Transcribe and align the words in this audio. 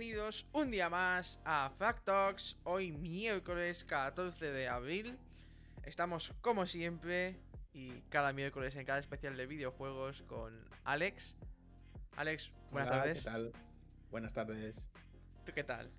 Bienvenidos 0.00 0.46
un 0.54 0.70
día 0.70 0.88
más 0.88 1.38
a 1.44 1.68
Factox, 1.76 2.56
hoy 2.64 2.90
miércoles 2.90 3.84
14 3.84 4.46
de 4.46 4.66
abril. 4.66 5.18
Estamos 5.84 6.32
como 6.40 6.64
siempre 6.64 7.36
y 7.74 8.00
cada 8.08 8.32
miércoles 8.32 8.74
en 8.76 8.86
cada 8.86 8.98
especial 8.98 9.36
de 9.36 9.44
videojuegos 9.44 10.22
con 10.22 10.58
Alex. 10.84 11.36
Alex, 12.16 12.50
buenas 12.70 12.90
Hola, 12.90 12.98
tardes. 13.02 13.18
¿Qué 13.18 13.24
tal? 13.24 13.52
Buenas 14.10 14.32
tardes. 14.32 14.88
¿Tú 15.44 15.52
qué 15.52 15.64
tal? 15.64 15.90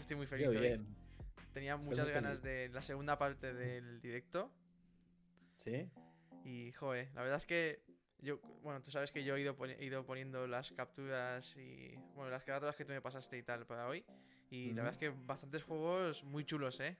Estoy 0.00 0.16
muy 0.16 0.26
feliz 0.26 0.46
Yo 0.46 0.52
hoy. 0.52 0.60
bien. 0.60 0.86
Tenía 1.52 1.74
Estoy 1.74 1.86
muchas 1.86 2.08
ganas 2.08 2.40
feliz. 2.40 2.42
de 2.44 2.68
la 2.70 2.80
segunda 2.80 3.18
parte 3.18 3.52
del 3.52 4.00
directo 4.00 4.50
¿Sí? 5.58 5.86
y, 6.46 6.72
joder, 6.72 7.10
la 7.12 7.20
verdad 7.20 7.36
es 7.36 7.46
que 7.46 7.82
yo, 8.22 8.40
bueno, 8.62 8.80
tú 8.82 8.90
sabes 8.90 9.12
que 9.12 9.24
yo 9.24 9.36
he 9.36 9.40
ido, 9.40 9.56
he 9.66 9.84
ido 9.84 10.04
poniendo 10.04 10.46
las 10.46 10.72
capturas 10.72 11.56
y, 11.56 11.94
bueno, 12.14 12.30
las 12.30 12.44
carátulas 12.44 12.76
que 12.76 12.84
tú 12.84 12.92
me 12.92 13.00
pasaste 13.00 13.38
y 13.38 13.42
tal 13.42 13.66
para 13.66 13.86
hoy. 13.88 14.04
Y 14.50 14.68
la 14.72 14.82
verdad 14.82 14.92
es 14.92 14.98
que 14.98 15.10
bastantes 15.26 15.62
juegos 15.62 16.24
muy 16.24 16.44
chulos, 16.44 16.80
¿eh? 16.80 16.96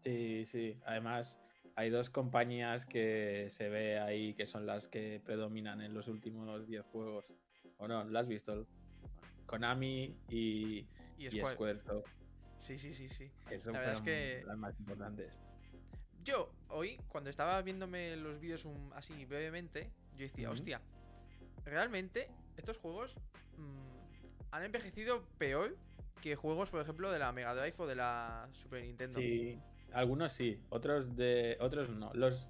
Sí, 0.00 0.44
sí. 0.46 0.78
Además, 0.86 1.40
hay 1.76 1.90
dos 1.90 2.08
compañías 2.10 2.86
que 2.86 3.48
se 3.50 3.68
ve 3.68 3.98
ahí 3.98 4.34
que 4.34 4.46
son 4.46 4.64
las 4.66 4.86
que 4.88 5.20
predominan 5.24 5.80
en 5.80 5.92
los 5.94 6.08
últimos 6.08 6.66
10 6.66 6.84
juegos. 6.86 7.26
¿O 7.78 7.88
no? 7.88 8.04
¿Lo 8.04 8.18
has 8.18 8.28
visto? 8.28 8.66
Konami 9.46 10.16
y, 10.28 10.86
Y 11.18 11.26
y 11.28 11.40
Square- 11.40 11.80
Sí, 12.58 12.78
sí, 12.78 12.94
sí, 12.94 13.08
sí. 13.10 13.30
que 13.46 13.60
son 13.60 13.74
La 13.74 13.80
verdad 13.80 13.94
es 13.96 14.00
que- 14.00 14.42
las 14.46 14.56
más 14.56 14.78
importantes. 14.78 15.38
Yo, 16.22 16.50
hoy, 16.68 16.96
cuando 17.08 17.28
estaba 17.28 17.60
viéndome 17.60 18.16
los 18.16 18.40
vídeos 18.40 18.64
un- 18.64 18.90
así 18.94 19.24
brevemente, 19.26 19.90
yo 20.16 20.24
decía, 20.24 20.48
Ujú. 20.48 20.54
hostia, 20.54 20.80
realmente 21.64 22.28
estos 22.56 22.78
juegos 22.78 23.14
mm, 23.56 24.52
han 24.52 24.62
envejecido 24.64 25.22
peor 25.38 25.76
que 26.22 26.36
juegos, 26.36 26.70
por 26.70 26.80
ejemplo, 26.80 27.10
de 27.10 27.18
la 27.18 27.32
Mega 27.32 27.54
Drive 27.54 27.74
o 27.78 27.86
de 27.86 27.96
la 27.96 28.48
Super 28.52 28.82
Nintendo. 28.82 29.18
Sí, 29.18 29.58
algunos 29.92 30.32
sí, 30.32 30.58
otros 30.70 31.16
de 31.16 31.56
otros 31.60 31.90
no. 31.90 32.12
Los, 32.14 32.48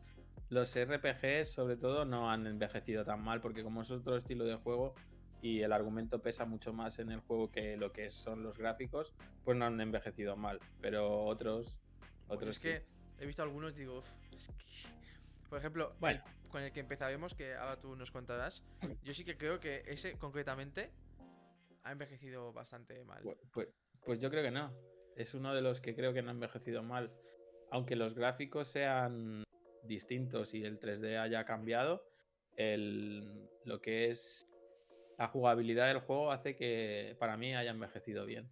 los 0.49 0.75
RPGs, 0.77 1.51
sobre 1.51 1.77
todo, 1.77 2.05
no 2.05 2.31
han 2.31 2.47
envejecido 2.47 3.05
tan 3.05 3.21
mal 3.23 3.41
porque 3.41 3.63
como 3.63 3.83
es 3.83 3.91
otro 3.91 4.17
estilo 4.17 4.45
de 4.45 4.57
juego 4.57 4.95
y 5.43 5.61
el 5.61 5.73
argumento 5.73 6.23
pesa 6.23 6.45
mucho 6.45 6.73
más 6.73 6.99
en 6.99 7.11
el 7.11 7.21
juego 7.21 7.51
que 7.51 7.77
lo 7.77 7.93
que 7.93 8.11
son 8.11 8.43
los 8.43 8.57
gráficos, 8.57 9.13
pues 9.45 9.57
no 9.59 9.67
han 9.67 9.81
envejecido 9.81 10.37
mal. 10.37 10.59
Pero 10.81 11.25
otros, 11.25 11.83
Porque 12.29 12.35
otros 12.35 12.57
es 12.57 12.63
sí. 12.63 12.69
que 12.69 12.87
he 13.19 13.27
visto 13.27 13.43
algunos 13.43 13.75
digo, 13.75 13.99
"Uf, 13.99 14.07
es 14.37 14.49
que... 14.49 14.94
Por 15.55 15.61
ejemplo, 15.61 15.95
Bueno. 16.01 16.21
el- 16.43 16.49
con 16.49 16.63
el 16.65 16.73
que 16.73 16.81
empezaremos, 16.81 17.33
que 17.33 17.55
ahora 17.55 17.79
tú 17.81 17.95
nos 17.95 18.11
contarás, 18.11 18.65
yo 19.05 19.15
sí 19.15 19.25
que 19.25 19.37
creo 19.37 19.61
que 19.61 19.85
ese 19.87 20.19
concretamente 20.19 20.91
ha 21.85 21.93
envejecido 21.93 22.53
bastante 22.53 23.05
mal. 23.05 23.23
Pu- 23.23 23.39
Pues, 23.53 23.69
pues 24.05 24.19
yo 24.19 24.31
creo 24.31 24.43
que 24.43 24.51
no. 24.51 24.73
Es 25.15 25.33
uno 25.33 25.55
de 25.55 25.63
los 25.63 25.81
que 25.81 25.95
creo 25.95 26.13
que 26.13 26.23
no 26.23 26.31
ha 26.31 26.33
envejecido 26.35 26.83
mal. 26.83 27.13
Aunque 27.71 27.95
los 27.95 28.15
gráficos 28.17 28.67
sean 28.67 29.45
distintos 29.85 30.55
y 30.55 30.65
el 30.65 30.81
3D 30.81 31.19
haya 31.19 31.45
cambiado, 31.45 32.05
el, 32.57 33.49
lo 33.65 33.81
que 33.81 34.11
es 34.11 34.49
la 35.19 35.29
jugabilidad 35.29 35.87
del 35.87 36.01
juego 36.01 36.33
hace 36.33 36.57
que 36.57 37.15
para 37.21 37.37
mí 37.37 37.55
haya 37.55 37.71
envejecido 37.71 38.27
bien. 38.27 38.51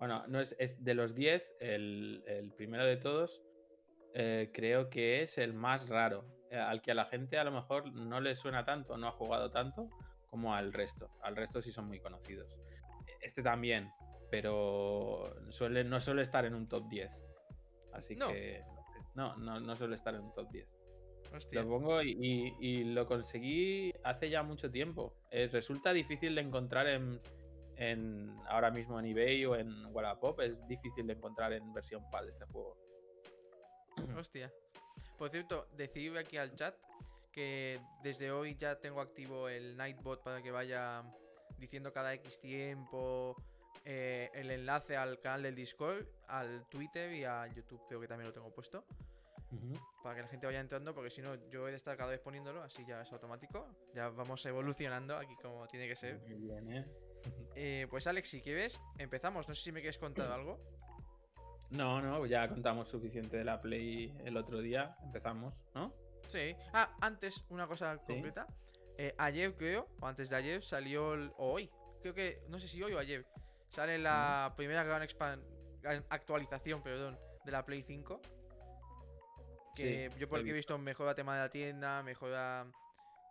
Bueno, 0.00 0.26
no 0.26 0.40
es, 0.40 0.56
es 0.58 0.82
de 0.82 0.94
los 0.94 1.14
10, 1.14 1.48
el, 1.60 2.24
el 2.26 2.50
primero 2.54 2.84
de 2.84 2.96
todos, 2.96 3.40
eh, 4.14 4.50
creo 4.52 4.88
que 4.90 5.22
es 5.22 5.38
el 5.38 5.54
más 5.54 5.88
raro, 5.88 6.24
eh, 6.50 6.56
al 6.58 6.82
que 6.82 6.90
a 6.90 6.94
la 6.94 7.06
gente 7.06 7.38
a 7.38 7.44
lo 7.44 7.50
mejor 7.52 7.92
no 7.92 8.20
le 8.20 8.36
suena 8.36 8.64
tanto, 8.64 8.96
no 8.96 9.08
ha 9.08 9.12
jugado 9.12 9.50
tanto 9.50 9.88
como 10.28 10.54
al 10.54 10.72
resto. 10.72 11.10
Al 11.22 11.36
resto 11.36 11.60
sí 11.62 11.72
son 11.72 11.86
muy 11.88 12.00
conocidos. 12.00 12.56
Este 13.20 13.42
también, 13.42 13.90
pero 14.30 15.34
suele, 15.50 15.84
no 15.84 16.00
suele 16.00 16.22
estar 16.22 16.44
en 16.44 16.54
un 16.54 16.68
top 16.68 16.88
10. 16.88 17.10
Así 17.92 18.16
No. 18.16 18.28
que 18.28 18.62
no, 19.14 19.36
no, 19.36 19.60
no 19.60 19.76
suele 19.76 19.94
estar 19.94 20.14
en 20.14 20.22
un 20.22 20.32
top 20.34 20.50
10. 20.50 20.68
Hostia. 21.34 21.62
Lo 21.62 21.68
pongo 21.68 22.02
y, 22.02 22.16
y- 22.20 22.54
y 22.60 22.84
lo 22.84 23.06
conseguí 23.06 23.92
hace 24.04 24.28
ya 24.28 24.42
mucho 24.42 24.70
tiempo. 24.70 25.14
Eh, 25.30 25.48
resulta 25.50 25.92
difícil 25.92 26.34
de 26.34 26.40
encontrar 26.42 26.86
en, 26.88 27.20
en- 27.76 28.34
ahora 28.48 28.70
mismo 28.70 28.98
en 29.00 29.06
eBay 29.06 29.44
o 29.46 29.56
en 29.56 29.86
Wallapop. 29.86 30.40
Es 30.40 30.66
difícil 30.66 31.06
de 31.06 31.14
encontrar 31.14 31.52
en 31.54 31.72
versión 31.72 32.02
PAL 32.10 32.28
este 32.28 32.44
juego. 32.46 32.76
Hostia. 34.18 34.52
Por 35.18 35.30
cierto, 35.30 35.68
decir 35.76 36.16
aquí 36.18 36.36
al 36.36 36.54
chat 36.54 36.74
que 37.32 37.80
desde 38.02 38.30
hoy 38.30 38.56
ya 38.56 38.78
tengo 38.78 39.00
activo 39.00 39.48
el 39.48 39.76
Nightbot 39.76 40.22
para 40.22 40.42
que 40.42 40.50
vaya 40.50 41.02
diciendo 41.58 41.92
cada 41.92 42.12
X 42.14 42.40
tiempo 42.40 43.36
eh, 43.84 44.30
el 44.34 44.50
enlace 44.50 44.96
al 44.96 45.18
canal 45.20 45.42
del 45.42 45.54
Discord, 45.54 46.06
al 46.28 46.68
Twitter 46.68 47.12
y 47.14 47.24
a 47.24 47.46
YouTube, 47.48 47.80
creo 47.88 48.00
que 48.00 48.06
también 48.06 48.28
lo 48.28 48.32
tengo 48.32 48.52
puesto. 48.52 48.84
Para 50.02 50.14
que 50.16 50.22
la 50.22 50.28
gente 50.28 50.46
vaya 50.46 50.60
entrando, 50.60 50.94
porque 50.94 51.10
si 51.10 51.20
no, 51.20 51.34
yo 51.50 51.68
he 51.68 51.72
de 51.72 51.76
estar 51.76 51.94
cada 51.94 52.10
vez 52.10 52.20
poniéndolo, 52.20 52.62
así 52.62 52.86
ya 52.86 53.02
es 53.02 53.12
automático. 53.12 53.68
Ya 53.94 54.08
vamos 54.08 54.44
evolucionando 54.46 55.16
aquí 55.18 55.36
como 55.42 55.66
tiene 55.66 55.86
que 55.86 55.94
ser. 55.94 56.20
Muy 56.20 56.36
bien, 56.36 56.72
¿eh? 56.72 56.86
Eh, 57.54 57.86
pues 57.90 58.06
Alex, 58.06 58.30
si 58.30 58.40
quieres, 58.40 58.80
empezamos. 58.96 59.46
No 59.46 59.54
sé 59.54 59.64
si 59.64 59.72
me 59.72 59.80
quieres 59.80 59.98
contar 59.98 60.30
algo. 60.32 60.58
No, 61.72 62.00
no, 62.02 62.26
ya 62.26 62.48
contamos 62.48 62.88
suficiente 62.88 63.36
de 63.38 63.44
la 63.44 63.60
Play 63.60 64.14
el 64.24 64.36
otro 64.36 64.58
día. 64.60 64.94
Empezamos, 65.02 65.54
¿no? 65.74 65.92
Sí. 66.28 66.54
Ah, 66.72 66.94
antes, 67.00 67.44
una 67.48 67.66
cosa 67.66 67.98
Sí. 68.02 68.12
concreta. 68.12 68.46
Eh, 68.98 69.14
ayer 69.16 69.54
creo, 69.56 69.88
o 70.00 70.06
antes 70.06 70.28
de 70.28 70.36
ayer, 70.36 70.62
salió. 70.62 71.14
el- 71.14 71.32
o 71.38 71.52
hoy. 71.52 71.70
Creo 72.02 72.12
que. 72.14 72.42
No 72.48 72.58
sé 72.60 72.68
si 72.68 72.82
hoy 72.82 72.92
o 72.92 72.98
ayer. 72.98 73.24
Sale 73.70 73.98
la 73.98 74.52
primera 74.56 74.84
gran, 74.84 75.02
actualización, 76.10 76.82
perdón, 76.82 77.18
de 77.44 77.52
la 77.52 77.64
Play 77.64 77.82
5. 77.82 78.20
Que 79.74 80.10
Sí, 80.12 80.18
yo 80.20 80.28
por 80.28 80.38
he 80.38 80.40
el 80.40 80.44
que 80.46 80.50
he 80.50 80.54
visto 80.54 80.76
mejora 80.78 81.14
tema 81.14 81.34
de 81.36 81.40
la 81.40 81.48
tienda, 81.50 82.02
mejora 82.02 82.66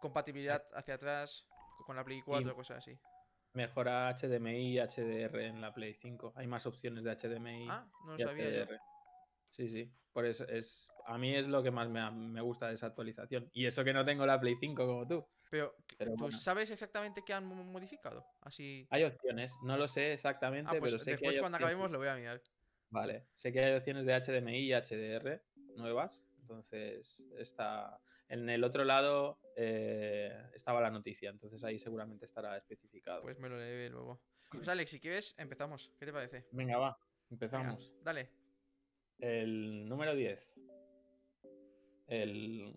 compatibilidad 0.02 0.64
hacia 0.74 0.96
atrás 0.96 1.46
con 1.86 1.96
la 1.96 2.04
Play 2.04 2.22
4, 2.24 2.56
cosas 2.56 2.78
así. 2.80 2.98
Mejora 3.54 4.10
HDMI 4.16 4.74
y 4.76 4.80
HDR 4.80 5.46
en 5.46 5.62
la 5.62 5.74
Play 5.74 5.94
5. 5.94 6.34
Hay 6.36 6.48
más 6.48 6.66
opciones 6.66 7.04
de 7.04 7.12
HDMI. 7.16 7.68
Ah, 7.70 7.86
no 8.06 8.12
lo 8.14 8.18
y 8.18 8.22
sabía 8.22 8.50
yo. 8.50 8.66
HDR. 8.66 8.80
Sí, 9.50 9.70
sí. 9.70 9.92
Por 10.14 10.26
eso 10.26 10.48
es. 10.48 10.90
A 11.06 11.18
mí 11.18 11.36
es 11.36 11.48
lo 11.48 11.62
que 11.62 11.72
más 11.72 11.90
me, 11.90 12.10
me 12.12 12.42
gusta 12.42 12.68
de 12.70 12.76
esa 12.76 12.88
actualización. 12.88 13.50
Y 13.54 13.66
eso 13.66 13.84
que 13.84 13.94
no 13.94 14.06
tengo 14.06 14.26
la 14.26 14.40
Play 14.40 14.56
5 14.60 14.86
como 14.88 15.08
tú. 15.08 15.26
Pero, 15.50 15.76
Pero 15.98 16.12
¿tú 16.12 16.18
bueno. 16.18 16.38
sabes 16.38 16.72
exactamente 16.72 17.24
qué 17.26 17.34
han 17.34 17.46
mo- 17.46 17.64
modificado? 17.66 18.26
Así. 18.42 18.88
Hay 18.90 19.04
opciones. 19.04 19.54
No 19.64 19.76
lo 19.78 19.88
sé 19.90 20.14
exactamente, 20.14 20.70
Ah, 20.74 20.80
pues 20.80 20.94
pero 20.94 21.00
sé 21.04 21.06
que 21.06 21.12
después 21.12 21.38
cuando 21.40 21.58
opciones. 21.58 21.74
acabemos 21.76 21.92
lo 21.92 21.98
voy 22.00 22.08
a 22.08 22.16
mirar. 22.16 22.42
Vale. 22.90 23.26
Sé 23.34 23.52
que 23.52 23.60
hay 23.60 23.76
opciones 23.76 24.06
de 24.06 24.14
HDMI 24.14 24.60
y 24.60 24.74
HDR 24.74 25.42
nuevas. 25.76 26.26
Entonces 26.40 27.22
está. 27.38 28.00
En 28.32 28.50
el 28.50 28.64
otro 28.64 28.84
lado 28.86 29.40
eh, 29.58 30.32
estaba 30.56 30.80
la 30.82 30.90
noticia. 30.90 31.30
Entonces 31.30 31.64
ahí 31.64 31.78
seguramente 31.78 32.26
estará 32.26 32.58
especificado. 32.58 33.22
Pues 33.22 33.38
me 33.40 33.50
lo 33.50 33.58
leeré 33.58 33.90
luego. 33.90 34.22
Pues 34.50 34.68
Alex, 34.68 34.90
si 34.92 35.00
quieres, 35.00 35.36
empezamos. 35.38 35.92
¿Qué 36.00 36.06
te 36.06 36.14
parece? 36.14 36.46
Venga, 36.52 36.78
va. 36.78 36.98
Venga, 36.98 37.08
Empezamos. 37.30 37.94
dale. 38.04 38.30
El 39.20 39.88
número 39.88 40.16
10. 40.16 40.60
El 42.08 42.74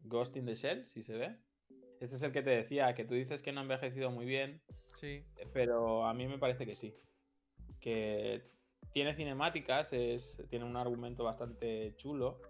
Ghost 0.00 0.36
in 0.36 0.46
the 0.46 0.54
Shell, 0.54 0.86
si 0.86 1.02
se 1.02 1.16
ve. 1.16 1.36
Este 2.00 2.16
es 2.16 2.22
el 2.22 2.32
que 2.32 2.42
te 2.42 2.50
decía, 2.50 2.94
que 2.94 3.04
tú 3.04 3.14
dices 3.14 3.42
que 3.42 3.52
no 3.52 3.60
ha 3.60 3.62
envejecido 3.62 4.10
muy 4.10 4.26
bien, 4.26 4.60
Sí. 4.94 5.24
eh, 5.36 5.46
pero 5.52 6.04
a 6.04 6.12
mí 6.14 6.26
me 6.26 6.38
parece 6.38 6.66
que 6.66 6.74
sí. 6.74 6.94
Que 7.80 8.50
tiene 8.92 9.14
cinemáticas, 9.14 9.92
es, 9.92 10.42
tiene 10.50 10.64
un 10.64 10.76
argumento 10.76 11.22
bastante 11.24 11.94
chulo 11.96 12.40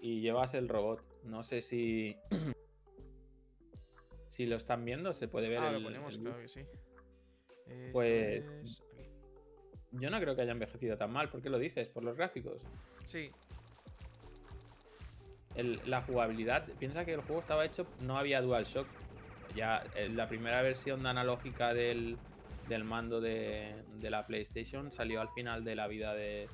y 0.00 0.20
llevas 0.20 0.54
el 0.54 0.68
robot. 0.68 1.00
No 1.26 1.42
sé 1.42 1.62
si... 1.62 2.16
si 4.28 4.46
lo 4.46 4.56
están 4.56 4.84
viendo, 4.84 5.12
se 5.14 5.28
puede 5.28 5.48
ver 5.48 5.58
Ah, 5.58 5.68
el, 5.68 5.74
lo 5.74 5.82
ponemos, 5.82 6.14
el 6.16 6.22
claro 6.22 6.38
que 6.40 6.48
sí. 6.48 6.60
Esto 6.60 7.92
Pues- 7.92 8.44
es-. 8.62 8.82
Yo 9.92 10.10
no 10.10 10.20
creo 10.20 10.36
que 10.36 10.42
haya 10.42 10.52
envejecido 10.52 10.98
tan 10.98 11.10
mal. 11.12 11.30
¿Por 11.30 11.40
qué 11.40 11.48
lo 11.48 11.58
dices? 11.58 11.88
¿Por 11.88 12.04
los 12.04 12.16
gráficos? 12.16 12.60
Sí, 13.06 13.30
el- 15.54 15.80
la 15.86 16.02
jugabilidad, 16.02 16.66
piensa 16.78 17.04
que 17.06 17.14
el 17.14 17.22
juego 17.22 17.40
estaba 17.40 17.64
hecho, 17.64 17.86
no 18.00 18.18
había 18.18 18.42
DualShock. 18.42 18.86
Ya 19.54 19.82
eh, 19.94 20.10
la 20.10 20.28
primera 20.28 20.60
versión 20.60 21.02
de 21.02 21.08
analógica 21.08 21.72
del, 21.72 22.18
del 22.68 22.84
mando 22.84 23.22
de, 23.22 23.74
de 24.00 24.10
la 24.10 24.26
PlayStation 24.26 24.92
salió 24.92 25.20
al 25.22 25.30
final 25.30 25.64
de 25.64 25.74
la 25.76 25.86
vida 25.86 26.14
de, 26.14 26.46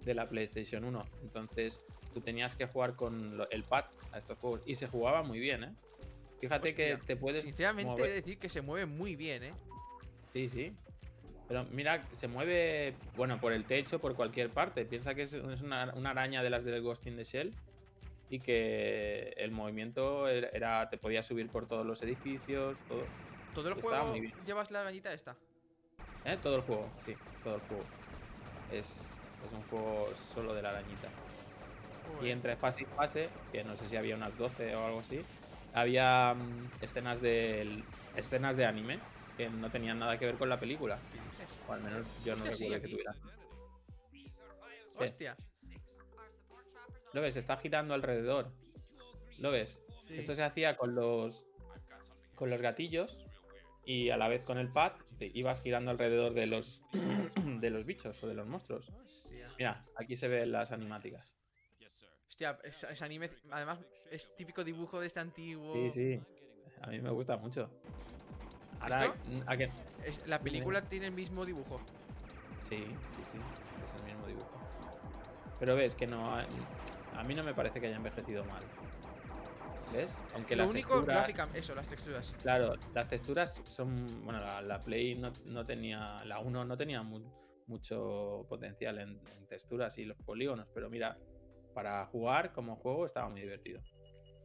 de 0.00 0.14
la 0.14 0.28
PlayStation 0.28 0.84
1. 0.84 1.04
Entonces 1.22 1.80
tú 2.18 2.24
tenías 2.24 2.54
que 2.54 2.66
jugar 2.66 2.96
con 2.96 3.40
el 3.50 3.64
pad 3.64 3.84
a 4.12 4.18
estos 4.18 4.38
juegos 4.38 4.62
y 4.66 4.74
se 4.74 4.88
jugaba 4.88 5.22
muy 5.22 5.38
bien, 5.38 5.64
¿eh? 5.64 5.74
Fíjate 6.40 6.74
que 6.74 6.96
te 7.06 7.16
puedes 7.16 7.42
sinceramente 7.42 8.02
he 8.02 8.08
de 8.08 8.14
decir 8.14 8.38
que 8.38 8.48
se 8.48 8.60
mueve 8.60 8.86
muy 8.86 9.16
bien, 9.16 9.42
¿eh? 9.44 9.54
Sí, 10.32 10.48
sí. 10.48 10.72
Pero 11.46 11.64
mira, 11.64 12.08
se 12.12 12.28
mueve, 12.28 12.96
bueno, 13.14 13.40
por 13.40 13.52
el 13.52 13.64
techo, 13.66 14.00
por 14.00 14.14
cualquier 14.14 14.52
parte. 14.52 14.84
Piensa 14.84 15.14
que 15.14 15.22
es, 15.22 15.32
una, 15.32 15.92
una 15.94 16.10
araña 16.10 16.42
de 16.42 16.50
las 16.50 16.64
del 16.64 16.82
Ghost 16.82 17.06
in 17.06 17.16
the 17.16 17.24
Shell 17.24 17.54
y 18.28 18.40
que 18.40 19.32
el 19.36 19.50
movimiento 19.50 20.28
era, 20.28 20.48
era- 20.50 20.90
te 20.90 20.98
podía 20.98 21.22
subir 21.22 21.48
por 21.50 21.66
todos 21.66 21.86
los 21.86 22.02
edificios, 22.02 22.82
todo. 22.86 23.08
Todo 23.54 23.68
el 23.68 23.78
Estaba 23.78 23.98
juego 24.00 24.10
muy 24.10 24.20
bien. 24.20 24.34
llevas 24.44 24.70
la 24.70 24.82
arañita 24.82 25.12
esta. 25.12 25.36
¿Eh? 26.24 26.36
Todo 26.42 26.56
el 26.56 26.62
juego, 26.62 26.92
sí, 27.04 27.16
todo 27.42 27.54
el 27.56 27.60
juego. 27.62 27.88
Es, 28.70 29.16
es 29.42 29.52
un 29.52 29.62
juego 29.64 30.14
solo 30.16 30.54
de 30.54 30.62
la 30.62 30.70
arañita. 30.70 31.10
Y 32.22 32.30
entre 32.30 32.56
fase 32.56 32.82
y 32.82 32.84
fase, 32.84 33.28
que 33.52 33.64
no 33.64 33.76
sé 33.76 33.88
si 33.88 33.96
había 33.96 34.16
unas 34.16 34.36
12 34.36 34.74
o 34.74 34.86
algo 34.86 35.00
así, 35.00 35.20
había 35.74 36.34
mm, 36.34 36.82
escenas 36.82 37.20
de 37.20 37.82
escenas 38.16 38.56
de 38.56 38.66
anime 38.66 38.98
que 39.36 39.48
no 39.48 39.70
tenían 39.70 39.98
nada 39.98 40.18
que 40.18 40.26
ver 40.26 40.36
con 40.36 40.48
la 40.48 40.58
película. 40.58 40.98
O 41.68 41.72
al 41.72 41.82
menos 41.82 42.06
yo 42.24 42.34
no 42.34 42.42
Hostia, 42.42 42.54
sí, 42.54 42.64
recuerdo 42.64 42.82
que 42.82 42.88
tuviera. 42.88 43.14
Hostia. 44.96 45.36
¿Lo 47.12 47.20
ves? 47.22 47.36
Está 47.36 47.56
girando 47.56 47.94
alrededor. 47.94 48.50
¿Lo 49.38 49.50
ves? 49.50 49.80
Sí. 50.00 50.18
Esto 50.18 50.34
se 50.34 50.42
hacía 50.42 50.76
con 50.76 50.94
los 50.94 51.46
con 52.34 52.50
los 52.50 52.60
gatillos 52.60 53.18
y 53.84 54.10
a 54.10 54.16
la 54.16 54.28
vez 54.28 54.44
con 54.44 54.58
el 54.58 54.68
pad 54.68 54.92
te 55.18 55.26
ibas 55.34 55.60
girando 55.60 55.90
alrededor 55.90 56.34
de 56.34 56.46
los 56.46 56.82
de 57.60 57.70
los 57.70 57.84
bichos 57.84 58.22
o 58.22 58.26
de 58.26 58.34
los 58.34 58.46
monstruos. 58.46 58.92
Mira, 59.56 59.84
aquí 59.96 60.16
se 60.16 60.28
ven 60.28 60.52
las 60.52 60.72
animáticas. 60.72 61.37
Hostia, 62.38 62.56
es, 62.62 62.84
es 62.84 63.02
anime. 63.02 63.30
Además, 63.50 63.80
es 64.12 64.32
típico 64.36 64.62
dibujo 64.62 65.00
de 65.00 65.08
este 65.08 65.18
antiguo. 65.18 65.72
Sí, 65.74 65.90
sí. 65.90 66.20
A 66.82 66.86
mí 66.86 67.00
me 67.00 67.10
gusta 67.10 67.36
mucho. 67.36 67.68
Ahora, 68.78 69.06
¿Esto? 69.06 69.42
¿a 69.46 69.56
qué? 69.56 69.72
Es- 70.04 70.24
la 70.28 70.38
película 70.38 70.80
tiene 70.82 71.06
el 71.06 71.12
mismo 71.12 71.44
dibujo. 71.44 71.80
Sí, 72.68 72.84
sí, 73.16 73.24
sí. 73.32 73.38
Es 73.82 73.92
el 74.00 74.04
mismo 74.04 74.24
dibujo. 74.28 74.46
Pero 75.58 75.74
ves 75.74 75.96
que 75.96 76.06
no. 76.06 76.32
A, 76.32 76.46
a 77.16 77.24
mí 77.24 77.34
no 77.34 77.42
me 77.42 77.54
parece 77.54 77.80
que 77.80 77.88
haya 77.88 77.96
envejecido 77.96 78.44
mal. 78.44 78.62
¿Ves? 79.92 80.08
Aunque 80.36 80.54
Lo 80.54 80.62
las 80.62 80.70
único, 80.70 80.90
texturas. 80.94 81.16
gráfica, 81.16 81.48
eso, 81.54 81.74
las 81.74 81.88
texturas. 81.88 82.32
Claro, 82.40 82.74
las 82.94 83.08
texturas 83.08 83.60
son. 83.64 83.96
Bueno, 84.24 84.38
la, 84.38 84.62
la 84.62 84.78
Play 84.78 85.16
no, 85.16 85.32
no 85.46 85.66
tenía. 85.66 86.22
La 86.24 86.38
1 86.38 86.64
no 86.64 86.76
tenía 86.76 87.02
mu- 87.02 87.32
mucho 87.66 88.46
potencial 88.48 88.98
en, 89.00 89.20
en 89.26 89.46
texturas 89.48 89.98
y 89.98 90.04
los 90.04 90.16
polígonos, 90.18 90.68
pero 90.72 90.88
mira, 90.88 91.18
para 91.78 92.06
jugar 92.06 92.52
como 92.52 92.74
juego 92.74 93.06
estaba 93.06 93.28
muy 93.28 93.40
divertido. 93.40 93.80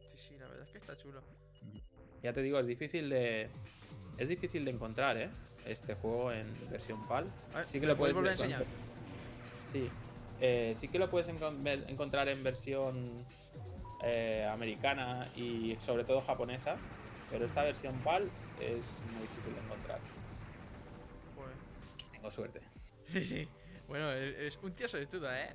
Sí, 0.06 0.18
sí, 0.18 0.38
la 0.38 0.46
verdad 0.46 0.62
es 0.66 0.70
que 0.70 0.78
está 0.78 0.96
chulo. 0.96 1.20
Ya 2.22 2.32
te 2.32 2.42
digo, 2.42 2.60
es 2.60 2.66
difícil 2.68 3.10
de. 3.10 3.50
Es 4.18 4.28
difícil 4.28 4.64
de 4.64 4.70
encontrar, 4.70 5.16
¿eh? 5.16 5.30
Este 5.66 5.96
juego 5.96 6.30
en 6.30 6.46
versión 6.70 7.04
PAL. 7.08 7.24
Ver, 7.52 7.66
Sí 7.66 7.80
que 7.80 7.86
¿me 7.86 7.86
lo 7.88 7.96
puedes 7.96 8.14
volver 8.14 8.30
a 8.30 8.32
enseñar? 8.34 8.64
Sí. 9.72 9.90
Eh, 10.38 10.74
sí 10.76 10.86
que 10.86 11.00
lo 11.00 11.10
puedes 11.10 11.26
encontrar 11.28 12.28
en 12.28 12.44
versión 12.44 13.26
eh, 14.04 14.48
americana 14.48 15.28
y 15.34 15.74
sobre 15.80 16.04
todo 16.04 16.22
japonesa. 16.22 16.78
Pero 17.30 17.46
esta 17.46 17.64
versión 17.64 18.00
PAL 18.04 18.30
es 18.60 19.02
muy 19.02 19.26
difícil 19.26 19.56
de 19.56 19.60
encontrar. 19.60 20.00
Joder. 21.34 21.56
Tengo 22.12 22.30
suerte. 22.30 22.60
Sí, 23.06 23.22
sí. 23.22 23.48
Bueno, 23.86 24.10
es, 24.12 24.56
un 24.62 24.72
tío 24.72 24.88
suertudo, 24.88 25.30
¿eh? 25.34 25.54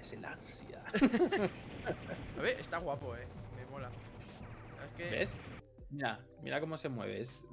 Es 0.00 0.12
el 0.12 0.24
ansia. 0.24 0.82
A 2.38 2.40
ver, 2.40 2.60
está 2.60 2.78
guapo, 2.78 3.16
¿eh? 3.16 3.26
Me 3.56 3.66
mola. 3.66 3.90
Es 4.84 4.92
que... 4.96 5.10
¿Ves? 5.10 5.40
Mira, 5.90 6.20
mira 6.42 6.60
cómo 6.60 6.76
se 6.76 6.88
mueve. 6.88 7.20
Es, 7.20 7.44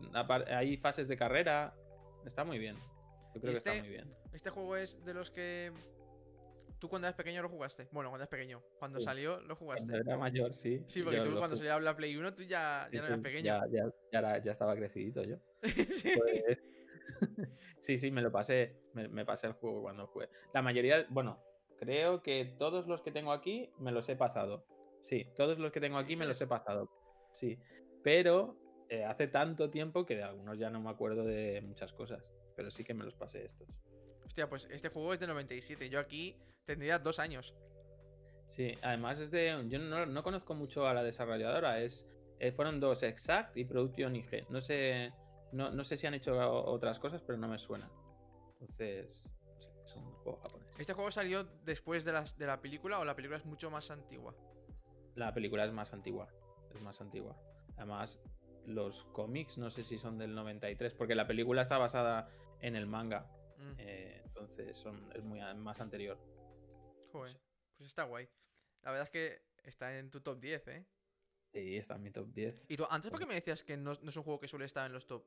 hay 0.50 0.77
fases 0.77 1.07
de 1.07 1.18
carrera. 1.18 1.74
Está 2.25 2.44
muy 2.44 2.57
bien. 2.59 2.75
Yo 3.33 3.42
creo 3.42 3.53
que 3.53 3.57
este- 3.57 3.69
está 3.71 3.81
muy 3.83 3.89
bien. 3.89 4.13
Este 4.33 4.50
juego 4.50 4.75
es 4.75 5.03
de 5.06 5.13
los 5.13 5.31
que... 5.31 5.71
¿Tú 6.80 6.89
cuando 6.89 7.07
eras 7.07 7.15
pequeño 7.15 7.42
lo 7.42 7.50
jugaste? 7.50 7.88
Bueno, 7.92 8.09
cuando 8.09 8.24
eras 8.24 8.30
pequeño. 8.30 8.62
Cuando 8.77 9.00
Sí. 9.00 9.06
salió 9.06 9.39
lo 9.41 9.56
jugaste. 9.56 9.88
Cuando 9.89 10.09
era 10.12 10.18
mayor, 10.19 10.53
sí. 10.53 10.83
Sí, 10.88 11.01
porque 11.01 11.18
yo 11.18 11.24
tú 11.24 11.38
cuando 11.38 11.56
salió 11.56 11.80
la 11.80 11.95
Play 11.95 12.15
1 12.18 12.33
tú 12.33 12.44
ya, 12.44 12.88
Sí, 12.91 12.98
ya 12.98 13.01
no 13.01 13.07
eras 13.07 13.19
pequeño. 13.21 13.45
Ya, 13.45 13.62
ya, 13.71 13.83
ya, 14.12 14.19
era- 14.19 14.38
ya 14.39 14.51
estaba 14.51 14.75
crecidito 14.75 15.24
yo. 15.24 15.38
Sí. 15.89 16.12
Pues- 16.18 16.59
sí, 17.80 17.98
sí, 17.98 18.12
me 18.12 18.21
lo 18.21 18.31
pasé. 18.31 18.75
Me, 18.94 19.07
me 19.07 19.25
pasé 19.25 19.48
el 19.48 19.53
juego 19.53 19.83
cuando 19.83 20.06
jugué. 20.07 20.30
La 20.53 20.62
mayoría, 20.62 21.06
bueno, 21.09 21.41
creo 21.77 22.22
que 22.22 22.45
todos 22.57 22.88
los 22.88 23.01
que 23.01 23.12
tengo 23.12 23.31
aquí 23.31 23.69
me 23.80 23.92
los 23.92 24.07
he 24.10 24.16
pasado. 24.16 24.66
Sí, 25.01 25.27
todos 25.36 25.60
los 25.60 25.72
que 25.72 25.80
tengo 25.80 25.98
aquí 25.98 26.16
me 26.16 26.25
los 26.25 26.39
he 26.42 26.48
pasado. 26.48 26.89
Sí, 27.31 27.60
pero 28.04 28.57
eh, 28.89 29.04
hace 29.04 29.27
tanto 29.27 29.69
tiempo 29.69 30.06
que 30.06 30.16
de 30.16 30.24
algunos 30.24 30.57
ya 30.57 30.69
no 30.69 30.80
me 30.80 30.89
acuerdo 30.89 31.24
de 31.24 31.62
muchas 31.62 31.92
cosas. 31.94 32.24
Pero 32.56 32.72
sí 32.72 32.83
que 32.83 32.94
me 32.94 33.04
los 33.04 33.16
pasé 33.16 33.44
estos. 33.44 33.68
Hostia, 34.25 34.50
pues 34.50 34.68
este 34.72 34.89
juego 34.89 35.13
es 35.13 35.19
de 35.19 35.27
97. 35.27 35.89
Yo 35.89 36.00
aquí 36.00 36.38
tendría 36.66 37.00
dos 37.00 37.19
años. 37.19 37.54
Sí, 38.45 38.77
además 38.81 39.19
es 39.19 39.31
de. 39.31 39.66
Yo 39.68 39.80
no, 39.80 40.06
no 40.06 40.24
conozco 40.24 40.54
mucho 40.56 40.88
a 40.88 40.94
la 40.94 41.04
desarrolladora. 41.04 41.81
Es, 41.81 42.06
eh, 42.39 42.51
fueron 42.51 42.80
dos, 42.80 43.04
Exact 43.04 43.57
y 43.57 43.66
Production 43.66 44.16
IG. 44.16 44.50
No 44.50 44.62
sé, 44.62 45.12
no, 45.51 45.72
no 45.72 45.83
sé 45.83 45.98
si 45.98 46.07
han 46.07 46.13
hecho 46.13 46.38
otras 46.66 47.00
cosas, 47.00 47.22
pero 47.22 47.38
no 47.38 47.48
me 47.48 47.60
suena. 47.60 47.89
Entonces, 48.54 49.30
no 49.54 49.62
sé, 49.62 49.72
es 49.83 49.95
un 49.95 50.12
juego 50.24 50.39
japonés. 50.44 50.64
¿Este 50.77 50.94
juego 50.94 51.10
salió 51.10 51.45
después 51.63 52.04
de, 52.04 52.12
las, 52.12 52.38
de 52.38 52.45
la 52.45 52.60
película 52.60 53.00
o 53.00 53.06
la 53.06 53.16
película 53.16 53.38
es 53.38 53.45
mucho 53.45 53.72
más 53.72 53.92
antigua? 53.92 54.36
La 55.16 55.33
película 55.33 55.63
es 55.63 55.72
más 55.72 55.94
antigua. 55.94 56.27
Es 56.74 56.81
más 56.81 57.00
antigua. 57.00 57.38
Además, 57.77 58.19
los 58.66 59.06
cómics 59.06 59.57
no 59.57 59.69
sé 59.69 59.86
si 59.86 59.98
son 59.98 60.18
del 60.18 60.36
93, 60.36 60.94
porque 60.94 61.16
la 61.16 61.27
película 61.27 61.62
está 61.62 61.77
basada 61.77 62.30
en 62.60 62.75
el 62.75 62.88
manga. 62.88 63.31
Mm, 63.57 63.74
eh, 63.77 64.22
entonces 64.25 64.75
son, 64.75 65.12
es 65.13 65.24
muy 65.24 65.39
más 65.56 65.80
anterior. 65.80 66.18
joder, 67.12 67.31
sí. 67.31 67.39
pues 67.77 67.88
está 67.88 68.04
guay. 68.04 68.27
La 68.83 68.92
verdad 68.92 69.06
es 69.06 69.12
que 69.12 69.42
está 69.63 69.98
en 69.98 70.12
tu 70.12 70.19
top 70.19 70.39
10, 70.39 70.68
¿eh? 70.68 70.86
Sí, 71.54 71.77
está 71.77 71.95
en 71.95 72.04
mi 72.04 72.12
top 72.12 72.27
10. 72.33 72.66
¿Y 72.68 72.75
tú 72.75 72.86
antes 72.89 73.10
por 73.10 73.19
qué 73.19 73.25
me 73.25 73.36
decías 73.36 73.63
que 73.63 73.77
no, 73.77 73.94
no 74.01 74.10
es 74.10 74.18
un 74.18 74.24
juego 74.24 74.42
que 74.42 74.50
suele 74.50 74.66
estar 74.66 74.86
en 74.86 74.92
los 74.92 75.07
top? 75.07 75.25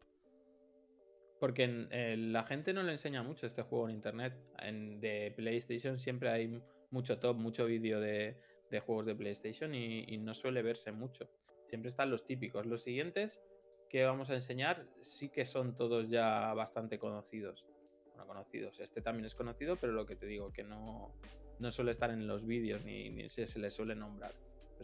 Porque 1.40 1.64
en- 1.64 1.88
eh, 1.92 2.16
la 2.16 2.44
gente 2.44 2.72
no 2.72 2.82
le 2.82 2.92
enseña 2.92 3.22
mucho 3.22 3.46
este 3.46 3.62
juego 3.62 3.88
en 3.88 3.94
internet. 3.94 4.34
En, 4.60 5.00
de 5.00 5.32
PlayStation 5.36 5.98
siempre 5.98 6.30
hay 6.30 6.60
mucho 6.90 7.18
top, 7.18 7.36
mucho 7.36 7.64
vídeo 7.66 8.00
de, 8.00 8.36
de 8.70 8.80
juegos 8.80 9.06
de 9.06 9.14
PlayStation 9.14 9.74
y, 9.74 10.04
y 10.08 10.18
no 10.18 10.34
suele 10.34 10.62
verse 10.62 10.90
mucho. 10.92 11.28
Siempre 11.66 11.88
están 11.88 12.10
los 12.10 12.24
típicos. 12.24 12.66
Los 12.66 12.82
siguientes 12.82 13.40
que 13.88 14.04
vamos 14.04 14.30
a 14.30 14.34
enseñar 14.34 14.86
sí 15.00 15.28
que 15.28 15.44
son 15.44 15.76
todos 15.76 16.08
ya 16.08 16.52
bastante 16.54 16.98
conocidos. 16.98 17.64
Bueno, 18.08 18.26
conocidos. 18.26 18.80
Este 18.80 19.00
también 19.00 19.24
es 19.26 19.34
conocido, 19.34 19.76
pero 19.76 19.92
lo 19.92 20.06
que 20.06 20.16
te 20.16 20.26
digo, 20.26 20.52
que 20.52 20.64
no, 20.64 21.14
no 21.60 21.70
suele 21.70 21.92
estar 21.92 22.10
en 22.10 22.26
los 22.26 22.44
vídeos 22.46 22.84
ni, 22.84 23.10
ni 23.10 23.30
se, 23.30 23.46
se 23.46 23.58
le 23.60 23.70
suele 23.70 23.94
nombrar. 23.94 24.32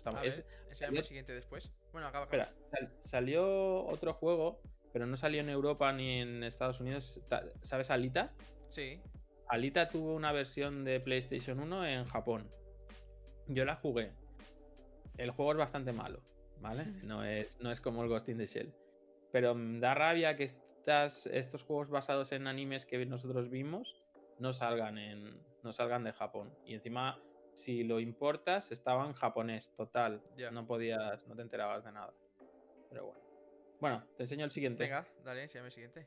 A 0.04 0.24
es- 0.24 0.44
el 0.80 1.04
siguiente 1.04 1.32
después. 1.32 1.72
Bueno, 1.92 2.08
acaba, 2.08 2.24
acaba. 2.26 2.44
Espera, 2.44 2.68
sal- 2.70 2.92
salió 3.00 3.84
otro 3.86 4.12
juego, 4.14 4.60
pero 4.94 5.06
no 5.08 5.16
salió 5.16 5.40
en 5.40 5.48
Europa 5.48 5.92
ni 5.92 6.20
en 6.20 6.44
Estados 6.44 6.78
Unidos. 6.78 7.20
¿Sabes 7.62 7.90
Alita? 7.90 8.32
Sí. 8.68 9.02
Alita 9.48 9.88
tuvo 9.88 10.14
una 10.14 10.30
versión 10.30 10.84
de 10.84 11.00
PlayStation 11.00 11.58
1 11.58 11.84
en 11.86 12.04
Japón. 12.04 12.48
Yo 13.48 13.64
la 13.64 13.74
jugué. 13.74 14.12
El 15.16 15.32
juego 15.32 15.50
es 15.50 15.58
bastante 15.58 15.92
malo, 15.92 16.22
¿vale? 16.60 16.84
No 17.02 17.24
es, 17.24 17.58
no 17.60 17.72
es 17.72 17.80
como 17.80 18.04
el 18.04 18.08
Ghost 18.08 18.28
in 18.28 18.38
the 18.38 18.46
Shell. 18.46 18.72
Pero 19.32 19.56
mm, 19.56 19.80
da 19.80 19.94
rabia 19.94 20.36
que 20.36 20.44
estas, 20.44 21.26
estos 21.26 21.64
juegos 21.64 21.90
basados 21.90 22.30
en 22.30 22.46
animes 22.46 22.86
que 22.86 23.04
nosotros 23.04 23.50
vimos 23.50 23.96
no 24.38 24.54
salgan, 24.54 24.98
en, 24.98 25.42
no 25.64 25.72
salgan 25.72 26.04
de 26.04 26.12
Japón. 26.12 26.54
Y 26.64 26.74
encima, 26.74 27.20
si 27.52 27.82
lo 27.82 27.98
importas, 27.98 28.70
estaba 28.70 29.04
en 29.06 29.14
japonés, 29.14 29.74
total. 29.74 30.22
Ya. 30.36 30.52
No 30.52 30.68
podías, 30.68 31.26
no 31.26 31.34
te 31.34 31.42
enterabas 31.42 31.84
de 31.84 31.90
nada. 31.90 32.14
Pero 32.90 33.06
bueno. 33.06 33.23
Bueno, 33.80 34.04
te 34.16 34.22
enseño 34.24 34.44
el 34.44 34.50
siguiente. 34.50 34.84
Venga, 34.84 35.06
dale, 35.24 35.42
enséñame 35.42 35.68
el 35.68 35.72
siguiente. 35.72 36.06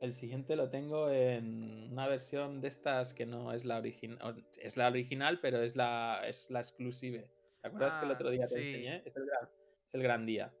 El 0.00 0.12
siguiente 0.12 0.56
lo 0.56 0.68
tengo 0.68 1.10
en 1.10 1.90
una 1.92 2.06
versión 2.08 2.60
de 2.60 2.68
estas 2.68 3.14
que 3.14 3.24
no 3.26 3.52
es 3.52 3.64
la 3.64 3.78
original. 3.78 4.44
Es 4.60 4.76
la 4.76 4.88
original, 4.88 5.40
pero 5.40 5.62
es 5.62 5.74
la, 5.76 6.22
es 6.26 6.50
la 6.50 6.60
exclusive. 6.60 7.30
¿Te 7.62 7.68
acuerdas 7.68 7.96
que 7.96 8.04
el 8.04 8.10
Ah, 8.10 8.14
otro 8.14 8.30
día 8.30 8.42
te 8.46 8.48
sí. 8.48 8.58
enseñé? 8.68 9.02
Es 9.06 9.16
el, 9.16 9.24
gran, 9.26 9.44
es 9.44 9.94
el 9.94 10.02
gran 10.02 10.26
día. 10.26 10.52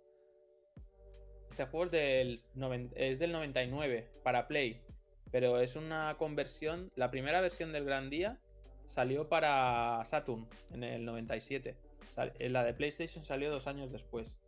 Este 1.50 1.66
juego 1.66 1.86
es 1.86 1.90
del, 1.90 2.40
noven- 2.54 2.92
es 2.96 3.18
del 3.18 3.32
99 3.32 4.08
para 4.22 4.46
Play, 4.48 4.82
pero 5.30 5.60
es 5.60 5.76
una 5.76 6.16
conversión. 6.18 6.90
La 6.96 7.10
primera 7.10 7.40
versión 7.40 7.72
del 7.72 7.84
gran 7.84 8.08
día 8.10 8.38
salió 8.86 9.28
para 9.28 10.02
Saturn 10.04 10.48
en 10.72 10.82
el 10.82 11.04
97. 11.04 11.76
Sal- 12.14 12.32
eh, 12.38 12.48
La 12.48 12.64
de 12.64 12.72
PlayStation 12.74 13.24
salió 13.24 13.50
dos 13.50 13.66
años 13.66 13.92
después. 13.92 14.38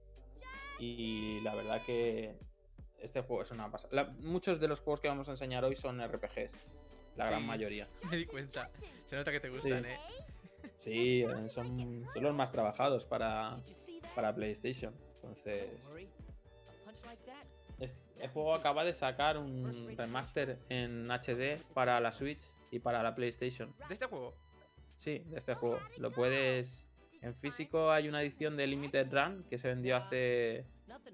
Y 0.79 1.41
la 1.41 1.55
verdad 1.55 1.83
que 1.85 2.35
este 3.01 3.23
juego 3.23 3.43
es 3.43 3.51
una 3.51 3.71
pasada. 3.71 3.95
La- 3.95 4.05
muchos 4.21 4.61
de 4.61 4.69
los 4.69 4.81
juegos 4.81 5.01
que 5.01 5.09
vamos 5.09 5.29
a 5.29 5.33
enseñar 5.33 5.65
hoy 5.65 5.77
son 5.77 6.01
RPGs. 6.01 6.57
La 7.17 7.27
gran 7.27 7.45
mayoría. 7.47 7.89
Me 8.11 8.17
di 8.17 8.27
cuenta. 8.27 8.71
Se 9.07 9.17
nota 9.17 9.33
que 9.33 9.41
te 9.41 9.49
gustan, 9.51 9.85
¿eh? 9.87 9.99
Sí, 10.77 11.23
eh, 11.23 11.49
son, 11.49 12.07
son 12.13 12.23
los 12.23 12.35
más 12.35 12.53
trabajados 12.53 13.05
para, 13.05 13.57
para 14.15 14.35
PlayStation. 14.35 14.95
Entonces, 15.17 15.91
es- 17.81 17.93
el 18.21 18.29
juego 18.31 18.55
acaba 18.55 18.85
de 18.85 18.95
sacar 18.95 19.39
un 19.39 19.95
remaster 19.97 20.59
en 20.69 21.09
HD 21.11 21.63
para 21.75 22.01
la 22.01 22.13
Switch 22.13 22.41
y 22.71 22.79
para 22.81 23.03
la 23.03 23.15
PlayStation. 23.15 23.75
De 23.89 23.95
este 23.95 24.07
juego. 24.07 24.35
Sí, 24.97 25.21
de 25.27 25.39
este 25.39 25.55
juego. 25.55 25.79
Lo 25.99 26.11
puedes. 26.13 26.85
En 27.21 27.35
físico 27.35 27.91
hay 27.91 28.09
una 28.09 28.23
edición 28.23 28.57
de 28.57 28.67
Limited 28.67 29.09
Run 29.13 29.45
que 29.51 29.59
se 29.59 29.69
vendió 29.69 29.97
hace, 29.97 30.65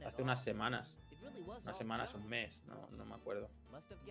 hace 0.04 0.22
unas 0.22 0.42
semanas. 0.42 0.98
unas 1.62 1.76
semanas, 1.78 2.14
un 2.14 2.28
mes, 2.28 2.62
no, 2.66 2.88
no 2.96 3.04
me 3.06 3.14
acuerdo. 3.14 3.48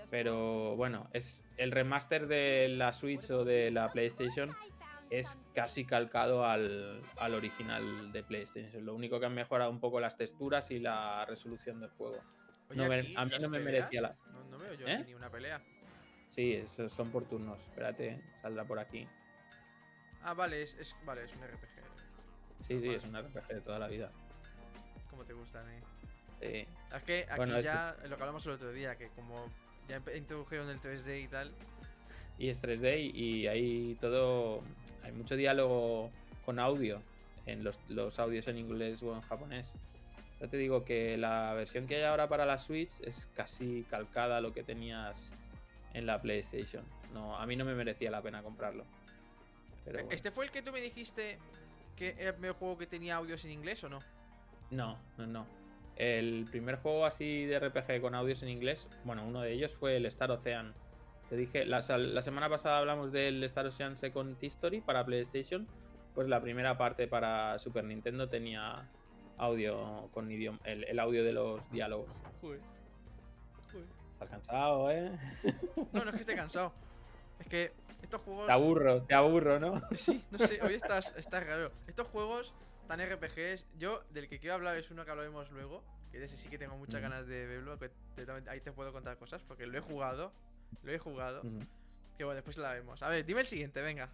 Pero 0.10 0.76
bueno, 0.76 1.08
es 1.14 1.42
el 1.58 1.72
remaster 1.72 2.28
de 2.28 2.68
la 2.70 2.92
Switch 2.94 3.30
o 3.30 3.46
de 3.46 3.72
la 3.72 3.92
PlayStation 3.92 4.56
es 5.10 5.38
casi 5.54 5.86
calcado 5.86 6.44
al, 6.46 7.04
al, 7.18 7.34
original 7.36 8.12
de 8.12 8.24
PlayStation. 8.24 8.84
Lo 8.84 8.96
único 8.96 9.20
que 9.20 9.28
han 9.28 9.36
mejorado 9.36 9.70
un 9.70 9.80
poco 9.80 10.00
las 10.00 10.18
texturas 10.18 10.72
y 10.72 10.80
la 10.80 11.24
resolución 11.26 11.80
del 11.80 11.90
juego. 11.92 12.20
Oye, 12.70 12.82
No 12.82 12.88
me- 12.90 13.14
a 13.16 13.26
mí 13.26 13.32
no 13.40 13.50
me 13.50 13.60
peleas, 13.60 13.64
merecía 13.92 14.02
la- 14.02 14.16
No, 14.32 14.44
no 14.46 14.58
veo 14.58 14.74
yo 14.74 14.88
¿Eh? 14.88 15.04
ni 15.06 15.14
una 15.14 15.30
pelea. 15.30 15.62
Sí, 16.26 16.64
son 16.88 17.12
por 17.12 17.26
turnos. 17.26 17.60
Espérate, 17.60 18.24
saldrá 18.42 18.64
por 18.66 18.80
aquí. 18.80 19.08
Ah, 20.24 20.34
vale, 20.34 20.64
es, 20.64 20.74
es- 20.80 20.96
vale, 21.06 21.26
es 21.26 21.34
un 21.36 21.44
RPG. 21.44 21.83
Sí, 22.64 22.80
sí, 22.80 22.90
es 22.90 23.04
un 23.04 23.16
RPG 23.16 23.48
de 23.48 23.62
toda 23.62 23.78
la 23.78 23.88
vida. 23.88 24.10
Como 25.10 25.24
te 25.26 25.34
gustan, 25.34 25.68
eh. 25.70 25.82
Sí. 26.40 26.96
Es 26.96 27.04
que 27.04 27.26
aquí 27.28 27.38
Bueno, 27.38 27.58
es 27.58 27.66
ya, 27.66 27.96
lo 28.08 28.16
que 28.16 28.24
hablamos 28.24 28.46
el 28.46 28.54
otro 28.54 28.72
día, 28.72 28.96
que 28.96 29.10
como 29.10 29.46
ya 29.90 30.02
introdujeron 30.16 30.70
el 30.70 30.80
3D 30.80 31.24
y 31.24 31.28
tal. 31.28 31.52
Y 32.38 32.50
es 32.50 32.62
3D 32.62 33.12
y, 33.14 33.42
y 33.42 33.48
hay 33.48 33.98
todo. 34.00 34.62
Hay 35.04 35.12
mucho 35.12 35.36
diálogo 35.36 36.10
con 36.46 36.60
audio. 36.60 37.02
En 37.46 37.66
los, 37.66 37.78
los 37.90 38.20
audios 38.20 38.48
en 38.48 38.58
inglés 38.58 39.04
o 39.04 39.14
en 39.14 39.22
japonés. 39.22 39.74
Ya 40.40 40.48
te 40.48 40.56
digo 40.56 40.86
que 40.86 41.18
la 41.18 41.54
versión 41.54 41.88
que 41.88 41.98
hay 41.98 42.04
ahora 42.04 42.30
para 42.30 42.46
la 42.46 42.58
Switch 42.58 42.92
es 43.02 43.28
casi 43.36 43.86
calcada 43.90 44.38
a 44.38 44.42
lo 44.42 44.54
que 44.54 44.64
tenías 44.64 45.30
en 45.94 46.06
la 46.06 46.22
PlayStation. 46.22 46.84
No, 47.14 47.38
a 47.38 47.46
mí 47.46 47.58
no 47.58 47.66
me 47.66 47.76
merecía 47.76 48.10
la 48.10 48.22
pena 48.22 48.42
comprarlo. 48.42 48.86
Pero 49.84 50.00
bueno. 50.00 50.16
¿Este 50.16 50.32
fue 50.32 50.46
el 50.46 50.52
que 50.52 50.62
tú 50.62 50.72
me 50.72 50.80
dijiste 50.80 51.38
que 51.96 52.16
era 52.18 52.30
el 52.30 52.34
primer 52.36 52.54
juego 52.54 52.78
que 52.78 52.88
tenía 52.88 53.16
audios 53.16 53.44
en 53.46 53.52
inglés 53.52 53.84
o 53.84 53.90
no? 53.90 54.02
No, 54.72 54.98
no, 55.18 55.28
no. 55.28 55.46
El 55.96 56.48
primer 56.50 56.78
juego 56.78 57.06
así 57.06 57.46
de 57.46 57.60
RPG 57.60 58.02
con 58.02 58.16
audios 58.16 58.42
en 58.42 58.50
inglés, 58.50 58.88
bueno, 59.04 59.26
uno 59.26 59.42
de 59.42 59.52
ellos 59.54 59.76
fue 59.76 59.98
el 59.98 60.06
Star 60.08 60.32
Ocean. 60.32 60.74
Te 61.30 61.36
dije, 61.36 61.66
la, 61.66 61.82
la 61.82 62.22
semana 62.22 62.50
pasada 62.50 62.80
hablamos 62.80 63.12
del 63.12 63.44
Star 63.44 63.68
Ocean 63.68 63.96
Second 63.96 64.38
History 64.42 64.82
para 64.82 65.06
PlayStation. 65.06 65.68
Pues 66.16 66.28
la 66.28 66.42
primera 66.42 66.78
parte 66.78 67.08
para 67.08 67.58
Super 67.60 67.84
Nintendo 67.84 68.30
tenía 68.30 68.88
audio 69.38 70.10
con 70.14 70.32
idioma, 70.32 70.60
el, 70.64 70.84
el 70.84 71.00
audio 71.00 71.24
de 71.24 71.34
los 71.34 71.72
diálogos. 71.72 72.12
Joder. 72.42 72.60
Estás 74.14 74.30
cansado, 74.30 74.92
¿eh? 74.92 75.12
No, 75.92 76.04
no 76.04 76.10
es 76.10 76.16
que 76.16 76.22
esté 76.22 76.36
cansado. 76.36 76.72
Es 77.40 77.48
que 77.48 77.72
estos 78.04 78.22
juegos. 78.22 78.46
Te 78.46 78.52
aburro, 78.52 79.04
te 79.04 79.16
aburro, 79.16 79.60
¿no? 79.60 79.82
Sí, 79.96 80.24
no 80.32 80.38
sé, 80.40 80.62
hoy 80.62 80.74
estás, 80.82 81.14
estás 81.18 81.46
raro. 81.46 81.72
Estos 81.88 82.08
juegos 82.08 82.54
tan 82.88 83.00
RPGs, 83.02 83.66
yo 83.78 84.04
del 84.12 84.28
que 84.28 84.40
quiero 84.40 84.56
hablar 84.56 84.78
es 84.78 84.92
uno 84.92 85.06
que 85.06 85.12
hablaremos 85.12 85.50
luego, 85.52 85.84
que 86.12 86.20
de 86.20 86.26
ese 86.26 86.38
sí 86.38 86.50
que 86.50 86.58
tengo 86.58 86.78
muchas 86.78 87.02
ganas 87.02 87.26
de 87.28 87.46
verlo, 87.46 87.80
que 87.80 87.90
te- 88.16 88.50
ahí 88.50 88.62
te 88.62 88.72
puedo 88.72 88.92
contar 88.92 89.18
cosas, 89.18 89.42
porque 89.44 89.66
lo 89.66 89.78
he 89.78 89.82
jugado, 89.82 90.34
lo 90.84 90.92
he 90.92 91.00
jugado, 91.00 91.42
que 92.18 92.24
bueno, 92.24 92.36
después 92.36 92.58
la 92.58 92.74
vemos. 92.74 93.02
A 93.02 93.10
ver, 93.10 93.26
dime 93.26 93.42
el 93.42 93.48
siguiente, 93.48 93.82
venga. 93.82 94.12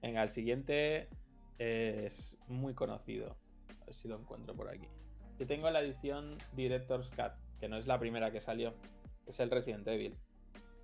Venga, 0.00 0.22
el 0.22 0.30
siguiente 0.30 1.08
es 1.58 2.36
muy 2.48 2.74
conocido. 2.74 3.36
A 3.82 3.84
ver 3.86 3.94
si 3.94 4.08
lo 4.08 4.18
encuentro 4.18 4.54
por 4.54 4.68
aquí. 4.68 4.86
Yo 5.38 5.46
tengo 5.46 5.68
la 5.70 5.80
edición 5.80 6.36
Director's 6.52 7.10
Cut, 7.10 7.32
que 7.60 7.68
no 7.68 7.76
es 7.76 7.86
la 7.86 7.98
primera 7.98 8.30
que 8.30 8.40
salió. 8.40 8.74
Es 9.26 9.40
el 9.40 9.50
Resident 9.50 9.86
Evil, 9.88 10.16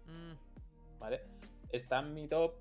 Mm, 0.07 0.99
¿vale? 0.99 1.21
Está 1.73 2.00
en 2.00 2.14
mi 2.14 2.29
top 2.29 2.55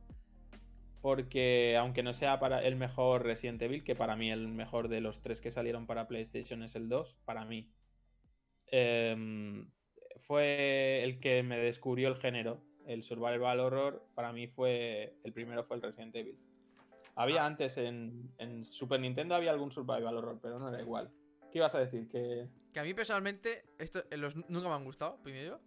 porque, 1.01 1.75
aunque 1.77 2.03
no 2.03 2.13
sea 2.13 2.39
para 2.39 2.63
el 2.63 2.75
mejor 2.75 3.24
Resident 3.24 3.62
Evil, 3.62 3.84
que 3.84 3.96
para 3.96 4.15
mí 4.15 4.32
el 4.32 4.48
mejor 4.48 4.88
de 4.88 5.01
los 5.01 5.22
tres 5.22 5.41
que 5.41 5.50
salieron 5.50 5.88
para 5.88 6.08
PlayStation 6.08 6.62
es 6.63 6.75
el 6.75 6.89
2, 6.89 7.18
para 7.25 7.44
mí. 7.46 7.72
em, 8.68 9.70
fue 10.27 11.03
el 11.03 11.20
que 11.20 11.44
me 11.44 11.58
descubrió 11.58 12.08
el 12.08 12.15
género. 12.18 12.62
El 12.86 13.03
Survival 13.03 13.60
Horror, 13.60 14.06
para 14.15 14.32
mí 14.32 14.48
fue. 14.48 15.15
El 15.24 15.34
primero 15.34 15.63
fue 15.63 15.75
el 15.77 15.82
Resident 15.82 16.15
Evil. 16.15 16.38
Había 17.15 17.44
Ah. 17.44 17.48
antes 17.48 17.77
en, 17.77 18.32
en 18.38 18.65
Super 18.65 19.00
Nintendo 19.00 19.36
había 19.36 19.51
algún 19.51 19.72
Survival 19.72 20.18
Horror, 20.18 20.39
pero 20.41 20.58
no 20.60 20.70
era 20.70 20.80
igual. 20.82 21.12
¿Qué 21.51 21.58
ibas 21.58 21.75
a 21.75 21.80
decir? 21.80 22.08
Que. 22.08 22.48
que 22.74 22.80
a 22.80 22.84
mí 22.84 22.94
personalmente, 22.94 23.65
esto, 23.77 24.03
eh, 24.10 24.18
los 24.18 24.36
nunca 24.36 24.70
me 24.70 24.75
han 24.75 24.86
gustado, 24.86 25.22
primero, 25.22 25.60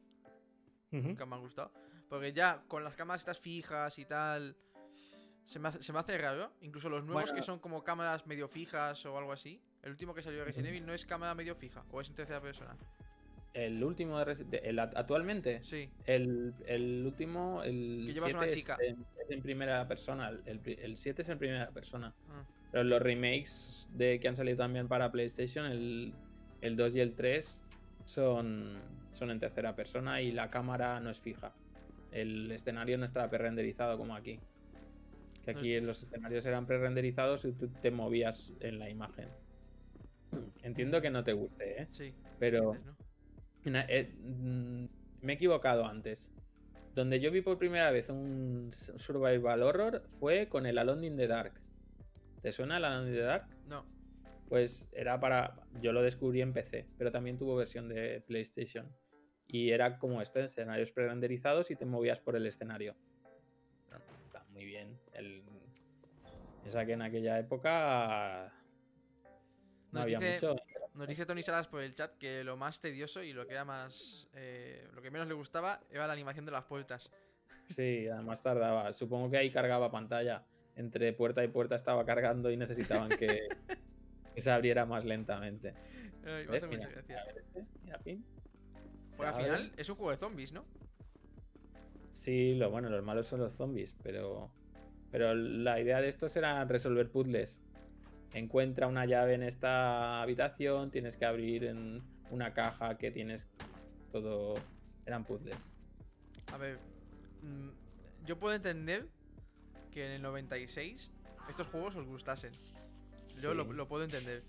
nunca 0.90 1.26
me 1.26 1.34
han 1.34 1.42
gustado. 1.42 1.70
Porque 2.14 2.32
ya 2.32 2.62
con 2.68 2.84
las 2.84 2.94
cámaras 2.94 3.22
estas 3.22 3.40
fijas 3.40 3.98
y 3.98 4.04
tal, 4.04 4.56
se 5.44 5.58
me 5.58 5.66
hace, 5.66 5.82
se 5.82 5.92
me 5.92 5.98
hace 5.98 6.16
raro. 6.16 6.52
Incluso 6.60 6.88
los 6.88 7.02
nuevos 7.02 7.24
Bueno. 7.24 7.34
que 7.36 7.42
son 7.42 7.58
como 7.58 7.82
cámaras 7.82 8.24
medio 8.24 8.46
fijas 8.46 9.04
o 9.04 9.18
algo 9.18 9.32
así. 9.32 9.60
El 9.82 9.90
último 9.90 10.14
que 10.14 10.22
salió 10.22 10.38
de 10.38 10.44
Resident. 10.44 10.68
Evil 10.68 10.86
no 10.86 10.94
es 10.94 11.04
cámara 11.04 11.34
medio 11.34 11.56
fija, 11.56 11.84
o 11.90 12.00
es 12.00 12.08
en 12.08 12.14
tercera 12.14 12.40
persona. 12.40 12.76
El 13.52 13.82
último 13.82 14.16
de 14.20 14.26
Resi- 14.26 14.44
de- 14.48 14.58
el 14.58 14.78
act- 14.78 14.92
actualmente. 14.94 15.58
Sí. 15.64 15.90
El, 16.06 16.54
el 16.68 17.02
último, 17.04 17.64
el 17.64 18.04
Que 18.06 18.12
llevas 18.14 18.32
una 18.32 18.42
7 18.44 18.56
chica. 18.56 18.76
Es, 18.80 18.90
en, 18.90 19.06
es 19.24 19.30
en 19.32 19.42
primera 19.42 19.88
persona. 19.88 20.30
El 20.46 20.96
7 20.96 21.22
es 21.22 21.28
en 21.28 21.38
primera 21.38 21.68
persona. 21.70 22.14
Ah. 22.30 22.44
Pero 22.70 22.84
los 22.84 23.02
remakes 23.02 23.88
de 23.90 24.20
que 24.20 24.28
han 24.28 24.36
salido 24.36 24.58
también 24.58 24.86
para 24.86 25.10
PlayStation, 25.10 25.66
el, 25.66 26.14
el 26.60 26.76
2 26.76 26.94
y 26.94 27.00
el 27.00 27.14
3, 27.14 27.64
son, 28.04 28.80
son 29.10 29.30
en 29.32 29.40
tercera 29.40 29.74
persona 29.74 30.20
y 30.22 30.30
la 30.30 30.48
cámara 30.50 31.00
no 31.00 31.10
es 31.10 31.18
fija. 31.18 31.52
El 32.14 32.50
escenario 32.52 32.96
no 32.96 33.04
está 33.04 33.28
pre-renderizado 33.28 33.98
como 33.98 34.14
aquí. 34.14 34.38
Que 35.44 35.50
aquí 35.50 35.80
los 35.80 36.04
escenarios 36.04 36.46
eran 36.46 36.64
pre-renderizados 36.64 37.44
y 37.44 37.52
tú 37.52 37.68
te 37.82 37.90
movías 37.90 38.52
en 38.60 38.78
la 38.78 38.88
imagen. 38.88 39.28
Entiendo 40.62 41.02
que 41.02 41.10
no 41.10 41.24
te 41.24 41.32
guste, 41.32 41.82
¿eh? 41.82 41.86
Sí. 41.90 42.14
Pero 42.38 42.76
eh, 43.64 44.14
mm, 44.22 44.84
me 45.22 45.32
he 45.32 45.36
equivocado 45.36 45.86
antes. 45.86 46.30
Donde 46.94 47.18
yo 47.18 47.32
vi 47.32 47.40
por 47.40 47.58
primera 47.58 47.90
vez 47.90 48.08
un 48.08 48.70
survival 48.72 49.64
horror 49.64 50.02
fue 50.20 50.48
con 50.48 50.66
el 50.66 50.78
Alone 50.78 51.08
in 51.08 51.16
the 51.16 51.26
Dark. 51.26 51.60
¿Te 52.40 52.52
suena 52.52 52.76
el 52.76 52.84
Alone 52.84 53.08
in 53.08 53.16
the 53.16 53.22
Dark? 53.22 53.48
No. 53.66 53.84
Pues 54.48 54.88
era 54.92 55.18
para. 55.18 55.56
Yo 55.82 55.92
lo 55.92 56.00
descubrí 56.00 56.42
en 56.42 56.52
PC, 56.52 56.86
pero 56.96 57.10
también 57.10 57.38
tuvo 57.38 57.56
versión 57.56 57.88
de 57.88 58.20
PlayStation. 58.20 58.88
Y 59.46 59.70
era 59.70 59.98
como 59.98 60.20
esto: 60.22 60.40
escenarios 60.40 60.90
pre-renderizados 60.90 61.70
y 61.70 61.76
te 61.76 61.84
movías 61.86 62.20
por 62.20 62.36
el 62.36 62.46
escenario. 62.46 62.94
Está 64.26 64.44
muy 64.50 64.64
bien. 64.64 64.98
El... 65.12 65.42
Esa 66.64 66.84
que 66.86 66.92
en 66.92 67.02
aquella 67.02 67.38
época. 67.38 68.52
No 69.92 70.00
Nos 70.00 70.02
había 70.02 70.18
dice- 70.18 70.48
mucho. 70.48 70.56
Nos 70.94 71.08
dice 71.08 71.26
Tony 71.26 71.42
Salas 71.42 71.66
por 71.66 71.82
el 71.82 71.92
chat 71.94 72.16
que 72.18 72.44
lo 72.44 72.56
más 72.56 72.80
tedioso 72.80 73.20
y 73.22 73.32
lo 73.32 73.46
que 73.46 73.52
era 73.54 73.64
más. 73.64 74.28
eh, 74.32 74.88
lo 74.94 75.02
que 75.02 75.10
menos 75.10 75.26
le 75.26 75.34
gustaba 75.34 75.80
era 75.90 76.06
la 76.06 76.12
animación 76.12 76.44
de 76.46 76.52
las 76.52 76.64
puertas. 76.64 77.10
Sí, 77.68 78.06
además 78.08 78.42
tardaba. 78.42 78.92
Supongo 78.92 79.30
que 79.30 79.38
ahí 79.38 79.50
cargaba 79.50 79.90
pantalla. 79.90 80.44
Entre 80.76 81.14
puerta 81.14 81.42
y 81.42 81.48
puerta 81.48 81.76
estaba 81.76 82.04
cargando 82.04 82.50
y 82.50 82.58
necesitaban 82.58 83.08
que, 83.08 83.48
que 84.34 84.40
se 84.42 84.50
abriera 84.50 84.84
más 84.84 85.06
lentamente. 85.06 85.72
Porque 89.16 89.30
al 89.30 89.42
final 89.42 89.72
es 89.76 89.88
un 89.88 89.96
juego 89.96 90.10
de 90.10 90.16
zombies, 90.16 90.52
¿no? 90.52 90.64
Sí, 92.12 92.54
lo 92.54 92.70
bueno, 92.70 92.88
los 92.88 93.04
malos 93.04 93.26
son 93.26 93.40
los 93.40 93.52
zombies, 93.52 93.94
pero. 94.02 94.50
Pero 95.10 95.34
la 95.34 95.80
idea 95.80 96.00
de 96.00 96.08
estos 96.08 96.34
era 96.36 96.64
resolver 96.64 97.10
puzzles. 97.10 97.60
Encuentra 98.32 98.88
una 98.88 99.06
llave 99.06 99.34
en 99.34 99.44
esta 99.44 100.20
habitación, 100.22 100.90
tienes 100.90 101.16
que 101.16 101.24
abrir 101.24 101.64
en 101.64 102.02
una 102.30 102.52
caja 102.52 102.98
que 102.98 103.10
tienes 103.12 103.48
todo. 104.10 104.54
Eran 105.06 105.24
puzzles. 105.24 105.56
A 106.52 106.56
ver. 106.56 106.78
mm, 107.42 107.68
yo 108.26 108.38
puedo 108.38 108.54
entender 108.54 109.06
que 109.92 110.06
en 110.06 110.12
el 110.12 110.22
96 110.22 111.12
estos 111.48 111.66
juegos 111.68 111.94
os 111.94 112.06
gustasen. 112.06 112.52
Yo 113.40 113.52
Sí. 113.52 113.56
lo 113.72 113.86
puedo 113.88 114.02
entender. 114.04 114.42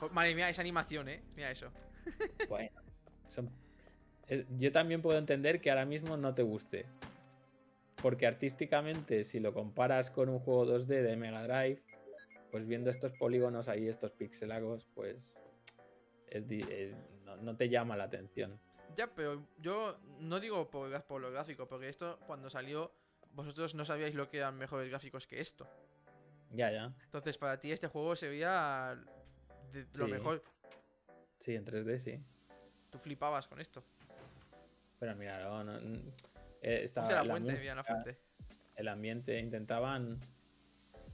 Oh, 0.00 0.08
Madre 0.10 0.34
mía, 0.34 0.50
esa 0.50 0.60
animación, 0.60 1.08
¿eh? 1.08 1.22
Mira 1.36 1.50
eso. 1.50 1.70
Bueno, 2.48 2.70
son- 3.28 3.50
yo 4.58 4.72
también 4.72 5.02
puedo 5.02 5.18
entender 5.18 5.60
que 5.60 5.70
ahora 5.70 5.84
mismo 5.84 6.16
no 6.16 6.34
te 6.34 6.42
guste. 6.42 6.86
Porque 8.02 8.26
artísticamente, 8.26 9.24
si 9.24 9.40
lo 9.40 9.54
comparas 9.54 10.10
con 10.10 10.28
un 10.28 10.38
juego 10.38 10.66
2D 10.66 11.02
de 11.02 11.16
Mega 11.16 11.42
Drive, 11.46 11.82
pues 12.50 12.66
viendo 12.66 12.90
estos 12.90 13.12
polígonos 13.12 13.68
ahí, 13.68 13.88
estos 13.88 14.12
pixelagos, 14.12 14.86
pues 14.94 15.36
es 16.28 16.46
di- 16.46 16.60
es- 16.68 16.94
no, 17.24 17.36
no 17.36 17.56
te 17.56 17.68
llama 17.68 17.96
la 17.96 18.04
atención. 18.04 18.58
Ya, 18.94 19.06
pero 19.14 19.46
yo 19.58 19.98
no 20.20 20.38
digo 20.38 20.70
por, 20.70 21.02
por 21.04 21.20
lo 21.20 21.30
gráfico, 21.30 21.66
porque 21.66 21.88
esto 21.88 22.18
cuando 22.26 22.50
salió, 22.50 22.92
vosotros 23.32 23.74
no 23.74 23.84
sabíais 23.84 24.14
lo 24.14 24.28
que 24.28 24.38
eran 24.38 24.56
mejores 24.56 24.88
gráficos 24.88 25.26
que 25.26 25.40
esto. 25.40 25.66
Ya, 26.52 26.70
ya. 26.70 26.92
Entonces, 27.06 27.36
para 27.38 27.58
ti 27.58 27.72
este 27.72 27.88
juego 27.88 28.14
se 28.14 28.28
veía 28.28 28.96
de 29.72 29.86
lo 29.94 30.06
Sí. 30.06 30.12
mejor. 30.12 30.42
Sí, 31.40 31.54
en 31.56 31.64
3D 31.64 31.98
sí. 31.98 32.20
Tú 32.94 33.00
flipabas 33.00 33.48
con 33.48 33.60
esto. 33.60 33.82
Pero 35.00 35.16
mira, 35.16 35.42
no, 35.42 35.64
no- 35.64 35.78
eh, 36.62 36.82
estaba 36.84 37.08
la 37.10 37.24
la 37.24 37.24
fuente, 37.24 37.50
música, 37.50 37.60
mira 37.60 37.74
la 37.74 37.82
fuente. 37.82 38.18
el 38.76 38.86
ambiente, 38.86 39.36
intentaban 39.40 40.20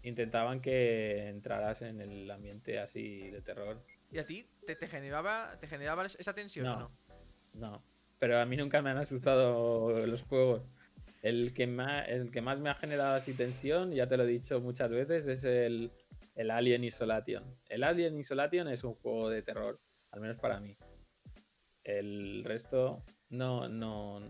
intentaban 0.03 0.61
que 0.61 1.29
entraras 1.29 1.81
en 1.81 2.03
el 2.03 2.31
ambiente 2.31 2.79
así 2.79 3.31
de 3.31 3.41
terror. 3.41 3.83
¿Y 4.11 4.19
a 4.19 4.27
ti 4.27 4.47
te, 4.67 4.77
te 4.77 4.89
generaba, 4.89 5.57
te 5.59 5.67
generaba 5.69 6.05
esa 6.05 6.35
tensión 6.35 6.67
o 6.67 6.71
No. 6.77 6.79
no? 6.81 6.91
No, 7.55 7.83
pero 8.19 8.39
a 8.39 8.45
mí 8.45 8.59
nunca 8.59 8.83
me 8.83 8.91
han 8.91 8.99
asustado 8.99 10.07
los 10.07 10.23
juegos. 10.25 10.63
El 11.23 11.55
que, 11.55 11.67
más, 11.67 12.07
el 12.09 12.31
que 12.31 12.43
más 12.43 12.59
me 12.61 12.69
ha 12.69 12.75
generado 12.75 13.15
así 13.15 13.33
tensión, 13.33 13.93
ya 13.93 14.07
te 14.07 14.19
lo 14.19 14.25
he 14.25 14.27
dicho 14.27 14.61
muchas 14.61 14.91
veces, 14.91 15.27
es 15.27 15.45
el, 15.45 15.91
el 16.35 16.51
Alien 16.51 16.85
Isolation. 16.85 17.43
El 17.71 17.85
Alien 17.85 18.19
Isolation 18.19 18.69
es 18.69 18.85
un 18.85 18.95
juego 18.97 19.31
de 19.31 19.41
terror, 19.43 19.81
al 20.11 20.21
menos 20.21 20.37
para 20.39 20.61
mí. 20.61 20.77
El 21.99 22.45
resto, 22.45 23.03
no, 23.29 23.69
no. 23.69 24.21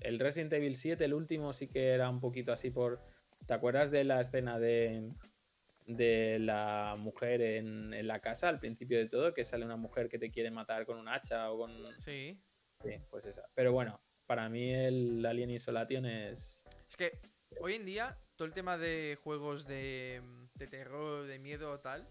El 0.00 0.18
Resident 0.18 0.52
Evil 0.52 0.76
7, 0.76 1.04
el 1.04 1.14
último, 1.14 1.52
sí 1.52 1.68
que 1.68 1.88
era 1.88 2.08
un 2.08 2.20
poquito 2.20 2.52
así 2.52 2.70
por. 2.70 3.00
¿Te 3.46 3.54
acuerdas 3.54 3.90
de 3.90 4.04
la 4.04 4.20
escena 4.20 4.58
de, 4.58 5.12
de 5.86 6.38
la 6.38 6.96
mujer 6.98 7.40
en, 7.40 7.94
en 7.94 8.06
la 8.06 8.20
casa 8.20 8.48
al 8.48 8.60
principio 8.60 8.98
de 8.98 9.08
todo? 9.08 9.34
Que 9.34 9.44
sale 9.44 9.64
una 9.64 9.76
mujer 9.76 10.08
que 10.08 10.18
te 10.18 10.30
quiere 10.30 10.50
matar 10.50 10.86
con 10.86 10.98
un 10.98 11.08
hacha 11.08 11.50
o 11.50 11.58
con. 11.58 11.84
Sí. 11.98 12.38
Sí, 12.82 12.92
pues 13.10 13.26
esa. 13.26 13.42
Pero 13.54 13.72
bueno, 13.72 14.00
para 14.26 14.48
mí 14.48 14.72
el 14.72 15.24
Alien 15.26 15.50
Isolation 15.50 16.06
es. 16.06 16.62
Es 16.88 16.96
que 16.96 17.18
hoy 17.60 17.74
en 17.74 17.84
día 17.84 18.18
todo 18.36 18.46
el 18.46 18.54
tema 18.54 18.78
de 18.78 19.18
juegos 19.22 19.66
de, 19.66 20.22
de 20.54 20.66
terror, 20.66 21.26
de 21.26 21.38
miedo 21.38 21.72
o 21.72 21.80
tal, 21.80 22.08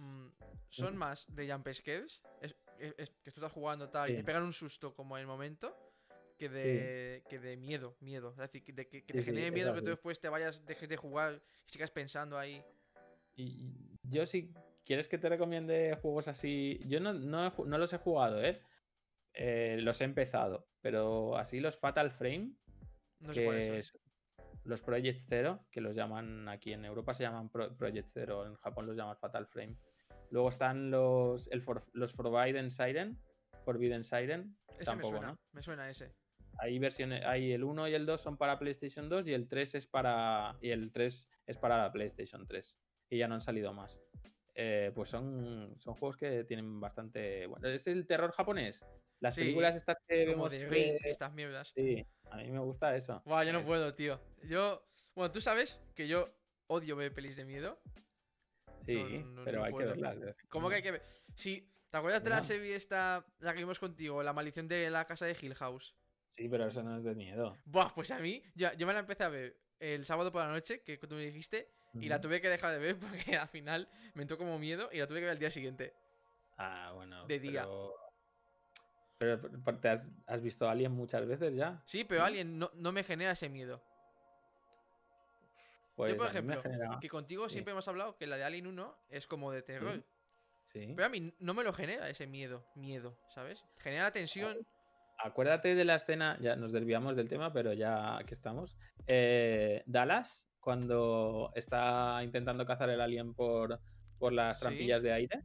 mm, 0.00 0.28
son 0.68 0.94
Mm. 0.94 0.98
más 0.98 1.34
de 1.34 1.50
jump 1.50 1.68
scares, 1.72 2.22
es, 2.40 2.54
es- 2.78 2.94
es 2.98 3.10
que 3.22 3.30
tú 3.30 3.40
estás 3.40 3.52
jugando 3.52 3.88
tal 3.88 4.10
y 4.10 4.16
te 4.16 4.24
pegan 4.24 4.42
un 4.44 4.52
susto 4.52 4.94
como 4.94 5.16
en 5.16 5.22
el 5.22 5.26
momento, 5.26 5.76
que 6.38 6.48
de, 6.48 7.22
que 7.28 7.38
de 7.38 7.56
miedo, 7.56 7.96
miedo. 8.00 8.30
Es 8.30 8.36
decir, 8.38 8.64
que, 8.64 8.72
de 8.72 8.88
que, 8.88 9.04
que 9.04 9.12
te 9.12 9.20
Sí, 9.20 9.26
genere 9.26 9.50
miedo 9.50 9.74
que 9.74 9.82
tú 9.82 9.90
después 9.90 10.18
te 10.20 10.28
vayas, 10.28 10.64
dejes 10.64 10.88
de 10.88 10.96
jugar 10.96 11.42
y 11.66 11.72
sigas 11.72 11.90
pensando 11.90 12.38
ahí. 12.38 12.62
Y 13.36 13.70
yo 14.04 14.24
si 14.26 14.52
quieres 14.84 15.08
que 15.08 15.18
te 15.18 15.28
recomiende 15.28 15.96
juegos 16.00 16.28
así. 16.28 16.80
Yo 16.86 16.98
no, 17.00 17.12
no, 17.12 17.52
no 17.66 17.78
los 17.78 17.92
he 17.92 17.98
jugado, 17.98 18.42
¿eh? 18.42 18.62
Eh, 19.34 19.78
Los 19.82 20.00
he 20.00 20.04
empezado. 20.04 20.66
Pero 20.80 21.36
así 21.36 21.60
los 21.60 21.76
Fatal 21.76 22.10
Frame, 22.10 22.52
No 23.20 23.34
sé 23.34 23.40
que 23.40 23.78
es- 23.78 23.98
los 24.64 24.82
Project 24.82 25.20
Zero, 25.28 25.66
que 25.70 25.80
los 25.80 25.94
llaman 25.94 26.48
aquí 26.48 26.72
en 26.72 26.84
Europa 26.84 27.14
se 27.14 27.22
llaman 27.22 27.50
Pro- 27.50 27.76
Project 27.76 28.08
Zero, 28.12 28.46
en 28.46 28.54
Japón 28.56 28.86
los 28.86 28.96
llaman 28.96 29.16
Fatal 29.18 29.46
Frame. 29.46 29.76
Luego 30.30 30.48
están 30.48 30.90
los, 30.90 31.48
el 31.52 31.60
For- 31.62 31.84
los 31.92 32.12
Forbidden 32.12 32.70
Siren. 32.70 33.18
Forbidden 33.64 34.04
Siren. 34.04 34.56
Ese 34.78 34.84
tampoco, 34.84 35.12
me 35.12 35.18
suena, 35.18 35.32
¿no? 35.32 35.38
me 35.52 35.62
suena 35.62 35.90
ese. 35.90 36.14
Hay 36.58 36.78
versiones, 36.78 37.24
hay 37.24 37.52
el 37.52 37.64
1 37.64 37.88
y 37.88 37.94
el 37.94 38.06
2 38.06 38.20
son 38.20 38.36
para 38.36 38.58
PlayStation 38.58 39.08
2 39.08 39.26
y 39.28 39.32
el 39.34 39.48
3 39.48 39.74
es 39.76 39.86
para 39.86 40.56
y 40.60 40.70
el 40.70 40.92
3 40.92 41.28
es 41.46 41.56
para 41.56 41.78
la 41.78 41.92
PlayStation 41.92 42.46
3 42.46 42.76
y 43.10 43.18
ya 43.18 43.28
no 43.28 43.34
han 43.34 43.40
salido 43.40 43.72
más. 43.72 43.98
Eh, 44.54 44.92
pues 44.94 45.08
son, 45.08 45.72
son 45.78 45.94
juegos 45.94 46.16
que 46.16 46.44
tienen 46.44 46.80
bastante 46.80 47.46
bueno, 47.46 47.68
es 47.68 47.86
el 47.86 48.06
terror 48.06 48.32
japonés. 48.32 48.84
Las 49.20 49.34
Sí, 49.34 49.42
películas 49.42 49.76
estas 49.76 49.96
que 50.06 50.24
Como 50.26 50.48
vemos 50.48 50.52
de 50.52 50.58
que- 50.58 50.66
Ring, 50.68 50.96
estas 51.04 51.32
mierdas. 51.32 51.72
sí, 51.74 52.04
a 52.30 52.36
mí 52.38 52.50
me 52.50 52.58
gusta 52.58 52.94
eso. 52.96 53.22
Buah, 53.24 53.44
yo 53.44 53.52
no 53.52 53.60
Es- 53.60 53.66
puedo, 53.66 53.94
tío. 53.94 54.20
Yo. 54.48 54.82
Bueno, 55.14 55.30
tú 55.32 55.40
sabes 55.40 55.82
que 55.94 56.08
yo 56.08 56.32
odio 56.68 56.96
ver 56.96 57.12
pelis 57.14 57.36
de 57.36 57.44
miedo. 57.44 57.80
Sí, 58.84 59.18
no, 59.24 59.30
no, 59.32 59.44
pero 59.44 59.58
no 59.58 59.64
hay 59.64 59.72
puedo. 59.72 59.94
que 59.94 60.00
verlas. 60.00 60.22
en 60.22 60.48
¿Cómo 60.48 60.68
que 60.68 60.76
hay 60.76 60.82
que 60.82 60.92
ver? 60.92 61.02
Sí, 61.34 61.68
¿te 61.90 61.96
acuerdas 61.96 62.24
de 62.24 62.30
la 62.30 62.42
serie 62.42 62.74
esta, 62.74 63.24
la 63.38 63.52
que 63.52 63.58
vimos 63.60 63.78
contigo, 63.78 64.22
La 64.22 64.32
maldición 64.32 64.68
de 64.68 64.90
la 64.90 65.04
casa 65.04 65.26
de 65.26 65.36
Hill 65.40 65.54
House? 65.54 65.94
Sí, 66.30 66.48
pero 66.48 66.66
eso 66.66 66.82
no 66.82 66.96
es 66.96 67.04
de 67.04 67.14
miedo. 67.14 67.58
Buah, 67.64 67.92
pues 67.94 68.10
a 68.10 68.18
mí, 68.18 68.42
yo, 68.54 68.72
yo 68.74 68.86
me 68.86 68.92
la 68.92 69.00
empecé 69.00 69.24
a 69.24 69.28
ver 69.28 69.56
el 69.80 70.04
sábado 70.04 70.30
por 70.30 70.42
la 70.42 70.48
noche, 70.48 70.82
que 70.82 70.96
tú 70.98 71.14
me 71.14 71.22
dijiste, 71.22 71.70
y 71.94 72.08
la 72.08 72.20
tuve 72.20 72.40
que 72.40 72.48
dejar 72.48 72.72
de 72.72 72.78
ver 72.78 72.98
porque 73.24 73.36
al 73.36 73.48
final 73.48 73.88
me 74.14 74.22
entró 74.22 74.38
como 74.38 74.58
miedo 74.58 74.88
y 74.92 74.98
la 74.98 75.06
tuve 75.06 75.18
que 75.18 75.24
ver 75.26 75.32
al 75.32 75.38
día 75.38 75.50
siguiente. 75.50 75.94
Ah, 76.56 76.92
bueno. 76.94 77.26
de 77.26 77.38
día. 77.40 77.66
Pero, 79.18 79.38
¿te 79.80 79.88
has, 79.88 80.08
has 80.26 80.40
visto 80.42 80.66
a 80.66 80.72
Alien 80.72 80.92
muchas 80.92 81.26
veces 81.26 81.54
ya? 81.54 81.82
Sí, 81.84 82.04
pero 82.04 82.20
¿No? 82.20 82.26
alguien 82.26 82.58
no, 82.58 82.70
no 82.74 82.92
me 82.92 83.02
genera 83.04 83.32
ese 83.32 83.48
miedo. 83.50 83.82
Pues 86.00 86.12
yo, 86.12 86.16
por 86.18 86.26
mí 86.26 86.32
me 86.48 86.54
ejemplo, 86.54 86.62
genera- 86.62 86.98
que 87.00 87.08
contigo 87.08 87.48
sí. 87.48 87.54
siempre 87.54 87.72
hemos 87.72 87.86
hablado 87.88 88.16
que 88.16 88.26
la 88.26 88.36
de 88.36 88.44
Alien 88.44 88.66
1 88.66 88.96
es 89.10 89.26
como 89.26 89.52
de 89.52 89.62
terror. 89.62 90.04
Sí. 90.66 90.92
Pero 90.94 91.06
a 91.06 91.08
mí 91.08 91.34
no 91.40 91.54
me 91.54 91.64
lo 91.64 91.72
genera 91.72 92.08
ese 92.08 92.26
miedo, 92.26 92.64
miedo, 92.76 93.18
¿sabes? 93.34 93.64
Genera 93.78 94.10
tensión. 94.12 94.56
Acuérdate 95.18 95.74
de 95.74 95.84
la 95.84 95.96
escena, 95.96 96.38
ya 96.40 96.56
nos 96.56 96.72
desviamos 96.72 97.16
del 97.16 97.28
tema, 97.28 97.52
pero 97.52 97.72
ya 97.72 98.18
que 98.26 98.34
estamos. 98.34 98.76
Eh, 99.06 99.82
Dallas, 99.86 100.48
cuando 100.60 101.50
está 101.54 102.20
intentando 102.22 102.64
cazar 102.66 102.88
el 102.90 103.00
alien 103.00 103.34
por, 103.34 103.80
por 104.18 104.32
las 104.32 104.58
Sí. 104.58 104.62
trampillas 104.62 105.02
de 105.02 105.12
aire, 105.12 105.42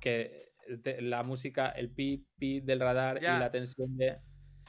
que 0.00 0.52
te- 0.82 1.00
la 1.00 1.22
música, 1.22 1.70
el 1.70 1.90
pi, 1.90 2.26
pi 2.38 2.60
del 2.60 2.80
radar 2.80 3.20
Ya. 3.20 3.36
y 3.36 3.40
la 3.40 3.50
tensión 3.50 3.96
de... 3.96 4.18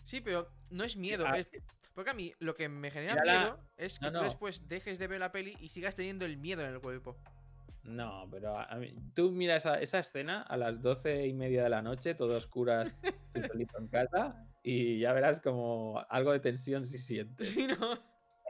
Sí, 0.05 0.21
pero 0.21 0.47
no 0.69 0.83
es 0.83 0.95
miedo. 0.95 1.25
Ah, 1.27 1.37
es- 1.39 1.49
Porque 1.97 2.11
a 2.11 2.13
mí 2.13 2.31
lo 2.37 2.53
que 2.53 2.69
me 2.69 2.91
genera 2.91 3.13
Mírala. 3.13 3.39
miedo 3.39 3.59
es 3.75 3.97
que 3.97 4.11
No, 4.11 4.19
tú 4.19 4.25
después 4.25 4.67
dejes 4.67 4.99
de 4.99 5.07
ver 5.07 5.19
la 5.19 5.31
peli 5.31 5.57
y 5.59 5.69
sigas 5.69 5.95
teniendo 5.95 6.25
el 6.25 6.37
miedo 6.37 6.61
en 6.63 6.69
el 6.71 6.79
cuerpo. 6.79 7.17
No, 7.81 8.27
pero 8.29 8.55
a- 8.55 8.75
mí- 8.75 8.93
tú 9.15 9.31
mira 9.31 9.55
esa, 9.55 9.81
esa 9.81 9.97
escena 9.97 10.43
a 10.43 10.57
las 10.57 10.79
doce 10.79 11.25
y 11.25 11.33
media 11.33 11.63
de 11.63 11.69
la 11.71 11.81
noche, 11.81 12.13
todo 12.13 12.37
oscuras, 12.37 12.93
tú 13.33 13.41
solito 13.51 13.79
en 13.79 13.87
casa, 13.87 14.47
y 14.61 14.99
ya 14.99 15.11
verás 15.13 15.41
como 15.41 15.99
algo 16.07 16.31
de 16.33 16.39
tensión 16.39 16.85
sí 16.85 16.99
sientes. 16.99 17.49
Sí, 17.49 17.65
¿no? 17.65 17.97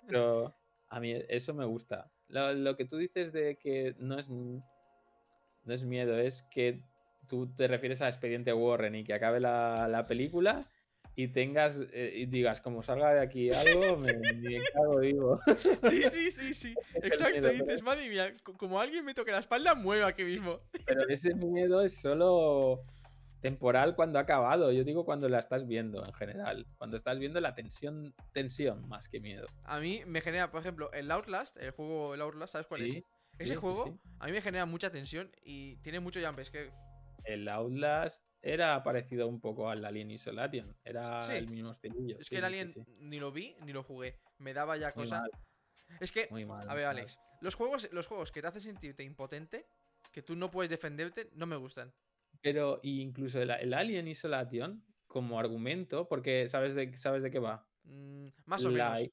Pero 0.05 0.53
a 0.89 0.99
mí 0.99 1.13
eso 1.29 1.53
me 1.53 1.63
gusta. 1.63 2.11
Lo, 2.27 2.51
lo 2.51 2.75
que 2.75 2.83
tú 2.83 2.97
dices 2.97 3.31
de 3.31 3.57
que 3.57 3.95
no 3.97 4.19
es, 4.19 4.27
no 4.29 4.61
es 5.67 5.83
miedo, 5.85 6.17
es 6.19 6.43
que 6.51 6.83
tú 7.29 7.47
te 7.55 7.69
refieres 7.69 8.01
a 8.01 8.09
Expediente 8.09 8.51
Warren 8.51 8.95
y 8.95 9.05
que 9.05 9.13
acabe 9.13 9.39
la, 9.39 9.87
la 9.87 10.05
película 10.05 10.69
y 11.19 11.29
tengas 11.29 11.79
eh, 11.93 12.11
y 12.15 12.25
digas, 12.27 12.61
como 12.61 12.83
salga 12.83 13.11
de 13.11 13.21
aquí 13.21 13.49
algo, 13.51 13.97
me, 13.97 14.13
me 14.13 14.63
cago 14.71 14.99
vivo. 14.99 15.39
Sí, 15.89 16.03
sí, 16.11 16.31
sí, 16.31 16.53
sí. 16.53 16.75
Es 16.93 17.05
Exacto. 17.05 17.33
miedo, 17.33 17.51
y 17.51 17.55
dices, 17.61 17.81
madre 17.81 18.07
mía, 18.07 18.35
co- 18.43 18.53
como 18.55 18.79
alguien 18.79 19.03
me 19.03 19.15
toque 19.15 19.31
la 19.31 19.39
espalda, 19.39 19.73
mueva 19.73 20.07
aquí 20.09 20.23
mismo. 20.23 20.61
Pero 20.85 21.07
ese 21.09 21.33
miedo 21.33 21.81
es 21.81 21.97
solo 21.99 22.83
temporal 23.41 23.95
cuando 23.95 24.19
ha 24.19 24.21
acabado. 24.21 24.71
Yo 24.71 24.83
digo 24.83 25.05
cuando 25.05 25.27
la 25.27 25.39
estás 25.39 25.65
viendo 25.67 26.05
en 26.05 26.13
general. 26.13 26.67
Cuando 26.77 26.97
estás 26.97 27.17
viendo 27.17 27.39
la 27.41 27.55
tensión, 27.55 28.13
tensión 28.31 28.87
más 28.87 29.09
que 29.09 29.19
miedo. 29.19 29.47
A 29.63 29.79
mí 29.79 30.03
me 30.05 30.21
genera, 30.21 30.51
por 30.51 30.61
ejemplo, 30.61 30.91
el 30.93 31.09
Outlast, 31.11 31.57
el 31.57 31.71
juego 31.71 32.13
el 32.13 32.21
Outlast, 32.21 32.53
¿sabes 32.53 32.67
cuál 32.67 32.81
Sí, 32.83 32.97
es? 32.99 33.03
Ese 33.39 33.45
sí, 33.47 33.49
sí, 33.53 33.55
juego 33.55 33.83
sí. 33.85 33.91
a 34.19 34.25
mí 34.27 34.31
me 34.33 34.41
genera 34.41 34.65
mucha 34.67 34.91
tensión 34.91 35.31
y 35.43 35.77
tiene 35.77 35.99
mucho 35.99 36.19
jump 36.23 36.39
scare. 36.43 36.71
El 37.25 37.47
Outlast 37.49 38.23
era 38.53 38.83
parecido 38.83 39.27
un 39.27 39.39
poco 39.41 39.69
al 39.69 39.83
Alien 39.85 40.11
Isolation. 40.11 40.75
Era 40.83 41.23
Sí. 41.23 41.33
el 41.33 41.47
mismo 41.49 41.71
estilillo. 41.71 42.17
Es 42.19 42.27
sí, 42.27 42.31
que 42.31 42.39
el 42.39 42.45
Alien 42.45 42.69
sí, 42.69 42.81
ni 42.99 43.19
lo 43.19 43.31
vi 43.31 43.55
ni 43.65 43.73
lo 43.73 43.83
jugué. 43.83 44.19
Me 44.39 44.53
daba 44.53 44.77
ya 44.77 44.87
Muy 44.95 45.03
cosa. 45.05 45.19
mal, 45.21 45.31
Es 45.99 46.11
que, 46.11 46.27
muy 46.31 46.45
mal. 46.45 46.69
a 46.69 46.73
ver, 46.75 46.85
mal. 46.85 46.97
Alex, 46.97 47.17
los 47.41 47.55
juegos, 47.55 47.89
los 47.91 48.07
juegos 48.07 48.31
que 48.31 48.41
te 48.41 48.47
hacen 48.47 48.61
sentirte 48.61 49.03
impotente, 49.03 49.67
que 50.11 50.21
tú 50.21 50.35
no 50.35 50.49
puedes 50.51 50.69
defenderte, 50.69 51.29
no 51.33 51.45
me 51.45 51.55
gustan. 51.55 51.93
Pero 52.41 52.79
incluso 52.83 53.41
el, 53.41 53.49
el 53.51 53.73
Alien 53.73 54.07
Isolation, 54.07 54.83
como 55.07 55.39
argumento, 55.39 56.07
porque 56.07 56.47
¿sabes 56.47 56.75
de, 56.75 56.95
sabes 56.95 57.23
de 57.23 57.31
qué 57.31 57.39
va? 57.39 57.67
Mm, 57.83 58.27
más 58.45 58.63
o 58.65 58.69
la, 58.69 58.95
menos. 58.95 59.09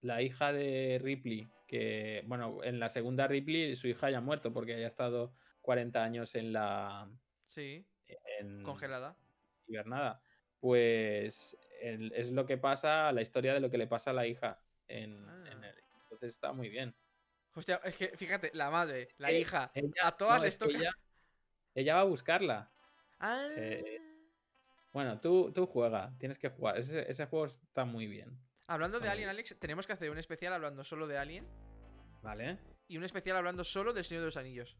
la 0.00 0.22
hija 0.22 0.52
de 0.52 0.98
Ripley, 1.02 1.48
que, 1.66 2.22
bueno, 2.26 2.62
en 2.64 2.80
la 2.80 2.88
segunda 2.88 3.26
Ripley 3.28 3.76
su 3.76 3.86
hija 3.88 4.10
ya 4.10 4.18
ha 4.18 4.22
muerto 4.22 4.52
porque 4.52 4.74
haya 4.74 4.86
estado 4.86 5.34
40 5.60 6.02
años 6.02 6.34
en 6.34 6.52
la... 6.52 7.10
Sí, 7.46 7.86
En, 8.38 8.62
congelada. 8.62 9.16
hibernada. 9.66 10.20
Pues 10.60 11.56
el- 11.80 12.12
es 12.14 12.30
lo 12.32 12.46
que 12.46 12.58
pasa, 12.58 13.12
la 13.12 13.22
historia 13.22 13.54
de 13.54 13.60
lo 13.60 13.70
que 13.70 13.78
le 13.78 13.86
pasa 13.86 14.10
a 14.10 14.14
la 14.14 14.26
hija. 14.26 14.60
En, 14.88 15.12
en 15.12 15.64
Ah. 15.64 15.68
el- 15.68 15.82
entonces 16.02 16.32
está 16.34 16.52
muy 16.52 16.68
bien. 16.68 16.94
Hostia, 17.54 17.80
es 17.84 17.96
que 17.96 18.16
fíjate, 18.16 18.50
la 18.54 18.70
madre, 18.70 19.08
la 19.18 19.28
que 19.28 19.40
hija, 19.40 19.70
ella- 19.74 19.90
a 20.04 20.16
todas 20.16 20.38
no, 20.38 20.44
les 20.44 20.58
toca. 20.58 20.76
Ella, 20.78 20.90
ella 21.74 21.94
va 21.96 22.00
a 22.02 22.04
buscarla. 22.04 22.70
Ah, 23.20 23.48
eh, 23.56 24.00
Bueno, 24.92 25.20
tú, 25.20 25.52
tú 25.52 25.66
juega, 25.66 26.12
tienes 26.18 26.38
que 26.38 26.48
jugar. 26.48 26.78
Ese, 26.78 27.10
ese 27.10 27.26
juego 27.26 27.46
está 27.46 27.84
muy 27.84 28.06
bien. 28.06 28.38
hablando 28.66 29.00
de 29.00 29.08
Alien, 29.08 29.28
Alex, 29.28 29.56
tenemos 29.58 29.86
que 29.86 29.92
hacer 29.92 30.10
un 30.10 30.18
especial 30.18 30.52
hablando 30.52 30.82
solo 30.84 31.06
de 31.06 31.18
Alien 31.18 31.46
¿Vale? 32.22 32.58
y 32.88 32.96
un 32.96 33.04
especial 33.04 33.36
hablando 33.36 33.64
solo 33.64 33.92
del 33.92 34.04
Señor 34.04 34.22
de 34.22 34.26
los 34.26 34.36
Anillos. 34.36 34.76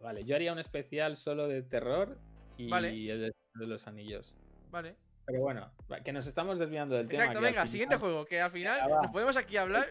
Vale, 0.00 0.24
yo 0.24 0.36
haría 0.36 0.52
un 0.52 0.58
especial 0.58 1.16
solo 1.16 1.48
de 1.48 1.62
terror 1.62 2.18
y 2.56 2.68
Vale. 2.68 2.88
el 3.10 3.20
de, 3.20 3.32
de 3.54 3.66
los 3.66 3.86
anillos. 3.86 4.36
Vale. 4.70 4.96
Pero 5.24 5.40
bueno, 5.40 5.70
que 6.04 6.12
nos 6.12 6.26
estamos 6.26 6.58
desviando 6.58 6.94
del 6.96 7.08
tema. 7.08 7.22
Exacto, 7.24 7.40
que 7.40 7.46
al 7.46 7.52
venga, 7.52 7.62
final- 7.62 7.68
siguiente 7.68 7.96
juego, 7.96 8.24
que 8.26 8.40
al 8.40 8.50
final 8.52 8.80
Venga, 8.86 9.02
nos 9.02 9.10
podemos 9.10 9.36
aquí 9.36 9.56
hablar. 9.56 9.88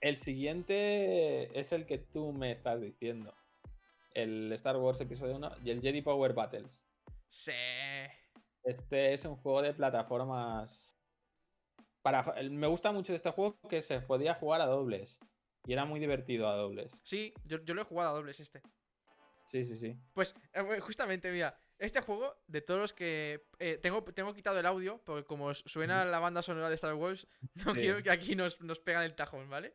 El 0.00 0.16
siguiente 0.16 1.58
es 1.58 1.72
el 1.72 1.86
que 1.86 1.98
tú 1.98 2.32
me 2.32 2.50
estás 2.50 2.80
diciendo. 2.80 3.34
El 4.12 4.52
Star 4.52 4.76
Wars 4.76 5.00
Episodio 5.00 5.34
1 5.36 5.50
y 5.64 5.70
el 5.70 5.80
Jedi 5.80 6.02
Power 6.02 6.34
Battles. 6.34 6.80
Sí. 7.28 7.50
Este 8.62 9.12
es 9.12 9.24
un 9.24 9.36
juego 9.36 9.62
de 9.62 9.74
plataformas. 9.74 10.96
Para, 12.02 12.22
me 12.50 12.66
gusta 12.66 12.92
mucho 12.92 13.12
de 13.12 13.16
este 13.16 13.30
juego 13.30 13.58
que 13.68 13.80
se 13.82 14.00
podía 14.00 14.34
jugar 14.34 14.60
a 14.60 14.66
dobles. 14.66 15.18
Y 15.66 15.72
era 15.72 15.84
muy 15.84 15.98
divertido 15.98 16.46
a 16.48 16.54
dobles. 16.54 17.00
Sí, 17.02 17.32
yo, 17.44 17.58
yo 17.64 17.74
lo 17.74 17.82
he 17.82 17.86
jugado 17.86 18.10
a 18.10 18.14
dobles 18.14 18.38
este. 18.38 18.60
Sí, 19.44 19.64
sí, 19.64 19.76
sí. 19.76 19.96
Pues 20.12 20.34
eh, 20.52 20.80
justamente, 20.80 21.30
mira, 21.30 21.56
este 21.78 22.00
juego, 22.00 22.34
de 22.46 22.60
todos 22.62 22.80
los 22.80 22.92
que. 22.92 23.46
eh, 23.58 23.78
tengo, 23.82 24.02
tengo 24.04 24.32
quitado 24.34 24.58
el 24.58 24.66
audio, 24.66 25.02
porque 25.04 25.24
como 25.24 25.52
suena 25.54 26.04
la 26.04 26.18
banda 26.18 26.42
sonora 26.42 26.68
de 26.68 26.74
Star 26.76 26.94
Wars, 26.94 27.26
no 27.54 27.74
Sí. 27.74 27.80
quiero 27.80 28.02
que 28.02 28.10
aquí 28.10 28.34
nos, 28.34 28.60
nos 28.60 28.78
pegan 28.80 29.02
el 29.04 29.14
tajón, 29.14 29.48
¿vale? 29.50 29.74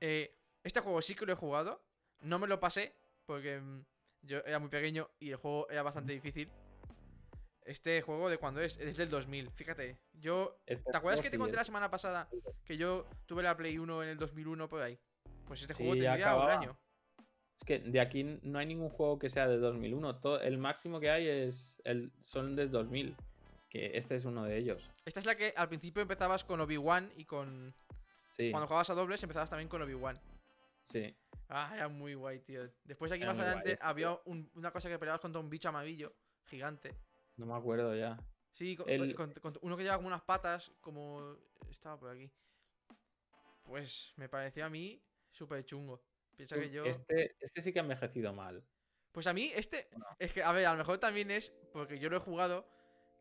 Eh, 0.00 0.36
este 0.62 0.80
juego 0.80 1.00
sí 1.02 1.14
que 1.14 1.26
lo 1.26 1.32
he 1.32 1.36
jugado. 1.36 1.82
No 2.20 2.38
me 2.38 2.46
lo 2.46 2.58
pasé, 2.60 2.94
porque 3.26 3.60
mm, 3.60 3.84
yo 4.22 4.38
era 4.46 4.58
muy 4.58 4.68
pequeño 4.70 5.10
y 5.18 5.30
el 5.30 5.36
juego 5.36 5.68
era 5.70 5.82
bastante 5.82 6.12
difícil. 6.12 6.50
Este 7.62 8.02
juego 8.02 8.28
de 8.28 8.36
cuando 8.36 8.60
es, 8.60 8.76
es 8.76 8.96
del 8.96 9.08
2000. 9.08 9.50
Fíjate, 9.52 9.98
yo. 10.12 10.60
Este 10.66 10.90
¿Te 10.90 10.96
acuerdas 10.96 11.20
que 11.22 11.30
te 11.30 11.38
conté 11.38 11.56
la 11.56 11.64
semana 11.64 11.90
pasada 11.90 12.28
que 12.64 12.76
yo 12.76 13.06
tuve 13.24 13.42
la 13.42 13.56
Play 13.56 13.78
1 13.78 14.02
en 14.02 14.08
el 14.10 14.18
2001 14.18 14.68
por 14.68 14.82
ahí? 14.82 14.98
Pues 15.46 15.62
este 15.62 15.72
Sí, 15.74 15.82
juego 15.82 15.94
tendría 16.02 16.36
un 16.36 16.50
año. 16.50 16.78
Es 17.56 17.64
que 17.64 17.78
de 17.78 18.00
aquí 18.00 18.24
no 18.42 18.58
hay 18.58 18.66
ningún 18.66 18.90
juego 18.90 19.18
que 19.18 19.28
sea 19.28 19.46
de 19.46 19.58
2001. 19.58 20.16
todo- 20.20 20.40
el 20.40 20.58
máximo 20.58 20.98
que 21.00 21.10
hay 21.10 21.28
es 21.28 21.80
el, 21.84 22.12
son 22.22 22.56
del 22.56 22.70
2000. 22.70 23.16
Que 23.70 23.96
este 23.98 24.14
es 24.14 24.24
uno 24.24 24.44
de 24.44 24.56
ellos. 24.56 24.88
Esta 25.04 25.18
es 25.20 25.26
la 25.26 25.34
que 25.36 25.52
al 25.56 25.68
principio 25.68 26.00
empezabas 26.02 26.44
con 26.44 26.60
Obi-Wan 26.60 27.12
y 27.16 27.24
con. 27.24 27.74
Sí, 28.30 28.50
Cuando 28.50 28.66
jugabas 28.66 28.90
a 28.90 28.94
dobles 28.94 29.22
empezabas 29.22 29.50
también 29.50 29.68
con 29.68 29.82
Obi-Wan. 29.82 30.20
sí. 30.84 31.14
Ah, 31.48 31.70
era 31.74 31.88
muy 31.88 32.14
guay, 32.14 32.40
tío. 32.40 32.62
Después 32.84 33.12
aquí 33.12 33.22
Era 33.22 33.34
más 33.34 33.42
adelante 33.42 33.74
guay. 33.76 33.78
había 33.82 34.18
un- 34.24 34.50
una 34.54 34.70
cosa 34.72 34.88
que 34.88 34.98
peleabas 34.98 35.20
contra 35.20 35.40
un 35.40 35.50
bicho 35.50 35.68
amarillo 35.68 36.14
gigante. 36.46 36.96
No 37.36 37.44
me 37.46 37.54
acuerdo 37.54 37.94
ya. 37.94 38.16
Sí, 38.54 38.74
con- 38.76 38.88
El- 38.88 39.14
con- 39.14 39.32
con- 39.34 39.58
uno 39.60 39.76
que 39.76 39.82
llevaba 39.82 39.98
como 39.98 40.08
unas 40.08 40.22
patas, 40.22 40.72
como... 40.80 41.36
Estaba 41.70 41.98
por 41.98 42.10
aquí. 42.10 42.30
Pues 43.64 44.12
me 44.16 44.28
pareció 44.28 44.64
a 44.64 44.70
mí 44.70 45.00
súper 45.30 45.64
chungo. 45.64 46.02
Piensa 46.36 46.56
que 46.56 46.70
yo... 46.70 46.84
Este, 46.84 47.36
este 47.40 47.60
sí 47.62 47.72
que 47.72 47.78
ha 47.78 47.82
envejecido 47.82 48.32
mal. 48.32 48.64
Pues 49.12 49.26
a 49.26 49.32
mí 49.32 49.52
este... 49.54 49.88
Es 50.18 50.32
que, 50.32 50.42
a 50.42 50.52
ver, 50.52 50.66
a 50.66 50.72
lo 50.72 50.78
mejor 50.78 50.98
también 50.98 51.30
es 51.30 51.50
porque 51.72 51.98
yo 51.98 52.10
lo 52.10 52.16
he 52.16 52.20
jugado... 52.20 52.68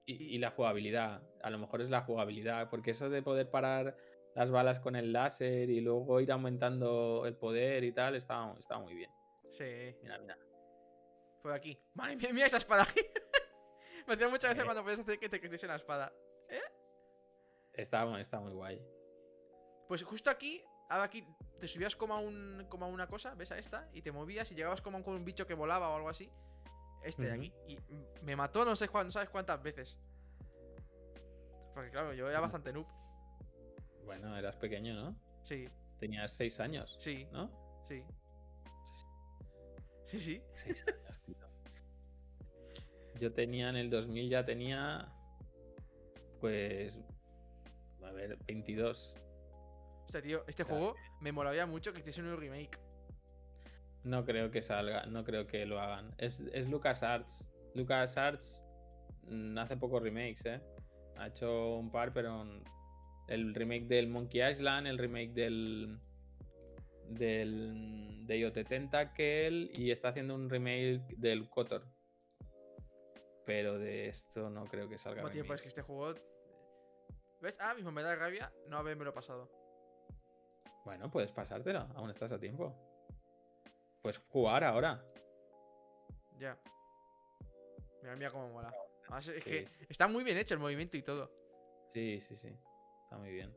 Y, 0.06 0.38
la 0.38 0.52
jugabilidad. 0.52 1.24
A 1.42 1.50
lo 1.50 1.58
mejor 1.58 1.82
es 1.82 1.90
la 1.90 2.02
jugabilidad. 2.02 2.70
Porque 2.70 2.92
eso 2.92 3.10
de 3.10 3.22
poder 3.22 3.50
parar 3.50 3.96
las 4.36 4.52
balas 4.52 4.80
con 4.82 4.98
el 4.98 5.14
láser 5.14 5.70
y 5.70 5.80
luego 5.80 6.20
ir 6.20 6.32
aumentando 6.32 7.26
el 7.26 7.38
poder 7.38 7.86
y 7.86 7.94
tal, 7.94 8.16
estaba, 8.16 8.54
estaba 8.60 8.82
muy 8.82 8.96
bien. 8.96 9.10
Sí, 9.52 9.96
Mira, 10.02 10.18
mira. 10.18 10.38
por 11.42 11.54
aquí. 11.54 11.78
Madre 11.94 12.18
mía, 12.18 12.30
mira 12.34 12.48
esa 12.48 12.58
espada. 12.58 12.86
me 14.08 14.16
hacía 14.16 14.28
muchas 14.28 14.50
veces 14.50 14.64
Eh. 14.64 14.66
cuando 14.66 14.84
podías 14.84 15.00
hacer 15.00 15.20
que 15.20 15.30
te 15.30 15.40
creciese 15.40 15.68
la 15.68 15.76
espada. 15.76 16.12
Está, 17.74 18.20
está 18.20 18.40
muy 18.40 18.52
guay. 18.52 18.82
Pues 19.88 20.04
justo 20.04 20.30
aquí, 20.30 20.64
aquí 20.90 21.26
te 21.60 21.68
subías 21.68 21.96
como 21.96 22.14
a, 22.14 22.20
un, 22.20 22.66
como 22.70 22.86
a 22.86 22.88
una 22.88 23.08
cosa, 23.08 23.36
¿ves 23.36 23.52
a 23.52 23.58
esta? 23.58 23.90
Y 23.94 24.02
te 24.02 24.12
movías 24.12 24.52
y 24.52 24.56
llegabas 24.56 24.82
como 24.82 25.04
con 25.04 25.16
un 25.16 25.26
bicho 25.26 25.48
que 25.48 25.54
volaba 25.54 25.90
o 25.90 25.96
algo 25.96 26.10
así. 26.10 26.30
Este 27.04 27.24
de 27.24 27.32
aquí. 27.34 27.54
Y 27.68 27.78
me 28.22 28.36
mató 28.36 28.64
no 28.64 28.76
sé 28.76 28.90
no 28.94 29.12
sabes 29.12 29.30
cuántas 29.30 29.62
veces. 29.62 29.98
Porque 31.74 31.90
claro, 31.90 32.14
yo 32.14 32.30
era 32.30 32.40
bastante 32.40 32.72
noob. 32.72 32.88
Bueno, 34.06 34.38
eras 34.38 34.56
pequeño, 34.58 34.94
¿no? 34.94 35.16
Sí, 35.44 35.68
Tenías 36.00 36.34
seis 36.34 36.60
años, 36.60 36.98
sí, 37.00 37.28
¿no? 37.32 37.50
sí. 37.88 38.04
Sí, 40.08 40.20
sí. 40.20 40.42
Seis 40.56 40.86
años, 40.88 41.22
tío. 41.22 41.36
Yo 43.20 43.34
tenía 43.34 43.70
en 43.70 43.78
el 43.78 43.90
2000, 43.90 44.30
ya 44.30 44.46
tenía. 44.46 45.08
Pues. 46.40 47.00
A 48.04 48.12
ver, 48.12 48.38
22. 48.46 49.16
Hostia, 50.14 50.22
tío, 50.30 50.44
este 50.48 50.64
Claro. 50.64 50.80
juego 50.80 50.96
me 51.22 51.32
molaría 51.32 51.66
mucho 51.66 51.92
que 51.92 52.02
hiciesen 52.02 52.28
un 52.28 52.40
remake. 52.40 52.78
No 54.04 54.24
creo 54.26 54.52
que 54.52 54.62
salga, 54.62 55.08
no 55.08 55.24
creo 55.24 55.48
que 55.48 55.66
lo 55.66 55.80
hagan. 55.80 56.14
Es, 56.20 56.40
es 56.54 56.70
LucasArts. 56.70 57.50
LucasArts 57.74 58.62
mm, 59.24 59.58
hace 59.58 59.76
poco 59.76 60.00
remakes, 60.00 60.46
¿eh? 60.46 60.62
Ha 61.18 61.28
hecho 61.30 61.78
un 61.78 61.90
par, 61.92 62.14
pero 62.14 62.44
mm, 62.46 62.64
el 63.28 63.56
remake 63.56 63.86
del 63.88 64.08
Monkey 64.08 64.48
Island, 64.48 64.86
el 64.86 65.00
remake 65.00 65.34
del. 65.34 65.98
del. 67.10 68.28
de 68.28 68.38
IoT 68.38 68.68
Tentacle 68.68 69.72
y 69.74 69.90
está 69.90 70.10
haciendo 70.10 70.36
un 70.36 70.48
remake 70.48 71.02
del 71.18 71.50
Kotor. 71.50 71.88
Pero 73.48 73.80
de 73.80 74.10
esto 74.10 74.52
no 74.52 74.66
creo 74.66 74.88
que 74.88 75.00
salga. 75.00 75.22
Buah, 75.24 75.32
tío, 75.32 75.42
remake. 75.42 75.48
pues 75.48 75.62
que 75.64 75.70
este 75.70 75.82
juego. 75.82 76.14
¿Ves? 77.42 77.58
Ah, 77.60 77.74
mismo 77.74 77.92
me 77.92 78.04
da 78.04 78.16
rabia 78.16 78.54
no 78.68 78.78
habérmelo 78.78 79.12
pasado. 79.12 79.63
Bueno, 80.84 81.10
puedes 81.10 81.32
pasártelo, 81.32 81.88
aún 81.96 82.10
estás 82.10 82.32
a 82.32 82.40
tiempo. 82.40 82.76
Puedes 84.02 84.18
jugar 84.18 84.64
ahora. 84.64 85.04
Ya. 86.40 86.58
Mira, 88.02 88.16
mira 88.18 88.32
cómo 88.32 88.50
mola. 88.50 88.74
Además, 89.04 89.28
es 89.30 89.44
Sí, 89.44 89.50
que 89.50 89.68
sí. 89.68 89.86
está 89.90 90.08
muy 90.08 90.24
bien 90.24 90.38
hecho 90.38 90.54
el 90.56 90.60
movimiento 90.60 90.98
y 90.98 91.04
todo. 91.04 91.32
Sí, 91.94 92.20
sí, 92.22 92.36
sí. 92.36 92.50
Está 93.04 93.18
muy 93.18 93.32
bien. 93.32 93.54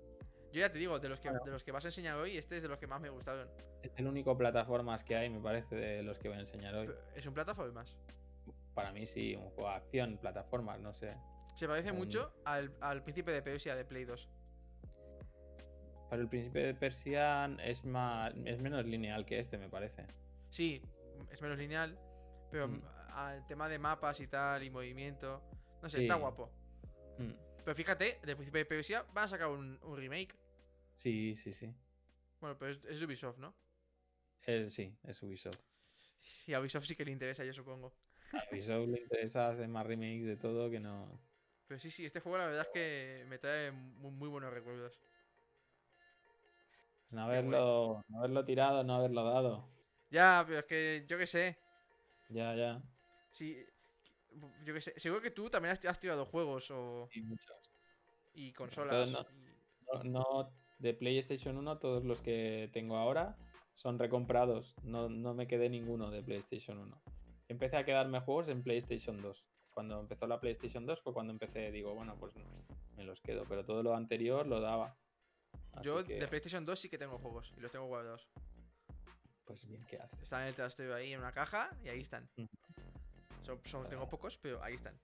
Yo 0.53 0.61
ya 0.61 0.71
te 0.71 0.79
digo, 0.79 0.99
de 1.01 1.09
los 1.09 1.19
que, 1.19 1.29
Bueno. 1.31 1.45
de 1.45 1.51
los 1.51 1.65
que 1.65 1.73
vas 1.73 1.85
a 1.85 1.89
enseñar 1.89 2.17
hoy, 2.17 2.37
este 2.39 2.57
es 2.59 2.63
de 2.63 2.69
los 2.69 2.79
que 2.79 2.87
más 2.87 3.01
me 3.01 3.09
gustaron. 3.11 3.49
Es 3.83 3.93
el 3.97 4.07
único 4.07 4.37
plataformas 4.39 5.03
que 5.03 5.17
hay, 5.17 5.29
me 5.29 5.41
parece, 5.41 5.75
de 5.75 6.03
los 6.03 6.19
que 6.19 6.29
voy 6.29 6.37
a 6.37 6.41
enseñar 6.41 6.75
hoy. 6.75 6.89
Es 7.15 7.27
un 7.27 7.35
plataformas. 7.35 7.97
Para 8.75 8.93
mí 8.93 9.07
sí, 9.07 9.35
un 9.35 9.51
juego 9.51 9.71
de 9.71 9.77
acción, 9.77 10.19
plataformas, 10.19 10.79
no 10.79 10.93
sé. 10.95 11.17
Se 11.55 11.67
parece 11.67 11.91
Un- 11.91 11.99
mucho 11.99 12.33
al, 12.45 12.73
al 12.81 13.03
príncipe 13.03 13.33
de 13.33 13.43
Persia 13.43 13.75
de 13.75 13.85
Play 13.85 14.05
2. 14.05 14.29
Pero 16.09 16.23
el 16.23 16.29
príncipe 16.29 16.61
de 16.61 16.75
Persia 16.75 17.47
es 17.65 17.85
más 17.85 18.33
es 18.45 18.61
menos 18.61 18.85
lineal 18.87 19.27
que 19.27 19.39
este, 19.39 19.59
me 19.59 19.69
parece. 19.69 20.07
Sí, 20.51 20.81
es 21.31 21.43
menos 21.43 21.59
lineal, 21.59 21.99
pero 22.51 22.69
Mm. 22.69 22.83
al 23.11 23.47
tema 23.47 23.69
de 23.69 23.79
mapas 23.79 24.21
y 24.21 24.27
tal, 24.29 24.63
y 24.63 24.71
movimiento. 24.71 25.43
No 25.83 25.91
sé, 25.91 26.01
está 26.01 26.15
guapo. 26.15 26.51
Mm, 27.19 27.33
Pero 27.65 27.75
fíjate, 27.75 28.21
del 28.25 28.37
príncipe 28.37 28.59
de 28.59 28.65
Persia 28.67 29.05
van 29.13 29.25
a 29.25 29.29
sacar 29.29 29.49
un, 29.49 29.79
un 29.83 29.97
remake. 29.97 30.35
Sí, 30.95 31.35
sí, 31.37 31.53
sí. 31.53 31.75
Bueno, 32.41 32.57
pero 32.59 32.73
es, 32.73 33.03
Ubisoft, 33.03 33.39
¿no? 33.39 33.55
El, 34.43 34.71
sí, 34.71 34.95
es 35.05 35.21
Ubisoft. 35.23 35.59
Sí, 36.21 36.55
a 36.55 36.61
Ubisoft 36.61 36.87
sí 36.87 36.95
que 36.95 37.05
le 37.05 37.11
interesa, 37.11 37.45
yo 37.45 37.53
supongo. 37.53 37.93
A 38.33 38.45
Ubisoft 38.53 38.89
le 38.89 39.01
interesa 39.01 39.49
hacer 39.49 39.67
más 39.69 39.87
remakes 39.87 40.27
de 40.27 40.37
todo 40.37 40.71
que 40.71 40.79
no. 40.79 41.21
Pero 41.67 41.81
sí, 41.81 41.91
sí, 41.91 42.07
este 42.07 42.21
juego 42.21 42.39
la 42.39 42.47
verdad 42.47 42.63
es 42.63 42.69
que 42.73 43.25
me 43.27 43.39
trae 43.39 43.73
muy, 43.73 44.13
muy 44.13 44.29
buenos 44.29 44.53
recuerdos. 44.53 45.01
No 47.17 47.23
haberlo, 47.23 48.05
no 48.09 48.19
haberlo 48.19 48.45
tirado, 48.45 48.85
no 48.85 48.97
haberlo 48.97 49.25
dado. 49.25 49.71
Ya, 50.11 50.45
pero 50.47 50.59
es 50.59 50.65
que 50.67 51.07
yo 51.09 51.17
qué 51.17 51.27
sé. 51.27 51.59
Ya, 52.29 52.55
ya. 52.55 52.83
Sí, 53.33 53.57
yo 54.67 54.75
qué 54.75 54.83
sé. 54.83 54.93
Seguro 55.01 55.23
que 55.23 55.31
tú 55.31 55.49
también 55.49 55.73
has, 55.73 55.83
has 55.87 55.99
tirado 55.99 56.27
juegos 56.27 56.71
o, 56.71 57.09
Y 57.15 57.23
muchos. 57.23 57.73
y 58.35 58.53
consolas. 58.53 59.11
no. 59.11 59.25
No, 59.95 60.05
no, 60.05 60.53
de 60.79 60.93
PlayStation 60.93 61.57
1, 61.57 61.79
todos 61.79 62.05
los 62.05 62.21
que 62.21 62.69
tengo 62.75 62.99
ahora 62.99 63.39
son 63.73 63.99
recomprados. 63.99 64.75
No, 64.83 65.09
no 65.09 65.33
me 65.33 65.47
quedé 65.47 65.71
ninguno 65.71 66.11
de 66.11 66.23
PlayStation 66.23 66.77
1. 66.79 67.03
Empecé 67.49 67.79
a 67.79 67.87
quedarme 67.87 68.21
juegos 68.21 68.49
en 68.49 68.63
PlayStation 68.63 69.23
2. 69.23 69.43
Cuando 69.71 69.99
empezó 70.01 70.27
la 70.27 70.39
PlayStation 70.39 70.85
2 70.85 71.01
fue 71.01 71.15
cuando 71.15 71.33
empecé, 71.33 71.73
digo, 71.73 71.95
bueno, 71.95 72.15
pues 72.21 72.35
me 72.95 73.05
los 73.05 73.23
quedo. 73.23 73.45
Pero 73.49 73.65
todo 73.65 73.83
lo 73.83 73.95
anterior 73.97 74.47
lo 74.47 74.61
daba. 74.61 74.99
Así 75.77 75.85
Yo 75.87 76.05
que, 76.05 76.19
de 76.19 76.29
PlayStation 76.29 76.65
2 76.65 76.79
sí 76.81 76.89
que 76.89 76.99
tengo 76.99 77.19
juegos 77.19 77.53
y 77.57 77.61
los 77.61 77.71
tengo 77.71 77.87
guardados. 77.87 78.29
pues 79.45 79.65
bien, 79.67 79.85
¿qué 79.85 79.99
haces? 79.99 80.21
Están 80.23 80.43
en 80.43 80.49
el 80.49 80.55
trastero 80.55 80.95
ahí 80.95 81.13
en 81.13 81.21
una 81.21 81.33
caja 81.33 81.71
y 81.85 81.89
ahí 81.89 82.01
están. 82.01 82.29
Ujú. 82.37 82.49
Son, 83.45 83.61
son- 83.65 83.89
tengo 83.89 84.09
pocos, 84.09 84.37
pero 84.39 84.63
ahí 84.63 84.75
están. 84.75 84.99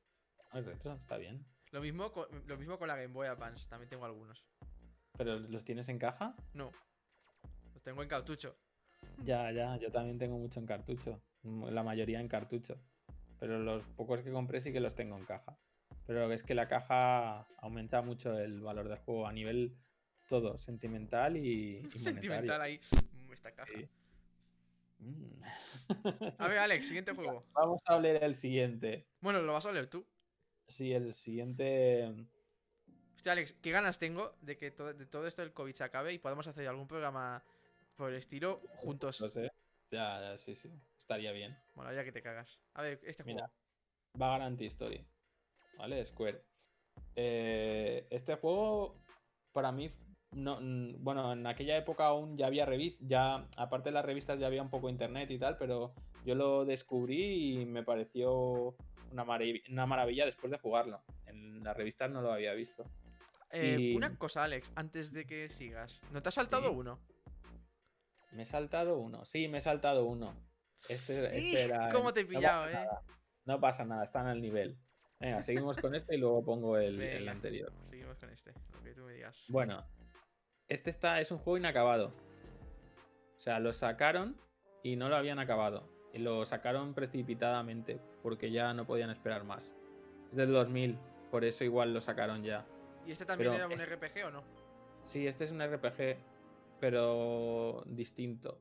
No 0.52 0.58
es 0.60 0.66
retro, 0.66 0.94
está 0.94 1.16
bien. 1.16 1.44
Lo 1.70 1.80
mismo, 1.80 2.10
con, 2.12 2.26
lo 2.46 2.56
mismo 2.58 2.78
con 2.78 2.88
la 2.88 2.96
Game 2.96 3.12
Boy 3.14 3.28
Advance, 3.28 3.66
también 3.68 3.88
tengo 3.88 4.04
algunos. 4.04 4.44
¿Pero 5.16 5.38
los 5.38 5.64
tienes 5.64 5.88
en 5.88 5.98
caja? 5.98 6.34
No, 6.54 6.70
los 7.74 7.82
tengo 7.82 8.02
en 8.02 8.08
cartucho. 8.08 8.56
Ya, 9.24 9.50
ya, 9.52 9.76
yo 9.76 9.90
también 9.92 10.18
tengo 10.18 10.38
mucho 10.38 10.58
en 10.60 10.66
cartucho. 10.66 11.22
mm, 11.42 11.66
La 11.68 11.82
mayoría 11.82 12.20
en 12.20 12.28
cartucho. 12.28 12.80
Pero 13.38 13.58
los 13.58 13.84
pocos 13.96 14.20
que 14.22 14.30
compré 14.32 14.60
sí 14.60 14.72
que 14.72 14.80
los 14.80 14.94
tengo 14.94 15.16
en 15.16 15.24
caja. 15.24 15.56
Pero 16.06 16.30
es 16.32 16.42
que 16.42 16.54
la 16.54 16.68
caja 16.68 17.46
aumenta 17.58 18.02
mucho 18.02 18.38
el 18.38 18.60
valor 18.60 18.88
del 18.88 18.98
juego 18.98 19.26
a 19.26 19.32
nivel 19.32 19.76
todo, 20.32 20.58
sentimental 20.62 21.36
y, 21.36 21.86
y 21.94 21.98
Sentimental 21.98 22.58
ahí. 22.62 22.80
mm, 23.28 23.32
Esta 23.34 23.52
caja. 23.52 23.70
Sí. 23.70 23.86
Mm. 24.98 25.42
A 26.38 26.48
ver, 26.48 26.56
Alex, 26.56 26.86
siguiente 26.86 27.12
juego. 27.14 27.42
Vamos 27.52 27.82
a 27.84 28.00
leer 28.00 28.24
el 28.24 28.34
siguiente. 28.34 29.06
Bueno, 29.20 29.42
lo 29.42 29.52
vas 29.52 29.66
a 29.66 29.72
leer 29.72 29.88
tú. 29.88 30.06
Sí, 30.68 30.90
el 30.94 31.12
siguiente. 31.12 32.10
Hostia, 33.14 33.32
Alex, 33.32 33.52
qué 33.60 33.72
ganas 33.72 33.98
tengo 33.98 34.34
de 34.40 34.56
que 34.56 34.70
todo, 34.70 34.94
de 34.94 35.04
todo 35.04 35.26
esto 35.26 35.42
del 35.42 35.52
COVID 35.52 35.74
se 35.74 35.84
acabe 35.84 36.14
y 36.14 36.18
podamos 36.18 36.46
hacer 36.46 36.66
algún 36.66 36.88
programa 36.88 37.44
por 37.96 38.08
el 38.08 38.16
estilo 38.16 38.62
juntos. 38.76 39.20
No 39.20 39.28
sé. 39.28 39.52
Ya, 39.90 40.18
ya, 40.18 40.38
sí, 40.38 40.56
sí. 40.56 40.70
Estaría 40.98 41.32
bien. 41.32 41.54
Bueno, 41.74 41.92
ya 41.92 42.04
que 42.04 42.12
te 42.12 42.22
cagas. 42.22 42.58
A 42.72 42.80
ver, 42.80 43.00
este 43.04 43.22
juego. 43.22 43.36
Mira. 43.36 43.50
Vagrant 44.14 44.58
History. 44.58 45.04
¿Vale? 45.76 46.06
Square. 46.06 46.42
Eh, 47.16 48.06
este 48.08 48.34
juego, 48.36 48.96
para 49.52 49.70
mí, 49.72 49.90
no, 50.32 50.60
mm, 50.60 51.02
bueno, 51.02 51.32
en 51.32 51.46
aquella 51.46 51.76
época 51.76 52.06
aún 52.06 52.36
ya 52.36 52.46
había 52.46 52.66
revistas, 52.66 53.06
ya, 53.06 53.46
aparte 53.56 53.90
de 53.90 53.94
las 53.94 54.04
revistas 54.04 54.38
ya 54.38 54.46
había 54.46 54.62
un 54.62 54.70
poco 54.70 54.88
internet 54.88 55.30
y 55.30 55.38
tal, 55.38 55.56
pero 55.58 55.94
yo 56.24 56.34
lo 56.34 56.64
descubrí 56.64 57.60
y 57.60 57.66
me 57.66 57.82
pareció 57.82 58.74
una, 59.10 59.24
una 59.70 59.86
maravilla 59.86 60.24
después 60.24 60.50
de 60.50 60.58
jugarlo. 60.58 61.02
En 61.26 61.62
las 61.62 61.76
revistas 61.76 62.10
no 62.10 62.22
lo 62.22 62.32
había 62.32 62.52
visto. 62.54 62.84
Eh, 63.50 63.92
una 63.94 64.16
cosa, 64.16 64.44
Alex, 64.44 64.72
antes 64.74 65.12
de 65.12 65.26
que 65.26 65.48
sigas. 65.48 66.00
¿No 66.10 66.22
te 66.22 66.30
has 66.30 66.34
saltado 66.34 66.72
uno? 66.72 66.98
Me 68.32 68.42
he 68.42 68.46
saltado 68.46 68.98
uno. 68.98 69.26
Sí, 69.26 69.46
me 69.48 69.58
he 69.58 69.60
saltado 69.60 70.06
uno. 70.06 70.34
Este, 70.88 71.36
este 71.36 71.62
era. 71.62 71.90
¿Cómo 71.90 72.14
te 72.14 72.20
he 72.20 72.24
pillado, 72.24 72.68
eh? 72.70 72.88
No 73.44 73.60
pasa 73.60 73.84
nada, 73.84 74.04
está 74.04 74.22
en 74.22 74.28
el 74.28 74.40
nivel. 74.40 74.78
Venga, 75.20 75.42
seguimos 75.42 75.76
con 75.76 75.94
este 75.94 76.16
y 76.16 76.18
luego 76.18 76.42
pongo 76.42 76.78
el, 76.78 76.98
anterior. 77.28 77.72
Seguimos 77.90 78.18
con 78.18 78.30
este, 78.30 78.52
lo 78.72 78.82
que 78.82 78.94
tú 78.94 79.02
me 79.02 79.12
digas. 79.12 79.44
Bueno, 79.48 79.84
este 80.68 80.90
está, 80.90 81.20
es 81.20 81.30
un 81.30 81.38
juego 81.38 81.58
inacabado. 81.58 82.12
O 83.36 83.40
sea, 83.40 83.58
lo 83.60 83.72
sacaron 83.72 84.36
y 84.82 84.96
no 84.96 85.08
lo 85.08 85.16
habían 85.16 85.38
acabado. 85.38 85.88
Y 86.12 86.18
lo 86.18 86.44
sacaron 86.44 86.94
precipitadamente 86.94 88.00
porque 88.22 88.50
ya 88.50 88.74
no 88.74 88.86
podían 88.86 89.10
esperar 89.10 89.44
más. 89.44 89.74
Es 90.30 90.36
del 90.36 90.52
2000, 90.52 90.98
por 91.30 91.44
eso 91.44 91.64
igual 91.64 91.92
lo 91.94 92.00
sacaron 92.00 92.42
ya. 92.42 92.64
¿Y 93.06 93.12
este 93.12 93.24
también 93.24 93.52
era 93.52 93.66
un 93.66 93.72
RPG 93.72 94.26
o 94.26 94.30
no? 94.30 94.42
Sí, 95.04 95.26
este 95.26 95.44
es 95.44 95.50
un 95.50 95.60
RPG, 95.60 96.16
pero 96.78 97.82
distinto. 97.86 98.58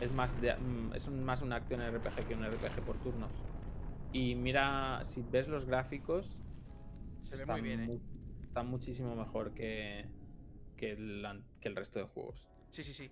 Es 0.00 0.12
más, 0.12 0.40
de, 0.40 0.54
mm, 0.54 0.94
es 0.94 1.08
más 1.08 1.42
una 1.42 1.56
acción 1.56 1.80
RPG 1.80 2.26
que 2.26 2.34
un 2.34 2.44
RPG 2.44 2.84
por 2.84 2.96
turnos. 2.98 3.30
Y 4.12 4.34
mira, 4.34 5.02
si 5.04 5.22
ves 5.22 5.46
los 5.48 5.66
gráficos, 5.66 6.38
se 7.22 7.36
ve 7.36 7.46
muy 7.46 7.60
bien, 7.60 7.90
¿eh? 7.90 8.00
Está 8.42 8.62
muchísimo 8.62 9.14
mejor 9.14 9.52
que, 9.54 10.06
que 10.80 10.92
el, 10.92 11.76
resto 11.76 11.98
de 11.98 12.06
juegos. 12.06 12.48
Sí, 12.70 12.82
sí, 12.82 12.92
sí. 12.94 13.10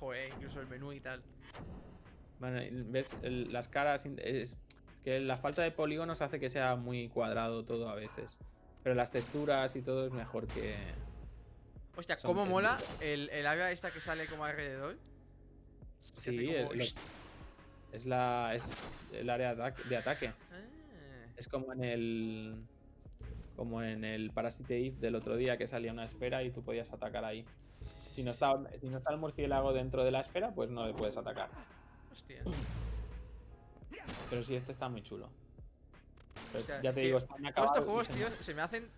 Joder, 0.00 0.32
incluso 0.34 0.60
el 0.60 0.66
menú 0.66 0.92
y 0.92 1.00
tal. 1.00 1.22
Bueno, 2.40 2.60
ves 2.90 3.14
las 3.22 3.68
caras. 3.68 4.04
Es 4.18 4.56
que 5.04 5.20
la 5.20 5.36
falta 5.36 5.62
de 5.62 5.70
polígonos 5.70 6.20
hace 6.20 6.40
que 6.40 6.50
sea 6.50 6.74
muy 6.74 7.08
cuadrado 7.08 7.64
todo 7.64 7.88
a 7.88 7.94
veces. 7.94 8.38
Pero 8.82 8.96
las 8.96 9.12
texturas 9.12 9.76
y 9.76 9.82
todo 9.82 10.06
es 10.06 10.12
mejor 10.12 10.48
que. 10.48 10.76
Hostia, 11.94 12.16
¿cómo 12.22 12.44
mola 12.44 12.76
el, 13.00 13.30
el 13.30 13.46
área 13.46 13.70
esta 13.70 13.92
que 13.92 14.00
sale 14.00 14.26
como 14.26 14.44
alrededor? 14.44 14.98
Sí, 16.16 16.48
es 17.92 18.06
la 18.06 18.54
es 18.54 18.64
el 19.12 19.30
área 19.30 19.54
de 19.54 19.96
ataque. 19.96 20.28
Ah. 20.28 21.32
Es 21.36 21.46
como 21.46 21.72
en 21.72 21.84
el 21.84 22.66
como 23.56 23.82
en 23.82 24.04
el 24.04 24.30
Parasite 24.30 24.86
Eve 24.86 24.96
del 24.98 25.14
otro 25.14 25.36
día 25.36 25.56
que 25.56 25.66
salía 25.66 25.92
una 25.92 26.04
esfera 26.04 26.42
y 26.42 26.50
tú 26.50 26.62
podías 26.62 26.92
atacar 26.92 27.24
ahí. 27.24 27.44
Si 27.84 28.22
no, 28.22 28.30
está, 28.30 28.54
si 28.80 28.88
no 28.88 28.98
está 28.98 29.12
el 29.12 29.18
murciélago 29.18 29.72
dentro 29.72 30.04
de 30.04 30.10
la 30.10 30.20
esfera, 30.20 30.52
pues 30.54 30.70
no 30.70 30.86
le 30.86 30.94
puedes 30.94 31.16
atacar. 31.16 31.50
Hostia. 32.10 32.42
Pero 34.30 34.42
sí, 34.42 34.54
este 34.54 34.72
está 34.72 34.88
muy 34.88 35.02
chulo. 35.02 35.28
ya 36.82 36.92
te 36.92 37.00
digo, 37.00 37.18
están 37.18 37.44
acabados. 37.46 37.84
Todos 37.84 38.08
estos 38.08 38.16
juegos, 38.16 38.32
tío, 38.36 38.42
se 38.42 38.54
me 38.54 38.62
hacen. 38.62 38.88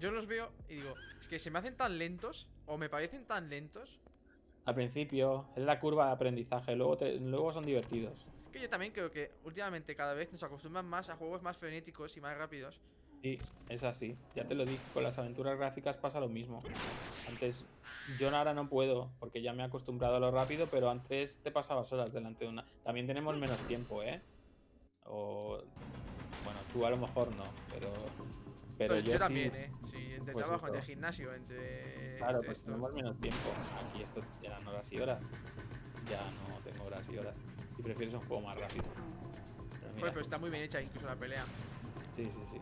Yo 0.00 0.10
los 0.10 0.26
veo 0.26 0.50
y 0.68 0.76
digo, 0.76 0.94
es 1.20 1.28
que 1.28 1.38
se 1.38 1.50
me 1.50 1.58
hacen 1.58 1.76
tan 1.76 1.98
lentos, 1.98 2.48
o 2.66 2.76
me 2.78 2.88
parecen 2.88 3.24
tan 3.24 3.48
lentos. 3.48 4.00
Al 4.64 4.74
principio, 4.74 5.46
es 5.56 5.64
la 5.64 5.78
curva 5.80 6.06
de 6.06 6.12
aprendizaje, 6.12 6.74
luego, 6.76 6.98
luego 7.20 7.52
son 7.52 7.64
divertidos. 7.64 8.26
Que 8.52 8.60
yo 8.60 8.68
también 8.68 8.92
creo 8.92 9.10
que 9.10 9.32
últimamente 9.44 9.96
cada 9.96 10.14
vez 10.14 10.32
nos 10.32 10.42
acostumbran 10.42 10.86
más 10.86 11.08
a 11.08 11.16
juegos 11.16 11.42
más 11.42 11.58
frenéticos 11.58 12.16
y 12.16 12.20
más 12.20 12.36
rápidos. 12.36 12.80
Sí, 13.22 13.38
es 13.68 13.84
así. 13.84 14.16
Ya 14.34 14.44
te 14.44 14.56
lo 14.56 14.64
dije, 14.64 14.82
con 14.92 15.04
las 15.04 15.16
aventuras 15.16 15.56
gráficas 15.56 15.96
pasa 15.96 16.18
lo 16.18 16.28
mismo. 16.28 16.60
Antes, 17.28 17.64
yo 18.18 18.36
ahora 18.36 18.52
no 18.52 18.68
puedo, 18.68 19.12
porque 19.20 19.42
ya 19.42 19.52
me 19.52 19.62
he 19.62 19.66
acostumbrado 19.66 20.16
a 20.16 20.20
lo 20.20 20.32
rápido, 20.32 20.66
pero 20.66 20.90
antes 20.90 21.38
te 21.38 21.52
pasabas 21.52 21.92
horas 21.92 22.12
delante 22.12 22.44
de 22.44 22.50
una. 22.50 22.64
También 22.82 23.06
tenemos 23.06 23.36
menos 23.36 23.56
tiempo, 23.68 24.02
¿eh? 24.02 24.20
O. 25.04 25.62
Bueno, 26.44 26.60
tú 26.72 26.84
a 26.84 26.90
lo 26.90 26.96
mejor 26.96 27.32
no, 27.36 27.44
pero. 27.70 27.92
Pero 28.76 28.98
yo, 28.98 29.16
también, 29.18 29.54
¿eh? 29.54 29.70
Sí, 29.88 30.14
entre 30.14 30.32
pues 30.32 30.44
trabajo, 30.44 30.66
entre 30.66 30.82
gimnasio, 30.82 31.32
entre. 31.32 32.16
Claro, 32.18 32.40
pues 32.44 32.60
tenemos 32.60 32.92
menos 32.92 33.20
tiempo. 33.20 33.50
Aquí 33.88 34.02
esto 34.02 34.20
eran 34.42 34.66
horas 34.66 34.90
y 34.90 34.98
horas. 34.98 35.22
Ya 36.10 36.20
no 36.48 36.58
tengo 36.64 36.86
horas 36.86 37.08
y 37.08 37.18
horas. 37.18 37.36
Y 37.78 37.82
prefieres 37.82 38.14
un 38.14 38.20
juego 38.22 38.42
más 38.42 38.58
rápido. 38.58 38.84
Pero, 39.94 40.08
pero 40.08 40.20
está 40.20 40.38
muy 40.38 40.50
bien 40.50 40.64
hecha 40.64 40.82
incluso 40.82 41.06
la 41.06 41.14
pelea. 41.14 41.44
Sí, 42.16 42.24
sí, 42.24 42.40
sí. 42.50 42.60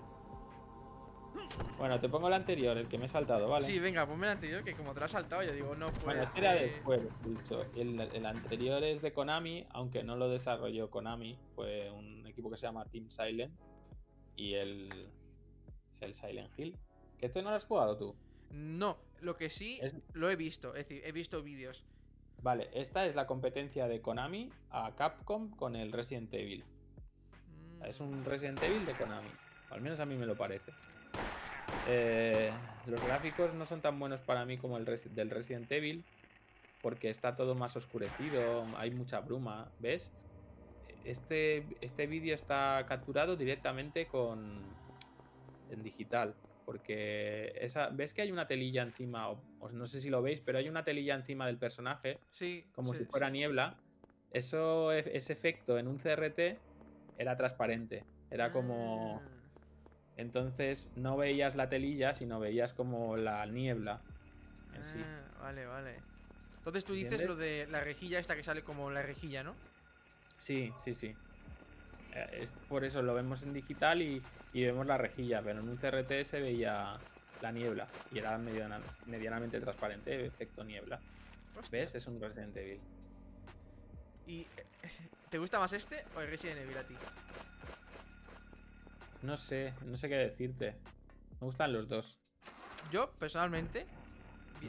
Bueno, 1.79 1.99
te 1.99 2.09
pongo 2.09 2.29
el 2.29 2.35
anterior, 2.35 2.77
el 2.77 2.89
que 2.89 2.99
me 2.99 3.07
he 3.07 3.09
saltado, 3.09 3.49
¿vale? 3.49 3.65
Sí, 3.65 3.79
venga, 3.79 4.07
ponme 4.07 4.27
el 4.27 4.33
anterior, 4.33 4.63
que 4.63 4.75
como 4.75 4.93
te 4.93 5.01
lo 5.01 5.07
has 5.07 5.13
saltado, 5.13 5.43
yo 5.43 5.53
digo, 5.53 5.75
no 5.75 5.91
puede 5.93 6.05
Bueno, 6.05 6.23
este 6.23 6.41
era 6.41 6.53
después, 6.53 7.01
dicho. 7.25 7.65
El, 7.75 8.01
el, 8.01 8.27
anterior 8.27 8.85
es 8.85 9.01
de 9.01 9.13
Konami, 9.13 9.67
aunque 9.71 10.03
no 10.03 10.17
lo 10.17 10.29
desarrolló 10.29 10.91
Konami, 10.91 11.39
fue 11.55 11.91
un 11.91 12.27
equipo 12.27 12.51
que 12.51 12.57
se 12.57 12.67
llama 12.67 12.85
Team 12.85 13.09
Silent. 13.09 13.55
Y 14.37 14.55
el. 14.55 14.89
Es 15.93 16.03
el 16.03 16.15
Silent 16.15 16.59
Hill. 16.59 16.77
¿Que 17.19 17.27
este 17.27 17.43
no 17.43 17.51
lo 17.51 17.57
has 17.57 17.65
jugado 17.65 17.97
tú? 17.97 18.15
No, 18.51 18.99
lo 19.21 19.37
que 19.37 19.51
sí 19.51 19.81
lo 20.13 20.31
he 20.31 20.37
visto, 20.37 20.75
es 20.75 20.89
decir, 20.89 21.03
he 21.05 21.13
visto 21.13 21.43
vídeos. 21.43 21.85
Vale, 22.43 22.71
esta 22.73 23.05
es 23.05 23.15
la 23.15 23.27
competencia 23.27 23.87
de 23.87 24.01
Konami 24.01 24.51
a 24.71 24.95
Capcom 24.97 25.51
con 25.51 25.77
el 25.77 25.93
Resident 25.93 26.33
Evil. 26.33 26.65
Es 27.85 28.01
un 28.01 28.25
Resident 28.25 28.63
Evil 28.63 28.87
de 28.87 28.95
Konami. 28.95 29.29
Al 29.71 29.81
menos 29.81 30.01
a 30.01 30.07
mí 30.07 30.17
me 30.17 30.27
lo 30.27 30.37
parece. 30.37 30.73
Eh, 31.89 32.51
los 32.87 33.03
gráficos 33.05 33.55
no 33.55 33.67
son 33.67 33.81
tan 33.81 33.99
buenos 33.99 34.21
para 34.21 34.45
mí 34.45 34.57
como 34.57 34.77
el 34.77 34.85
del 34.85 35.31
Resident 35.31 35.71
Evil, 35.71 36.05
porque 36.83 37.11
está 37.11 37.37
todo 37.37 37.55
más 37.55 37.77
oscurecido, 37.77 38.65
hay 38.77 38.91
mucha 38.91 39.21
bruma, 39.21 39.71
¿ves? 39.79 40.11
Este, 41.05 41.67
este 41.81 42.07
vídeo 42.07 42.35
está 42.35 42.85
capturado 42.87 43.37
directamente 43.37 44.07
con 44.07 44.61
en 45.71 45.83
digital, 45.83 46.35
porque 46.65 47.53
esa, 47.61 47.89
ves 47.89 48.13
que 48.13 48.23
hay 48.23 48.33
una 48.33 48.47
telilla 48.47 48.83
encima, 48.83 49.31
o, 49.31 49.41
no 49.73 49.87
sé 49.87 50.01
si 50.01 50.11
lo 50.11 50.21
veis, 50.23 50.41
pero 50.41 50.59
hay 50.59 50.69
una 50.69 50.85
telilla 50.85 51.15
encima 51.15 51.47
del 51.47 51.59
personaje, 51.59 52.19
sí, 52.31 52.65
como 52.75 52.95
si 52.95 53.05
fuera 53.05 53.31
niebla. 53.31 53.77
Eso, 54.33 54.93
e, 54.93 55.17
ese 55.17 55.33
efecto 55.33 55.79
en 55.79 55.89
un 55.89 55.99
CRT 55.99 56.59
era 57.19 57.37
transparente, 57.37 58.05
era 58.31 58.53
como... 58.53 59.21
Ah. 59.25 59.40
Entonces 60.21 60.91
no 60.97 61.17
veías 61.17 61.57
la 61.57 61.71
telilla, 61.71 62.13
sino 62.13 62.39
veías 62.39 62.75
como 62.75 63.17
la 63.17 63.45
niebla 63.47 64.03
en 64.75 64.85
sí. 64.85 64.99
Ah, 65.03 65.43
vale, 65.43 65.67
vale. 65.67 65.97
Entonces 66.59 66.85
tú 66.85 66.93
dices 66.93 67.25
lo 67.25 67.37
de 67.37 67.67
la 67.71 67.81
rejilla 67.81 68.19
esta 68.19 68.37
que 68.37 68.43
sale 68.43 68.63
como 68.63 68.91
la 68.91 69.03
rejilla, 69.03 69.43
¿no? 69.43 69.55
Sí, 70.37 70.71
sí, 70.85 70.93
sí. 70.93 71.15
Eh, 72.15 72.29
es 72.43 72.53
por 72.69 72.85
eso 72.85 73.01
lo 73.01 73.15
vemos 73.15 73.43
en 73.43 73.55
digital 73.55 74.03
y, 74.03 74.23
vemos 74.53 74.87
la 74.87 74.99
rejilla, 74.99 75.41
pero 75.43 75.61
en 75.61 75.69
un 75.69 75.79
CRT 75.79 76.25
se 76.25 76.41
veía 76.41 77.01
la 77.41 77.53
niebla 77.53 77.89
y 78.13 78.19
era 78.19 78.37
medianamente 78.37 79.59
transparente, 79.59 80.27
efecto 80.27 80.65
niebla. 80.65 81.01
¿Ves? 81.73 81.95
Es 81.95 82.07
un 82.07 82.21
Resident 82.21 82.55
Evil. 82.57 82.81
¿Y 84.27 84.47
te 85.31 85.39
gusta 85.39 85.59
más 85.59 85.73
este 85.73 86.05
o 86.15 86.21
el 86.21 86.29
Resident 86.29 86.61
Evil 86.61 86.77
a 86.77 86.85
ti? 86.85 86.95
No 89.23 89.37
sé, 89.37 89.75
no 89.85 89.97
sé 89.97 90.09
qué 90.09 90.17
decirte. 90.17 90.77
Me 91.41 91.47
gustan 91.47 91.73
los 91.73 91.89
dos. 91.89 92.19
Yo, 92.91 93.11
personalmente, 93.19 93.87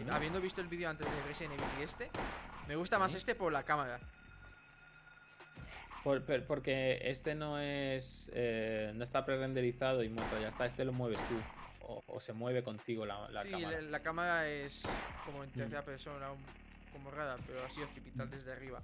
habiendo 0.10 0.42
visto 0.42 0.62
el 0.62 0.68
vídeo 0.68 0.90
antes 0.90 1.08
de 1.08 1.24
Resident 1.24 1.54
Evil 1.54 1.70
y 1.80 1.84
este, 1.84 2.10
me 2.68 2.76
gusta 2.76 3.00
más 3.00 3.14
este 3.14 3.36
por 3.36 3.52
la 3.52 3.64
cámara. 3.64 4.00
porque 6.04 7.00
este 7.04 7.36
no 7.36 7.60
es. 7.60 8.30
Eh, 8.34 8.92
no 8.96 9.04
está 9.04 9.26
pre-renderizado 9.26 10.04
y 10.04 10.10
muestra, 10.10 10.40
ya 10.40 10.50
está. 10.50 10.66
Este 10.66 10.84
lo 10.86 10.94
mueves 10.94 11.20
tú. 11.28 11.36
O, 12.08 12.20
se 12.22 12.32
mueve 12.32 12.64
contigo 12.64 13.06
la, 13.06 13.28
la 13.30 13.44
cámara. 13.44 13.80
Sí, 13.80 13.86
la, 13.90 14.00
cámara 14.02 14.48
es 14.48 14.84
como 15.26 15.44
en 15.44 15.52
tercera 15.52 15.84
persona, 15.84 16.30
como 16.94 17.12
rara, 17.12 17.38
pero 17.46 17.66
así 17.66 17.82
occipital 17.82 18.30
desde 18.30 18.54
arriba. 18.54 18.82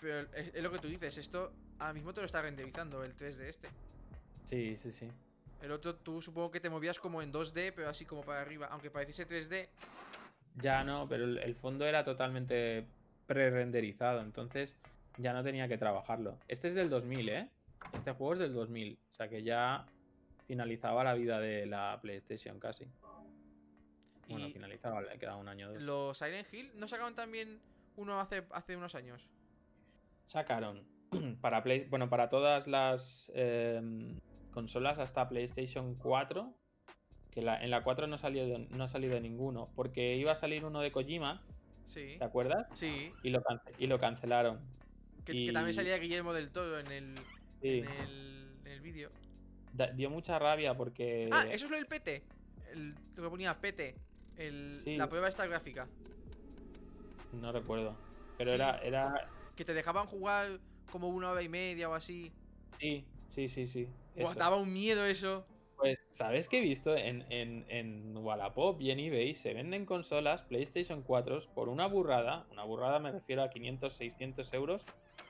Pero 0.00 0.20
es, 0.34 0.52
es, 0.52 0.62
lo 0.62 0.72
que 0.72 0.78
tú 0.78 0.88
dices, 0.88 1.16
esto 1.16 1.52
ahora 1.78 1.92
mismo 1.92 2.12
te 2.12 2.20
lo 2.20 2.26
está 2.26 2.42
renderizando 2.42 3.04
el 3.04 3.14
3 3.14 3.38
de 3.38 3.48
este. 3.48 3.68
Sí, 4.50 4.76
sí, 4.76 4.90
sí. 4.90 5.08
El 5.62 5.70
otro 5.70 5.94
tú 5.94 6.20
supongo 6.20 6.50
que 6.50 6.58
te 6.58 6.68
movías 6.68 6.98
como 6.98 7.22
en 7.22 7.32
2D, 7.32 7.72
pero 7.76 7.88
así 7.88 8.04
como 8.04 8.22
para 8.22 8.40
arriba, 8.40 8.66
aunque 8.72 8.90
pareciese 8.90 9.28
3D. 9.28 9.68
Ya 10.56 10.82
no, 10.82 11.08
pero 11.08 11.24
el, 11.24 11.54
fondo 11.54 11.86
era 11.86 12.04
totalmente 12.04 12.84
pre-renderizado, 13.26 14.22
entonces 14.22 14.76
ya 15.18 15.32
no 15.32 15.44
tenía 15.44 15.68
que 15.68 15.78
trabajarlo. 15.78 16.36
Este 16.48 16.66
es 16.66 16.74
del 16.74 16.90
2000, 16.90 17.28
¿eh? 17.28 17.48
Este 17.92 18.10
juego 18.10 18.32
es 18.32 18.38
del 18.40 18.52
2000, 18.52 18.98
o 19.12 19.14
sea 19.14 19.28
que 19.28 19.44
ya 19.44 19.86
finalizaba 20.48 21.04
la 21.04 21.14
vida 21.14 21.38
de 21.38 21.66
la 21.66 22.00
PlayStation 22.02 22.58
casi. 22.58 22.86
Bueno, 24.28 24.48
finalizaba, 24.48 25.00
le 25.02 25.16
quedaba 25.16 25.36
un 25.36 25.48
año. 25.48 25.72
Dos. 25.72 25.80
¿Los 25.80 26.18
Silent 26.18 26.52
Hill 26.52 26.72
no 26.74 26.88
sacaron 26.88 27.14
también 27.14 27.60
uno 27.96 28.20
hace, 28.20 28.44
hace 28.50 28.76
unos 28.76 28.96
años? 28.96 29.28
Sacaron 30.26 30.84
para 31.40 31.62
Play, 31.62 31.86
bueno, 31.88 32.08
para 32.08 32.28
todas 32.28 32.66
las 32.66 33.30
em, 33.34 34.18
consolas 34.52 34.98
hasta 34.98 35.28
PlayStation 35.28 35.94
4 35.96 36.54
Que 37.30 37.42
la- 37.42 37.62
en 37.62 37.70
la 37.70 37.84
4 37.84 38.08
no, 38.08 38.18
salió 38.18 38.58
no 38.58 38.84
ha 38.84 38.88
salido 38.88 39.18
ninguno. 39.20 39.70
Porque 39.76 40.16
iba 40.16 40.32
a 40.32 40.34
salir 40.34 40.64
uno 40.64 40.80
de 40.80 40.90
Kojima, 40.90 41.42
Sí. 41.84 42.16
¿te 42.18 42.24
acuerdas? 42.24 42.66
Sí. 42.74 43.12
Y 43.22 43.30
lo, 43.30 43.40
y 43.78 43.86
lo 43.86 44.00
cancelaron. 44.00 44.58
Que, 45.24 45.32
que 45.46 45.52
también 45.52 45.72
salía 45.74 45.96
Guillermo 45.98 46.32
del 46.32 46.50
Toro 46.50 46.78
en 46.80 46.90
el, 46.90 47.14
Sí. 47.62 47.68
en 47.78 47.88
el, 47.88 48.56
en 48.64 48.72
el 48.72 48.80
vídeo. 48.80 49.10
Dio 49.94 50.10
mucha 50.10 50.38
rabia 50.40 50.74
porque. 50.76 51.28
Ah, 51.30 51.46
eso 51.48 51.66
es 51.66 51.70
lo 51.70 51.76
del 51.76 51.86
PT. 51.86 52.24
El, 52.72 52.94
lo 53.14 53.22
que 53.22 53.28
ponía 53.30 53.60
PT. 53.60 53.94
El, 54.36 54.68
Sí. 54.70 54.96
La 54.96 55.08
prueba 55.08 55.28
esta 55.28 55.46
gráfica. 55.46 55.86
No 57.32 57.52
recuerdo. 57.52 57.96
Pero 58.38 58.50
Sí. 58.50 58.54
era, 58.56 58.78
era. 58.78 59.28
Que 59.54 59.64
te 59.64 59.72
dejaban 59.74 60.06
jugar 60.06 60.58
como 60.90 61.08
una 61.08 61.30
hora 61.30 61.42
y 61.42 61.48
media 61.48 61.88
o 61.88 61.94
así. 61.94 62.32
Sí, 62.80 63.04
sí, 63.30 63.48
sí, 63.48 63.66
sí. 63.66 63.88
Eso. 64.14 64.34
daba 64.34 64.56
un 64.56 64.72
miedo 64.72 65.04
eso. 65.06 65.46
Pues, 65.76 66.06
¿sabes 66.10 66.46
qué 66.46 66.58
he 66.58 66.60
visto? 66.60 66.94
En, 66.94 67.24
en, 67.30 67.64
en 67.68 68.14
Wallapop 68.16 68.78
y 68.82 68.90
en 68.90 69.00
eBay 69.00 69.34
se 69.34 69.54
venden 69.54 69.86
consolas 69.86 70.42
PlayStation 70.42 71.02
4 71.02 71.40
por 71.54 71.70
una 71.70 71.86
burrada. 71.86 72.46
Una 72.50 72.64
burrada 72.64 72.98
me 72.98 73.12
refiero 73.12 73.42
a 73.42 73.48
500, 73.48 73.94
600 73.94 74.52
euros. 74.52 74.84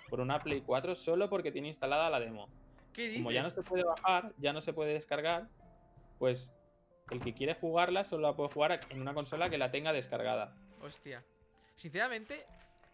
Por 0.09 0.19
una 0.19 0.41
Play 0.41 0.63
4 0.63 0.97
solo 0.97 1.31
porque 1.31 1.53
tiene 1.53 1.69
instalada 1.69 2.11
la 2.11 2.19
demo. 2.19 2.49
¿Qué 2.93 3.03
dices? 3.03 3.19
Como 3.19 3.31
ya 3.31 3.45
no 3.45 3.51
se 3.51 3.63
puede 3.63 3.85
bajar, 3.85 4.33
ya 4.39 4.53
no 4.53 4.61
se 4.61 4.73
puede 4.73 4.93
descargar, 4.93 5.49
pues 6.19 6.53
el 7.11 7.21
que 7.21 7.33
quiere 7.33 7.55
jugarla 7.55 8.03
solo 8.03 8.29
la 8.29 8.35
puede 8.35 8.51
jugar 8.51 8.81
en 8.91 9.01
una 9.01 9.15
consola 9.15 9.51
que 9.51 9.59
la 9.59 9.71
tenga 9.71 9.93
descargada. 9.93 10.57
Hostia. 10.81 11.25
Sinceramente, 11.77 12.45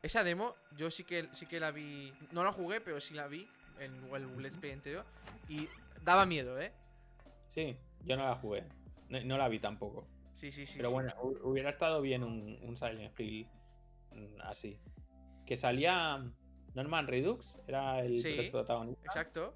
esa 0.03 0.25
demo 0.25 0.55
yo 0.77 0.91
sí 0.91 1.05
que, 1.05 1.29
sí 1.33 1.47
que 1.47 1.59
la 1.59 1.71
vi. 1.71 2.13
No 2.33 2.45
la 2.45 2.53
jugué, 2.53 2.83
pero 2.83 3.01
sí 3.01 3.15
la 3.15 3.29
vi 3.29 3.49
en 3.81 3.95
el 4.15 4.43
Let's 4.43 4.59
Play 4.59 4.73
entero. 4.73 5.05
Y 5.49 5.69
daba 6.03 6.27
miedo, 6.27 6.61
¿eh? 6.61 6.73
Sí, 7.49 7.77
yo 8.05 8.17
no 8.17 8.25
la 8.25 8.35
jugué. 8.37 8.65
No, 9.09 9.21
no 9.25 9.39
la 9.39 9.49
vi 9.49 9.59
tampoco. 9.61 10.07
Sí, 10.35 10.51
sí, 10.51 10.67
sí. 10.67 10.77
Pero 10.79 10.89
sí. 10.91 10.95
bueno, 10.95 11.13
hu- 11.23 11.41
hubiera 11.45 11.71
estado 11.71 12.01
bien 12.01 12.23
un, 12.23 12.59
un 12.63 12.77
Silent 12.77 13.19
Hill 13.19 13.49
mm, 14.13 14.41
así. 14.43 14.79
Que 15.47 15.57
salía 15.57 16.23
Norman 16.75 17.07
Redux, 17.07 17.57
era 17.67 18.01
el 18.05 18.21
Sí. 18.21 18.49
protagonista. 18.51 19.05
Exacto. 19.07 19.55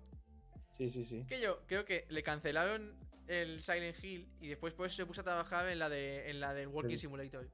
Sí, 0.72 0.88
sí, 0.88 1.04
sí. 1.04 1.24
Que 1.28 1.40
yo 1.40 1.60
creo 1.66 1.84
que 1.84 2.06
le 2.08 2.22
cancelaron 2.22 2.94
el 3.26 3.60
Silent 3.62 4.02
Hill 4.02 4.28
y 4.40 4.48
después 4.48 4.72
por 4.72 4.86
eso 4.86 4.96
se 4.96 5.06
puso 5.06 5.20
a 5.20 5.24
trabajar 5.24 5.68
en 5.68 5.78
la 5.78 5.88
de 5.88 6.30
en 6.30 6.40
la 6.40 6.54
del 6.54 6.68
Walking 6.68 6.90
Sí. 6.96 6.98
Simulator. 6.98 7.46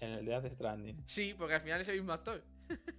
En 0.00 0.10
el 0.10 0.24
de 0.26 0.32
Death 0.32 0.52
Stranding. 0.52 1.04
Sí, 1.06 1.34
porque 1.38 1.54
al 1.54 1.60
final 1.62 1.80
es 1.80 1.88
el 1.88 1.96
mismo 1.96 2.12
actor. 2.12 2.42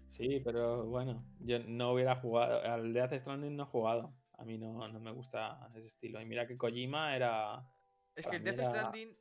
Sí, 0.07 0.41
pero 0.43 0.85
bueno, 0.85 1.23
yo 1.39 1.59
no 1.59 1.91
hubiera 1.93 2.15
jugado. 2.15 2.61
Al 2.61 2.91
Death 2.93 3.13
Stranding 3.13 3.55
no 3.55 3.63
he 3.63 3.67
jugado. 3.67 4.13
A 4.37 4.45
mí 4.45 4.57
no, 4.57 4.87
no 4.87 4.99
me 4.99 5.11
gusta 5.11 5.69
ese 5.75 5.85
estilo. 5.87 6.19
Y 6.21 6.25
mira 6.25 6.47
que 6.47 6.57
Kojima 6.57 7.15
era. 7.15 7.63
Es 8.15 8.25
que 8.25 8.37
el 8.37 8.43
Death 8.43 8.59
era- 8.59 8.65
Stranding, 8.65 9.15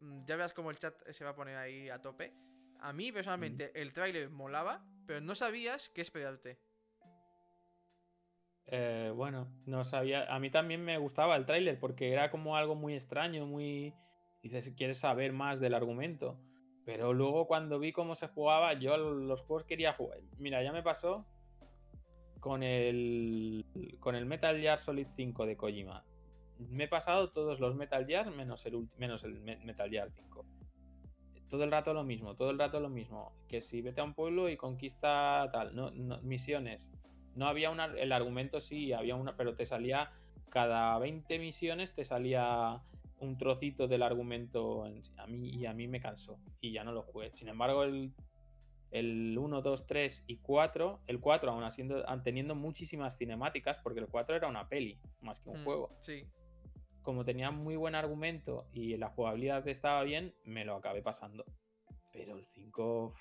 mm, 0.00 0.24
ya 0.26 0.36
verás 0.36 0.52
como 0.52 0.70
el 0.70 0.78
chat 0.78 0.94
se 1.10 1.24
va 1.24 1.30
a 1.30 1.36
poner 1.36 1.56
ahí 1.56 1.88
a 1.88 2.00
tope. 2.02 2.32
A 2.80 2.92
mí 2.92 3.10
personalmente 3.12 3.72
el 3.80 3.92
tráiler 3.94 4.28
molaba, 4.28 4.84
pero 5.06 5.20
no 5.22 5.34
sabías 5.34 5.88
qué 5.94 6.02
esperarte. 6.02 6.58
eh, 8.68 9.12
bueno, 9.14 9.48
no 9.64 9.84
sabía. 9.84 10.24
A 10.34 10.38
mí 10.40 10.50
también 10.50 10.84
me 10.84 10.98
gustaba 10.98 11.36
el 11.36 11.46
tráiler 11.46 11.78
porque 11.78 12.12
era 12.12 12.30
como 12.30 12.56
algo 12.56 12.74
muy 12.74 12.94
extraño, 12.94 13.46
muy. 13.46 13.94
Dices, 14.42 14.72
quieres 14.76 14.98
saber 14.98 15.32
más 15.32 15.60
del 15.60 15.74
argumento. 15.74 16.38
Pero 16.86 17.12
luego 17.12 17.46
cuando 17.46 17.78
vi 17.78 17.92
cómo 17.92 18.14
se 18.14 18.28
jugaba, 18.28 18.72
yo 18.74 18.96
los 18.96 19.42
juegos 19.42 19.64
quería 19.64 19.92
jugar. 19.92 20.20
Mira, 20.38 20.62
ya 20.62 20.72
me 20.72 20.82
pasó 20.82 21.26
con 22.40 22.62
el. 22.62 23.66
con 24.00 24.14
el 24.14 24.24
Metal 24.24 24.56
Gear 24.58 24.78
Solid 24.78 25.08
5 25.14 25.44
de 25.46 25.56
Kojima. 25.56 26.04
Me 26.58 26.84
he 26.84 26.88
pasado 26.88 27.30
todos 27.32 27.60
los 27.60 27.74
Metal 27.74 28.06
Gear 28.06 28.30
menos 28.30 28.64
el, 28.66 28.88
menos 28.96 29.24
el 29.24 29.40
Me- 29.40 29.58
Metal 29.58 29.90
Gear 29.90 30.10
5. 30.10 30.44
Todo 31.50 31.64
el 31.64 31.70
rato 31.70 31.92
lo 31.92 32.02
mismo, 32.04 32.34
todo 32.34 32.50
el 32.50 32.58
rato 32.58 32.80
lo 32.80 32.88
mismo. 32.88 33.32
Que 33.48 33.60
si 33.60 33.82
vete 33.82 34.00
a 34.00 34.04
un 34.04 34.14
pueblo 34.14 34.48
y 34.48 34.56
conquista 34.56 35.48
tal, 35.52 35.74
no, 35.74 35.90
no- 35.90 36.22
misiones. 36.22 36.90
No 37.34 37.48
había 37.48 37.70
una. 37.70 37.86
El 37.86 38.12
argumento 38.12 38.60
sí, 38.60 38.92
había 38.92 39.16
una, 39.16 39.36
pero 39.36 39.54
te 39.56 39.66
salía. 39.66 40.12
Cada 40.50 40.96
20 41.00 41.38
misiones 41.40 41.94
te 41.94 42.04
salía 42.04 42.80
un 43.18 43.36
trocito 43.38 43.88
del 43.88 44.02
argumento 44.02 44.84
a 45.16 45.26
mí, 45.26 45.48
y 45.50 45.66
a 45.66 45.72
mí 45.72 45.88
me 45.88 46.00
cansó. 46.00 46.38
Y 46.60 46.72
ya 46.72 46.84
no 46.84 46.92
lo 46.92 47.02
jugué. 47.02 47.30
Sin 47.32 47.48
embargo, 47.48 47.82
el, 47.84 48.12
el 48.90 49.36
1, 49.38 49.62
2, 49.62 49.86
3 49.86 50.24
y 50.26 50.36
4, 50.38 51.00
el 51.06 51.20
4 51.20 51.50
aún 51.50 51.64
haciendo, 51.64 52.04
teniendo 52.22 52.54
muchísimas 52.54 53.16
cinemáticas, 53.16 53.78
porque 53.80 54.00
el 54.00 54.08
4 54.08 54.36
era 54.36 54.48
una 54.48 54.68
peli, 54.68 55.00
más 55.20 55.40
que 55.40 55.48
un 55.50 55.60
Mm, 55.62 55.64
juego. 55.64 55.96
Sí. 56.00 56.24
Como 57.02 57.24
tenía 57.24 57.50
muy 57.50 57.76
buen 57.76 57.94
argumento 57.94 58.66
y 58.72 58.96
la 58.96 59.08
jugabilidad 59.08 59.66
estaba 59.68 60.02
bien, 60.02 60.34
me 60.44 60.64
lo 60.64 60.74
acabé 60.76 61.02
pasando. 61.02 61.44
Pero 62.12 62.36
el 62.36 62.44
5 62.44 63.06
uf, 63.06 63.20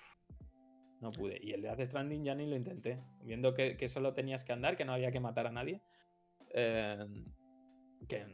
no 1.01 1.11
pude. 1.11 1.37
Y 1.41 1.51
el 1.53 1.61
de 1.61 1.67
Death 1.69 1.87
Stranding 1.87 2.23
ya 2.23 2.33
ni 2.35 2.47
lo 2.47 2.55
intenté. 2.55 3.01
Viendo 3.23 3.53
que, 3.53 3.77
que 3.77 3.87
solo 3.87 4.13
tenías 4.13 4.43
que 4.43 4.53
andar, 4.53 4.75
que 4.75 4.85
no 4.85 4.93
había 4.93 5.11
que 5.11 5.19
matar 5.19 5.47
a 5.47 5.51
nadie. 5.51 5.81
eh, 6.53 7.05
que 8.07 8.25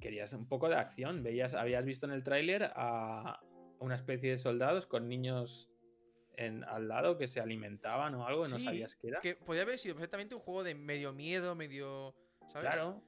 querías 0.00 0.32
un 0.32 0.46
poco 0.48 0.68
de 0.68 0.76
acción. 0.76 1.22
Veías, 1.22 1.54
habías 1.54 1.84
visto 1.84 2.06
en 2.06 2.12
el 2.12 2.22
tráiler 2.24 2.70
a 2.74 3.40
una 3.78 3.94
especie 3.94 4.30
de 4.30 4.38
soldados 4.38 4.86
con 4.86 5.08
niños 5.08 5.70
en, 6.36 6.64
al 6.64 6.88
lado 6.88 7.16
que 7.18 7.26
se 7.28 7.40
alimentaban 7.40 8.14
o 8.14 8.26
algo 8.26 8.46
y 8.46 8.50
no 8.50 8.58
sabías 8.58 8.96
qué 8.96 9.08
era. 9.08 9.20
Que 9.20 9.36
podría 9.36 9.62
haber 9.62 9.78
sido 9.78 9.94
perfectamente 9.94 10.34
un 10.34 10.40
juego 10.40 10.62
de 10.64 10.74
medio 10.74 11.12
miedo, 11.12 11.54
medio. 11.54 12.14
¿Sabes? 12.52 12.68
Claro. 12.70 13.02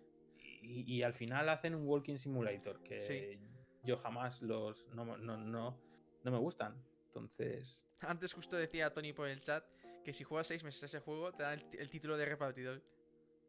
Y, 0.62 0.83
y 0.92 1.03
al 1.03 1.12
final 1.14 1.48
hacen 1.48 1.74
un 1.74 1.87
walking 1.87 2.16
simulator 2.16 2.83
que 2.83 3.01
Sí. 3.01 3.38
yo 3.85 3.96
jamás 3.96 4.42
los 4.42 4.87
no, 4.88 5.05
no, 5.05 5.37
no, 5.37 5.79
no 6.24 6.31
me 6.31 6.38
gustan. 6.38 6.74
Entonces, 7.07 7.87
Antes 8.01 8.33
justo 8.33 8.57
decía 8.57 8.92
Tony 8.92 9.12
por 9.12 9.29
el 9.29 9.40
chat 9.40 9.64
que 10.05 10.12
si 10.12 10.24
juegas 10.24 10.46
seis 10.46 10.64
meses 10.64 10.83
a 10.83 10.87
ese 10.87 11.01
juego 11.01 11.33
te 11.33 11.42
dan 11.42 11.59
el, 11.61 11.79
el 11.81 11.90
título 11.90 12.16
de 12.16 12.24
repartidor. 12.27 12.83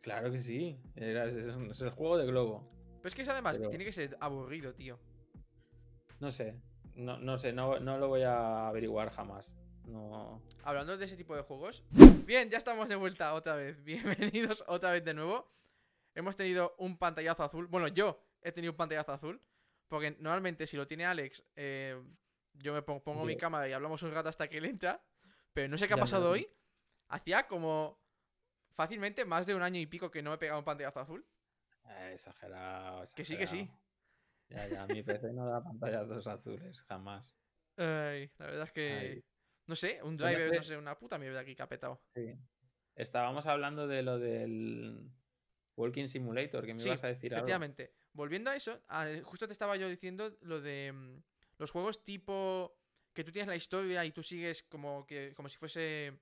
claro 0.02 0.32
que 0.32 0.40
sí. 0.40 0.78
Era, 0.96 1.26
es 1.26 1.82
el 1.82 1.90
juego 1.92 2.18
de 2.18 2.26
globo. 2.26 2.70
Pero 3.02 3.10
es 3.10 3.16
que 3.16 3.22
eso 3.22 3.32
además 3.32 3.58
Pero- 3.58 3.70
tiene 3.70 3.86
que 3.86 3.92
ser 3.92 4.18
aburrido, 4.20 4.74
tío. 4.74 5.00
No 6.20 6.32
sé. 6.32 6.60
No, 6.96 7.18
no 7.18 7.38
sé, 7.38 7.54
no, 7.54 7.80
no 7.80 7.98
lo 7.98 8.08
voy 8.10 8.24
a 8.24 8.68
averiguar 8.68 9.10
jamás. 9.12 9.56
No. 9.86 10.42
Hablando 10.64 10.98
de 10.98 11.06
ese 11.06 11.16
tipo 11.16 11.36
de 11.36 11.42
juegos. 11.44 11.84
Bien, 12.26 12.50
ya 12.50 12.58
estamos 12.58 12.90
de 12.90 12.96
vuelta 12.96 13.34
otra 13.34 13.56
vez. 13.56 13.82
Bienvenidos 13.84 14.64
otra 14.68 14.92
vez 14.92 15.04
de 15.06 15.14
nuevo. 15.14 15.50
Hemos 16.14 16.36
tenido 16.36 16.76
un 16.78 16.98
pantallazo 16.98 17.44
azul. 17.44 17.68
Bueno, 17.68 17.88
yo 17.88 18.22
he 18.42 18.52
tenido 18.52 18.74
un 18.74 18.78
pantallazo 18.78 19.14
azul. 19.14 19.42
Porque 19.88 20.16
normalmente 20.20 20.68
si 20.68 20.78
lo 20.78 20.86
tiene 20.88 21.06
Alex, 21.06 21.44
eh, 21.56 22.00
yo 22.54 22.74
me 22.74 22.82
pongo, 22.84 23.02
pongo 23.02 23.26
mi 23.26 23.36
cámara 23.36 23.68
y 23.68 23.72
hablamos 23.72 24.04
un 24.04 24.12
rato 24.12 24.30
hasta 24.30 24.48
que 24.48 24.58
él 24.58 24.66
entra. 24.66 25.02
Pero 25.54 25.68
no 25.70 25.78
sé 25.78 25.88
qué 25.88 25.94
ha 25.96 25.98
pasado 25.98 26.30
hoy. 26.30 26.48
Hacía 27.08 27.48
como 27.48 27.98
fácilmente 28.76 29.26
más 29.26 29.48
de 29.48 29.56
un 29.56 29.64
año 29.64 29.80
y 29.80 29.88
pico 29.88 30.12
que 30.12 30.22
no 30.22 30.34
he 30.34 30.38
pegado 30.38 30.60
un 30.60 30.66
pantallazo 30.66 31.00
azul. 31.00 31.26
Eh, 31.90 32.14
exagerado, 32.14 33.04
Que 33.16 33.26
sí, 33.26 33.38
que 33.38 33.48
sí. 33.48 33.70
Ya, 34.50 34.68
ya, 34.68 34.88
mi 34.88 35.04
PC 35.04 35.32
no 35.34 35.46
da 35.48 35.62
pantallazos 35.64 36.26
azules, 36.28 36.82
jamás. 36.84 37.40
Ay, 37.78 38.32
la 38.38 38.46
verdad 38.46 38.64
es 38.64 38.72
que. 38.72 38.92
Ay. 38.92 39.24
No 39.68 39.76
sé, 39.76 40.02
un 40.02 40.16
me 40.16 40.24
driver, 40.24 40.56
no 40.56 40.64
sé, 40.64 40.78
una 40.78 40.98
puta 40.98 41.20
mierda 41.20 41.42
aquí 41.42 41.56
que 41.56 41.62
ha 41.62 41.70
petado. 41.70 42.02
Sí. 42.16 42.34
Estábamos 42.96 43.46
hablando 43.46 43.88
de 43.88 44.02
lo 44.02 44.18
del 44.18 45.12
Walking 45.78 46.08
Simulator, 46.08 46.66
que 46.66 46.74
me 46.74 46.80
Sí, 46.80 46.90
ibas 46.90 47.04
a 47.04 47.08
decir 47.08 47.34
algo. 47.34 47.46
Efectivamente. 47.46 47.94
Volviendo 48.14 48.50
a 48.50 48.56
eso, 48.56 48.82
a- 48.88 49.08
justo 49.24 49.46
te 49.46 49.54
estaba 49.54 49.78
yo 49.78 49.88
diciendo 49.88 50.36
lo 50.42 50.60
de 50.60 50.92
mm, 50.92 51.24
los 51.60 51.72
juegos 51.72 52.04
tipo 52.04 52.76
que 53.14 53.24
tú 53.24 53.32
tienes 53.32 53.48
la 53.48 53.56
historia 53.56 54.04
y 54.04 54.12
tú 54.12 54.24
sigues 54.24 54.64
como 54.64 55.06
que 55.06 55.34
como 55.36 55.48
si 55.48 55.58
fuese 55.58 56.20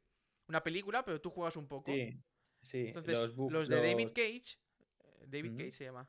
una 0.47 0.62
película, 0.62 1.06
pero 1.06 1.21
tú 1.21 1.30
juegas 1.30 1.56
un 1.56 1.67
poco. 1.67 1.91
Sí, 1.91 2.22
sí. 2.61 2.88
Entonces, 2.88 3.34
los, 3.49 3.70
de 3.70 3.82
David 3.82 4.09
Cage, 4.13 4.59
David. 5.30 5.57
Cage 5.57 5.71
se 5.71 5.84
llama. 5.86 6.03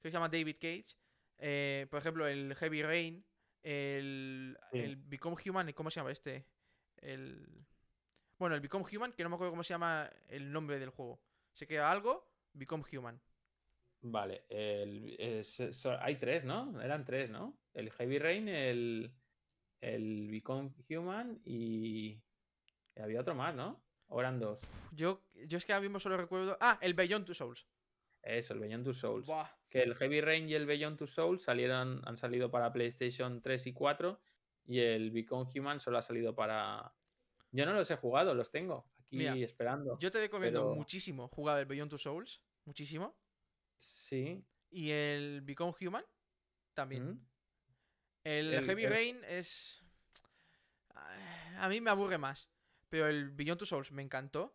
Creo 0.00 0.02
que 0.02 0.10
se 0.10 0.14
llama 0.16 0.28
David 0.28 0.56
Cage. 0.60 0.96
eh, 1.38 1.86
por 1.90 1.98
ejemplo, 1.98 2.26
el 2.26 2.54
Heavy 2.54 2.82
Rain, 2.82 3.24
el, 3.62 4.56
Sí. 4.70 4.78
el 4.78 4.96
Become 4.96 5.36
Human, 5.46 5.72
¿cómo 5.72 5.90
se 5.90 6.00
llama 6.00 6.12
este? 6.12 6.46
El 6.98 7.64
bueno, 8.38 8.54
el 8.56 8.60
Become 8.60 8.84
Human, 8.96 9.12
que 9.12 9.22
no 9.22 9.28
me 9.28 9.34
acuerdo 9.36 9.52
cómo 9.52 9.62
se 9.62 9.72
llama 9.74 10.10
el 10.28 10.50
nombre 10.52 10.78
del 10.80 10.90
juego. 10.90 11.20
Sé 11.52 11.66
que 11.66 11.78
algo, 11.78 12.28
Become 12.52 12.84
Human. 12.92 13.20
Vale, 14.02 14.44
el- 14.48 15.14
el- 15.20 15.44
so- 15.44 15.72
so- 15.72 15.96
hay 16.00 16.16
tres, 16.16 16.44
¿no? 16.44 16.80
Eran 16.82 17.04
tres, 17.04 17.30
¿no? 17.30 17.56
El 17.72 17.90
Heavy 17.92 18.18
Rain, 18.18 18.48
el, 18.48 19.12
el 19.80 20.28
Become 20.30 20.72
Human 20.90 21.40
y... 21.44 22.20
y 22.96 23.00
había 23.00 23.20
otro 23.20 23.34
más, 23.36 23.54
¿no? 23.54 23.80
O 24.08 24.20
eran 24.20 24.40
dos. 24.40 24.60
Yo, 24.90 25.22
yo 25.46 25.56
es 25.58 25.64
que 25.64 25.72
ahora 25.72 25.82
mismo 25.82 26.00
solo 26.00 26.16
recuerdo. 26.16 26.56
Ah, 26.60 26.78
el 26.82 26.94
Beyond 26.94 27.24
Two 27.26 27.34
Souls. 27.34 27.66
Eso, 28.22 28.54
el 28.54 28.60
Beyond 28.60 28.84
Two 28.84 28.94
Souls. 28.94 29.26
Buah. 29.26 29.48
Que 29.68 29.82
el 29.82 29.94
Heavy 29.96 30.20
Rain 30.20 30.48
y 30.48 30.54
el 30.54 30.66
Beyond 30.66 30.98
Two 30.98 31.06
Souls 31.06 31.42
salieron, 31.42 32.02
han 32.06 32.16
salido 32.16 32.50
para 32.50 32.72
PlayStation 32.72 33.40
3 33.42 33.66
y 33.68 33.72
4 33.72 34.20
y 34.66 34.78
el 34.80 35.10
Become 35.10 35.50
Human 35.58 35.80
solo 35.80 35.98
ha 35.98 36.02
salido 36.02 36.34
para... 36.34 36.94
Yo 37.50 37.66
no 37.66 37.72
los 37.72 37.90
he 37.90 37.96
jugado, 37.96 38.34
los 38.34 38.50
tengo 38.50 38.86
aquí 39.06 39.16
Mira, 39.16 39.34
esperando. 39.36 39.98
Yo 39.98 40.10
te 40.10 40.20
recomiendo 40.20 40.60
Pero- 40.60 40.74
muchísimo 40.76 41.28
jugar 41.28 41.58
el 41.58 41.66
Beyond 41.66 41.90
Two 41.90 41.98
Souls. 41.98 42.40
Muchísimo. 42.64 43.16
Sí, 43.76 44.44
Y 44.70 44.90
el 44.90 45.40
Become 45.42 45.74
Human. 45.80 46.04
también. 46.74 47.10
¿Mm? 47.14 47.26
El, 48.24 48.54
El- 48.54 48.64
Heavy 48.64 48.84
el- 48.84 48.90
Rain 48.90 49.20
es. 49.26 49.82
A 51.58 51.68
mí 51.68 51.80
me 51.80 51.90
aburre 51.90 52.18
más. 52.18 52.48
Pero 52.88 53.06
el 53.08 53.30
Beyond 53.30 53.58
Two 53.58 53.66
Souls 53.66 53.90
me 53.90 54.02
encantó. 54.02 54.54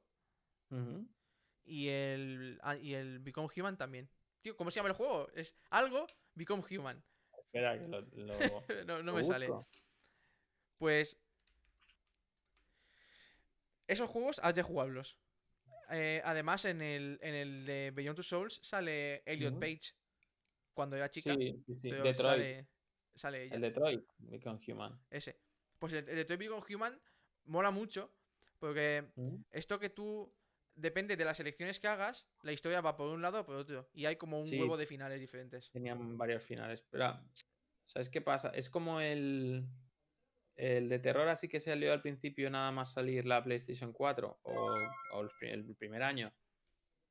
Y 1.69 1.89
el, 1.89 2.59
ah, 2.63 2.77
y 2.77 2.93
el 2.93 3.19
Become 3.19 3.49
Human 3.55 3.77
también. 3.77 4.09
Tío, 4.41 4.55
¿cómo 4.55 4.71
se 4.71 4.77
llama 4.77 4.87
el 4.89 4.95
juego? 4.95 5.29
Es 5.33 5.53
algo 5.69 6.07
Become 6.33 6.63
Human. 6.71 7.03
Espera, 7.37 7.77
que 7.77 7.87
lo, 7.87 8.01
lo- 8.01 8.37
no 8.85 9.03
no 9.03 9.03
lo 9.03 9.13
me 9.13 9.23
sale. 9.25 9.49
Pues. 10.77 11.19
Esos 13.85 14.09
juegos 14.09 14.39
has 14.43 14.55
de 14.55 14.63
jugarlos. 14.63 15.17
Eh, 15.89 16.21
además, 16.23 16.63
en 16.65 16.81
el, 16.81 17.19
en 17.21 17.35
el 17.35 17.65
de 17.65 17.91
Beyond 17.93 18.15
Two 18.15 18.23
Souls 18.23 18.59
sale 18.63 19.23
Elliot. 19.25 19.59
Page. 19.59 19.93
Cuando 20.73 20.95
era 20.95 21.09
chica. 21.09 21.35
Sí, 21.35 21.61
sí, 21.65 21.75
sí. 21.81 21.89
Detroit. 21.91 22.15
Sale, 22.17 22.67
sale 23.15 23.43
ella. 23.43 23.55
El 23.55 23.61
Detroit, 23.61 24.05
Become 24.19 24.59
Human. 24.67 24.97
Ese. 25.09 25.37
Pues 25.79 25.91
el, 25.93 25.99
el 25.99 26.05
de 26.05 26.15
Detroit 26.15 26.39
Become 26.39 26.65
Human 26.75 27.01
mola 27.45 27.71
mucho. 27.71 28.13
Porque 28.59 29.05
esto 29.51 29.79
que 29.79 29.89
tú. 29.89 30.33
Depende 30.77 31.17
de 31.17 31.25
las 31.25 31.39
elecciones 31.39 31.79
que 31.79 31.87
hagas, 31.87 32.29
la 32.43 32.51
historia 32.51 32.81
va 32.81 32.95
por 32.95 33.09
un 33.09 33.21
lado 33.21 33.41
o 33.41 33.45
por 33.45 33.55
otro. 33.55 33.89
Y 33.93 34.05
hay 34.05 34.15
como 34.15 34.39
un 34.39 34.45
Sí. 34.45 34.59
huevo 34.59 34.77
de 34.77 34.85
finales 34.85 35.19
diferentes. 35.19 35.71
Tenían 35.71 36.17
varios 36.17 36.43
finales. 36.43 36.83
Pero, 36.91 37.19
¿sabes 37.83 38.09
qué 38.09 38.21
pasa? 38.21 38.49
Es 38.49 38.69
como 38.69 39.01
el. 39.01 39.65
El 40.55 40.89
de 40.89 40.97
terror 40.99 41.27
así 41.29 41.47
que 41.47 41.59
salió 41.59 41.93
al 41.93 42.01
principio 42.01 42.49
nada 42.49 42.71
más 42.71 42.91
salir 42.93 43.25
la 43.25 43.43
PlayStation 43.43 43.91
4 43.93 44.39
o, 44.43 44.75
o 45.13 45.21
el, 45.21 45.29
pri- 45.39 45.49
el 45.51 45.75
primer 45.75 46.01
año 46.01 46.33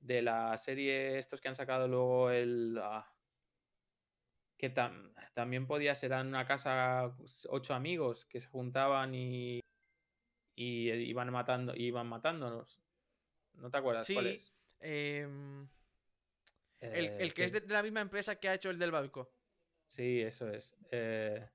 de 0.00 0.20
la 0.22 0.56
serie 0.56 1.16
estos 1.18 1.40
que 1.40 1.46
han 1.48 1.54
sacado 1.54 1.86
luego 1.86 2.30
el 2.32 2.76
ah, 2.82 3.08
que 4.58 4.74
tam- 4.74 5.12
también 5.34 5.66
podía 5.68 5.94
ser 5.94 6.10
en 6.12 6.26
una 6.26 6.44
casa 6.44 7.14
pues, 7.16 7.46
ocho 7.48 7.72
amigos 7.74 8.26
que 8.26 8.40
se 8.40 8.48
juntaban 8.48 9.14
y, 9.14 9.60
y 10.56 10.90
eh, 10.90 10.96
iban 11.02 11.30
matando 11.30 11.72
iban 11.76 12.08
matándonos 12.08 12.82
¿no 13.56 13.70
te 13.70 13.76
acuerdas 13.78 14.10
cuál 14.12 14.26
Sí, 14.26 14.34
es? 14.34 14.52
Em, 14.80 15.68
el, 16.80 17.04
Eh, 17.06 17.16
el 17.20 17.34
que 17.34 17.44
es 17.44 17.52
de, 17.52 17.60
de 17.60 17.72
la 17.72 17.82
misma 17.82 18.00
empresa 18.00 18.36
que 18.36 18.48
ha 18.48 18.54
hecho 18.54 18.70
el 18.70 18.78
del 18.78 18.90
barco. 18.90 19.30
Sí, 19.86 20.20
eso 20.22 20.48
es. 20.50 20.76
Eh, 20.90 21.48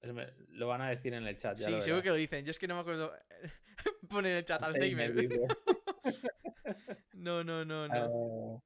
el 0.00 0.32
lo 0.50 0.68
van 0.68 0.80
a 0.82 0.90
decir 0.90 1.14
en 1.14 1.26
el 1.26 1.36
chat. 1.36 1.58
Ya 1.58 1.66
Sí, 1.66 1.72
lo 1.72 1.80
seguro 1.80 2.02
que 2.02 2.08
lo 2.10 2.14
dicen. 2.14 2.44
Yo 2.44 2.50
es 2.50 2.58
que 2.58 2.68
no 2.68 2.74
me 2.74 2.80
acuerdo. 2.80 3.12
Pone 4.10 4.30
en 4.30 4.36
el 4.38 4.44
chat 4.44 4.62
Alzheimer. 4.62 5.14
No, 7.14 7.42
no, 7.42 7.64
no, 7.64 7.88
no. 7.88 8.04
Eh, 8.06 8.60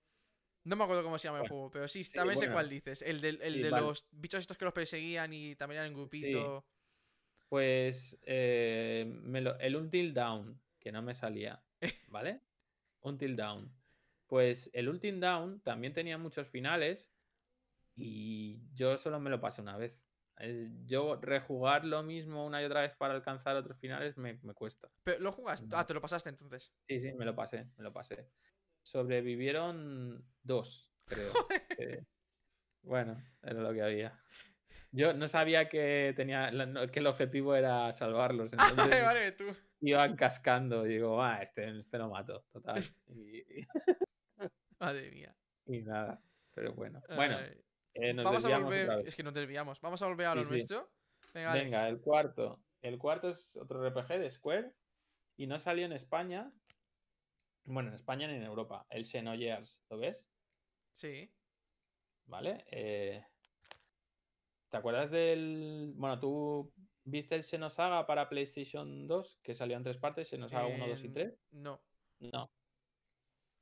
No 0.65 0.77
me 0.77 0.85
acuerdo 0.85 1.03
cómo 1.03 1.19
se 1.19 1.29
llama 1.29 1.41
el 1.41 1.49
juego, 1.49 1.71
pero 1.71 1.89
sí, 1.89 2.05
sí, 2.05 2.13
también 2.15 2.37
sé 2.37 2.51
cuál 2.51 2.69
dices. 2.69 3.01
El, 3.03 3.21
del, 3.21 3.41
el 3.43 3.55
Sí, 3.55 3.63
de 3.63 3.71
vale. 3.71 3.87
los 3.87 4.07
bichos 4.11 4.41
estos 4.41 4.59
que 4.59 4.65
los 4.65 4.75
perseguían 4.75 5.33
y 5.33 5.55
también 5.57 5.79
eran 5.79 5.93
en 5.93 5.97
grupito. 5.97 6.67
pues 7.49 8.19
eh, 8.23 9.05
me 9.23 9.41
lo- 9.41 9.59
el 9.59 9.77
Until 9.77 10.13
Down, 10.15 10.61
que 10.79 10.93
no 10.93 11.03
me 11.03 11.15
salía, 11.15 11.63
¿vale? 12.09 12.41
Until 13.01 13.37
Down. 13.37 13.73
Pues 14.27 14.71
el 14.73 14.89
Until 14.89 15.21
Down 15.21 15.61
también 15.61 15.93
tenía 15.93 16.19
muchos 16.19 16.49
finales 16.49 17.13
y 17.97 18.61
yo 18.75 18.97
solo 18.97 19.21
me 19.21 19.31
lo 19.31 19.41
pasé 19.41 19.63
una 19.63 19.77
vez. 19.77 20.01
Yo 20.87 21.17
rejugar 21.17 21.85
lo 21.85 22.03
mismo 22.03 22.47
una 22.47 22.63
y 22.63 22.65
otra 22.65 22.81
vez 22.81 22.95
para 22.97 23.13
alcanzar 23.13 23.57
otros 23.57 23.79
finales 23.79 24.17
me, 24.17 24.39
me 24.43 24.55
cuesta. 24.55 24.89
Pero 25.05 25.19
lo 25.19 25.33
jugaste. 25.33 25.67
No. 25.67 25.77
Ah, 25.77 25.85
te 25.85 25.93
lo 25.93 26.01
pasaste 26.01 26.31
entonces. 26.31 26.73
Sí, 26.89 26.99
sí, 26.99 27.13
me 27.13 27.27
lo 27.27 27.35
pasé, 27.35 27.67
me 27.77 27.85
lo 27.85 27.93
pasé. 27.93 28.31
Sobrevivieron 28.83 30.25
dos, 30.43 30.91
creo. 31.05 31.33
bueno, 32.83 33.23
era 33.43 33.61
lo 33.61 33.73
que 33.75 33.83
había. 33.83 34.19
Yo 34.93 35.13
no 35.13 35.29
sabía 35.29 35.69
que 35.69 36.15
tenía 36.17 36.51
que 36.91 37.01
el 37.01 37.07
objetivo 37.07 37.55
era 37.55 37.93
salvarlos, 37.93 38.53
Ah, 38.59 38.69
entonces 38.71 39.05
vale, 39.05 39.33
tú. 39.33 39.45
Iban 39.81 40.17
cascando. 40.17 40.87
Y 40.87 40.95
digo, 40.95 41.23
ah, 41.23 41.43
este, 41.43 41.79
este 41.79 41.99
lo 41.99 42.09
mato, 42.09 42.45
total. 42.53 42.83
Y, 43.09 43.45
Madre 44.79 45.11
mía. 45.11 45.35
y 45.67 45.83
nada, 45.83 46.23
pero 46.55 46.75
bueno. 46.75 47.03
Bueno, 47.15 47.37
Ay. 47.39 47.61
eh, 47.95 48.15
nos 48.15 48.25
Vamos 48.25 48.45
a 48.45 48.49
desviamos 48.49 48.71
volver. 48.71 49.07
Es 49.09 49.15
que 49.15 49.23
nos 49.23 49.35
desviamos. 49.35 49.81
Vamos 49.81 50.03
a 50.03 50.07
volver 50.07 50.27
a 50.27 50.35
lo 50.35 50.45
Sí, 50.45 50.51
nuestro. 50.51 50.91
Venga, 51.35 51.89
el 51.89 52.01
cuarto. 52.01 52.63
El 52.83 52.99
cuarto 52.99 53.31
es 53.31 53.55
otro 53.57 53.87
RPG 53.87 54.19
de 54.19 54.31
Square 54.31 54.73
y 55.37 55.47
no 55.47 55.59
salió 55.59 55.85
en 55.85 55.93
España. 55.93 56.51
Bueno, 57.65 57.91
en 57.91 57.95
España 57.95 58.27
ni 58.27 58.37
en 58.37 58.43
Europa. 58.43 58.87
El 58.89 59.05
Xenogears, 59.05 59.83
¿lo 59.91 59.99
ves? 59.99 60.31
Sí. 60.95 61.31
¿Vale? 62.27 62.65
Eh, 62.71 63.23
¿Te 64.71 64.77
acuerdas 64.77 65.11
del. 65.11 65.93
Bueno, 65.95 66.19
tú 66.19 66.73
viste 67.05 67.35
el 67.35 67.45
Xenosaga 67.45 68.07
para 68.07 68.29
PlayStation 68.29 69.07
2, 69.07 69.41
que 69.43 69.55
salió 69.55 69.77
en 69.77 69.83
tres 69.83 69.99
partes, 69.99 70.29
Xenosaga 70.29 70.67
1, 70.67 70.89
2 70.89 71.03
y 71.03 71.07
Em, 71.07 71.13
3? 71.15 71.39
No. 71.53 71.81
No. 72.21 72.51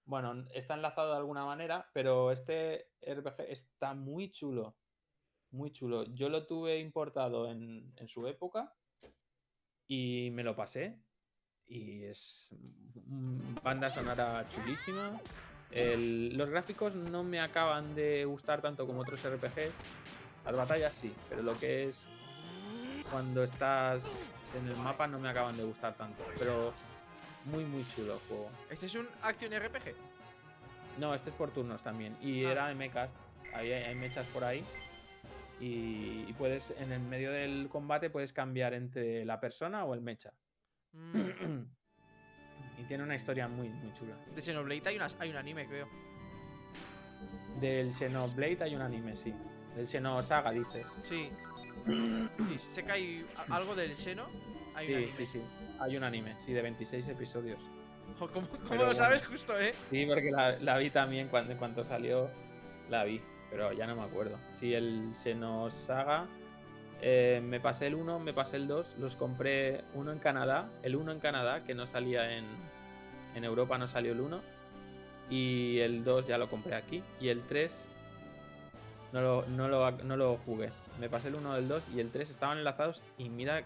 Bueno, 0.05 0.47
está 0.55 0.74
enlazado 0.74 1.11
de 1.12 1.18
alguna 1.18 1.45
manera, 1.45 1.91
pero 1.93 2.32
este 2.32 2.91
RPG 3.03 3.41
está 3.49 3.95
muy 3.95 4.30
chulo. 4.30 4.76
Muy 5.51 5.70
chulo. 5.70 6.05
Yo 6.14 6.28
lo 6.28 6.47
tuve 6.47 6.78
importado 6.78 7.51
en, 7.51 7.93
en 7.97 8.09
su 8.09 8.26
época 8.26 8.74
y 9.86 10.30
me 10.32 10.43
lo 10.43 10.57
pasé. 10.57 10.99
Y 11.66 12.05
es 12.05 12.55
banda 13.62 13.91
sonora 13.91 14.47
chulísima. 14.49 15.20
El- 15.70 16.36
los 16.36 16.49
gráficos 16.49 16.95
no 16.95 17.22
me 17.22 17.41
acaban 17.41 17.95
de 17.95 18.24
gustar 18.24 18.62
tanto 18.62 18.86
como 18.86 19.01
otros 19.03 19.22
RPGs. 19.24 19.74
Las 20.47 20.57
batallas 20.57 20.95
sí, 20.95 21.12
pero 21.28 21.43
lo 21.43 21.55
que 21.55 21.89
es 21.89 22.07
cuando 23.11 23.43
estás 23.45 24.05
en 24.59 24.67
el 24.69 24.77
mapa 24.77 25.07
no 25.07 25.19
me 25.19 25.29
acaban 25.29 25.57
de 25.57 25.65
gustar 25.65 25.95
tanto. 25.95 26.25
Pero 26.39 26.73
muy, 27.45 27.65
muy 27.65 27.87
chulo 27.95 28.15
el 28.15 28.21
juego. 28.29 28.51
Este 28.71 28.87
es 28.87 28.95
un 28.95 29.09
Action 29.23 29.53
RPG. 29.53 29.95
No, 30.99 31.15
este 31.15 31.31
es 31.31 31.37
por 31.37 31.51
turnos 31.51 31.83
también. 31.83 32.17
Y 32.21 32.45
Ah. 32.45 32.53
era 32.53 32.69
de 32.69 32.75
mechas. 32.75 33.11
Hay, 33.55 33.73
hay 33.73 33.95
mechas 33.95 34.27
por 34.29 34.45
ahí. 34.45 34.65
Y, 35.61 36.25
y 36.29 36.35
puedes, 36.39 36.71
en 36.79 36.93
el 36.93 37.01
medio 37.01 37.33
del 37.33 37.69
combate, 37.69 38.11
puedes 38.11 38.33
cambiar 38.33 38.75
entre 38.75 39.25
la 39.25 39.41
persona 39.41 39.85
o 39.85 39.95
el 39.95 40.01
mecha. 40.01 40.33
Mm, 40.93 41.21
y 42.79 42.85
tiene 42.85 43.03
una 43.03 43.17
historia 43.17 43.49
muy, 43.49 43.69
muy 43.69 43.93
chula. 43.95 44.15
De 44.35 44.41
Xenoblade 44.43 44.83
hay, 44.89 44.97
unas, 44.97 45.17
hay 45.19 45.31
un 45.31 45.37
anime, 45.37 45.67
creo. 45.67 45.89
Del 47.61 47.93
Xenoblade 47.93 48.59
hay 48.65 48.75
un 48.77 48.83
anime, 48.83 49.17
sí. 49.17 49.35
Del 49.75 49.89
Xenosaga, 49.89 50.51
dices. 50.53 50.87
Sí. 51.03 51.31
Sí, 51.87 52.59
sé 52.59 52.85
que 52.85 52.93
hay 52.93 53.26
algo 53.49 53.74
del 53.74 53.97
Xeno. 53.97 54.26
Hay 54.74 54.87
un 54.87 54.93
Sí, 54.93 54.95
anime. 54.97 55.11
sí, 55.12 55.26
sí. 55.26 55.43
Hay 55.81 55.97
un 55.97 56.05
anime, 56.05 56.35
sí, 56.45 56.53
de 56.53 56.62
26 56.62 57.09
episodios. 57.09 57.61
¿Cómo, 58.18 58.31
cómo 58.33 58.49
lo 58.70 58.76
bueno. 58.76 58.95
sabes 58.95 59.24
justo, 59.26 59.59
eh? 59.59 59.74
Sí, 59.91 60.05
porque 60.07 60.31
la, 60.31 60.59
la 60.59 60.79
vi 60.79 60.91
también 60.91 61.29
cuando, 61.29 61.53
en 61.53 61.59
cuanto 61.59 61.85
salió, 61.85 62.29
la 62.91 63.05
vi, 63.05 63.20
pero 63.51 63.72
ya 63.72 63.87
no 63.87 63.95
me 63.97 64.03
acuerdo. 64.03 64.39
Sí, 64.59 64.74
el 64.74 65.12
Xenosaga, 65.14 66.26
eh, 67.01 67.41
me 67.45 67.61
pasé 67.61 67.87
el 67.87 67.95
1, 67.95 68.18
me 68.18 68.33
pasé 68.33 68.57
el 68.57 68.66
2, 68.66 68.97
los 68.99 69.14
compré 69.14 69.85
uno 69.95 70.11
en 70.11 70.18
Canadá, 70.18 70.68
el 70.83 70.97
1 70.97 71.12
en 71.12 71.20
Canadá, 71.20 71.62
que 71.64 71.74
no 71.74 71.87
salía 71.87 72.37
en, 72.37 72.45
en 73.37 73.45
Europa, 73.45 73.79
no 73.79 73.87
salió 73.87 74.12
el 74.12 74.20
1, 74.20 74.41
y 75.31 75.79
el 75.79 76.03
2 76.03 76.26
ya 76.26 76.39
lo 76.39 76.49
compré 76.51 76.74
aquí, 76.74 77.05
y 77.20 77.29
el 77.29 77.43
3 77.47 77.95
no 79.12 79.20
lo, 79.20 79.47
no 79.47 79.68
lo, 79.68 79.91
no 79.93 80.16
lo 80.16 80.39
jugué. 80.39 80.70
Me 81.01 81.09
pasé 81.09 81.29
el 81.29 81.37
1 81.37 81.55
del 81.55 81.69
2 81.69 81.91
y 81.95 82.01
el 82.01 82.11
3 82.11 82.29
estaban 82.31 82.59
enlazados 82.59 83.03
y 83.19 83.29
mira, 83.29 83.65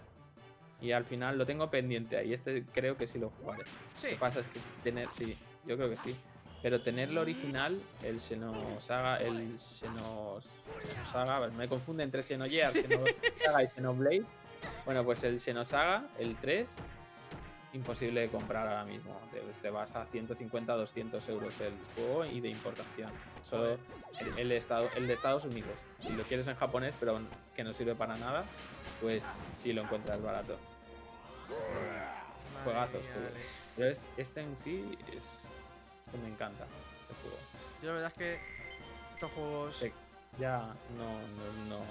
y 0.81 0.91
al 0.91 1.05
final 1.05 1.37
lo 1.37 1.45
tengo 1.45 1.69
pendiente 1.69 2.17
ahí, 2.17 2.33
este 2.33 2.63
creo 2.73 2.97
que 2.97 3.07
sí 3.07 3.19
lo 3.19 3.29
jugaré. 3.29 3.63
Sí. 3.95 4.07
Lo 4.07 4.13
que 4.13 4.19
pasa 4.19 4.39
es 4.41 4.47
que 4.47 4.59
tener, 4.83 5.09
sí, 5.11 5.37
yo 5.65 5.75
creo 5.77 5.89
que 5.89 5.97
sí. 5.97 6.15
Pero 6.61 6.81
tenerlo 6.81 7.21
original, 7.21 7.81
el 8.03 8.21
Xenosaga, 8.21 9.17
el 9.17 9.59
Xenos, 9.59 10.49
Xenosaga, 10.81 11.49
me 11.49 11.67
confunde 11.67 12.03
entre 12.03 12.23
Xenogears, 12.23 12.71
Xenosaga 12.81 13.63
y 13.63 13.67
Xenoblade. 13.67 14.23
Bueno, 14.85 15.03
pues 15.03 15.23
el 15.25 15.41
Xenosaga, 15.41 16.07
el 16.19 16.37
3, 16.37 16.77
imposible 17.73 18.21
de 18.21 18.29
comprar 18.29 18.67
ahora 18.67 18.85
mismo. 18.85 19.19
Te, 19.31 19.39
te 19.61 19.69
vas 19.69 19.95
a 19.95 20.05
150, 20.05 20.73
200 20.73 21.29
euros 21.29 21.59
el 21.61 21.73
juego 21.95 22.25
y 22.25 22.39
de 22.39 22.49
importación. 22.49 23.11
Solo 23.41 23.77
el, 24.19 24.37
el 24.39 24.51
estado, 24.51 24.89
el 24.95 25.07
de 25.07 25.13
Estados 25.13 25.43
Unidos. 25.45 25.77
Si 25.99 26.09
lo 26.11 26.23
quieres 26.23 26.47
en 26.47 26.55
japonés, 26.55 26.93
pero 26.99 27.19
que 27.55 27.63
no 27.63 27.73
sirve 27.73 27.95
para 27.95 28.15
nada, 28.15 28.43
pues 29.01 29.23
sí 29.61 29.73
lo 29.73 29.81
encuentras 29.83 30.21
barato. 30.21 30.57
Madre 31.49 32.63
Juegazos. 32.63 33.01
Alex. 33.15 33.45
Pero 33.75 33.89
es- 33.89 34.01
este 34.17 34.41
en 34.41 34.57
sí 34.57 34.97
es. 35.11 35.23
Esto 36.05 36.17
me 36.19 36.27
encanta, 36.29 36.65
este 37.01 37.13
juego. 37.21 37.37
Yo 37.81 37.87
la 37.89 37.93
verdad 37.95 38.11
es 38.11 38.17
que 38.17 38.39
estos 39.15 39.31
juegos. 39.31 39.77
Sí. 39.77 39.91
Ya 40.39 40.73
no, 40.97 41.19
no, 41.67 41.77
no. 41.77 41.85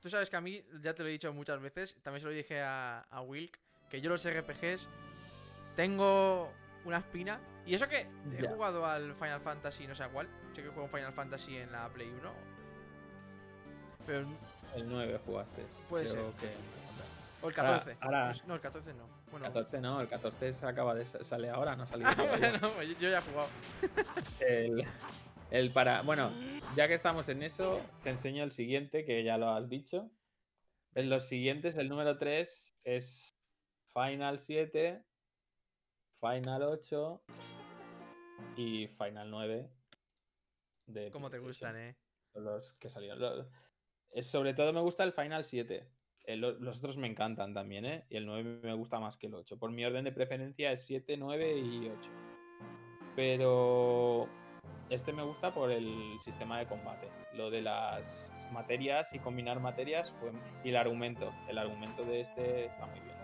Tú 0.00 0.10
sabes 0.10 0.28
que 0.30 0.36
a 0.36 0.40
mí, 0.40 0.62
ya 0.82 0.94
te 0.94 1.02
lo 1.02 1.08
he 1.08 1.12
dicho 1.12 1.32
muchas 1.32 1.60
veces, 1.60 1.96
también 2.02 2.20
se 2.20 2.26
lo 2.26 2.32
dije 2.32 2.60
a, 2.60 3.00
a 3.10 3.20
Wilk, 3.22 3.58
que 3.88 4.00
yo 4.00 4.10
los 4.10 4.24
RPGs 4.28 4.88
tengo 5.76 6.50
una 6.84 6.98
espina. 6.98 7.40
Y 7.64 7.74
eso 7.74 7.88
que 7.88 8.06
he 8.36 8.42
Ya. 8.42 8.50
jugado 8.50 8.84
al 8.84 9.14
Final 9.14 9.40
Fantasy, 9.40 9.86
no 9.86 9.94
sé 9.94 10.02
a 10.02 10.08
cuál. 10.08 10.28
Sé 10.54 10.62
que 10.62 10.68
juego 10.70 10.88
Final 10.88 11.12
Fantasy 11.12 11.56
en 11.58 11.70
la 11.72 11.88
Play 11.90 12.08
1. 12.08 12.32
Pero 14.06 14.26
El 14.74 14.88
9 14.88 15.20
jugaste. 15.24 15.64
Puede 15.88 16.10
creo 16.10 16.32
ser. 16.32 16.40
que- 16.40 16.56
o 17.44 17.48
el 17.48 17.58
Ahora- 17.58 17.72
14. 17.78 17.96
ahora- 18.00 18.26
Pues- 18.32 18.46
No, 18.46 18.54
el 18.54 18.60
14 18.60 18.94
no. 18.94 19.06
Bueno, 19.30 19.46
14 19.46 19.80
no, 19.80 20.00
el 20.00 20.08
14 20.08 20.52
se 20.52 20.66
acaba 20.66 20.94
de 20.94 21.04
sale 21.06 21.48
ahora, 21.50 21.74
no 21.76 21.84
ha 21.84 21.86
salido 21.86 22.10
yo, 22.82 22.82
yo 23.00 23.08
ya 23.10 23.18
he 23.18 23.22
jugado. 23.22 23.48
El, 24.40 24.84
el 25.50 25.70
para. 25.72 26.02
Bueno, 26.02 26.32
ya 26.76 26.86
que 26.88 26.94
estamos 26.94 27.28
en 27.28 27.42
eso, 27.42 27.80
te 28.02 28.10
enseño 28.10 28.44
el 28.44 28.52
siguiente, 28.52 29.04
que 29.04 29.24
ya 29.24 29.38
lo 29.38 29.50
has 29.50 29.68
dicho. 29.68 30.10
En 30.94 31.08
los 31.08 31.26
siguientes, 31.26 31.76
el 31.76 31.88
número 31.88 32.18
3 32.18 32.74
es 32.84 33.34
Final 33.94 34.38
7, 34.38 35.02
Final 36.22 36.62
8 36.62 37.20
y 38.56 38.86
Final 38.86 39.30
9. 39.30 39.68
De 40.86 41.10
¿Cómo 41.10 41.28
te 41.30 41.38
gustan, 41.40 41.76
eh? 41.76 41.96
Son 42.32 42.44
los 42.44 42.72
que 42.74 42.88
salieron. 42.88 43.48
Sobre 44.22 44.54
todo 44.54 44.72
me 44.72 44.80
gusta 44.80 45.04
el 45.04 45.12
Final 45.12 45.44
7. 45.44 45.88
Eh, 46.24 46.36
lo- 46.36 46.52
Los 46.60 46.78
otros 46.78 46.96
me 46.96 47.08
encantan 47.08 47.52
también, 47.52 47.84
¿eh? 47.84 48.06
Y 48.08 48.16
el 48.16 48.26
9 48.26 48.60
me 48.62 48.74
gusta 48.74 49.00
más 49.00 49.16
que 49.16 49.26
el 49.26 49.34
8. 49.34 49.58
Por 49.58 49.72
mi 49.72 49.84
orden 49.84 50.04
de 50.04 50.12
preferencia 50.12 50.70
es 50.70 50.84
7, 50.86 51.16
9 51.16 51.58
y 51.58 51.88
8. 51.88 52.10
Pero 53.16 54.28
este 54.90 55.12
me 55.12 55.22
gusta 55.22 55.52
por 55.52 55.70
el 55.72 56.18
sistema 56.20 56.58
de 56.60 56.66
combate. 56.66 57.08
Lo 57.34 57.50
de 57.50 57.62
las 57.62 58.32
materias 58.52 59.12
y 59.12 59.18
combinar 59.18 59.58
materias 59.60 60.12
fue... 60.20 60.30
y 60.62 60.68
el 60.68 60.76
argumento. 60.76 61.32
El 61.48 61.58
argumento 61.58 62.04
de 62.04 62.20
este 62.20 62.66
está 62.66 62.86
muy 62.86 63.00
bien. 63.00 63.16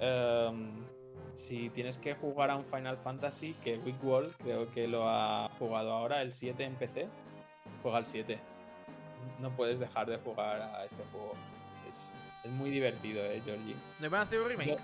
Em, 0.00 0.86
si 1.34 1.68
tienes 1.70 1.98
que 1.98 2.14
jugar 2.14 2.50
a 2.50 2.56
un 2.56 2.64
Final 2.64 2.96
Fantasy, 2.98 3.54
que 3.62 3.76
Rick 3.84 4.02
Wall 4.04 4.28
creo 4.42 4.70
que 4.70 4.86
lo 4.88 5.08
ha 5.08 5.48
jugado 5.58 5.92
ahora, 5.92 6.22
el 6.22 6.32
7 6.32 6.64
en 6.64 6.74
PC, 6.76 7.08
juega 7.82 7.98
al 7.98 8.06
7. 8.06 8.38
No 9.40 9.50
puedes 9.50 9.78
dejar 9.80 10.06
de 10.06 10.18
jugar 10.18 10.60
a 10.62 10.84
este 10.84 11.02
juego. 11.12 11.32
Es, 11.88 12.12
es 12.44 12.50
muy 12.50 12.70
divertido, 12.70 13.24
eh, 13.24 13.40
Georgie. 13.44 13.74
¿Le 14.00 14.08
van 14.08 14.20
a 14.20 14.22
hacer 14.24 14.40
un 14.40 14.48
remake? 14.48 14.70
Yo- 14.70 14.76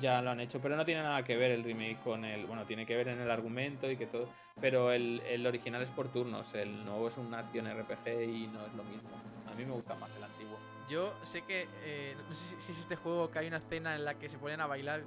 Ya 0.00 0.22
lo 0.22 0.30
han 0.30 0.40
hecho, 0.40 0.58
pero 0.60 0.74
no 0.76 0.84
tiene 0.84 1.02
nada 1.02 1.22
que 1.22 1.36
ver 1.36 1.50
el 1.52 1.62
remake 1.62 2.00
con 2.02 2.24
el. 2.24 2.46
Bueno, 2.46 2.64
tiene 2.64 2.86
que 2.86 2.96
ver 2.96 3.08
en 3.08 3.20
el 3.20 3.30
argumento 3.30 3.90
y 3.90 3.96
que 3.96 4.06
todo. 4.06 4.28
Pero 4.60 4.90
el, 4.90 5.20
el 5.28 5.46
original 5.46 5.82
es 5.82 5.90
por 5.90 6.08
turnos, 6.08 6.54
el 6.54 6.84
nuevo 6.84 7.08
es 7.08 7.16
una 7.18 7.40
acción 7.40 7.66
RPG 7.68 8.08
y 8.22 8.46
no 8.48 8.64
es 8.66 8.72
lo 8.74 8.82
mismo. 8.84 9.10
A 9.50 9.54
mí 9.54 9.64
me 9.64 9.72
gusta 9.72 9.94
más 9.96 10.14
el 10.16 10.24
antiguo. 10.24 10.56
Yo 10.92 11.14
sé 11.22 11.40
que. 11.42 11.66
eh, 11.84 12.14
no 12.28 12.34
sé 12.34 12.60
si, 12.60 12.72
es 12.72 12.78
este 12.78 12.96
juego 12.96 13.30
que 13.30 13.38
hay 13.38 13.46
una 13.48 13.56
escena 13.56 13.94
en 13.96 14.04
la 14.04 14.14
que 14.18 14.28
se 14.28 14.36
ponen 14.36 14.60
a 14.60 14.66
bailar. 14.66 15.02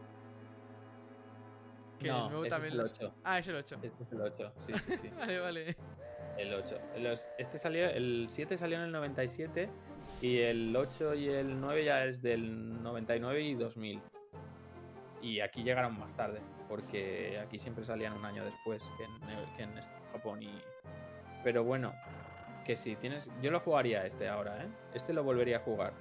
Que 1.99 2.07
no, 2.07 2.43
ese 2.43 2.49
también 2.49 2.73
es 2.73 2.73
el 2.73 2.77
lo- 2.77 2.85
8. 2.85 3.13
Ah, 3.23 3.39
es 3.39 3.47
el 3.47 3.55
8. 3.55 3.75
Ese 3.83 4.03
es 4.03 4.11
el 4.11 4.21
8, 4.21 4.53
sí, 4.65 4.73
sí, 4.79 4.97
sí. 4.97 5.09
Vale, 5.15 5.39
vale. 5.39 5.77
El 6.37 6.53
8. 6.55 6.77
Los- 6.97 7.27
este 7.37 7.59
salió, 7.59 7.87
el 7.87 8.25
7 8.29 8.57
salió 8.57 8.77
en 8.77 8.83
el 8.85 8.91
97 8.91 9.69
y 10.21 10.39
el 10.39 10.75
8 10.75 11.13
y 11.13 11.29
el 11.29 11.61
9 11.61 11.85
ya 11.85 12.03
es 12.05 12.21
del 12.21 12.81
99 12.83 13.41
y 13.41 13.53
2000. 13.53 14.01
Y 15.21 15.39
aquí 15.39 15.63
llegaron 15.63 15.97
más 15.99 16.15
tarde, 16.15 16.41
porque 16.67 17.39
aquí 17.39 17.59
siempre 17.59 17.85
salían 17.85 18.13
un 18.13 18.25
año 18.25 18.43
después 18.43 18.83
que 18.97 19.03
en, 19.03 19.55
que 19.55 19.63
en 19.63 19.81
Japón. 20.11 20.41
Y... 20.43 20.49
Pero 21.43 21.63
bueno, 21.63 21.93
que 22.65 22.75
si 22.75 22.95
tienes... 22.95 23.29
Yo 23.41 23.51
lo 23.51 23.59
jugaría 23.59 24.05
este 24.05 24.27
ahora, 24.27 24.63
¿eh? 24.63 24.67
Este 24.93 25.13
lo 25.13 25.23
volvería 25.23 25.57
a 25.57 25.59
jugar. 25.61 25.93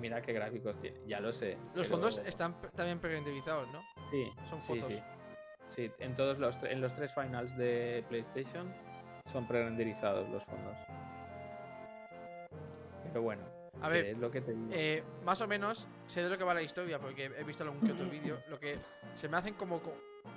Mira 0.00 0.22
qué 0.22 0.32
gráficos 0.32 0.78
tiene, 0.80 1.00
ya 1.06 1.20
lo 1.20 1.32
sé. 1.32 1.58
Los 1.74 1.88
fondos 1.88 2.22
están 2.24 2.54
también 2.76 3.00
prerenderizados, 3.00 3.68
¿no? 3.72 3.82
Sí, 4.10 4.30
son 4.48 4.62
sí, 4.62 4.80
fotos. 4.80 4.92
Sí, 4.92 5.02
Sí, 5.68 5.90
en 5.98 6.14
todos 6.14 6.38
los, 6.38 6.56
en 6.62 6.80
los 6.80 6.94
tres 6.94 7.12
finals 7.14 7.56
de 7.56 8.04
PlayStation 8.08 8.72
son 9.30 9.46
pre-renderizados 9.46 10.28
los 10.30 10.42
fondos. 10.44 10.76
Pero 13.04 13.22
bueno, 13.22 13.42
A 13.80 13.88
ver, 13.88 14.06
es 14.06 14.18
lo 14.18 14.30
que 14.30 14.40
te 14.40 14.52
digo. 14.52 14.68
Eh, 14.72 15.02
más 15.24 15.40
o 15.40 15.46
menos 15.48 15.88
sé 16.06 16.22
de 16.22 16.28
lo 16.30 16.38
que 16.38 16.44
va 16.44 16.54
la 16.54 16.62
historia 16.62 16.98
porque 16.98 17.26
he 17.26 17.44
visto 17.44 17.62
algún 17.64 17.80
que 17.80 17.92
otro 17.92 18.06
vídeo. 18.08 18.38
Lo 18.48 18.58
que 18.58 18.76
se 19.14 19.28
me 19.28 19.36
hacen 19.36 19.54
como 19.54 19.80
co- 19.80 19.96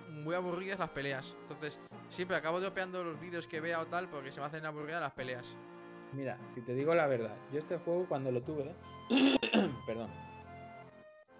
muy 0.09 0.35
aburridas 0.35 0.79
las 0.79 0.89
peleas. 0.89 1.35
Entonces, 1.43 1.79
siempre 2.09 2.37
acabo 2.37 2.59
dropeando 2.59 3.03
los 3.03 3.19
vídeos 3.19 3.47
que 3.47 3.59
vea 3.59 3.79
o 3.79 3.87
tal 3.87 4.07
porque 4.09 4.31
se 4.31 4.39
me 4.39 4.45
hacen 4.45 4.65
aburridas 4.65 5.01
las 5.01 5.13
peleas. 5.13 5.55
Mira, 6.13 6.37
si 6.53 6.61
te 6.61 6.73
digo 6.75 6.93
la 6.93 7.07
verdad, 7.07 7.35
yo 7.51 7.59
este 7.59 7.77
juego 7.77 8.05
cuando 8.07 8.31
lo 8.31 8.41
tuve, 8.41 8.75
perdón, 9.87 10.09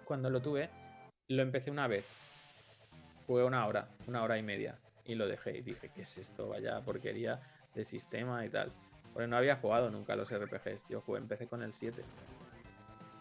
cuando 0.04 0.30
lo 0.30 0.40
tuve, 0.40 0.70
lo 1.28 1.42
empecé 1.42 1.70
una 1.70 1.86
vez. 1.86 2.06
Jugué 3.26 3.44
una 3.44 3.66
hora, 3.66 3.88
una 4.06 4.22
hora 4.22 4.38
y 4.38 4.42
media, 4.42 4.78
y 5.04 5.14
lo 5.14 5.26
dejé 5.28 5.58
y 5.58 5.62
dije, 5.62 5.90
¿qué 5.94 6.02
es 6.02 6.18
esto? 6.18 6.48
Vaya 6.48 6.80
porquería 6.80 7.40
de 7.74 7.84
sistema 7.84 8.44
y 8.44 8.48
tal. 8.50 8.72
Porque 9.12 9.26
no 9.28 9.36
había 9.36 9.56
jugado 9.56 9.90
nunca 9.90 10.14
a 10.14 10.16
los 10.16 10.30
RPGs, 10.32 10.88
yo 10.88 11.00
jugué, 11.02 11.18
empecé 11.20 11.46
con 11.46 11.62
el 11.62 11.72
7. 11.74 12.02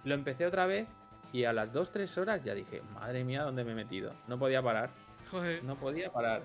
Lo 0.06 0.14
empecé 0.16 0.46
otra 0.46 0.66
vez 0.66 0.88
y 1.34 1.44
a 1.46 1.54
las 1.54 1.72
2-3 1.74 2.18
horas 2.18 2.44
ya 2.44 2.54
dije, 2.54 2.82
madre 2.94 3.24
mía, 3.24 3.44
¿dónde 3.44 3.64
me 3.64 3.74
he 3.74 3.76
metido? 3.76 4.14
No 4.28 4.40
podía 4.40 4.62
parar. 4.62 4.90
Joder. 5.30 5.64
No 5.64 5.76
podía 5.76 6.12
parar. 6.12 6.44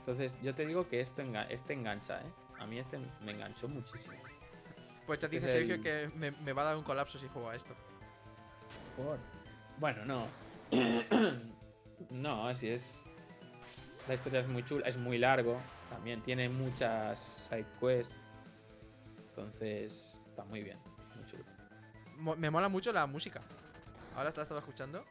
Entonces, 0.00 0.36
yo 0.42 0.54
te 0.54 0.66
digo 0.66 0.88
que 0.88 1.00
esto 1.00 1.22
enga- 1.22 1.46
este 1.48 1.72
engancha, 1.72 2.20
¿eh? 2.20 2.32
A 2.58 2.66
mí 2.66 2.78
este 2.78 2.98
me 3.24 3.32
enganchó 3.32 3.68
muchísimo. 3.68 4.16
Pues 5.06 5.22
Este 5.22 5.28
dice 5.36 5.50
Sergio 5.52 5.74
el- 5.74 5.82
que 5.82 6.10
me, 6.16 6.30
me 6.30 6.52
va 6.52 6.62
a 6.62 6.64
dar 6.66 6.76
un 6.76 6.82
colapso 6.84 7.18
si 7.18 7.28
juego 7.28 7.50
a 7.50 7.54
esto. 7.56 7.74
Por- 8.96 9.18
Bueno, 9.78 10.04
no. 10.04 10.26
no, 12.10 12.48
así 12.48 12.68
es. 12.68 13.02
La 14.08 14.14
historia 14.14 14.40
es 14.40 14.48
muy 14.48 14.64
chula, 14.64 14.86
es 14.88 14.96
muy 14.96 15.18
largo. 15.18 15.58
También 15.90 16.22
tiene 16.22 16.48
muchas 16.48 17.46
side 17.48 17.66
quests. 17.80 18.16
Entonces, 19.36 20.20
está 20.28 20.44
muy 20.44 20.62
bien. 20.62 20.78
Muy 21.16 21.24
chulo. 21.26 21.44
Mo- 22.18 22.36
me 22.36 22.50
mola 22.50 22.68
mucho 22.68 22.92
la 22.92 23.06
música. 23.06 23.40
Ahora 24.16 24.30
te 24.30 24.36
la 24.38 24.42
estaba 24.44 24.60
escuchando. 24.60 25.04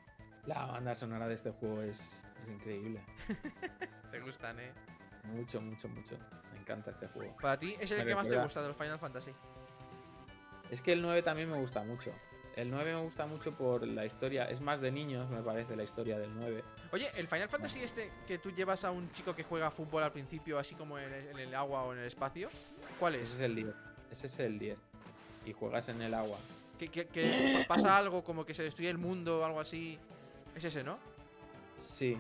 La 0.46 0.66
banda 0.66 0.96
sonora 0.96 1.28
de 1.28 1.34
este 1.36 1.52
juego 1.52 1.82
es, 1.82 2.24
es 2.42 2.48
increíble. 2.50 3.02
Te 4.12 4.20
gustan, 4.22 4.60
eh. 4.60 4.72
Mucho, 5.26 5.60
mucho, 5.62 5.88
mucho. 5.90 6.18
Me 6.54 6.60
encanta 6.60 6.92
este 6.92 7.08
juego. 7.08 7.36
Para 7.42 7.58
ti 7.60 7.76
es 7.80 7.92
el 7.92 8.00
Me 8.00 8.06
que 8.06 8.16
más 8.16 8.28
te 8.28 8.38
gusta 8.38 8.62
de 8.62 8.68
los 8.70 8.78
Final 8.78 9.00
Fantasy. 9.00 9.32
Es 10.70 10.82
que 10.82 10.94
el 10.94 11.02
9 11.02 11.22
también 11.24 11.50
me 11.50 11.58
gusta 11.60 11.82
mucho. 11.84 12.12
El 12.56 12.70
9 12.70 12.94
me 12.94 13.02
gusta 13.02 13.26
mucho 13.26 13.54
por 13.58 13.86
la 13.88 14.06
historia. 14.06 14.46
Es 14.50 14.60
más 14.62 14.80
de 14.82 14.92
niños, 14.92 15.30
me 15.30 15.42
parece, 15.42 15.76
la 15.76 15.84
historia 15.84 16.20
del 16.20 16.34
9. 16.36 16.64
Oye, 16.92 17.10
el 17.16 17.28
Final 17.28 17.50
Fantasy 17.50 17.82
este 17.84 18.12
que 18.28 18.38
tú 18.38 18.52
llevas 18.52 18.84
a 18.84 18.92
un 18.92 19.12
chico 19.12 19.34
que 19.36 19.44
juega 19.44 19.72
fútbol 19.72 20.04
al 20.04 20.12
principio, 20.12 20.60
así 20.60 20.76
como 20.76 20.98
en 21.00 21.12
el, 21.12 21.28
en 21.30 21.40
el 21.40 21.56
agua 21.56 21.84
o 21.84 21.94
en 21.94 22.00
el 22.00 22.06
espacio, 22.06 22.50
¿cuál 23.00 23.16
Ese 23.16 23.24
es? 23.24 23.34
es 23.36 23.42
el 23.42 23.56
10. 23.56 23.68
Ese 24.14 24.28
es 24.28 24.40
el 24.40 24.60
10. 24.60 24.78
Y 25.46 25.54
juegas 25.54 25.90
en 25.90 26.02
el 26.04 26.14
agua. 26.14 26.38
Que, 26.78 26.88
que- 26.88 27.08
que 27.08 27.66
pasa 27.68 27.98
algo 27.98 28.24
como 28.24 28.46
que 28.46 28.54
se 28.54 28.62
destruye 28.62 28.90
el 28.92 29.00
mundo 29.00 29.40
o 29.40 29.44
algo 29.44 29.60
así. 29.60 29.98
Es 30.56 30.64
ese, 30.64 30.84
¿no? 30.84 31.00
Sí. 31.76 32.16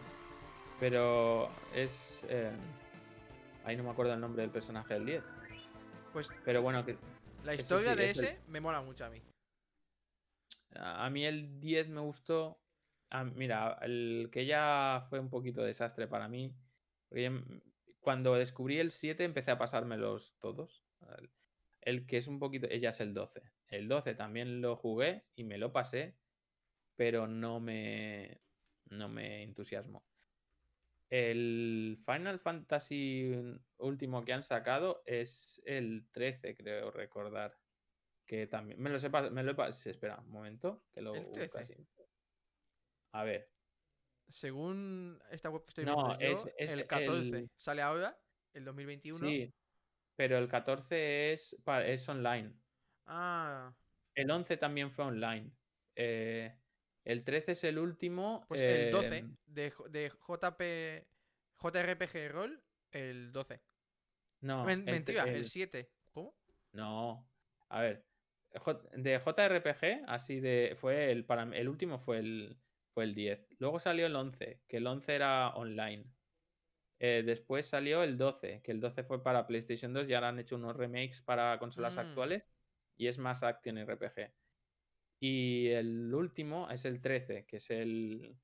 Pero 0.79 1.49
es. 1.73 2.25
eh, 2.27 2.51
Ahí 3.63 3.77
no 3.77 3.83
me 3.83 3.91
acuerdo 3.91 4.11
el 4.13 4.19
nombre 4.19 4.41
del 4.41 4.51
personaje 4.51 4.95
del 4.95 5.05
10. 5.05 5.23
Pues 6.11 6.29
Pero 6.43 6.61
bueno, 6.63 6.83
que 6.83 6.97
la 7.43 7.53
historia 7.53 7.91
sí, 7.93 7.97
de 7.97 8.05
es 8.05 8.17
el- 8.17 8.25
ese 8.25 8.39
me 8.47 8.59
mola 8.59 8.81
mucho 8.81 9.05
a 9.05 9.09
mí. 9.09 9.21
a 10.75 11.09
mí 11.11 11.23
el 11.25 11.59
10 11.59 11.89
me 11.89 12.01
gustó. 12.01 12.59
Ah, 13.11 13.23
mira, 13.23 13.77
el 13.83 14.29
que 14.31 14.45
ya 14.47 15.05
fue 15.09 15.19
un 15.19 15.29
poquito 15.29 15.61
desastre 15.61 16.07
para 16.07 16.27
mí. 16.27 16.53
cuando 17.99 18.33
descubrí 18.33 18.79
el 18.79 18.91
7 18.91 19.23
empecé 19.23 19.51
a 19.51 19.57
pasármelos 19.59 20.35
todos. 20.39 20.83
El- 21.85 22.05
que 22.05 22.17
es 22.17 22.27
un 22.27 22.39
poquito. 22.39 22.67
Ella 22.69 22.89
es 22.89 22.99
el 22.99 23.13
12. 23.13 23.41
El 23.67 23.87
12 23.87 24.15
también 24.15 24.61
lo 24.61 24.75
jugué 24.75 25.23
y 25.35 25.43
me 25.43 25.57
lo 25.57 25.71
pasé. 25.71 26.15
Pero 26.95 27.27
no 27.27 27.59
me. 27.59 28.39
No 28.89 29.09
me 29.09 29.43
entusiasmó. 29.43 30.03
El 31.09 31.99
Final 32.05 32.39
Fantasy 32.39 33.31
último 33.77 34.23
que 34.25 34.33
han 34.33 34.43
sacado 34.43 35.03
es 35.05 35.61
el 35.65 36.07
13, 36.11 36.55
creo 36.55 36.91
recordar. 36.91 37.57
Que 38.25 38.47
también. 38.47 38.79
Me 38.81 38.89
lo 38.89 38.99
sepa. 38.99 39.29
Me 39.29 39.43
lo 39.43 39.51
he 39.51 39.69
Espera, 39.69 40.19
un 40.19 40.31
momento. 40.31 40.83
Que 40.93 41.01
lo 41.01 41.13
¿El 41.13 41.21
busco 41.21 41.33
13? 41.35 41.57
así. 41.59 41.87
A 43.11 43.23
ver. 43.23 43.49
Según 44.27 45.21
esta 45.29 45.49
web 45.49 45.63
que 45.65 45.69
estoy 45.69 45.85
No, 45.85 45.95
viendo 45.95 46.19
yo, 46.19 46.27
es- 46.47 46.53
es 46.57 46.71
el 46.77 46.87
14 46.87 47.37
el- 47.37 47.49
sale 47.57 47.81
ahora, 47.81 48.17
el 48.53 48.63
2021. 48.65 49.27
Sí. 49.27 49.53
Pero 50.15 50.37
el 50.37 50.47
14 50.47 51.33
es, 51.33 51.55
es 51.85 52.09
online. 52.09 52.53
Ah, 53.05 53.73
El 54.15 54.29
11 54.31 54.57
también 54.57 54.91
fue 54.91 55.05
online. 55.05 55.51
Eh, 55.95 56.55
el 57.03 57.23
13 57.23 57.53
es 57.53 57.63
el 57.63 57.79
último. 57.79 58.45
pues 58.47 58.61
el 58.61 58.91
12 58.91 59.17
eh, 59.17 59.25
de, 59.45 59.73
de 59.89 60.09
JP, 60.09 61.07
JRPG 61.61 62.31
Roll, 62.31 62.63
el 62.91 63.31
12. 63.31 63.61
No, 64.41 64.65
Men- 64.65 64.85
mentira, 64.85 65.23
el 65.23 65.35
el- 65.37 65.45
7. 65.45 65.89
¿Cómo? 66.11 66.35
No. 66.71 67.29
A 67.69 67.81
ver. 67.81 68.05
J- 68.55 68.83
de 68.93 69.19
JRPG, 69.19 70.03
así 70.07 70.39
de. 70.39 70.75
Fue 70.79 71.11
el. 71.11 71.25
Para 71.25 71.43
el 71.43 71.67
último 71.67 71.97
fue 71.97 72.19
el. 72.19 72.59
Fue 72.93 73.05
el 73.05 73.15
10. 73.15 73.47
Luego 73.57 73.79
salió 73.79 74.05
el 74.05 74.15
11, 74.15 74.61
que 74.67 74.77
el 74.77 74.85
11 74.85 75.15
era 75.15 75.49
online. 75.55 76.05
Eh, 77.05 77.21
después 77.25 77.65
salió 77.67 78.01
el 78.01 78.17
12, 78.17 78.61
que 78.61 78.71
el 78.71 78.79
12 78.79 79.03
fue 79.03 79.21
para 79.21 79.45
PlayStation 79.45 79.91
2 79.91 80.07
y 80.07 80.13
ahora 80.13 80.29
han 80.29 80.39
hecho 80.39 80.55
unos 80.55 80.73
remakes 80.73 81.21
para 81.21 81.59
consolas 81.59 81.97
Mm. 81.97 81.99
actuales 81.99 82.49
y 82.95 83.07
es 83.07 83.17
más 83.17 83.43
Action 83.43 83.77
RPG. 83.77 84.33
Y 85.19 85.67
el 85.67 86.13
último 86.13 86.69
es 86.69 86.85
el 86.85 87.01
13, 87.01 87.45
que 87.45 87.57
es 87.57 87.69
el, 87.71 88.37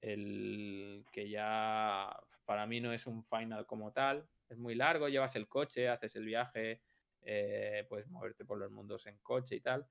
el 0.00 1.04
que 1.12 1.30
ya 1.30 2.10
para 2.44 2.66
mí 2.66 2.80
no 2.80 2.92
es 2.92 3.06
un 3.06 3.22
final 3.22 3.64
como 3.64 3.92
tal. 3.92 4.28
Es 4.48 4.58
muy 4.58 4.74
largo, 4.74 5.08
llevas 5.08 5.36
el 5.36 5.46
coche, 5.46 5.88
haces 5.88 6.16
el 6.16 6.24
viaje, 6.24 6.82
eh, 7.20 7.86
puedes 7.88 8.08
moverte 8.08 8.44
por 8.44 8.58
los 8.58 8.72
mundos 8.72 9.06
en 9.06 9.18
coche 9.18 9.54
y 9.54 9.60
tal, 9.60 9.86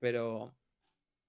pero 0.00 0.56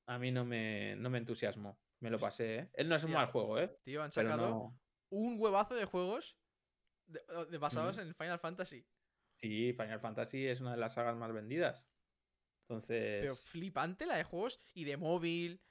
a 0.08 0.18
mí 0.18 0.32
no 0.32 0.44
me, 0.44 0.96
no 0.96 1.12
me 1.12 1.20
entusiasmó. 1.20 1.80
Me 2.00 2.10
lo 2.10 2.18
pasé, 2.18 2.56
¿eh? 2.56 2.70
Él 2.74 2.90
no 2.90 2.96
es 2.96 3.04
un 3.04 3.12
mal 3.12 3.28
juego, 3.28 3.60
¿eh? 3.60 3.78
Tío, 3.84 4.02
han 4.02 4.12
sacado 4.12 4.50
no... 4.50 4.80
un 5.10 5.40
huevazo 5.40 5.76
de 5.76 5.86
juegos 5.86 6.38
de- 7.08 7.22
de- 7.50 7.58
basados 7.58 7.98
Mm. 7.98 8.02
en 8.02 8.16
Final 8.16 8.40
Fantasy. 8.40 8.86
Sí, 9.36 9.74
Final 9.74 10.00
Fantasy 10.00 10.46
es 10.48 10.60
una 10.62 10.72
de 10.72 10.78
las 10.78 10.94
sagas 10.94 11.16
más 11.16 11.32
vendidas. 11.34 11.88
Entonces, 12.68 13.22
Pero 13.22 13.36
flipante 13.36 14.06
la 14.06 14.18
de 14.18 14.24
juegos 14.24 14.60
y 14.74 14.84
de 14.84 14.98
móvil, 14.98 15.62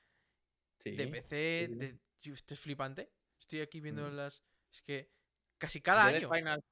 sí, 0.78 0.92
de 0.92 1.06
PC, 1.06 1.66
sí. 1.68 1.74
de... 1.76 1.98
Esto 2.32 2.54
es 2.54 2.60
flipante. 2.60 3.12
Estoy 3.38 3.60
aquí 3.60 3.80
viendo 3.80 4.08
Mm. 4.10 4.16
las... 4.16 4.42
Es 4.72 4.82
que 4.82 5.12
casi 5.58 5.80
cada 5.80 6.10
Yo 6.10 6.16
año. 6.16 6.30
Final, 6.34 6.64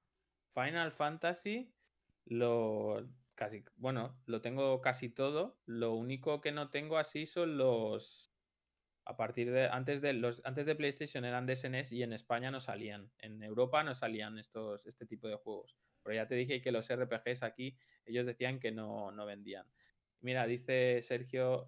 Final 0.53 0.93
Fantasy 0.93 1.73
lo 2.25 3.09
casi, 3.37 3.63
bueno, 3.77 4.21
lo 4.27 4.41
tengo 4.41 4.81
casi 4.81 5.09
todo. 5.11 5.61
Lo 5.67 5.95
único 5.95 6.41
que 6.41 6.51
no 6.51 6.71
tengo 6.71 6.99
así 6.99 7.27
son 7.27 7.57
los 7.59 8.33
a 9.07 9.17
partir 9.17 9.53
de 9.53 9.69
antes 9.69 10.03
de 10.03 10.13
los 10.13 10.43
antes 10.45 10.67
de 10.67 10.75
PlayStation 10.75 11.25
eran 11.25 11.47
de 11.47 11.55
SNES 11.55 11.93
y 11.93 12.03
en 12.03 12.13
España 12.13 12.51
no 12.51 12.61
salían. 12.61 13.11
En 13.19 13.41
Europa 13.43 13.85
no 13.85 13.95
salían 13.95 14.37
estos 14.37 14.85
este 14.87 15.07
tipo 15.07 15.29
de 15.29 15.37
juegos. 15.37 15.77
Pero 16.03 16.17
ya 16.17 16.27
te 16.27 16.35
dije 16.35 16.61
que 16.61 16.73
los 16.73 16.89
RPGs 16.91 17.45
aquí 17.45 17.77
ellos 18.05 18.27
decían 18.27 18.59
que 18.59 18.73
no, 18.73 19.13
no 19.13 19.25
vendían. 19.25 19.67
Mira, 20.21 20.47
dice 20.47 21.03
Sergio 21.03 21.67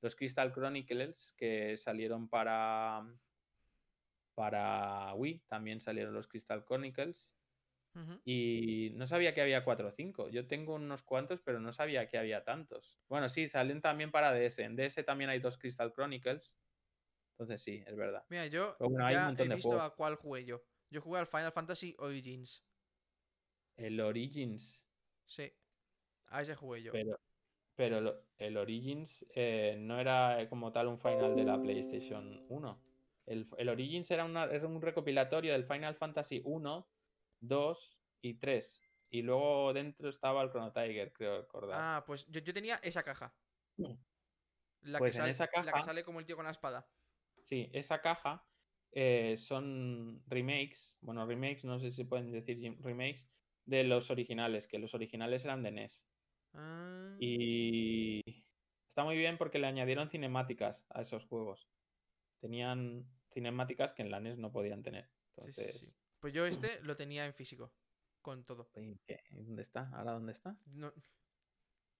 los 0.00 0.16
Crystal 0.16 0.52
Chronicles 0.52 1.34
que 1.38 1.76
salieron 1.76 2.28
para 2.28 3.06
para 4.34 5.14
Wii, 5.14 5.44
también 5.46 5.80
salieron 5.80 6.14
los 6.14 6.26
Crystal 6.26 6.64
Chronicles. 6.64 7.36
Y 8.24 8.90
no 8.94 9.06
sabía 9.06 9.34
que 9.34 9.40
había 9.40 9.64
4 9.64 9.88
o 9.88 9.92
5. 9.92 10.28
Yo 10.28 10.46
tengo 10.48 10.74
unos 10.74 11.02
cuantos, 11.02 11.40
pero 11.42 11.60
no 11.60 11.72
sabía 11.72 12.08
que 12.08 12.18
había 12.18 12.44
tantos. 12.44 12.98
Bueno, 13.08 13.28
sí, 13.28 13.48
salen 13.48 13.80
también 13.80 14.10
para 14.10 14.32
DS. 14.32 14.62
En 14.62 14.76
DS 14.76 15.02
también 15.04 15.30
hay 15.30 15.38
dos 15.38 15.56
Crystal 15.58 15.92
Chronicles. 15.92 16.56
Entonces 17.32 17.62
sí, 17.62 17.82
es 17.86 17.96
verdad. 17.96 18.24
Mira, 18.28 18.46
yo 18.46 18.76
bueno, 18.80 19.04
hay 19.06 19.14
un 19.14 19.20
ya 19.20 19.26
montón 19.26 19.52
he 19.52 19.54
visto 19.56 19.80
a 19.80 19.94
cuál 19.94 20.16
jugué 20.16 20.44
yo. 20.44 20.62
Yo 20.90 21.00
jugué 21.00 21.20
al 21.20 21.26
Final 21.26 21.52
Fantasy 21.52 21.94
Origins. 21.98 22.64
El 23.76 24.00
Origins. 24.00 24.84
Sí. 25.26 25.52
A 26.28 26.42
ese 26.42 26.54
jugué 26.54 26.82
yo. 26.82 26.92
Pero, 26.92 27.20
pero 27.76 28.24
el 28.38 28.56
Origins 28.56 29.26
eh, 29.34 29.76
no 29.78 29.98
era 30.00 30.40
eh, 30.40 30.48
como 30.48 30.72
tal 30.72 30.88
un 30.88 30.98
final 30.98 31.34
de 31.36 31.44
la 31.44 31.60
PlayStation 31.60 32.44
1. 32.48 32.78
El, 33.26 33.48
el 33.56 33.68
Origins 33.68 34.10
era, 34.10 34.24
una- 34.24 34.44
era 34.44 34.66
un 34.66 34.80
recopilatorio 34.82 35.52
del 35.52 35.64
Final 35.64 35.94
Fantasy 35.96 36.40
1, 36.44 36.86
2 37.48 38.00
y 38.20 38.38
3. 38.38 38.80
Y 39.10 39.22
luego 39.22 39.72
dentro 39.72 40.08
estaba 40.08 40.42
el 40.42 40.50
Chrono 40.50 40.72
Tiger, 40.72 41.12
creo 41.12 41.40
recordar. 41.42 41.78
Ah, 41.78 42.04
pues 42.06 42.26
yo, 42.28 42.40
yo 42.40 42.52
tenía 42.54 42.76
esa 42.76 43.02
caja. 43.02 43.36
La, 44.82 45.00
Pues 45.00 45.14
que 45.14 45.18
en 45.18 45.22
sale, 45.22 45.30
esa 45.32 45.46
la 45.64 45.72
que 45.72 45.78
caja- 45.78 45.82
sale 45.82 46.04
como 46.04 46.20
el 46.20 46.26
tío 46.26 46.36
con 46.36 46.44
la 46.44 46.52
espada. 46.52 46.88
Sí, 47.42 47.70
esa 47.72 48.00
caja 48.00 48.48
eh, 48.92 49.36
son 49.36 50.22
remakes, 50.26 50.96
bueno, 51.00 51.26
remakes, 51.26 51.64
no 51.64 51.78
sé 51.78 51.92
si 51.92 52.04
pueden 52.04 52.32
decir 52.32 52.76
remakes, 52.80 53.28
de 53.66 53.84
los 53.84 54.10
originales, 54.10 54.66
que 54.66 54.78
los 54.78 54.94
originales 54.94 55.44
eran 55.44 55.62
de 55.62 55.68
NES. 55.70 56.06
Ah, 56.54 57.16
Y 57.18 58.22
está 58.88 59.04
muy 59.04 59.16
bien 59.16 59.38
porque 59.38 59.58
le 59.58 59.66
añadieron 59.66 60.10
cinemáticas 60.10 60.86
a 60.90 61.02
esos 61.02 61.26
juegos. 61.26 61.70
Tenían 62.40 63.10
cinemáticas 63.32 63.92
que 63.94 64.02
en 64.02 64.10
la 64.10 64.18
NES 64.18 64.38
no 64.38 64.52
podían 64.52 64.82
tener. 64.82 65.12
sí, 65.38 65.52
sí, 65.52 65.70
Entonces, 65.70 65.74
sí. 65.78 65.94
Pues 66.24 66.32
yo 66.32 66.46
este 66.46 66.80
lo 66.80 66.96
tenía 66.96 67.26
en 67.26 67.34
físico. 67.34 67.70
Con 68.22 68.46
todo. 68.46 68.70
¿y 68.76 68.98
¿dónde 69.42 69.60
está? 69.60 69.90
¿Ahora 69.92 70.12
dónde 70.12 70.32
está? 70.32 70.56
No- 70.64 70.90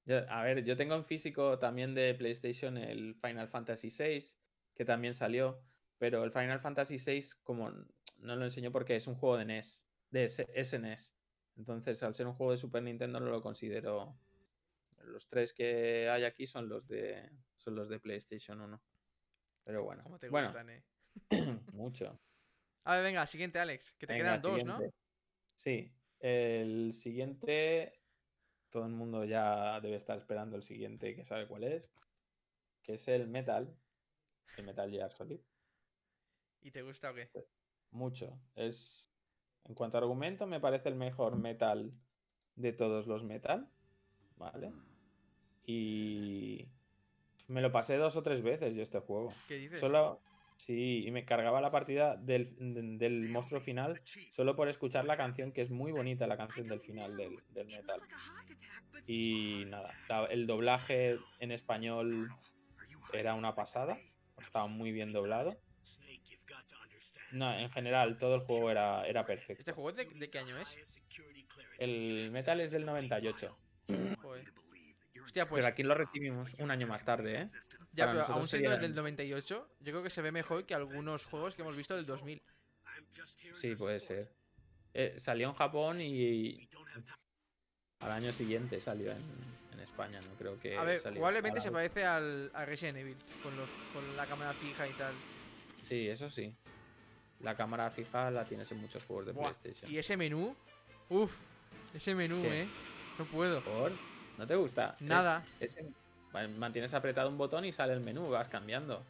Yo- 0.07 0.27
a 0.31 0.43
ver, 0.43 0.65
yo 0.65 0.79
tengo 0.79 0.95
en 0.95 1.05
físico 1.05 1.59
también 1.59 1.95
de 1.95 2.15
PlayStation 2.15 2.79
el 2.79 3.17
Final 3.17 3.49
Fantasy 3.49 3.91
VI, 3.91 4.25
que 4.75 4.87
también 4.87 5.13
salió, 5.13 5.61
pero 5.99 6.25
el 6.25 6.33
Final 6.33 6.59
Fantasy 6.59 6.97
VI 6.97 7.35
como 7.43 7.69
no 8.17 8.37
lo 8.37 8.47
enseño 8.47 8.73
porque 8.73 8.97
es 8.97 9.07
un 9.07 9.15
juego 9.15 9.37
de 9.37 9.45
NES, 9.45 9.87
de 10.09 10.25
SNES. 10.27 11.15
Entonces, 11.59 12.03
al 12.03 12.15
ser 12.15 12.27
un 12.27 12.33
juego 12.33 12.53
de 12.53 12.57
Super 12.59 12.83
Nintendo 12.83 13.21
no 13.21 13.29
lo 13.29 13.43
considero. 13.43 14.19
Los 15.03 15.29
tres 15.29 15.53
que 15.53 16.09
hay 16.09 16.25
aquí 16.25 16.47
son 16.47 16.71
los 16.71 16.89
de 16.89 17.31
son 17.59 17.75
los 17.75 17.91
de 17.91 18.01
PlayStation 18.01 18.59
1. 18.59 18.83
Pero 19.65 19.85
bueno, 19.85 20.03
como 20.03 20.19
te 20.19 20.31
bueno, 20.31 20.49
gustan, 20.49 20.71
eh. 20.71 20.83
mucho. 21.75 22.19
A 22.85 22.97
ver, 22.97 23.05
venga, 23.05 23.27
siguiente, 23.27 23.59
Alex. 23.59 23.93
Que 23.99 24.07
te 24.07 24.13
Venga, 24.13 24.41
quedan 24.41 24.43
dos, 24.43 24.65
¿no? 24.65 24.79
Sí, 25.55 25.93
el 26.21 26.95
siguiente, 26.95 28.01
todo 28.71 28.85
el 28.87 28.93
mundo 28.93 29.25
ya 29.25 29.81
debe 29.81 29.97
estar 29.97 30.19
esperando 30.19 30.57
el 30.57 30.63
siguiente 30.63 31.15
que 31.15 31.25
sabe 31.25 31.47
cuál 31.47 31.65
es, 31.65 31.93
que 32.83 32.95
es 32.95 33.09
el 33.09 33.29
Metal, 33.29 33.75
el 34.57 34.65
Metal 34.65 34.91
Gear 34.91 35.13
Solid. 35.13 35.41
¿Y 36.61 36.71
te 36.71 36.83
gusta 36.83 37.11
o 37.11 37.15
qué? 37.15 37.31
Mucho. 37.91 38.39
Es, 38.55 39.13
en 39.65 39.75
cuanto 39.75 39.99
a 39.99 40.01
argumento, 40.01 40.47
me 40.47 40.61
parece 40.61 40.89
el 40.89 40.97
mejor 40.97 41.37
Metal 41.37 41.91
de 42.57 42.73
todos 42.73 43.07
los 43.07 43.23
Metal, 43.23 43.71
¿vale? 44.37 44.73
Y 45.67 46.69
me 47.49 47.61
lo 47.61 47.73
pasé 47.73 47.97
dos 47.97 48.17
o 48.17 48.23
tres 48.23 48.43
veces 48.43 48.75
yo 48.75 48.83
este 48.83 48.99
juego. 49.01 49.33
¿Qué 49.49 49.57
dices? 49.57 49.81
Solo, 49.81 50.21
sí, 50.59 51.05
y 51.07 51.11
me 51.11 51.25
cargaba 51.25 51.61
la 51.61 51.71
partida 51.71 52.17
del, 52.17 52.45
de- 52.75 52.97
del 52.99 53.29
monstruo 53.29 53.61
final 53.61 54.01
solo 54.31 54.57
por 54.57 54.69
escuchar 54.69 55.05
la 55.05 55.17
canción, 55.17 55.53
que 55.53 55.63
es 55.63 55.71
muy 55.71 55.93
bonita 55.93 56.27
la 56.27 56.37
canción 56.37 56.69
del 56.69 56.81
final 56.81 57.17
del, 57.17 57.39
del 57.51 57.67
metal. 57.69 58.01
Y 59.07 59.65
nada, 59.69 59.95
la- 60.09 60.27
el 60.27 60.47
doblaje 60.47 61.19
en 61.39 61.51
español 61.53 62.29
era 63.13 63.35
una 63.35 63.55
pasada, 63.55 63.99
estaba 64.41 64.67
muy 64.67 64.93
bien 64.93 65.13
doblado. 65.13 65.57
No, 67.33 67.53
en 67.53 67.71
general, 67.71 68.19
todo 68.19 68.37
el 68.37 68.41
juego 68.43 68.71
era, 68.71 69.07
era 69.07 69.27
perfecto. 69.27 69.61
¿Este 69.61 69.73
juego 69.73 69.93
de, 69.93 70.05
de 70.05 70.31
qué 70.31 70.39
año 70.39 70.57
es? 70.59 70.79
El 71.79 72.31
metal 72.33 72.61
es 72.61 72.71
del 72.71 72.87
98, 72.87 73.57
Joder. 74.23 74.45
Hostia, 75.25 75.49
pues 75.49 75.61
pero 75.65 75.73
aquí 75.73 75.83
lo 75.83 75.95
recibimos 75.95 76.55
un 76.59 76.71
año 76.71 76.87
más 76.87 77.05
tarde, 77.05 77.43
¿eh? 77.43 77.49
ya, 77.93 78.07
para 78.07 78.23
pero 78.25 78.35
aún 78.35 78.49
siendo 78.49 78.71
sería- 78.71 78.77
del 78.77 78.95
98, 78.95 79.69
yo 79.81 79.93
creo 79.93 80.03
que 80.03 80.11
se 80.11 80.23
ve 80.23 80.33
mejor 80.33 80.65
que 80.67 80.75
algunos 80.75 81.25
juegos 81.25 81.55
que 81.55 81.63
hemos 81.63 81.77
visto 81.77 81.97
del 81.97 82.07
2000. 82.07 82.43
Sí, 83.55 83.75
puede 83.75 84.01
ser. 84.01 84.31
Eh, 84.93 85.15
salió 85.19 85.49
en 85.49 85.55
Japón 85.55 86.01
y 86.01 86.69
al 88.01 88.13
año 88.13 88.33
siguiente 88.33 88.81
salió 88.81 89.11
en, 89.13 89.23
en 89.73 89.81
España, 89.81 90.21
no 90.21 90.35
creo 90.35 90.59
que. 90.61 90.77
A 90.77 90.85
ver, 90.85 91.03
probablemente 91.03 91.61
se 91.61 91.73
parece 91.73 92.05
al, 92.05 92.51
a 92.55 92.65
Resident 92.65 92.99
Evil, 92.99 93.17
con, 93.43 93.57
los, 93.57 93.69
con 93.93 94.17
la 94.17 94.27
cámara 94.27 94.53
fija 94.53 94.87
y 94.87 94.93
tal. 94.93 95.15
Sí, 95.83 96.09
eso 96.09 96.31
sí. 96.31 96.55
La 97.41 97.57
cámara 97.57 97.91
fija 97.91 98.31
la 98.31 98.45
tienes 98.45 98.71
en 98.73 98.79
muchos 98.79 99.03
juegos 99.05 99.27
de 99.27 99.33
Buah, 99.33 99.53
PlayStation. 99.53 99.91
Y 99.91 99.99
ese 99.99 100.17
menú, 100.17 100.55
uff, 101.09 101.33
ese 101.93 102.15
menú, 102.15 102.41
¿Qué? 102.43 102.63
eh. 102.63 102.67
No 103.19 103.25
puedo. 103.27 103.61
¿Por? 103.63 103.93
¿No 104.39 104.47
te 104.47 104.57
gusta? 104.57 104.97
Nada. 105.01 105.45
es 105.61 105.77
en- 105.77 105.95
ma- 106.33 106.49
mantienes 106.49 106.93
apretado 106.95 107.29
un 107.29 107.39
botón 107.39 107.65
y 107.65 107.73
sale 107.73 107.93
el 107.93 108.01
menú, 108.01 108.29
vas 108.31 108.49
cambiando. 108.49 109.03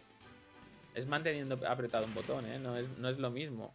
Es 0.95 1.07
manteniendo 1.07 1.59
apretado 1.67 2.05
un 2.05 2.15
botón, 2.15 2.47
¿eh? 2.47 2.59
No 2.59 2.77
es, 2.77 2.87
no 2.99 3.09
es 3.09 3.19
lo 3.19 3.31
mismo. 3.31 3.75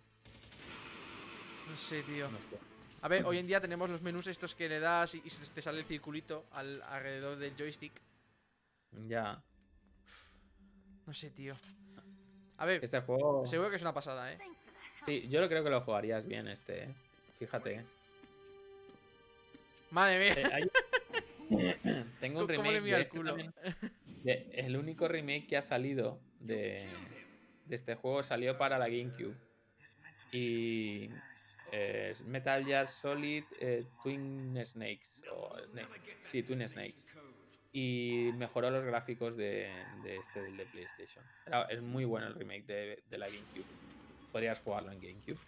No 1.70 1.76
sé, 1.76 2.02
tío. 2.04 2.30
No 2.32 2.38
sé. 2.38 2.58
A 3.02 3.08
ver, 3.08 3.26
hoy 3.26 3.38
en 3.38 3.48
día 3.48 3.60
tenemos 3.62 3.90
los 3.90 4.02
menús 4.02 4.28
estos 4.28 4.56
que 4.56 4.68
le 4.70 4.80
das 4.80 5.16
y, 5.16 5.22
te 5.22 5.62
sale 5.62 5.80
el 5.80 5.86
circulito 5.86 6.46
al, 6.52 6.82
alrededor 6.84 7.38
del 7.38 7.56
joystick. 7.58 7.94
Ya. 9.08 9.42
No 11.06 11.14
sé, 11.14 11.30
tío. 11.32 11.54
A 12.58 12.66
ver, 12.66 12.84
Este 12.84 13.00
juego. 13.02 13.48
seguro 13.48 13.70
que 13.70 13.78
es 13.78 13.82
una 13.82 13.94
pasada, 13.94 14.32
¿eh? 14.34 14.38
Sí, 15.06 15.28
yo 15.30 15.46
creo 15.48 15.64
que 15.64 15.70
lo 15.70 15.82
jugarías 15.82 16.26
bien 16.28 16.48
este, 16.48 16.84
¿eh? 16.84 16.90
Fíjate. 17.40 17.76
¿eh? 17.76 17.84
Madre 19.92 20.20
mía. 20.20 20.34
Eh, 20.34 20.50
hay- 20.54 20.72
Tengo 22.20 22.42
un 22.42 22.48
¿Cómo 22.48 22.64
remake 22.64 22.82
de 22.82 22.96
el 22.96 23.02
este 23.02 23.18
culo? 23.18 23.30
también. 23.32 23.54
De- 24.24 24.50
el 24.54 24.76
único 24.78 25.08
remake 25.08 25.48
que 25.48 25.58
ha 25.58 25.62
salido 25.62 26.20
de, 26.40 26.90
de 27.66 27.76
este 27.76 27.96
juego 27.96 28.22
salió 28.24 28.58
para 28.58 28.78
la 28.78 28.88
GameCube. 28.90 29.36
Y 30.32 31.10
eh, 31.72 32.10
es 32.12 32.22
Metal 32.22 32.64
Gear 32.66 32.90
Solid 32.90 33.44
eh, 33.60 33.86
Twin 34.04 34.60
Snakes. 34.66 35.22
O 35.32 35.58
Snake- 35.72 36.18
sí, 36.26 36.44
Twin 36.44 36.68
Snakes. 36.68 37.04
Y 37.72 38.32
mejoró 38.38 38.72
los 38.72 38.84
gráficos 38.84 39.38
de, 39.38 39.72
de 40.04 40.18
este 40.18 40.42
del 40.42 40.58
de 40.58 40.66
PlayStation. 40.66 41.24
Era- 41.46 41.64
es 41.64 41.82
muy 41.82 42.04
bueno 42.06 42.28
el 42.28 42.36
remake 42.36 42.66
de, 42.66 43.04
de 43.10 43.18
la 43.18 43.28
GameCube. 43.28 43.66
Podrías 44.32 44.60
jugarlo 44.60 44.92
en 44.92 45.00
GameCube. 45.02 45.40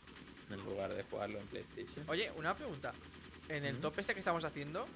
en 0.50 0.64
lugar 0.66 0.94
de 0.94 1.04
jugarlo 1.04 1.40
en 1.40 1.48
PlayStation. 1.48 2.06
Oye, 2.10 2.32
una 2.38 2.56
pregunta. 2.56 2.94
En 3.50 3.66
el 3.66 3.76
¿Mm? 3.78 3.82
top 3.82 4.00
este 4.00 4.14
que 4.14 4.20
estamos 4.20 4.44
haciendo, 4.46 4.88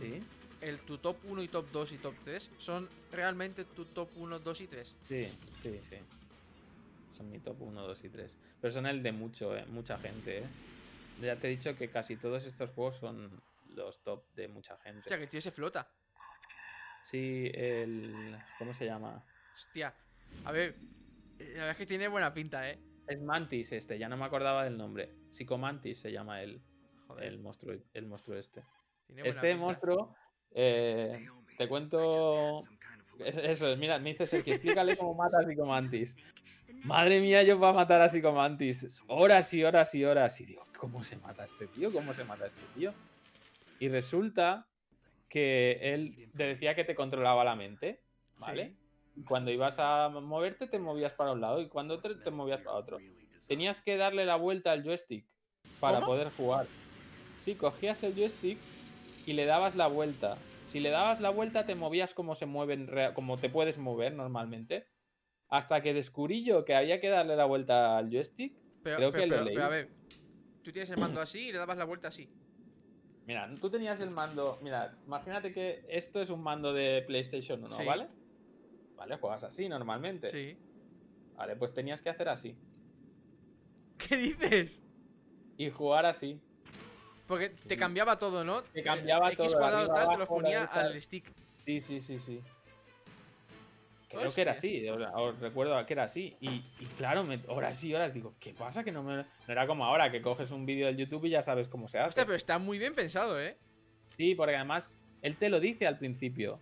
Sí, 0.00 0.22
el 0.60 0.80
tu 0.80 0.98
top 0.98 1.16
1 1.24 1.42
y 1.42 1.48
top 1.48 1.70
2 1.70 1.92
y 1.92 1.98
top 1.98 2.14
3 2.24 2.50
son 2.58 2.88
realmente 3.12 3.64
tu 3.64 3.84
top 3.84 4.08
1, 4.16 4.38
2 4.38 4.60
y 4.60 4.66
3. 4.66 4.96
sí, 5.02 5.28
sí, 5.62 5.80
sí. 5.82 5.96
Son 7.16 7.30
mi 7.30 7.38
top 7.38 7.60
1, 7.60 7.82
2 7.82 8.04
y 8.04 8.08
3. 8.08 8.36
Pero 8.60 8.72
son 8.72 8.86
el 8.86 9.02
de 9.02 9.12
mucho, 9.12 9.56
eh, 9.56 9.66
mucha 9.66 9.98
gente, 9.98 10.38
¿eh? 10.38 10.44
Ya 11.20 11.36
te 11.36 11.48
he 11.48 11.50
dicho 11.50 11.76
que 11.76 11.90
casi 11.90 12.16
todos 12.16 12.46
estos 12.46 12.70
juegos 12.70 12.96
son 12.96 13.42
los 13.74 14.02
top 14.02 14.24
de 14.34 14.48
mucha 14.48 14.76
gente. 14.78 15.00
Hostia, 15.00 15.18
que 15.18 15.24
el 15.24 15.28
tío 15.28 15.40
se 15.40 15.50
flota. 15.50 15.86
Sí, 17.02 17.50
el... 17.54 18.38
¿Cómo 18.58 18.72
se 18.72 18.86
llama? 18.86 19.22
Hostia. 19.54 19.94
A 20.44 20.52
ver, 20.52 20.76
eh, 21.38 21.44
la 21.48 21.52
verdad 21.52 21.70
es 21.72 21.76
que 21.76 21.86
tiene 21.86 22.08
buena 22.08 22.32
pinta, 22.32 22.70
eh. 22.70 22.78
Es 23.06 23.20
Mantis 23.20 23.72
este, 23.72 23.98
ya 23.98 24.08
no 24.08 24.16
me 24.16 24.24
acordaba 24.24 24.64
del 24.64 24.76
nombre. 24.76 25.10
Psicomantis 25.30 25.98
se 25.98 26.12
llama 26.12 26.42
el, 26.42 26.62
Joder, 27.06 27.24
el 27.24 27.38
monstruo, 27.38 27.74
el 27.92 28.06
monstruo 28.06 28.36
este. 28.36 28.62
Este 29.16 29.54
monstruo, 29.54 30.14
eh, 30.52 31.28
te 31.56 31.68
cuento. 31.68 32.64
es- 33.18 33.36
Eso, 33.36 33.76
mira, 33.76 33.98
me 33.98 34.10
dice 34.10 34.26
Sergio, 34.26 34.54
explícale 34.54 34.96
cómo 34.96 35.14
mata 35.14 35.38
a 35.38 35.42
Psicomantis. 35.42 36.16
Madre 36.84 37.20
mía, 37.20 37.42
yo 37.42 37.60
para 37.60 37.72
matar 37.74 38.00
a 38.00 38.08
Psicomantis. 38.08 39.02
Horas 39.08 39.52
y 39.52 39.62
horas 39.64 39.94
y 39.94 40.04
horas. 40.04 40.40
Y 40.40 40.46
digo, 40.46 40.62
¿cómo 40.78 41.04
se 41.04 41.16
mata 41.16 41.44
este 41.44 41.66
tío? 41.66 41.92
¿Cómo 41.92 42.14
se 42.14 42.24
mata 42.24 42.46
este 42.46 42.62
tío? 42.74 42.94
Y 43.78 43.88
resulta 43.88 44.66
que 45.28 45.78
él 45.94 46.30
te 46.36 46.44
decía 46.44 46.74
que 46.74 46.84
te 46.84 46.94
controlaba 46.94 47.44
la 47.44 47.54
mente, 47.56 48.02
¿vale? 48.38 48.74
Cuando 49.26 49.50
ibas 49.50 49.78
a 49.78 50.08
moverte, 50.08 50.66
te 50.66 50.78
movías 50.78 51.12
para 51.12 51.32
un 51.32 51.40
lado 51.40 51.60
y 51.60 51.68
cuando 51.68 52.00
te, 52.00 52.14
te 52.14 52.30
movías 52.30 52.62
para 52.62 52.76
otro. 52.76 52.98
Tenías 53.46 53.80
que 53.80 53.96
darle 53.96 54.24
la 54.24 54.36
vuelta 54.36 54.72
al 54.72 54.82
joystick 54.82 55.26
para 55.78 55.96
¿Cómo? 55.96 56.06
poder 56.06 56.30
jugar. 56.32 56.66
Sí, 57.36 57.54
cogías 57.54 58.02
el 58.02 58.14
joystick 58.14 58.58
y 59.26 59.32
le 59.34 59.44
dabas 59.46 59.76
la 59.76 59.86
vuelta. 59.86 60.36
Si 60.66 60.78
le 60.80 60.90
dabas 60.90 61.20
la 61.20 61.30
vuelta, 61.30 61.66
te 61.66 61.74
movías 61.74 62.14
como 62.14 62.34
se 62.34 62.46
mueven, 62.46 62.88
como 63.14 63.36
te 63.38 63.48
puedes 63.50 63.78
mover 63.78 64.14
normalmente. 64.14 64.86
Hasta 65.48 65.82
que 65.82 65.92
descubrí 65.94 66.44
yo 66.44 66.64
que 66.64 66.74
había 66.76 67.00
que 67.00 67.08
darle 67.08 67.34
la 67.36 67.44
vuelta 67.44 67.98
al 67.98 68.08
joystick. 68.10 68.54
Pero, 68.82 68.96
creo 68.96 69.12
pero- 69.12 69.22
que 69.24 69.26
lo 69.26 69.44
leí. 69.44 69.56
a 69.56 69.68
ver, 69.68 69.88
tú 70.62 70.70
tienes 70.72 70.88
el 70.90 70.98
mando 70.98 71.20
así 71.20 71.48
y 71.48 71.52
le 71.52 71.58
dabas 71.58 71.76
la 71.76 71.84
vuelta 71.84 72.08
así. 72.08 72.30
Mira, 73.26 73.48
tú 73.60 73.68
tenías 73.70 74.00
el 74.00 74.10
mando. 74.10 74.58
Mira, 74.62 74.96
imagínate 75.06 75.52
que 75.52 75.84
esto 75.88 76.20
es 76.22 76.30
un 76.30 76.42
mando 76.42 76.72
de 76.72 77.02
PlayStation 77.06 77.62
1, 77.64 77.76
Sí. 77.76 77.84
¿vale? 77.84 78.08
Vale, 78.96 79.16
juegas 79.16 79.44
así 79.44 79.68
normalmente. 79.68 80.28
Sí. 80.30 80.56
Vale, 81.36 81.56
pues 81.56 81.72
tenías 81.74 82.00
que 82.02 82.10
hacer 82.10 82.28
así. 82.28 82.56
¿Qué 83.98 84.16
dices? 84.16 84.82
Y 85.56 85.70
jugar 85.70 86.06
así. 86.06 86.40
Porque 87.30 87.50
te 87.50 87.76
cambiaba 87.76 88.18
todo, 88.18 88.42
¿no? 88.42 88.62
Te 88.62 88.82
cambiaba 88.82 89.28
X 89.28 89.36
todo, 89.36 89.58
cuadrado 89.58 89.82
arriba, 89.82 89.94
tal, 89.94 90.02
te 90.02 90.08
lo 90.08 90.14
abajo, 90.14 90.34
ponía 90.34 90.64
al 90.64 91.00
stick. 91.00 91.32
Sí, 91.64 91.80
sí, 91.80 92.00
sí, 92.00 92.18
sí. 92.18 92.42
Creo 94.08 94.32
que 94.32 94.40
era 94.42 94.50
así, 94.50 94.88
os, 94.88 95.38
recuerdo 95.38 95.86
que 95.86 95.92
era 95.92 96.02
así. 96.02 96.36
Y, 96.40 96.48
y 96.80 96.86
claro, 96.96 97.22
me- 97.22 97.38
horas 97.46 97.84
y 97.84 97.94
horas 97.94 98.12
digo, 98.12 98.34
¿qué 98.40 98.52
pasa? 98.52 98.82
Que 98.82 98.90
no 98.90 99.04
me. 99.04 99.18
No 99.18 99.24
era 99.46 99.64
como 99.68 99.84
ahora, 99.84 100.10
que 100.10 100.20
coges 100.20 100.50
un 100.50 100.66
vídeo 100.66 100.88
del 100.88 100.96
YouTube 100.96 101.26
y 101.26 101.30
ya 101.30 101.40
sabes 101.40 101.68
cómo 101.68 101.86
se 101.86 101.98
hace. 102.00 102.08
Hostia, 102.08 102.24
pero 102.26 102.36
está 102.36 102.58
muy 102.58 102.78
bien 102.80 102.96
pensado, 102.96 103.40
¿eh? 103.40 103.56
Sí, 104.16 104.34
porque 104.34 104.56
además 104.56 104.98
él 105.22 105.36
te 105.36 105.50
lo 105.50 105.60
dice 105.60 105.86
al 105.86 105.98
principio. 105.98 106.60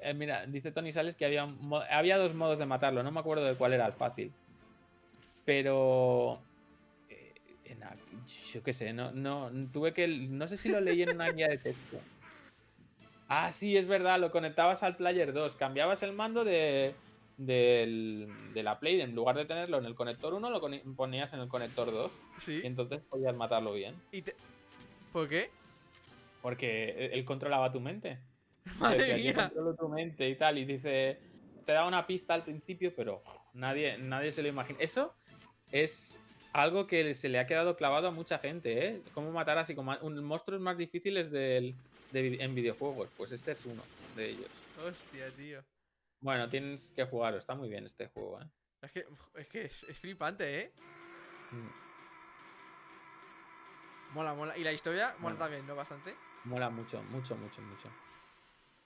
Eh, 0.00 0.14
mira, 0.14 0.46
dice 0.46 0.72
Tony 0.72 0.92
Sales 0.92 1.14
que 1.14 1.26
había, 1.26 1.46
había 1.90 2.16
dos 2.16 2.32
modos 2.32 2.58
de 2.58 2.64
matarlo, 2.64 3.02
no 3.02 3.10
me 3.12 3.20
acuerdo 3.20 3.44
de 3.44 3.54
cuál 3.54 3.74
era 3.74 3.84
el 3.84 3.92
fácil. 3.92 4.32
Pero. 5.44 6.40
La- 7.90 7.96
yo 8.52 8.62
qué 8.62 8.72
sé, 8.72 8.92
no, 8.92 9.10
no, 9.12 9.50
tuve 9.72 9.92
que. 9.92 10.06
No 10.08 10.48
sé 10.48 10.56
si 10.56 10.68
lo 10.68 10.80
leí 10.80 11.02
en 11.02 11.10
una 11.14 11.30
guía 11.30 11.48
de 11.48 11.58
texto. 11.58 11.98
Ah, 13.28 13.50
sí, 13.52 13.76
es 13.76 13.86
verdad, 13.86 14.18
lo 14.20 14.30
conectabas 14.30 14.82
al 14.82 14.96
Player 14.96 15.32
2, 15.32 15.54
cambiabas 15.56 16.02
el 16.02 16.12
mando 16.12 16.44
de, 16.44 16.94
del- 17.38 18.28
de 18.52 18.62
la 18.62 18.78
Play, 18.78 19.00
en 19.00 19.14
lugar 19.14 19.36
de 19.36 19.44
tenerlo 19.46 19.78
en 19.78 19.86
el 19.86 19.94
conector 19.94 20.34
1, 20.34 20.50
lo 20.50 20.60
ponías 20.94 21.32
en 21.32 21.40
el 21.40 21.48
conector 21.48 21.90
2 21.90 22.12
Sí. 22.38 22.60
y 22.62 22.66
entonces 22.66 23.00
podías 23.08 23.34
matarlo 23.34 23.72
bien. 23.72 23.94
Y 24.12 24.22
te- 24.22 24.36
¿Por 25.12 25.28
qué? 25.28 25.50
Porque 26.42 27.10
él 27.12 27.24
controlaba 27.24 27.72
tu 27.72 27.80
mente. 27.80 28.18
Madre 28.78 29.14
mía. 29.14 29.52
tu 29.78 29.88
mente 29.88 30.28
y 30.28 30.36
tal. 30.36 30.58
Y 30.58 30.64
dice, 30.64 31.18
te 31.64 31.72
da 31.72 31.86
una 31.86 32.06
pista 32.06 32.34
al 32.34 32.44
principio, 32.44 32.94
pero 32.94 33.22
nadie, 33.54 33.96
nadie 33.98 34.32
se 34.32 34.42
lo 34.42 34.48
imagina. 34.48 34.78
Eso 34.80 35.14
es 35.72 36.18
algo 36.54 36.86
que 36.86 37.14
se 37.14 37.28
le 37.28 37.38
ha 37.40 37.46
quedado 37.46 37.76
clavado 37.76 38.08
a 38.08 38.10
mucha 38.12 38.38
gente, 38.38 38.86
¿eh? 38.88 39.02
Cómo 39.12 39.30
matar 39.32 39.58
así 39.58 39.74
como 39.74 39.94
un 40.00 40.22
monstruos 40.24 40.60
más 40.60 40.78
difíciles 40.78 41.30
del, 41.30 41.74
de 42.12 42.36
en 42.42 42.54
videojuegos. 42.54 43.10
Pues 43.16 43.32
este 43.32 43.52
es 43.52 43.66
uno 43.66 43.82
de 44.16 44.30
ellos. 44.30 44.48
Hostia, 44.86 45.30
tío. 45.32 45.62
Bueno, 46.20 46.48
tienes 46.48 46.90
que 46.92 47.04
jugarlo. 47.04 47.38
Está 47.38 47.54
muy 47.54 47.68
bien 47.68 47.84
este 47.86 48.06
juego, 48.06 48.40
¿eh? 48.40 48.46
Es 48.82 48.92
que 48.92 49.06
es, 49.34 49.46
que 49.48 49.64
es, 49.64 49.82
es 49.82 49.98
flipante, 49.98 50.60
¿eh? 50.60 50.72
Mm, 51.50 51.68
Mola, 54.14 54.34
mola. 54.34 54.56
Y 54.56 54.62
la 54.62 54.72
historia 54.72 55.08
mola 55.18 55.20
Bueno. 55.20 55.38
también, 55.38 55.66
¿no? 55.66 55.74
Bastante. 55.74 56.14
Mola 56.44 56.70
mucho, 56.70 57.02
mucho, 57.02 57.36
mucho, 57.36 57.60
mucho. 57.62 57.88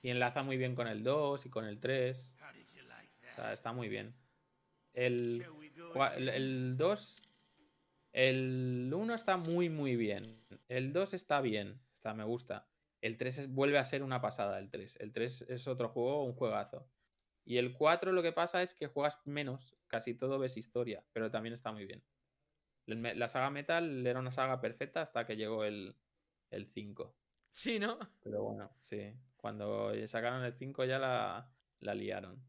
Y 0.00 0.10
enlaza 0.10 0.42
muy 0.42 0.56
bien 0.56 0.74
con 0.74 0.86
el 0.88 1.02
2 1.02 1.44
y 1.46 1.50
con 1.50 1.64
el 1.66 1.78
3. 1.80 2.32
O 3.32 3.34
sea, 3.34 3.52
está 3.52 3.72
muy 3.72 3.88
bien. 3.88 4.14
El, 4.94 5.44
Gua- 5.92 6.14
El, 6.16 6.28
el 6.30 6.76
2. 6.78 7.22
El 8.18 8.90
1 8.92 9.14
está 9.14 9.36
muy, 9.36 9.68
muy 9.68 9.94
bien. 9.94 10.44
El 10.66 10.92
2 10.92 11.14
está 11.14 11.40
bien. 11.40 11.80
Está, 11.94 12.14
me 12.14 12.24
gusta. 12.24 12.68
El 13.00 13.16
3 13.16 13.38
es- 13.38 13.48
vuelve 13.54 13.78
a 13.78 13.84
ser 13.84 14.02
una 14.02 14.20
pasada. 14.20 14.58
El 14.58 14.70
3. 14.70 14.96
El 14.98 15.12
3 15.12 15.42
es 15.42 15.68
otro 15.68 15.88
juego, 15.90 16.24
un 16.24 16.32
juegazo. 16.34 16.90
Y 17.44 17.58
el 17.58 17.72
4 17.74 18.10
lo 18.10 18.20
que 18.22 18.32
pasa 18.32 18.60
es 18.64 18.74
que 18.74 18.88
juegas 18.88 19.20
menos. 19.24 19.76
Casi 19.86 20.14
todo 20.14 20.40
ves 20.40 20.56
historia. 20.56 21.04
Pero 21.12 21.30
también 21.30 21.54
está 21.54 21.70
muy 21.70 21.86
bien. 21.86 22.02
La 22.86 23.28
saga 23.28 23.50
Metal 23.50 24.04
era 24.04 24.18
una 24.18 24.32
saga 24.32 24.60
perfecta 24.60 25.02
hasta 25.02 25.24
que 25.24 25.36
llegó 25.36 25.64
el, 25.64 25.94
el 26.50 26.66
5. 26.66 27.14
Sí, 27.52 27.78
¿no? 27.78 28.00
Pero 28.24 28.42
bueno, 28.42 28.72
sí. 28.80 29.14
Cuando 29.36 29.92
sacaron 30.08 30.42
el 30.42 30.54
5 30.54 30.84
ya 30.86 30.98
la, 30.98 31.54
la 31.78 31.94
liaron. 31.94 32.42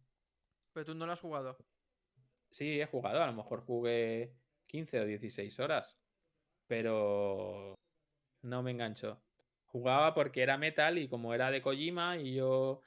Pero 0.73 0.85
tú 0.87 0.95
no 0.95 1.05
lo 1.05 1.11
has 1.11 1.19
jugado. 1.19 1.57
Sí, 2.49 2.81
he 2.81 2.87
jugado, 2.87 3.21
a 3.21 3.27
lo 3.27 3.33
mejor 3.33 3.61
jugué 3.61 4.38
15 4.69 4.99
o 5.01 5.05
16 5.05 5.59
horas, 5.59 5.97
pero 6.67 7.75
no 8.43 8.63
me 8.63 8.71
enganchó. 8.71 9.21
Jugaba 9.65 10.13
porque 10.13 10.41
era 10.41 10.57
metal 10.57 10.97
y 10.97 11.09
como 11.09 11.33
era 11.33 11.51
de 11.51 11.61
Kojima 11.61 12.17
y 12.17 12.35
yo... 12.35 12.81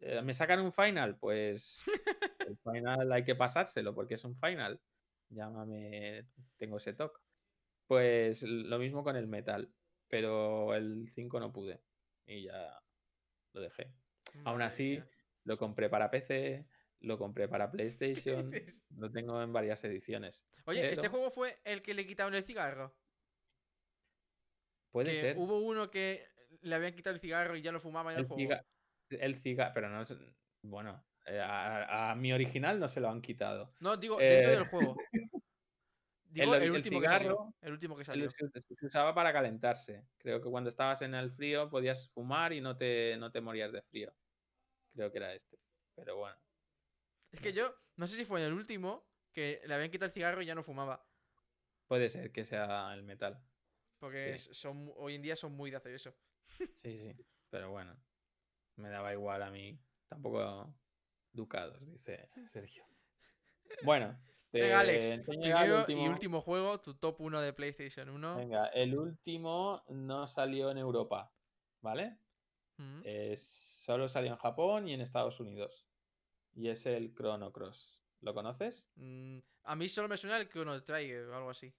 eh, 0.00 0.22
¿Me 0.22 0.34
sacan 0.34 0.60
un 0.60 0.72
final? 0.72 1.18
Pues 1.18 1.84
el 2.46 2.56
final 2.58 3.12
hay 3.12 3.24
que 3.24 3.34
pasárselo 3.34 3.94
porque 3.94 4.14
es 4.14 4.24
un 4.24 4.36
final. 4.36 4.80
Llámame, 5.28 6.26
tengo 6.56 6.78
ese 6.78 6.94
toque. 6.94 7.20
Pues 7.86 8.42
lo 8.42 8.78
mismo 8.78 9.02
con 9.02 9.16
el 9.16 9.26
metal, 9.26 9.68
pero 10.08 10.74
el 10.74 11.08
5 11.10 11.40
no 11.40 11.52
pude 11.52 11.82
y 12.26 12.44
ya 12.44 12.80
lo 13.52 13.60
dejé. 13.60 13.92
Aún 14.44 14.62
así, 14.62 15.02
lo 15.44 15.58
compré 15.58 15.88
para 15.88 16.10
PC, 16.10 16.66
lo 17.00 17.18
compré 17.18 17.48
para 17.48 17.70
PlayStation, 17.70 18.50
lo 18.96 19.10
tengo 19.10 19.42
en 19.42 19.52
varias 19.52 19.82
ediciones. 19.84 20.44
Oye, 20.66 20.88
¿este 20.88 21.08
juego 21.08 21.30
fue 21.30 21.60
el 21.64 21.82
que 21.82 21.94
le 21.94 22.06
quitaron 22.06 22.34
el 22.34 22.44
cigarro? 22.44 22.94
Puede 24.90 25.12
que 25.12 25.16
ser. 25.20 25.36
hubo 25.38 25.60
uno 25.60 25.88
que 25.88 26.26
le 26.62 26.74
habían 26.74 26.94
quitado 26.94 27.14
el 27.14 27.20
cigarro 27.20 27.56
y 27.56 27.62
ya 27.62 27.72
no 27.72 27.80
fumaba 27.80 28.12
en 28.12 28.18
el, 28.18 28.22
el 28.24 28.28
juego. 28.28 28.40
ciga- 28.42 28.66
el 29.10 29.36
ciga- 29.40 29.72
pero 29.72 29.88
no 29.88 30.02
es- 30.02 30.14
bueno, 30.62 31.04
eh, 31.26 31.38
a, 31.40 32.10
a 32.10 32.14
mi 32.16 32.32
original 32.32 32.78
no 32.80 32.88
se 32.88 33.00
lo 33.00 33.08
han 33.08 33.20
quitado. 33.22 33.74
No, 33.80 33.96
digo, 33.96 34.18
dentro 34.18 34.50
Eh, 34.50 34.54
del 34.56 34.64
juego. 34.68 34.96
Digo, 36.32 36.54
el- 36.54 36.62
el, 36.62 36.68
el 36.68 36.70
último 36.76 37.00
que 37.00 37.06
salió. 37.08 37.30
cigarro, 37.30 37.54
El 37.60 37.72
último 37.72 37.96
que 37.96 38.04
salió. 38.04 38.30
Se, 38.30 38.48
se 38.76 38.86
usaba 38.86 39.12
para 39.12 39.32
calentarse. 39.32 40.06
Creo 40.16 40.40
que 40.40 40.48
cuando 40.48 40.70
estabas 40.70 41.02
en 41.02 41.14
el 41.16 41.32
frío 41.32 41.68
podías 41.68 42.08
fumar 42.10 42.52
y 42.52 42.60
no 42.60 42.76
te, 42.76 43.16
no 43.16 43.32
te 43.32 43.40
morías 43.40 43.72
de 43.72 43.82
frío. 43.82 44.14
Creo 44.94 45.10
que 45.10 45.18
era 45.18 45.34
este. 45.34 45.58
Pero 45.96 46.18
bueno. 46.18 46.36
Es 47.32 47.40
que 47.40 47.52
yo, 47.52 47.74
no 47.96 48.06
sé 48.08 48.16
si 48.16 48.24
fue 48.24 48.40
en 48.40 48.46
el 48.46 48.52
último, 48.52 49.04
que 49.32 49.60
le 49.66 49.74
habían 49.74 49.90
quitado 49.90 50.06
el 50.06 50.12
cigarro 50.12 50.42
y 50.42 50.46
ya 50.46 50.54
no 50.54 50.62
fumaba. 50.62 51.06
Puede 51.86 52.08
ser 52.08 52.32
que 52.32 52.44
sea 52.44 52.92
el 52.94 53.02
metal. 53.02 53.42
Porque 53.98 54.38
Sí. 54.38 54.54
son, 54.54 54.92
hoy 54.96 55.14
en 55.14 55.22
día 55.22 55.36
son 55.36 55.52
muy 55.52 55.70
de 55.70 55.76
hacer 55.76 55.92
eso. 55.94 56.14
Sí, 56.76 56.98
sí. 56.98 57.14
Pero 57.50 57.70
bueno. 57.70 57.96
Me 58.76 58.88
daba 58.88 59.12
igual 59.12 59.42
a 59.42 59.50
mí. 59.50 59.78
Tampoco 60.08 60.74
ducados, 61.32 61.84
dice 61.86 62.28
Sergio. 62.52 62.84
Bueno. 63.82 64.18
te 64.50 64.62
Venga, 64.62 64.80
Alex. 64.80 65.04
enseño 65.04 65.46
el 65.46 65.84
Primero 65.84 66.06
y 66.06 66.08
último 66.08 66.40
juego, 66.40 66.80
tu 66.80 66.94
top 66.94 67.20
1 67.20 67.40
de 67.40 67.52
PlayStation 67.52 68.08
1. 68.08 68.36
Venga, 68.36 68.66
el 68.68 68.96
último 68.96 69.84
no 69.88 70.26
salió 70.26 70.70
en 70.70 70.78
Europa. 70.78 71.32
¿Vale? 71.82 72.18
Mm. 72.78 73.02
Es, 73.04 73.42
solo 73.84 74.08
salió 74.08 74.32
en 74.32 74.38
Japón 74.38 74.88
y 74.88 74.94
en 74.94 75.00
Estados 75.02 75.38
Unidos. 75.40 75.86
Y 76.54 76.68
es 76.68 76.86
el 76.86 77.14
Chrono 77.14 77.52
Cross. 77.52 78.02
¿Lo 78.20 78.34
conoces? 78.34 78.90
Mm, 78.96 79.38
a 79.64 79.76
mí 79.76 79.88
solo 79.88 80.08
me 80.08 80.16
suena 80.16 80.36
el 80.36 80.48
Chrono 80.48 80.82
Trigger 80.82 81.26
o 81.28 81.36
algo 81.36 81.50
así. 81.50 81.72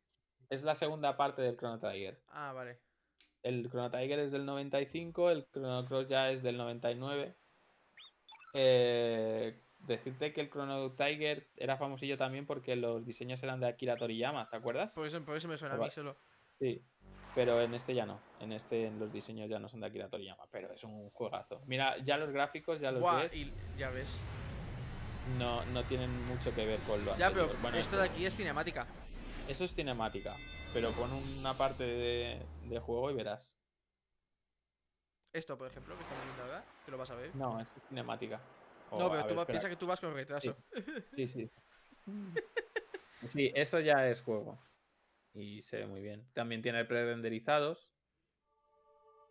es 0.49 0.63
la 0.63 0.75
segunda 0.75 1.15
parte 1.15 1.41
del 1.41 1.55
Chrono 1.55 1.79
Trigger. 1.79 2.19
Ah, 2.27 2.51
vale. 2.53 2.79
El 3.43 3.69
Chrono 3.69 3.89
Trigger 3.89 4.19
es 4.19 4.31
del 4.31 4.45
95, 4.45 5.31
el 5.31 5.47
Chrono 5.51 5.85
Cross 5.87 6.07
ya 6.09 6.29
es 6.31 6.43
del 6.43 6.57
99. 6.57 7.35
Eh, 8.53 9.61
decirte 9.79 10.33
que 10.33 10.41
el 10.41 10.49
Chrono 10.49 10.91
Tiger 10.91 11.47
era 11.55 11.77
famosillo 11.77 12.17
también 12.17 12.45
porque 12.45 12.75
los 12.75 13.05
diseños 13.05 13.41
eran 13.43 13.59
de 13.59 13.67
Akira 13.67 13.95
Toriyama, 13.95 14.45
¿te 14.49 14.57
acuerdas? 14.57 14.93
Por 14.93 15.07
eso, 15.07 15.23
por 15.23 15.37
eso 15.37 15.47
me 15.47 15.57
suena 15.57 15.75
a 15.75 15.77
mí 15.77 15.89
solo. 15.89 16.17
Sí, 16.59 16.83
pero 17.33 17.61
en 17.61 17.73
este 17.73 17.95
ya 17.95 18.05
no. 18.05 18.19
En 18.39 18.51
este 18.51 18.85
en 18.87 18.99
los 18.99 19.11
diseños 19.11 19.49
ya 19.49 19.57
no 19.59 19.69
son 19.69 19.79
de 19.79 19.87
Akira 19.87 20.09
Toriyama, 20.09 20.45
pero 20.51 20.71
es 20.71 20.83
un 20.83 21.09
juegazo. 21.11 21.61
Mira, 21.65 21.97
ya 22.03 22.17
los 22.17 22.31
gráficos 22.31 22.79
ya 22.79 22.91
los 22.91 23.01
ves. 23.21 23.35
Y 23.35 23.51
ya 23.77 23.89
ves. 23.89 24.19
No, 25.37 25.63
no 25.67 25.83
tienen 25.83 26.09
mucho 26.27 26.53
que 26.53 26.65
ver 26.65 26.79
con 26.81 27.03
lo 27.05 27.15
Ya, 27.17 27.29
pero 27.29 27.49
esto 27.75 27.97
de 27.97 28.03
aquí 28.03 28.25
es 28.25 28.35
cinemática. 28.35 28.87
Eso 29.47 29.65
es 29.65 29.73
cinemática, 29.73 30.35
pero 30.73 30.91
pon 30.91 31.11
una 31.39 31.53
parte 31.53 31.83
de, 31.83 32.45
de 32.69 32.79
juego 32.79 33.11
y 33.11 33.15
verás. 33.15 33.55
Esto, 35.33 35.57
por 35.57 35.67
ejemplo, 35.67 35.95
que 35.95 36.03
estamos 36.03 36.23
viendo 36.25 36.43
ahora, 36.43 36.65
que 36.85 36.91
lo 36.91 36.97
vas 36.97 37.09
a 37.09 37.15
ver. 37.15 37.35
No, 37.35 37.59
es 37.59 37.69
cinemática. 37.87 38.41
no, 38.91 39.09
pero 39.09 39.27
tú 39.27 39.45
piensas 39.45 39.69
que 39.69 39.75
tú 39.77 39.87
vas 39.87 39.99
con 39.99 40.13
retraso. 40.13 40.55
Sí, 41.15 41.27
sí. 41.27 41.51
Sí, 43.27 43.51
eso 43.53 43.79
ya 43.79 44.07
es 44.07 44.21
juego. 44.23 44.59
Y 45.35 45.61
se 45.61 45.77
ve 45.77 45.85
muy 45.85 46.01
bien. 46.01 46.27
También 46.33 46.63
tiene 46.63 46.85
pre-renderizados. 46.85 47.90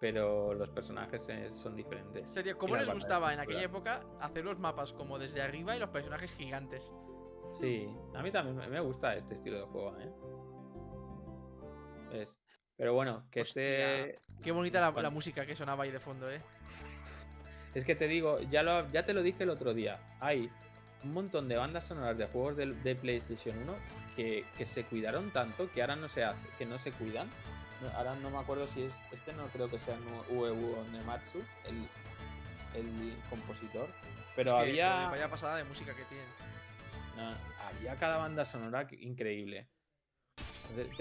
Pero 0.01 0.55
los 0.55 0.71
personajes 0.71 1.29
son 1.51 1.77
diferentes. 1.77 2.29
Sería, 2.33 2.55
¿cómo 2.55 2.75
les 2.75 2.89
gustaba 2.89 3.33
en 3.33 3.41
aquella 3.41 3.63
época 3.63 4.03
hacer 4.19 4.45
los 4.45 4.59
mapas 4.59 4.93
como 4.93 5.19
desde 5.19 5.43
arriba 5.43 5.77
y 5.77 5.79
los 5.79 5.91
personajes 5.91 6.33
gigantes? 6.33 6.93
Sí, 7.53 7.87
a 8.15 8.23
mí 8.23 8.33
también 8.33 8.71
me 8.71 8.81
gusta 8.81 9.15
este 9.15 9.35
estilo 9.35 9.59
de 9.59 9.65
juego, 9.67 9.99
¿eh? 9.99 10.13
Es, 12.13 12.41
pero 12.81 12.95
bueno, 12.95 13.27
que 13.31 13.41
esté. 13.41 14.19
Qué 14.43 14.53
bonita 14.53 14.81
la, 14.81 15.11
música 15.11 15.45
que 15.45 15.55
sonaba 15.55 15.85
ahí 15.85 15.91
de 15.91 16.01
fondo, 16.01 16.31
¿eh? 16.31 16.41
Es 17.75 17.85
que 17.85 17.95
te 17.95 18.09
digo, 18.09 18.41
ya, 18.51 18.63
lo, 18.63 18.91
ya 18.91 19.05
te 19.05 19.13
lo 19.13 19.23
dije 19.23 19.43
el 19.43 19.51
otro 19.51 19.75
día. 19.75 20.01
Hay 20.19 20.51
un 21.05 21.13
montón 21.13 21.47
de 21.47 21.57
bandas 21.57 21.85
sonoras 21.85 22.17
de 22.17 22.27
juegos 22.27 22.57
de, 22.57 22.97
PlayStation 22.97 23.55
1 23.59 23.75
que, 24.17 24.45
se 24.65 24.85
cuidaron 24.85 25.31
tanto 25.31 25.71
que 25.71 25.83
ahora 25.83 25.95
no 25.95 26.09
se 26.09 26.25
hace, 26.25 26.41
que 26.57 26.65
no 26.65 26.79
se 26.79 26.91
cuidan. 26.93 27.29
Ahora 27.95 28.15
no 28.17 28.31
me 28.31 28.39
acuerdo 28.39 28.67
si 28.69 28.83
es. 28.83 28.93
Este 29.13 29.33
no 29.33 29.47
creo 29.49 29.69
que 29.69 29.79
sea 29.79 29.97
Uebu 30.31 30.75
o 30.75 30.85
Nematsu, 30.93 31.39
el, 31.65 31.87
el 32.75 33.17
compositor. 33.29 33.89
Pero 34.37 34.57
había. 34.57 35.09
Vaya 35.09 35.29
pasada 35.29 35.57
de 35.57 35.65
música 35.65 35.95
que 35.95 36.05
tienen. 36.05 36.27
había 37.69 37.97
cada 37.97 38.19
banda 38.19 38.45
sonora 38.45 38.87
increíble. 39.01 39.69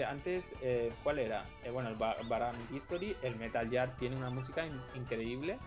Antes, 0.06 0.44
eh, 0.62 0.92
¿cuál 1.04 1.20
era? 1.20 1.44
Eh, 1.64 1.70
bueno, 1.70 1.90
el 1.90 1.94
Baran 1.94 2.56
History, 2.72 3.16
el 3.22 3.36
Metal 3.36 3.68
Gear 3.70 3.94
tiene 3.96 4.16
una 4.16 4.30
música 4.30 4.64
increíble. 4.94 5.58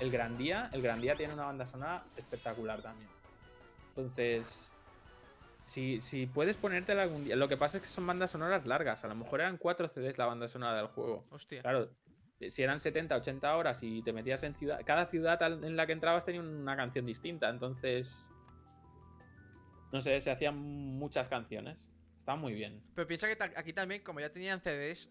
El 0.00 0.10
Gran 0.10 0.36
Día, 0.36 0.70
el 0.72 0.82
Gran 0.82 1.00
Día 1.00 1.14
tiene 1.14 1.34
una 1.34 1.44
banda 1.44 1.66
sonora 1.66 2.04
espectacular 2.16 2.82
también. 2.82 3.08
Entonces, 3.90 4.72
si, 5.66 6.00
si 6.00 6.26
puedes 6.26 6.56
ponértela 6.56 7.02
algún 7.02 7.24
día. 7.24 7.36
Lo 7.36 7.48
que 7.48 7.56
pasa 7.56 7.78
es 7.78 7.82
que 7.82 7.88
son 7.88 8.06
bandas 8.06 8.30
sonoras 8.30 8.66
largas. 8.66 9.04
A 9.04 9.08
lo 9.08 9.14
mejor 9.14 9.40
eran 9.40 9.56
4 9.56 9.88
CDs 9.88 10.18
la 10.18 10.26
banda 10.26 10.48
sonora 10.48 10.76
del 10.76 10.88
juego. 10.88 11.24
Hostia. 11.30 11.62
Claro, 11.62 11.90
si 12.48 12.62
eran 12.62 12.80
70, 12.80 13.16
80 13.16 13.56
horas 13.56 13.78
y 13.82 14.02
te 14.02 14.12
metías 14.12 14.42
en 14.42 14.54
ciudad. 14.54 14.80
Cada 14.84 15.06
ciudad 15.06 15.40
en 15.42 15.76
la 15.76 15.86
que 15.86 15.92
entrabas 15.92 16.24
tenía 16.24 16.40
una 16.40 16.76
canción 16.76 17.06
distinta. 17.06 17.48
Entonces. 17.48 18.30
No 19.92 20.00
sé, 20.00 20.20
se 20.20 20.30
hacían 20.30 20.56
muchas 20.56 21.28
canciones. 21.28 21.92
Está 22.16 22.34
muy 22.34 22.52
bien. 22.52 22.82
Pero 22.94 23.06
piensa 23.06 23.28
que 23.28 23.42
aquí 23.56 23.72
también, 23.72 24.02
como 24.02 24.18
ya 24.18 24.30
tenían 24.32 24.60
CDs, 24.60 25.10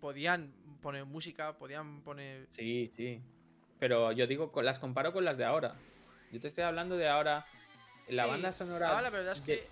podían 0.00 0.52
poner 0.82 1.04
música, 1.06 1.56
podían 1.56 2.02
poner. 2.02 2.46
Sí, 2.50 2.92
sí. 2.94 3.22
Pero 3.78 4.12
yo 4.12 4.26
digo, 4.26 4.52
las 4.62 4.78
comparo 4.78 5.12
con 5.12 5.24
las 5.24 5.38
de 5.38 5.44
ahora. 5.44 5.76
Yo 6.30 6.40
te 6.40 6.48
estoy 6.48 6.64
hablando 6.64 6.96
de 6.96 7.08
ahora. 7.08 7.46
La 8.08 8.26
banda 8.26 8.52
sonora. 8.52 8.98
Ah, 8.98 9.02
la 9.02 9.10
verdad 9.10 9.32
es 9.32 9.40
que 9.40 9.66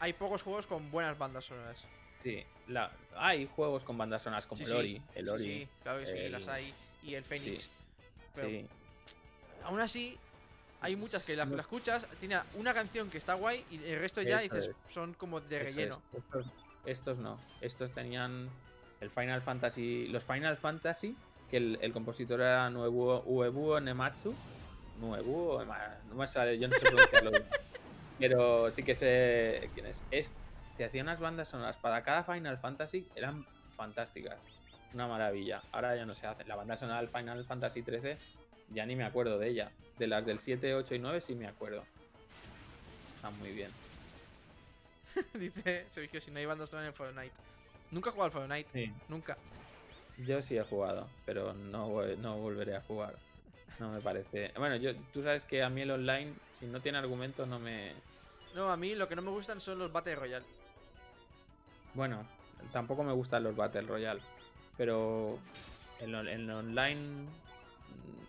hay 0.00 0.14
pocos 0.14 0.42
juegos 0.42 0.66
con 0.66 0.90
buenas 0.90 1.16
bandas 1.16 1.44
sonoras. 1.44 1.78
Sí, 2.22 2.44
la... 2.68 2.90
hay 3.16 3.46
juegos 3.46 3.84
con 3.84 3.96
bandas 3.96 4.22
sonoras 4.22 4.46
como 4.46 4.62
el 4.62 4.72
Ori. 4.72 5.02
El 5.14 5.28
Ori. 5.28 5.42
Sí, 5.42 5.68
claro 5.82 6.00
que 6.00 6.06
sí, 6.06 6.28
las 6.28 6.48
hay. 6.48 6.74
Y 7.02 7.14
el 7.14 7.24
Phoenix. 7.24 7.70
sí. 8.34 8.66
Aún 9.62 9.78
así, 9.80 10.18
hay 10.80 10.96
muchas 10.96 11.22
que 11.24 11.36
las, 11.36 11.50
escuchas, 11.50 12.06
tiene 12.18 12.40
una 12.54 12.72
canción 12.72 13.10
que 13.10 13.18
está 13.18 13.34
guay 13.34 13.64
y 13.70 13.76
el 13.84 13.98
resto 13.98 14.22
ya 14.22 14.40
dices, 14.40 14.70
son 14.88 15.12
como 15.12 15.40
de 15.40 15.58
relleno. 15.58 16.00
Estos, 16.86 17.18
no, 17.18 17.38
estos 17.60 17.92
tenían 17.92 18.48
el 19.02 19.10
Final 19.10 19.42
Fantasy, 19.42 20.06
los 20.06 20.24
Final 20.24 20.56
Fantasy, 20.56 21.14
que 21.50 21.58
el, 21.58 21.92
compositor 21.92 22.40
era 22.40 22.70
Nuevo 22.70 23.20
Uebuo 23.26 23.80
Nematsu. 23.80 24.34
Nuevo, 24.98 25.62
no 26.08 26.14
me 26.14 26.26
sale, 26.26 26.58
yo 26.58 26.68
no 26.68 26.74
sé 26.74 26.80
pronunciarlo 26.80 27.32
Pero 28.20 28.70
sí 28.70 28.84
que 28.84 28.94
sé 28.94 29.70
quién 29.74 29.86
es. 29.86 30.02
es 30.10 30.32
te 30.76 30.84
hacía 30.84 31.02
unas 31.02 31.20
bandas 31.20 31.48
sonoras 31.48 31.76
para 31.76 32.02
cada 32.02 32.22
Final 32.22 32.58
Fantasy, 32.58 33.06
eran 33.14 33.44
fantásticas. 33.74 34.38
Una 34.94 35.08
maravilla. 35.08 35.62
Ahora 35.72 35.96
ya 35.96 36.06
no 36.06 36.14
se 36.14 36.26
hace. 36.26 36.44
La 36.44 36.56
banda 36.56 36.76
sonora 36.76 37.00
del 37.00 37.08
Final 37.08 37.44
Fantasy 37.44 37.82
13 37.82 38.16
ya 38.70 38.86
ni 38.86 38.96
me 38.96 39.04
acuerdo 39.04 39.38
de 39.38 39.48
ella. 39.48 39.70
De 39.98 40.06
las 40.06 40.24
del 40.24 40.40
7, 40.40 40.74
8 40.74 40.94
y 40.94 40.98
9 40.98 41.20
sí 41.20 41.34
me 41.34 41.46
acuerdo. 41.46 41.84
Está 43.16 43.30
muy 43.30 43.50
bien. 43.50 43.70
Dice 45.34 45.84
Sergio, 45.90 46.20
si 46.20 46.30
no 46.30 46.38
hay 46.38 46.46
bandas 46.46 46.72
en 46.72 46.92
Fortnite. 46.92 47.32
Nunca 47.90 48.10
he 48.10 48.12
jugado 48.12 48.26
al 48.26 48.32
Fortnite. 48.32 48.70
Sí. 48.72 48.92
Nunca. 49.08 49.36
Yo 50.18 50.42
sí 50.42 50.56
he 50.56 50.62
jugado, 50.62 51.08
pero 51.24 51.52
no, 51.52 51.88
no 52.16 52.38
volveré 52.38 52.76
a 52.76 52.82
jugar. 52.82 53.16
No 53.78 53.90
me 53.90 54.00
parece. 54.00 54.52
Bueno, 54.56 54.76
yo, 54.76 54.94
tú 55.12 55.22
sabes 55.22 55.44
que 55.44 55.62
a 55.62 55.70
mí 55.70 55.80
el 55.80 55.90
online, 55.90 56.34
si 56.52 56.66
no 56.66 56.80
tiene 56.80 56.98
argumentos, 56.98 57.48
no 57.48 57.58
me. 57.58 57.94
No, 58.54 58.70
a 58.70 58.76
mí 58.76 58.94
lo 58.94 59.08
que 59.08 59.16
no 59.16 59.22
me 59.22 59.30
gustan 59.30 59.60
son 59.60 59.78
los 59.78 59.92
Battle 59.92 60.16
Royale. 60.16 60.46
Bueno, 61.94 62.26
tampoco 62.72 63.04
me 63.04 63.12
gustan 63.12 63.44
los 63.44 63.56
Battle 63.56 63.82
Royale. 63.82 64.20
Pero 64.76 65.38
en, 66.00 66.14
en 66.14 66.50
online 66.50 67.28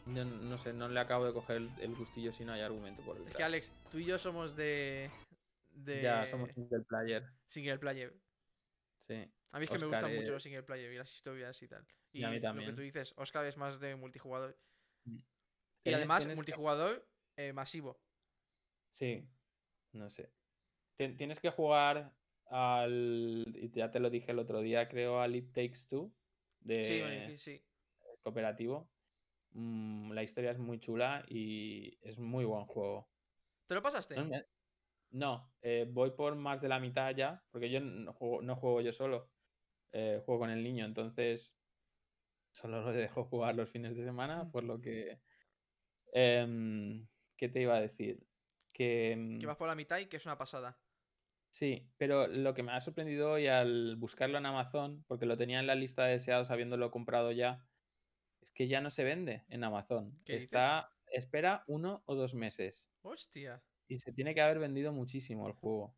no, 0.05 0.57
sé, 0.57 0.74
no 0.74 0.89
le 0.89 0.99
acabo 0.99 1.26
de 1.26 1.34
coger 1.34 1.57
el, 1.80 1.95
gustillo 1.95 2.32
si 2.34 2.43
no 2.43 2.53
hay 2.53 2.61
argumento 2.61 3.01
por 3.03 3.15
detrás. 3.15 3.32
Es 3.32 3.38
que 3.38 3.43
Alex, 3.43 3.72
tú 3.89 3.99
y 3.99 4.05
yo 4.05 4.17
somos 4.17 4.55
de. 4.55 5.09
de... 5.72 6.01
Ya, 6.01 6.26
somos 6.28 6.51
single 6.53 6.82
player. 6.82 7.24
Single 7.47 7.78
player. 7.78 8.13
Sí. 8.97 9.32
A 9.51 9.59
mí 9.59 9.65
es 9.65 9.72
que 9.72 9.80
me 9.80 9.86
gustan 9.86 10.15
mucho 10.15 10.32
los 10.32 10.43
single 10.43 10.63
player 10.63 10.91
y 10.91 10.97
las 10.97 11.13
historias 11.13 11.61
y 11.61 11.67
tal. 11.67 11.86
Y, 12.13 12.24
a 12.24 12.30
mí 12.30 12.41
también. 12.41 12.69
Lo 12.69 12.76
que 12.76 12.76
tú 12.78 12.82
dices, 12.82 13.13
Oscar 13.17 13.45
es 13.45 13.57
más 13.57 13.80
de 13.80 13.95
multijugador. 13.95 14.57
Mm. 15.05 15.19
Y 15.84 15.93
además, 15.93 16.28
multijugador 16.36 17.07
eh, 17.38 17.53
masivo. 17.53 17.99
Sí, 18.89 19.28
no 19.93 20.09
sé. 20.09 20.31
Tienes 20.95 21.39
que 21.39 21.49
jugar 21.49 22.13
al. 22.47 23.45
Y 23.55 23.71
ya 23.71 23.89
te 23.89 23.99
lo 23.99 24.09
dije 24.09 24.31
el 24.31 24.39
otro 24.39 24.61
día, 24.61 24.87
creo, 24.87 25.19
al 25.19 25.35
It 25.35 25.51
Takes 25.53 25.87
Two. 25.89 26.13
De... 26.59 27.27
Sí, 27.29 27.37
sí. 27.37 27.65
Cooperativo. 28.21 28.91
Mm, 29.53 30.11
la 30.11 30.23
historia 30.23 30.51
es 30.51 30.59
muy 30.59 30.79
chula 30.79 31.25
y 31.27 31.97
es 32.01 32.19
muy 32.19 32.45
buen 32.45 32.65
juego. 32.65 33.09
¿Te 33.67 33.75
lo 33.75 33.81
pasaste? 33.81 34.15
No, 35.11 35.53
eh, 35.61 35.85
voy 35.89 36.11
por 36.11 36.35
más 36.35 36.61
de 36.61 36.69
la 36.69 36.79
mitad 36.79 37.13
ya, 37.13 37.43
porque 37.51 37.69
yo 37.69 37.81
no 37.81 38.13
juego, 38.13 38.41
no 38.41 38.55
juego 38.55 38.79
yo 38.79 38.93
solo, 38.93 39.29
eh, 39.91 40.21
juego 40.25 40.41
con 40.41 40.49
el 40.49 40.63
niño, 40.63 40.85
entonces 40.85 41.53
solo 42.53 42.81
lo 42.81 42.93
dejo 42.93 43.25
jugar 43.25 43.55
los 43.55 43.69
fines 43.69 43.97
de 43.97 44.05
semana, 44.05 44.49
por 44.51 44.63
lo 44.63 44.79
que... 44.79 45.19
Em, 46.13 47.07
¿Qué 47.35 47.49
te 47.49 47.61
iba 47.61 47.75
a 47.75 47.81
decir? 47.81 48.25
Que, 48.74 49.38
que 49.39 49.45
vas 49.45 49.57
por 49.57 49.67
la 49.67 49.76
mitad 49.76 49.99
y 49.99 50.07
que 50.07 50.17
es 50.17 50.26
una 50.26 50.38
pasada. 50.38 50.80
Sí, 51.51 51.86
pero 51.97 52.28
lo 52.28 52.53
que 52.53 52.63
me 52.63 52.72
ha 52.72 52.80
sorprendido 52.80 53.34
hoy 53.34 53.47
al 53.47 53.97
buscarlo 53.97 54.38
en 54.38 54.45
Amazon, 54.45 55.03
porque 55.07 55.26
lo 55.26 55.38
tenía 55.38 55.59
en 55.59 55.67
la 55.67 55.76
lista 55.76 56.05
de 56.05 56.13
deseados 56.13 56.49
habiéndolo 56.49 56.91
comprado 56.91 57.32
ya, 57.34 57.67
es 58.41 58.51
que 58.51 58.67
ya 58.67 58.80
no 58.80 58.89
se 58.89 59.03
vende 59.03 59.43
en 59.49 59.63
Amazon. 59.63 60.17
Está, 60.26 60.93
espera 61.07 61.63
uno 61.67 62.03
o 62.05 62.15
dos 62.15 62.34
meses. 62.34 62.89
Hostia. 63.01 63.61
Y 63.89 63.99
se 63.99 64.13
tiene 64.13 64.34
que 64.34 64.41
haber 64.41 64.59
vendido 64.59 64.93
muchísimo 64.93 65.45
el 65.47 65.53
juego. 65.53 65.97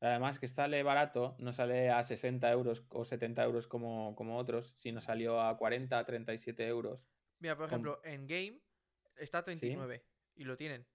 Además 0.00 0.38
que 0.40 0.48
sale 0.48 0.82
barato, 0.82 1.36
no 1.38 1.52
sale 1.52 1.88
a 1.88 2.02
60 2.02 2.50
euros 2.50 2.84
o 2.90 3.04
70 3.04 3.42
euros 3.44 3.68
como, 3.68 4.14
como 4.16 4.36
otros, 4.36 4.74
sino 4.76 5.00
salió 5.00 5.40
a 5.40 5.56
40, 5.56 6.04
37 6.04 6.66
euros. 6.66 7.06
Mira, 7.38 7.56
por 7.56 7.66
ejemplo, 7.66 8.00
en 8.04 8.26
Game 8.26 8.60
está 9.16 9.38
a 9.38 9.44
39 9.44 10.04
y 10.34 10.44
lo 10.44 10.56
tienen. 10.56 10.86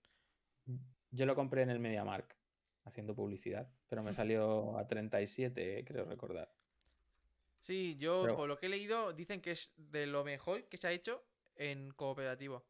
Yo 1.12 1.26
lo 1.26 1.36
compré 1.36 1.62
en 1.64 1.70
el 1.70 1.80
MediaMark, 1.80 2.38
haciendo 2.84 3.16
publicidad, 3.16 3.74
pero 3.88 4.04
me 4.04 4.14
salió 4.14 4.78
a 4.78 4.88
37, 4.88 5.84
creo 5.86 6.06
recordar. 6.06 6.56
Sí, 7.62 7.96
yo 7.98 8.34
por 8.36 8.48
lo 8.50 8.58
que 8.58 8.66
he 8.68 8.70
leído 8.70 9.14
dicen 9.14 9.42
que 9.42 9.52
es 9.52 9.74
de 9.78 10.08
lo 10.08 10.24
mejor 10.26 10.68
que 10.70 10.78
se 10.78 10.88
ha 10.88 10.92
hecho 10.92 11.30
en 11.56 11.92
cooperativo. 11.92 12.70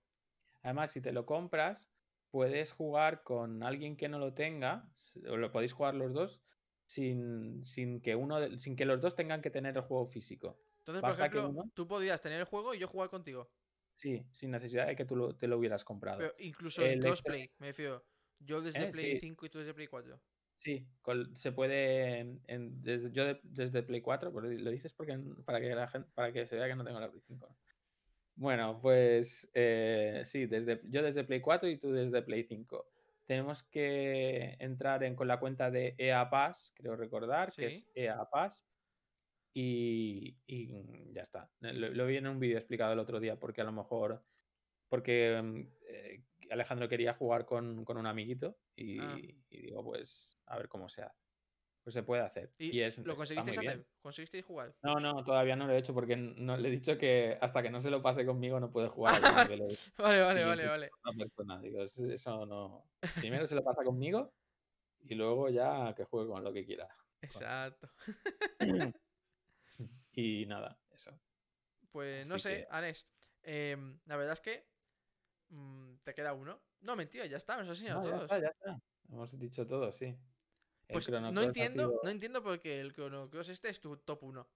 Además, 0.62 0.92
si 0.92 1.02
te 1.02 1.12
lo 1.14 1.26
compras, 1.26 1.92
puedes 2.30 2.72
jugar 2.74 3.24
con 3.24 3.64
alguien 3.64 3.98
que 3.98 4.10
no 4.10 4.20
lo 4.20 4.34
tenga, 4.34 4.94
o 5.30 5.38
lo 5.38 5.52
podéis 5.52 5.74
jugar 5.74 5.96
los 5.96 6.14
dos, 6.14 6.44
sin, 6.86 7.64
sin 7.64 8.02
que 8.02 8.16
uno, 8.16 8.40
de- 8.40 8.60
sin 8.60 8.76
que 8.76 8.86
los 8.86 9.02
dos 9.02 9.16
tengan 9.16 9.42
que 9.42 9.50
tener 9.52 9.76
el 9.78 9.84
juego 9.84 10.06
físico. 10.06 10.62
Entonces, 10.80 11.04
por 11.04 11.12
Basta 11.12 11.30
que 11.30 11.40
ejemplo, 11.40 11.42
uno- 11.42 11.64
tú 11.74 11.88
podías 11.88 12.22
tener 12.22 12.40
el 12.40 12.46
juego 12.46 12.74
y 12.74 12.80
yo 12.80 12.88
jugar 12.88 13.10
contigo. 13.10 13.52
Sí, 14.00 14.26
sin 14.32 14.52
necesidad 14.52 14.88
de 14.88 14.96
que 14.96 15.04
tú 15.04 15.18
lo- 15.18 15.36
te 15.36 15.46
lo 15.46 15.58
hubieras 15.58 15.84
comprado. 15.84 16.20
Pero 16.20 16.34
incluso 16.40 16.82
en 16.86 17.00
El 17.00 17.06
extra- 17.08 17.36
me 17.58 17.68
refiero. 17.68 18.06
Yo 18.40 18.62
desde 18.62 18.86
Eh, 18.86 18.92
Play 18.92 19.12
sí. 19.16 19.20
5 19.20 19.46
y 19.46 19.50
tú 19.50 19.60
desde 19.60 19.74
Play 19.74 19.88
4. 19.88 20.22
Sí, 20.56 20.88
se 21.36 21.52
puede. 21.52 22.20
en- 22.48 22.82
desde, 22.82 23.12
yo 23.12 23.26
de- 23.26 23.42
desde 23.44 23.84
Play 23.84 24.00
4, 24.00 24.34
pero 24.34 24.48
lo 24.50 24.72
dices 24.72 24.94
porque 24.94 25.20
para 25.46 25.60
que 25.60 25.76
la 25.76 25.90
gente, 25.90 26.10
para 26.16 26.32
que 26.32 26.48
se 26.48 26.56
vea 26.56 26.68
que 26.70 26.76
no 26.76 26.86
tengo 26.86 26.98
la 27.02 27.10
Play 27.12 27.22
5. 27.28 27.48
¿no? 27.50 27.58
Bueno, 28.36 28.80
pues 28.82 29.50
eh, 29.54 30.22
sí, 30.24 30.46
desde, 30.46 30.80
yo 30.86 31.04
desde 31.04 31.26
Play 31.26 31.42
4 31.42 31.68
y 31.68 31.78
tú 31.78 31.92
desde 31.92 32.22
Play 32.22 32.46
5. 32.46 32.90
Tenemos 33.26 33.64
que 33.64 34.56
entrar 34.60 35.04
en, 35.04 35.16
con 35.18 35.28
la 35.28 35.42
cuenta 35.42 35.70
de 35.70 35.94
EA 35.98 36.30
Pass, 36.30 36.72
creo 36.74 36.96
recordar, 36.96 37.52
que 37.54 37.66
es. 37.66 37.86
EA 37.94 38.30
Pass. 38.30 38.66
Y, 39.54 40.38
y 40.48 41.12
ya 41.14 41.22
está. 41.22 41.50
Lo, 41.60 41.90
lo 41.90 42.06
vi 42.06 42.18
en 42.18 42.28
un 42.28 42.40
vídeo 42.40 42.58
explicado 42.58 42.94
el 42.94 43.00
otro 43.00 43.20
día, 43.20 43.38
porque 43.40 43.62
a 43.62 43.66
lo 43.66 43.72
mejor. 43.72 44.24
Porque 44.88 45.40
mm, 45.42 45.62
eh, 45.88 46.24
Alejandro 46.52 46.88
quería 46.90 47.14
jugar 47.14 47.46
con, 47.46 47.86
con 47.86 47.98
un 47.98 48.08
amiguito 48.08 48.58
y, 48.76 49.00
Ah. 49.00 49.18
y 49.20 49.62
digo, 49.62 49.84
pues 49.84 50.40
a 50.46 50.58
ver 50.58 50.68
cómo 50.68 50.90
se 50.90 51.04
hace. 51.04 51.20
Pues 51.84 51.94
se 51.94 52.04
puede 52.04 52.22
hacer. 52.22 52.54
¿Y, 52.58 52.78
Y, 52.78 52.82
es, 52.82 52.98
lo 52.98 53.16
muy 53.16 53.24
hacer? 53.24 53.60
bien. 53.60 53.88
¿Conseguisteis 54.02 54.44
jugar? 54.46 54.76
No, 54.84 54.96
no, 55.00 55.24
todavía 55.24 55.56
no 55.56 55.66
lo 55.66 55.74
he 55.74 55.78
hecho 55.78 55.94
porque 55.94 56.16
no, 56.16 56.58
le 56.58 56.68
he 56.68 56.72
dicho 56.72 56.98
que 56.98 57.38
hasta 57.40 57.62
que 57.62 57.70
no 57.72 57.80
se 57.82 57.90
lo 57.90 58.02
pase 58.02 58.26
conmigo 58.26 58.60
no 58.60 58.72
puede 58.72 58.90
jugar. 58.90 59.22
Vale, 59.98 60.22
vale, 60.22 60.44
vale, 60.46 60.68
vale. 60.68 60.90
otra 61.04 61.18
persona. 61.18 61.60
Digo, 61.62 61.84
eso 61.84 62.46
no. 62.46 62.86
Primero 63.20 63.48
se 63.48 63.56
lo 63.56 63.64
pasa 63.64 63.84
conmigo 63.84 64.34
y 65.02 65.16
luego 65.16 65.50
ya 65.50 65.94
que 65.96 66.04
juegue 66.04 66.30
con 66.30 66.44
lo 66.44 66.52
que 66.54 66.66
quiera. 66.66 66.88
Exacto. 67.22 67.90
Y 70.14 70.46
nada, 70.46 70.80
eso. 70.94 71.18
Pues 71.92 72.28
no 72.30 72.38
sé, 72.40 72.58
que- 72.62 72.68
Anes. 72.70 73.08
em, 73.44 74.00
la 74.06 74.16
verdad 74.18 74.34
es 74.34 74.42
que 74.42 74.68
mm, 75.50 75.96
te 76.04 76.14
queda 76.14 76.34
uno. 76.34 76.62
No, 76.82 76.96
mentira, 76.96 77.26
ya 77.26 77.38
está, 77.38 77.56
has 77.60 77.68
enseñado 77.68 78.02
No, 78.02 78.06
ya 78.06 78.12
todos. 78.12 78.24
está, 78.24 78.40
ya 78.40 78.48
está. 78.50 78.82
Hemos 79.10 79.40
dicho 79.40 79.66
todo, 79.66 79.92
sí. 79.92 80.06
El 80.06 80.94
Pues 80.94 81.10
no 81.10 81.42
entiendo, 81.42 81.88
sido 81.90 82.00
no 82.04 82.10
entiendo 82.10 82.44
por 82.44 82.60
qué 82.60 82.80
el 82.80 82.94
Chrono 82.94 83.30
Cross 83.30 83.50
este 83.50 83.70
es 83.70 83.80
tu 83.80 83.98
top 83.98 84.24
1. 84.24 84.48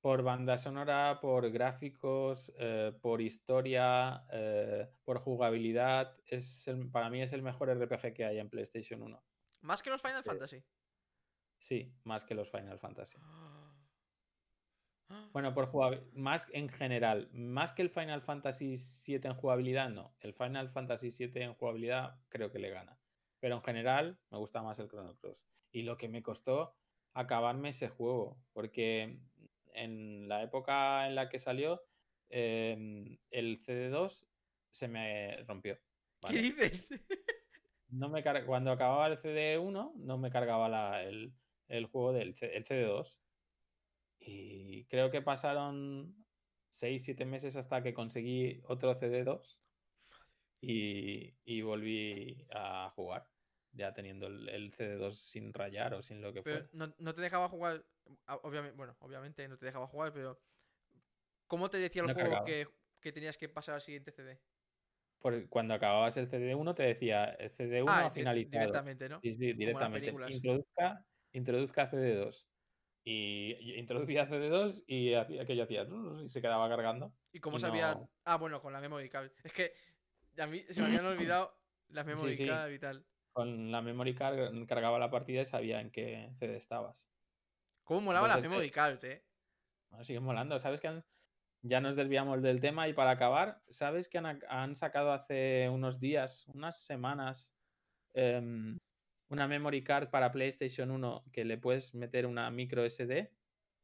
Por 0.00 0.22
banda 0.22 0.56
sonora, 0.56 1.18
por 1.20 1.50
gráficos, 1.50 2.52
eh, 2.56 2.92
por 3.02 3.20
historia, 3.20 4.24
eh, 4.32 4.88
por 5.04 5.18
jugabilidad. 5.18 6.16
Es 6.24 6.66
el- 6.68 6.88
para 6.90 7.10
mí 7.10 7.20
es 7.22 7.32
el 7.32 7.42
mejor 7.42 7.68
RPG 7.70 8.14
que 8.14 8.24
hay 8.24 8.38
en 8.38 8.48
PlayStation 8.48 9.02
1. 9.02 9.24
Más 9.62 9.82
que 9.82 9.90
los 9.90 10.00
Final 10.00 10.22
Sí. 10.22 10.28
Fantasy. 10.28 10.64
Sí, 11.58 11.92
más 12.04 12.24
que 12.24 12.34
los 12.34 12.48
Final 12.50 12.78
Fantasy. 12.78 13.18
Ah. 13.20 13.57
Bueno, 15.32 15.54
por 15.54 15.66
jugabilidad, 15.66 16.06
más 16.12 16.46
en 16.52 16.68
general, 16.68 17.28
más 17.32 17.72
que 17.72 17.82
el 17.82 17.90
Final 17.90 18.22
Fantasy 18.22 18.76
VII 19.06 19.20
en 19.28 19.34
jugabilidad, 19.34 19.88
no. 19.90 20.14
El 20.20 20.34
Final 20.34 20.68
Fantasy 20.68 21.10
VII 21.10 21.42
en 21.42 21.54
jugabilidad 21.54 22.16
creo 22.28 22.50
que 22.50 22.58
le 22.58 22.70
gana. 22.70 22.98
Pero 23.40 23.56
en 23.56 23.62
general 23.62 24.18
me 24.30 24.38
gusta 24.38 24.62
más 24.62 24.78
el 24.78 24.88
Chrono 24.88 25.16
Cross. 25.16 25.44
Y 25.70 25.82
lo 25.82 25.96
que 25.96 26.08
me 26.08 26.22
costó 26.22 26.74
acabarme 27.14 27.70
ese 27.70 27.88
juego, 27.88 28.38
porque 28.52 29.18
en 29.74 30.28
la 30.28 30.42
época 30.42 31.06
en 31.06 31.14
la 31.14 31.28
que 31.28 31.38
salió, 31.38 31.82
em, 32.28 33.18
el 33.30 33.58
CD2 33.58 34.26
se 34.70 34.88
me 34.88 35.42
rompió. 35.44 35.78
¿Qué 36.28 36.42
dices? 36.42 36.88
No 37.90 38.08
me 38.08 38.22
car- 38.22 38.44
Cuando 38.44 38.70
acababa 38.72 39.06
el 39.06 39.16
CD1, 39.16 39.92
no 39.96 40.18
me 40.18 40.30
cargaba 40.30 40.68
la- 40.68 41.02
el, 41.04 41.32
el 41.68 41.86
juego 41.86 42.12
del 42.12 42.34
el 42.40 42.64
CD2. 42.64 43.18
Y 44.30 44.84
creo 44.86 45.10
que 45.10 45.22
pasaron 45.22 46.26
6-7 46.68 47.24
meses 47.24 47.56
hasta 47.56 47.82
que 47.82 47.94
conseguí 47.94 48.60
otro 48.66 48.94
CD2 48.94 49.62
y, 50.60 51.38
y 51.44 51.62
volví 51.62 52.46
a 52.50 52.90
jugar, 52.94 53.30
ya 53.72 53.94
teniendo 53.94 54.26
el, 54.26 54.48
el 54.50 54.72
CD2 54.74 55.18
sin 55.18 55.54
rayar 55.54 55.94
o 55.94 56.02
sin 56.02 56.20
lo 56.20 56.34
que 56.34 56.42
Pero 56.42 56.60
fuera. 56.60 56.68
no, 56.74 56.94
no 56.98 57.14
te 57.14 57.22
dejaba 57.22 57.48
jugar. 57.48 57.86
Obviamente, 58.42 58.76
bueno, 58.76 58.96
obviamente 59.00 59.48
no 59.48 59.56
te 59.56 59.66
dejaba 59.66 59.86
jugar, 59.86 60.12
pero. 60.12 60.38
¿Cómo 61.46 61.70
te 61.70 61.78
decía 61.78 62.02
el 62.02 62.08
No 62.08 62.14
juego 62.14 62.44
que, 62.44 62.68
que 63.00 63.12
tenías 63.12 63.38
que 63.38 63.48
pasar 63.48 63.76
al 63.76 63.80
siguiente 63.80 64.12
CD? 64.12 64.38
Por- 65.20 65.48
cuando 65.48 65.74
acababas 65.74 66.16
el 66.16 66.28
CD1 66.28 66.74
te 66.74 66.82
decía 66.84 67.24
el 67.24 67.50
CD1 67.50 67.92
ah, 67.92 68.06
ha 68.06 68.10
finalizado. 68.10 68.50
directamente, 68.52 69.08
¿no? 69.08 69.20
Sí, 69.22 69.32
sí, 69.32 69.52
directamente. 69.54 70.14
Introduzca, 70.28 71.04
introduzca 71.32 71.86
CD2. 71.86 72.48
Y, 73.10 73.78
introducía 73.78 74.26
CD2 74.26 74.84
y 74.86 75.14
hacía 75.14 75.46
que 75.46 75.56
yo 75.56 75.64
hacía 75.64 75.86
y 76.22 76.28
se 76.28 76.42
quedaba 76.42 76.68
cargando. 76.68 77.14
¿Y 77.32 77.40
cómo 77.40 77.56
y 77.56 77.60
sabía? 77.60 77.94
no- 77.94 78.10
Ah, 78.24 78.36
bueno, 78.36 78.60
con 78.60 78.70
la 78.70 78.80
memory 78.80 79.08
card. 79.08 79.30
Es 79.42 79.52
que 79.54 79.72
a 80.36 80.46
mí 80.46 80.62
se 80.68 80.82
me 80.82 80.88
habían 80.88 81.06
olvidado 81.06 81.58
las 81.88 82.04
memory 82.04 82.34
sí. 82.34 82.46
card 82.46 82.70
y 82.70 82.78
tal. 82.78 83.06
Con 83.32 83.72
la 83.72 83.80
memory 83.80 84.14
card 84.14 84.66
cargaba 84.66 84.98
la 84.98 85.10
partida 85.10 85.40
y 85.40 85.46
sabía 85.46 85.80
en 85.80 85.90
qué 85.90 86.28
CD 86.38 86.56
estabas. 86.58 87.10
¿Cómo 87.82 88.02
molaba 88.02 88.28
la 88.28 88.36
memory 88.36 88.70
card, 88.70 89.02
eh? 89.06 89.24
Bueno, 89.88 90.04
sigue 90.04 90.20
molando. 90.20 90.58
¿Sabes 90.58 90.78
que 90.78 90.88
han- 90.88 91.04
ya 91.62 91.80
nos 91.80 91.96
desviamos 91.96 92.42
del 92.42 92.60
tema 92.60 92.88
y 92.88 92.92
para 92.92 93.12
acabar, 93.12 93.62
¿sabes 93.70 94.10
que 94.10 94.18
han, 94.18 94.40
han 94.50 94.76
sacado 94.76 95.12
hace 95.12 95.70
unos 95.70 95.98
días, 95.98 96.46
unas 96.48 96.84
semanas, 96.84 97.54
em, 98.12 98.76
una 99.30 99.46
memory 99.48 99.82
card 99.84 100.10
para 100.10 100.32
PlayStation 100.32 100.90
1 100.90 101.24
que 101.32 101.44
le 101.44 101.58
puedes 101.58 101.94
meter 101.94 102.26
una 102.26 102.50
micro 102.50 102.84
SD 102.88 103.30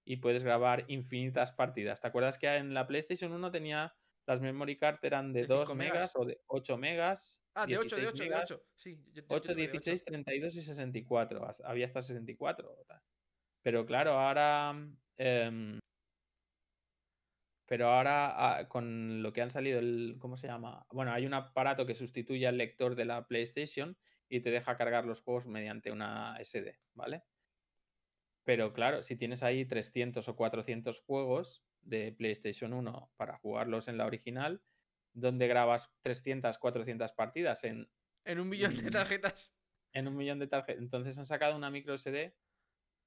y 0.07 0.16
puedes 0.16 0.42
grabar 0.42 0.84
infinitas 0.88 1.53
partidas? 1.53 2.01
¿Te 2.01 2.09
acuerdas 2.09 2.38
que 2.38 2.49
en 2.57 2.74
la 2.74 2.86
PlayStation 2.86 3.32
1 3.32 3.51
tenía 3.51 3.95
las 4.26 4.40
memory 4.40 4.76
card 4.76 4.99
eran 5.03 5.32
de 5.32 5.42
De 5.42 5.47
2 5.47 5.61
cinco 5.68 5.74
megas 5.74 5.95
megas. 5.95 6.16
o 6.16 6.24
de 6.24 6.40
8 6.47 6.76
megas? 6.78 7.42
Ah, 7.55 7.66
de 7.66 7.78
8, 7.78 7.97
de 7.97 8.03
16 8.03 8.09
8, 8.14 8.22
de 8.24 8.28
megas, 8.30 8.51
8. 8.51 8.62
Sí, 8.74 8.97
yo- 8.97 9.12
yo- 9.12 9.22
yo 9.22 9.24
8, 9.28 9.42
tuve 9.53 9.55
de 9.55 9.68
16, 9.68 10.05
32 10.05 10.57
y 10.57 10.62
64. 10.62 11.47
hasta- 11.47 11.68
Había 11.68 11.84
hasta 11.84 12.03
64. 12.03 12.72
o 12.72 12.84
tal. 12.84 13.01
Pero 13.62 13.86
claro, 13.86 14.12
ahora. 14.12 14.74
em, 15.16 15.78
pero 17.66 17.88
ahora 17.88 18.59
ah, 18.59 18.68
con 18.68 19.22
lo 19.22 19.32
que 19.32 19.40
han 19.42 19.51
salido, 19.51 19.78
el, 19.78 20.16
¿cómo 20.18 20.36
se 20.36 20.47
llama? 20.47 20.86
Bueno, 20.90 21.12
hay 21.12 21.24
un 21.26 21.34
aparato 21.34 21.86
que 21.86 21.95
sustituye 21.95 22.47
al 22.47 22.59
lector 22.59 22.95
de 22.95 23.05
la 23.07 23.26
PlayStation 23.26 23.97
y 24.35 24.41
te 24.41 24.51
deja 24.51 24.76
cargar 24.76 25.05
los 25.05 25.22
juegos 25.22 25.47
mediante 25.47 25.93
una 25.93 26.37
SD, 26.41 26.80
¿vale? 26.95 27.22
Pero 28.45 28.72
claro, 28.72 29.03
si 29.03 29.16
tienes 29.16 29.43
ahí 29.43 29.64
300 29.64 30.28
o 30.28 30.37
400 30.37 31.01
juegos 31.01 31.64
de 31.82 32.12
PlayStation 32.12 32.72
1 32.72 33.12
para 33.16 33.37
jugarlos 33.37 33.87
en 33.89 33.97
la 33.97 34.07
original, 34.07 34.62
donde 35.12 35.47
grabas 35.47 35.95
300, 36.03 36.59
400 36.59 37.12
partidas 37.12 37.62
en 37.64 37.91
En 38.24 38.41
un 38.41 38.49
millón 38.49 38.74
de 38.76 38.82
Mm. 38.82 38.91
tarjetas. 38.91 39.55
en 39.93 40.09
un 40.09 40.16
millón 40.16 40.41
de 40.41 40.49
tarjetas. 40.49 40.82
Entonces 40.82 41.16
han 41.18 41.26
sacado 41.26 41.55
una 41.57 41.70
micro 41.70 41.95
SD, 41.95 42.37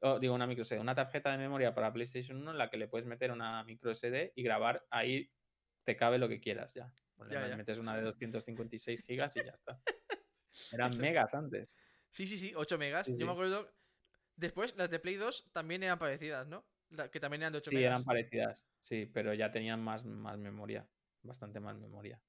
o 0.02 0.20
digo 0.20 0.34
una 0.34 0.48
micro 0.48 0.64
SD, 0.64 0.80
una 0.80 0.96
tarjeta 0.96 1.32
de 1.32 1.38
memoria 1.38 1.74
para 1.76 1.92
PlayStation 1.92 2.38
1 2.38 2.52
en 2.52 2.58
la 2.58 2.70
que 2.70 2.78
le 2.78 2.88
puedes 2.88 3.06
meter 3.06 3.32
una 3.32 3.62
micro 3.66 3.92
SD 3.94 4.32
y 4.34 4.44
grabar 4.44 4.88
ahí 4.90 5.30
te 5.84 5.98
cabe 5.98 6.20
lo 6.20 6.30
que 6.30 6.40
quieras 6.40 6.74
ya. 6.74 6.94
Ya, 7.30 7.48
ya. 7.48 7.58
metes 7.58 7.80
una 7.80 7.98
de 7.98 8.04
256 8.04 9.04
gigas 9.04 9.36
y 9.36 9.44
ya 9.44 9.52
está. 9.52 9.82
Eran 10.72 10.91
Eso. 10.91 11.01
megas 11.01 11.34
antes. 11.34 11.78
Sí, 12.12 12.28
sí, 12.28 12.38
sí, 12.38 12.53
8 12.55 12.78
megas. 12.78 13.05
Sí, 13.05 13.14
Yo 13.14 13.20
sí. 13.20 13.26
me 13.26 13.32
acuerdo. 13.32 13.70
Después, 14.36 14.76
las 14.78 14.89
de 14.89 14.99
Play 14.99 15.16
2 15.16 15.49
también 15.51 15.84
eran 15.84 15.99
parecidas, 15.99 16.47
¿no? 16.47 16.66
La- 16.89 17.10
que 17.10 17.20
también 17.20 17.41
eran 17.41 17.53
de 17.53 17.60
8 17.60 17.70
Sí, 17.70 17.76
megas. 17.76 17.91
eran 17.91 18.03
parecidas. 18.05 18.66
Sí, 18.82 19.05
pero 19.05 19.34
ya 19.34 19.51
tenían 19.51 19.84
más, 19.84 20.05
más 20.05 20.38
memoria. 20.38 20.89
Bastante 21.24 21.60
más 21.60 21.78
memoria. 21.78 22.22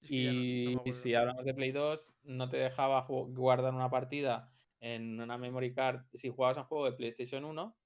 Es 0.00 0.08
que 0.08 0.22
ya 0.24 0.32
no- 0.32 0.38
no 0.78 0.82
me 0.84 0.90
Y, 0.90 0.92
si 0.92 1.14
hablamos 1.14 1.44
de 1.44 1.54
Play 1.54 1.72
2, 1.72 2.16
no 2.22 2.48
te 2.48 2.56
dejaba 2.56 3.06
guardar 3.08 3.74
una 3.74 3.90
partida 3.90 4.50
en 4.80 5.20
una 5.20 5.36
memory 5.36 5.72
card. 5.74 6.06
Si 6.14 6.30
jugabas 6.30 6.56
a 6.56 6.62
un 6.62 6.66
juego 6.66 6.86
de 6.86 6.92
PlayStation 6.92 7.44
1, 7.44 7.78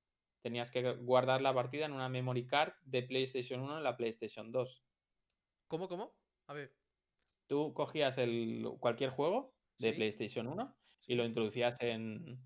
tenías 0.42 0.70
que 0.70 0.92
guardar 0.94 1.42
la 1.42 1.52
partida 1.52 1.86
en 1.86 1.92
una 1.92 2.08
memory 2.08 2.46
card 2.46 2.74
de 2.82 3.02
PlayStation 3.02 3.60
1 3.60 3.78
en 3.78 3.84
la 3.84 3.96
PlayStation 3.96 4.52
2. 4.52 4.84
¿Cómo, 5.66 5.88
cómo? 5.88 6.16
A 6.46 6.54
ver. 6.54 6.76
Tú 7.48 7.74
cogías 7.74 8.16
el, 8.18 8.64
cualquier 8.78 9.10
juego 9.10 9.53
de 9.78 9.90
Sí. 9.92 9.96
PlayStation 9.96 10.46
1 10.48 10.76
y 11.06 11.14
lo 11.14 11.24
introducías 11.24 11.76
en, 11.80 12.40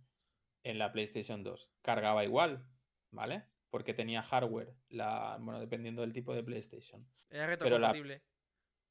en 0.65 0.79
la 0.79 0.93
PlayStation 0.93 1.43
2. 1.43 1.75
Cargaba 1.83 2.25
igual, 2.25 2.69
¿vale? 3.11 3.45
Porque 3.71 3.95
tenía 3.95 4.23
hardware, 4.23 4.77
la, 4.89 5.39
bueno, 5.41 5.61
dependiendo 5.61 6.03
del 6.03 6.13
tipo 6.13 6.35
de 6.35 6.43
PlayStation. 6.43 7.11
Era 7.31 7.43
la- 7.47 7.47
retrocompatible. 7.49 8.23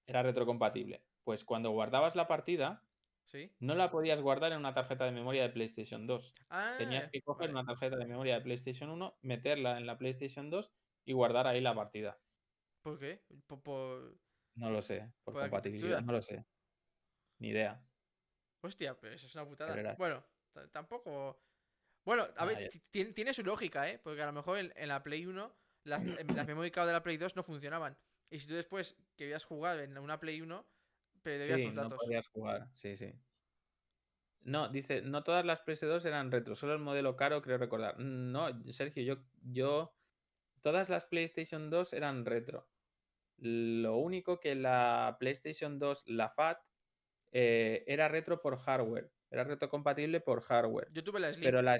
Era 0.08 0.24
retrocompatible. 0.24 1.06
Pues 1.24 1.44
cuando 1.44 1.72
guardabas 1.72 2.16
la 2.16 2.28
partida, 2.28 2.84
Sí. 3.26 3.54
no 3.60 3.76
la 3.76 3.92
podías 3.92 4.22
guardar 4.22 4.54
en 4.54 4.60
una 4.60 4.74
tarjeta 4.74 5.04
de 5.06 5.12
memoria 5.12 5.44
de 5.44 5.50
PlayStation 5.50 6.08
2. 6.08 6.34
Tenías 6.78 7.08
Ah, 7.08 7.10
que 7.12 7.22
coger 7.22 7.50
vale. 7.50 7.60
una 7.60 7.66
tarjeta 7.66 7.98
de 7.98 8.06
memoria 8.06 8.36
de 8.36 8.42
PlayStation 8.42 8.90
1, 8.90 9.18
meterla 9.22 9.78
en 9.78 9.86
la 9.86 9.98
PlayStation 9.98 10.50
2 10.50 10.72
y 11.06 11.12
guardar 11.14 11.46
ahí 11.48 11.60
la 11.60 11.76
partida. 11.76 12.22
¿Por 12.82 12.98
qué? 13.00 13.26
Por, 13.48 13.62
por- 13.64 14.20
No 14.56 14.70
lo 14.72 14.82
sé, 14.82 15.12
por 15.26 15.34
Por 15.34 15.42
compatibilidad, 15.44 16.02
no 16.02 16.14
lo 16.14 16.22
sé. 16.22 16.46
Ni 17.40 17.50
idea. 17.50 17.84
Hostia, 18.62 19.00
pero 19.00 19.14
eso 19.14 19.28
es 19.28 19.36
una 19.36 19.46
putada. 19.46 19.96
Bueno, 19.98 20.24
tampoco. 20.72 21.40
Bueno, 22.06 22.24
a 22.24 22.34
Ah, 22.38 22.46
ver, 22.46 22.70
tiene, 22.90 23.34
su 23.34 23.44
lógica, 23.44 23.90
¿eh? 23.90 24.00
Porque 24.00 24.22
a 24.22 24.26
lo 24.26 24.34
mejor 24.34 24.58
en, 24.60 24.74
en 24.76 24.88
la 24.88 25.04
Play 25.04 25.26
1 25.26 25.54
las, 25.84 26.02
las 26.38 26.48
memory 26.48 26.72
card 26.72 26.88
de 26.88 26.94
la 26.94 27.04
Play 27.04 27.18
2 27.18 27.36
no 27.36 27.44
funcionaban. 27.44 27.98
Y 28.30 28.40
si 28.40 28.48
tú 28.48 28.54
después 28.54 28.98
querías 29.16 29.44
jugar 29.44 29.80
en 29.80 29.98
una 29.98 30.20
Play 30.20 30.42
1, 30.42 30.66
perdías 31.24 31.58
Sí, 31.58 31.66
tus 31.66 31.74
no 31.74 31.82
datos. 31.84 32.00
podías 32.00 32.28
jugar, 32.28 32.70
sí, 32.74 32.96
sí. 32.96 33.14
No, 34.42 34.70
dice, 34.70 35.02
no 35.02 35.24
todas 35.24 35.46
las 35.46 35.62
PS2 35.66 36.06
eran 36.06 36.32
retro, 36.32 36.56
solo 36.56 36.74
el 36.74 36.80
modelo 36.80 37.16
caro, 37.18 37.42
creo 37.42 37.58
recordar. 37.58 38.00
No, 38.00 38.48
Sergio, 38.72 39.04
yo, 39.04 39.24
yo, 39.42 39.94
todas 40.62 40.90
las 40.90 41.06
PlayStation 41.06 41.70
2 41.70 41.94
eran 41.94 42.26
retro. 42.26 42.70
Lo 43.38 43.98
único 43.98 44.40
que 44.40 44.56
la 44.56 45.18
PlayStation 45.20 45.80
2, 45.80 46.04
la 46.08 46.30
FAT, 46.30 46.60
eh, 47.32 47.84
era 47.88 48.08
retro 48.08 48.42
por 48.42 48.58
hardware, 48.58 49.12
era 49.30 49.44
retrocompatible 49.44 50.22
por 50.22 50.42
hardware. 50.42 50.88
Yo 50.92 51.04
tuve 51.04 51.20
la 51.20 51.34
Slim. 51.34 51.44
Pero 51.44 51.62
la, 51.62 51.80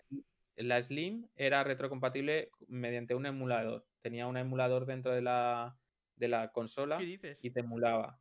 la 0.56 0.82
Slim 0.82 1.28
era 1.36 1.64
retrocompatible 1.64 2.52
mediante 2.68 3.16
un 3.16 3.26
emulador. 3.26 3.86
Tenía 4.02 4.28
un 4.28 4.38
emulador 4.38 4.86
dentro 4.86 5.14
de 5.14 5.22
la, 5.22 5.78
de 6.16 6.28
la 6.28 6.52
consola 6.52 6.98
y 7.44 7.52
te 7.52 7.60
emulaba. 7.62 8.20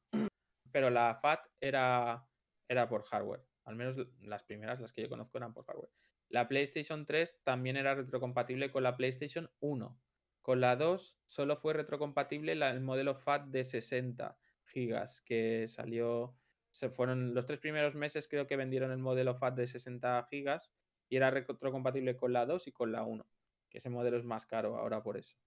Pero 0.72 0.90
la 0.90 1.14
FAT 1.14 1.46
era, 1.60 2.26
era 2.68 2.88
por 2.88 3.02
hardware. 3.04 3.44
Al 3.64 3.76
menos 3.76 3.96
las 4.20 4.44
primeras, 4.44 4.80
las 4.80 4.92
que 4.92 5.02
yo 5.02 5.08
conozco, 5.08 5.38
eran 5.38 5.52
por 5.52 5.64
hardware. 5.64 5.90
La 6.28 6.48
PlayStation 6.48 7.06
3 7.06 7.40
también 7.44 7.76
era 7.76 7.94
retrocompatible 7.94 8.70
con 8.70 8.82
la 8.82 8.96
PlayStation 8.96 9.50
1. 9.60 9.98
Con 10.42 10.60
la 10.60 10.76
2 10.76 11.18
solo 11.26 11.56
fue 11.56 11.72
retrocompatible 11.72 12.54
la- 12.54 12.70
el 12.70 12.80
modelo 12.80 13.14
FAT 13.14 13.46
de 13.46 13.64
60 13.64 14.38
gigas 14.64 15.20
que 15.22 15.66
salió. 15.68 16.36
Se 16.76 16.90
fueron 16.90 17.32
los 17.32 17.46
tres 17.46 17.58
primeros 17.58 17.94
meses, 17.94 18.28
creo 18.28 18.46
que 18.46 18.54
vendieron 18.54 18.90
el 18.90 18.98
modelo 18.98 19.34
FAT 19.34 19.54
de 19.54 19.66
60 19.66 20.26
gigas 20.28 20.74
y 21.08 21.16
era 21.16 21.30
retrocompatible 21.30 22.16
con 22.16 22.34
la 22.34 22.44
2 22.44 22.66
y 22.66 22.72
con 22.72 22.92
la 22.92 23.02
1. 23.02 23.26
Que 23.70 23.78
ese 23.78 23.88
modelo 23.88 24.18
es 24.18 24.24
más 24.24 24.44
caro 24.44 24.76
ahora 24.76 25.02
por 25.02 25.16
eso. 25.16 25.38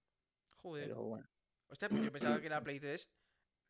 Joder. 0.56 0.88
Pero 0.88 1.04
bueno. 1.04 1.28
Hostia, 1.68 1.88
pues 1.88 2.02
yo 2.02 2.10
pensaba 2.10 2.40
que 2.42 2.48
la 2.48 2.60
Play 2.64 2.80
3 2.80 3.12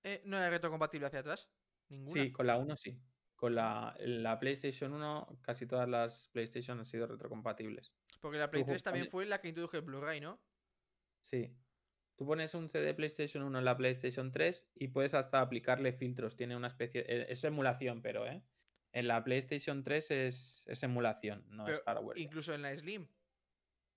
eh, 0.05 0.23
no 0.25 0.39
era 0.39 0.49
retrocompatible 0.49 1.09
hacia 1.09 1.19
atrás. 1.19 1.51
Ninguna. 1.91 2.23
Sí, 2.23 2.33
con 2.33 2.47
la 2.47 2.57
1 2.57 2.77
sí. 2.79 2.99
Con 3.37 3.55
la, 3.55 3.95
la 3.99 4.39
PlayStation 4.39 4.95
1, 4.95 5.41
casi 5.43 5.67
todas 5.67 5.87
las 5.87 6.29
PlayStation 6.29 6.79
han 6.79 6.87
sido 6.87 7.09
retrocompatibles. 7.09 7.95
Porque 8.23 8.39
la 8.39 8.51
Play 8.51 8.63
Ojo, 8.63 8.71
3 8.71 8.83
también 8.83 9.11
fue 9.11 9.27
la 9.27 9.43
que 9.43 9.49
introdujo 9.49 9.77
el 9.77 9.83
Blu-ray, 9.83 10.23
¿no? 10.23 10.41
Sí. 11.21 11.55
Tú 12.21 12.27
pones 12.27 12.53
un 12.53 12.69
CD 12.69 12.93
PlayStation 12.93 13.43
1 13.43 13.61
en 13.61 13.65
la 13.65 13.79
PlayStation 13.79 14.31
3 14.31 14.73
y 14.75 14.89
puedes 14.89 15.15
hasta 15.15 15.41
aplicarle 15.41 15.95
filtros. 15.95 16.37
Tiene 16.37 16.55
una 16.55 16.69
especie. 16.69 17.03
eh, 17.09 17.25
Es 17.31 17.43
emulación, 17.45 18.03
pero, 18.03 18.27
¿eh? 18.27 18.43
En 18.93 19.09
la 19.09 19.25
PlayStation 19.25 19.83
3 19.83 20.11
es, 20.11 20.65
es 20.69 20.83
emulación, 20.83 21.47
no 21.49 21.67
es 21.67 21.79
Pero 21.79 21.85
hardware. 21.87 22.19
ya. 22.19 22.25
Incluso 22.25 22.53
en 22.53 22.61
la 22.61 22.77
Slim. 22.77 23.09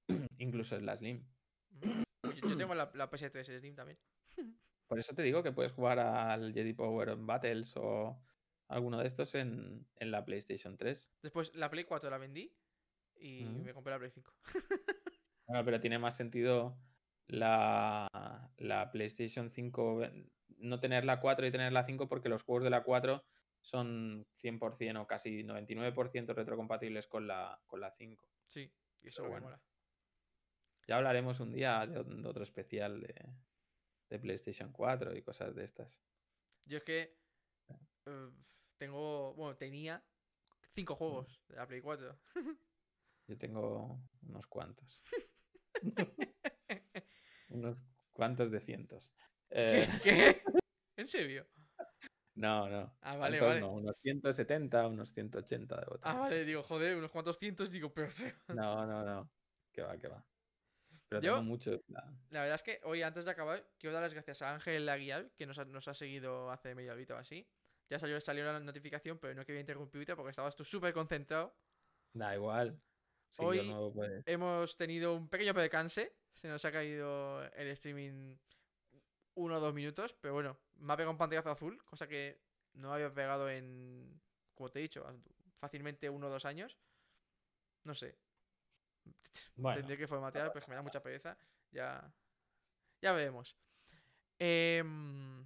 Incluso 0.37 0.77
es 0.77 0.83
la 0.83 0.95
Slim. 0.95 1.25
Mm. 1.71 2.03
Yo, 2.33 2.47
yo 2.47 2.55
tengo 2.57 2.73
la, 2.75 2.89
la 2.93 3.11
PS3 3.11 3.59
Slim 3.59 3.75
también. 3.75 3.99
Por 4.87 4.99
eso 4.99 5.13
te 5.13 5.21
digo 5.21 5.43
que 5.43 5.51
puedes 5.51 5.73
jugar 5.73 5.99
al 5.99 6.53
Jedi 6.53 6.71
Power 6.71 7.17
Battles 7.17 7.73
o 7.75 8.23
alguno 8.69 8.99
de 8.99 9.07
estos 9.07 9.35
en, 9.35 9.85
en 9.97 10.11
la 10.11 10.23
PlayStation 10.23 10.77
3. 10.77 11.11
Después 11.23 11.53
la 11.55 11.69
Play 11.69 11.83
4 11.83 12.09
la 12.09 12.17
vendí 12.19 12.55
y 13.17 13.43
Mm. 13.43 13.63
me 13.65 13.73
compré 13.73 13.91
la 13.91 13.99
Play 13.99 14.11
5. 14.11 14.33
Bueno, 15.45 15.65
pero 15.65 15.81
tiene 15.81 15.99
más 15.99 16.15
sentido 16.15 16.77
la, 17.27 18.07
la 18.57 18.91
PlayStation 18.91 19.49
5, 19.51 19.97
ve- 19.97 20.29
no 20.57 20.79
tener 20.79 21.05
la 21.05 21.19
4 21.19 21.45
y 21.45 21.51
tener 21.51 21.71
la 21.73 21.85
5 21.85 22.07
porque 22.07 22.29
los 22.29 22.43
juegos 22.43 22.63
de 22.63 22.69
la 22.69 22.83
4 22.83 23.23
son 23.61 24.25
100% 24.41 25.01
o 25.01 25.07
casi 25.07 25.43
99% 25.43 26.33
retrocompatibles 26.33 27.07
con 27.07 27.27
la, 27.27 27.61
con 27.65 27.79
la 27.79 27.91
5. 27.91 28.29
Sí, 28.47 28.71
y 29.01 29.07
eso 29.07 29.27
bueno. 29.27 29.45
mola. 29.45 29.61
Ya 30.87 30.97
hablaremos 30.97 31.39
un 31.39 31.53
día 31.53 31.85
de, 31.87 31.99
ot- 31.99 32.21
de 32.21 32.27
otro 32.27 32.43
especial 32.43 32.99
de, 33.01 33.15
de 34.09 34.19
PlayStation 34.19 34.71
4 34.71 35.15
y 35.15 35.21
cosas 35.21 35.55
de 35.55 35.63
estas. 35.63 36.01
Yo 36.65 36.77
es 36.77 36.83
que 36.83 37.17
eh, 38.05 38.29
tengo, 38.77 39.33
bueno, 39.35 39.55
tenía 39.55 40.03
cinco 40.75 40.95
juegos 40.95 41.41
de 41.47 41.55
la 41.55 41.67
Play 41.67 41.81
4. 41.81 42.19
Yo 43.27 43.37
tengo 43.37 43.97
unos 44.23 44.47
cuantos. 44.47 45.01
unos 47.53 47.77
cuantos 48.11 48.51
de 48.51 48.59
cientos. 48.59 49.11
Eh, 49.49 49.87
¿Qué? 50.03 50.41
¿En 50.97 51.07
serio? 51.07 51.47
no, 52.35 52.67
no. 52.67 52.97
Ah, 53.01 53.15
vale, 53.17 53.37
tantos 53.37 53.47
vale. 53.49 53.61
no, 53.61 53.71
unos 53.73 53.95
170, 54.01 54.87
unos 54.87 55.13
180 55.13 55.75
de 55.79 55.85
botones. 55.85 56.05
Ah, 56.05 56.19
vale, 56.19 56.43
digo, 56.45 56.63
joder, 56.63 56.97
unos 56.97 57.11
cuantos 57.11 57.37
cientos, 57.37 57.71
digo, 57.71 57.93
pero, 57.93 58.09
pero- 58.17 58.35
No, 58.55 58.85
no, 58.85 59.03
no. 59.03 59.31
Que 59.71 59.81
va, 59.81 59.97
que 59.97 60.07
va. 60.07 60.25
Pero 61.09 61.21
Yo- 61.21 61.31
tengo 61.33 61.43
mucho. 61.43 61.79
plan, 61.83 62.19
La 62.29 62.41
verdad 62.41 62.55
es 62.55 62.63
que 62.63 62.79
hoy, 62.83 63.03
antes 63.03 63.25
de 63.25 63.31
acabar, 63.31 63.67
quiero 63.77 63.93
dar 63.93 64.03
las 64.03 64.13
gracias 64.13 64.41
a 64.41 64.53
Ángel 64.53 64.85
Laguial, 64.85 65.31
que 65.35 65.45
nos 65.45 65.57
ha, 65.59 65.65
nos 65.65 65.87
ha 65.87 65.93
seguido 65.93 66.49
hace 66.51 66.73
media 66.73 66.93
horita 66.93 67.15
o 67.15 67.17
así. 67.17 67.47
Ya 67.89 67.99
salió, 67.99 68.19
salió 68.19 68.43
la 68.45 68.59
notificación, 68.59 69.19
pero 69.19 69.35
no 69.35 69.45
quería 69.45 69.61
interrumpirte 69.61 70.15
porque 70.15 70.31
estabas 70.31 70.55
tú 70.55 70.63
súper 70.63 70.93
concentrado. 70.93 71.55
Da 72.15 72.33
igual. 72.35 72.81
Hoy- 73.37 73.67
no 73.67 73.91
Hemos 74.25 74.75
tenido 74.77 75.15
un 75.15 75.27
pequeño 75.29 75.53
percance. 75.53 76.15
Se 76.33 76.47
nos 76.47 76.63
ha 76.65 76.71
caído 76.71 77.43
el 77.53 77.67
streaming 77.69 78.35
uno 79.35 79.57
o 79.57 79.59
dos 79.59 79.73
minutos, 79.73 80.13
pero 80.19 80.33
bueno, 80.33 80.57
me 80.77 80.93
ha 80.93 80.97
pegado 80.97 81.11
un 81.11 81.17
pantallazo 81.17 81.51
azul, 81.51 81.83
cosa 81.85 82.07
que 82.07 82.39
no 82.73 82.93
había 82.93 83.09
pegado 83.11 83.49
en, 83.49 84.19
como 84.53 84.69
te 84.69 84.79
he 84.79 84.81
dicho, 84.81 85.05
fácilmente 85.59 86.09
uno 86.09 86.27
o 86.27 86.29
dos 86.29 86.45
años. 86.45 86.77
No 87.83 87.93
sé, 87.93 88.15
Bueno, 89.55 89.77
tendré 89.77 89.97
que 89.97 90.07
formatear, 90.07 90.51
pues 90.51 90.63
que 90.63 90.69
me 90.69 90.75
da 90.75 90.81
mucha 90.81 91.01
pereza. 91.01 91.37
Ya, 91.71 92.13
ya 93.01 93.11
veremos. 93.13 93.55
Em, 94.39 95.45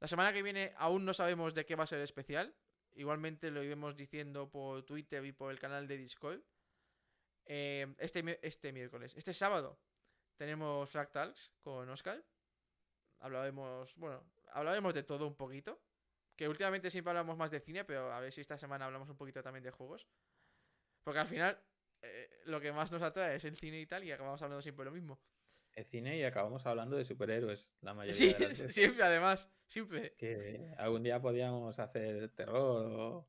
la 0.00 0.08
semana 0.08 0.32
que 0.32 0.42
viene 0.42 0.72
aún 0.76 1.04
no 1.04 1.14
sabemos 1.14 1.54
de 1.54 1.64
qué 1.64 1.76
va 1.76 1.84
a 1.84 1.86
ser 1.86 1.98
el 1.98 2.04
especial. 2.04 2.54
Igualmente 2.94 3.50
lo 3.50 3.62
iremos 3.62 3.96
diciendo 3.96 4.48
por 4.50 4.82
Twitter 4.84 5.24
y 5.24 5.32
por 5.32 5.50
el 5.52 5.58
canal 5.58 5.86
de 5.86 5.98
Discord. 5.98 6.40
Em, 7.46 7.94
este, 7.98 8.38
este 8.46 8.72
miércoles, 8.72 9.14
este 9.16 9.32
sábado, 9.32 9.78
tenemos 10.36 10.90
Fractals 10.90 11.52
con 11.62 11.88
Oscar. 11.88 12.22
Hablaremos, 13.20 13.94
bueno, 13.96 14.22
hablaremos 14.52 14.94
de 14.94 15.02
todo 15.02 15.26
un 15.26 15.36
poquito. 15.36 15.80
Que 16.36 16.48
últimamente 16.48 16.90
siempre 16.90 17.10
hablamos 17.12 17.36
más 17.38 17.50
de 17.50 17.60
cine, 17.60 17.84
pero 17.84 18.12
a 18.12 18.20
ver 18.20 18.30
si 18.30 18.42
esta 18.42 18.58
semana 18.58 18.84
hablamos 18.84 19.08
un 19.08 19.16
poquito 19.16 19.42
también 19.42 19.62
de 19.64 19.70
juegos. 19.70 20.06
Porque 21.02 21.20
al 21.20 21.28
final, 21.28 21.58
eh, 22.02 22.28
lo 22.44 22.60
que 22.60 22.72
más 22.72 22.92
nos 22.92 23.00
atrae 23.00 23.36
es 23.36 23.44
el 23.46 23.56
cine 23.56 23.80
y 23.80 23.86
tal, 23.86 24.04
y 24.04 24.12
acabamos 24.12 24.42
hablando 24.42 24.60
siempre 24.60 24.84
lo 24.84 24.90
mismo. 24.90 25.18
el 25.72 25.84
cine 25.86 26.18
y 26.18 26.24
acabamos 26.24 26.66
hablando 26.66 26.96
de 26.96 27.04
superhéroes 27.06 27.72
la 27.80 27.94
mayoría 27.94 28.12
Sí, 28.12 28.32
de 28.34 28.40
las 28.40 28.48
veces. 28.58 28.74
siempre, 28.74 29.02
además, 29.02 29.48
siempre. 29.66 30.14
Que 30.18 30.74
algún 30.76 31.02
día 31.04 31.20
podíamos 31.22 31.78
hacer 31.78 32.28
terror 32.34 32.86
o, 32.86 33.28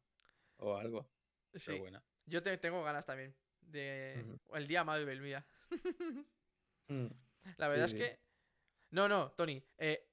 o 0.57 0.75
algo. 0.75 1.09
Sí. 1.53 1.63
Pero 1.67 1.79
bueno. 1.79 2.03
Yo 2.25 2.43
te- 2.43 2.57
tengo 2.57 2.83
ganas 2.83 3.05
también 3.05 3.33
de 3.67 4.23
Ujú. 4.25 4.55
el 4.55 4.67
día 4.67 4.83
Marvel, 4.83 5.21
mía. 5.21 5.45
Mm, 6.87 7.07
La 7.57 7.67
verdad 7.67 7.87
sí. 7.87 7.97
es 7.97 8.03
que. 8.03 8.19
No, 8.91 9.07
no, 9.09 9.31
Tony. 9.33 9.61
eh, 9.77 10.07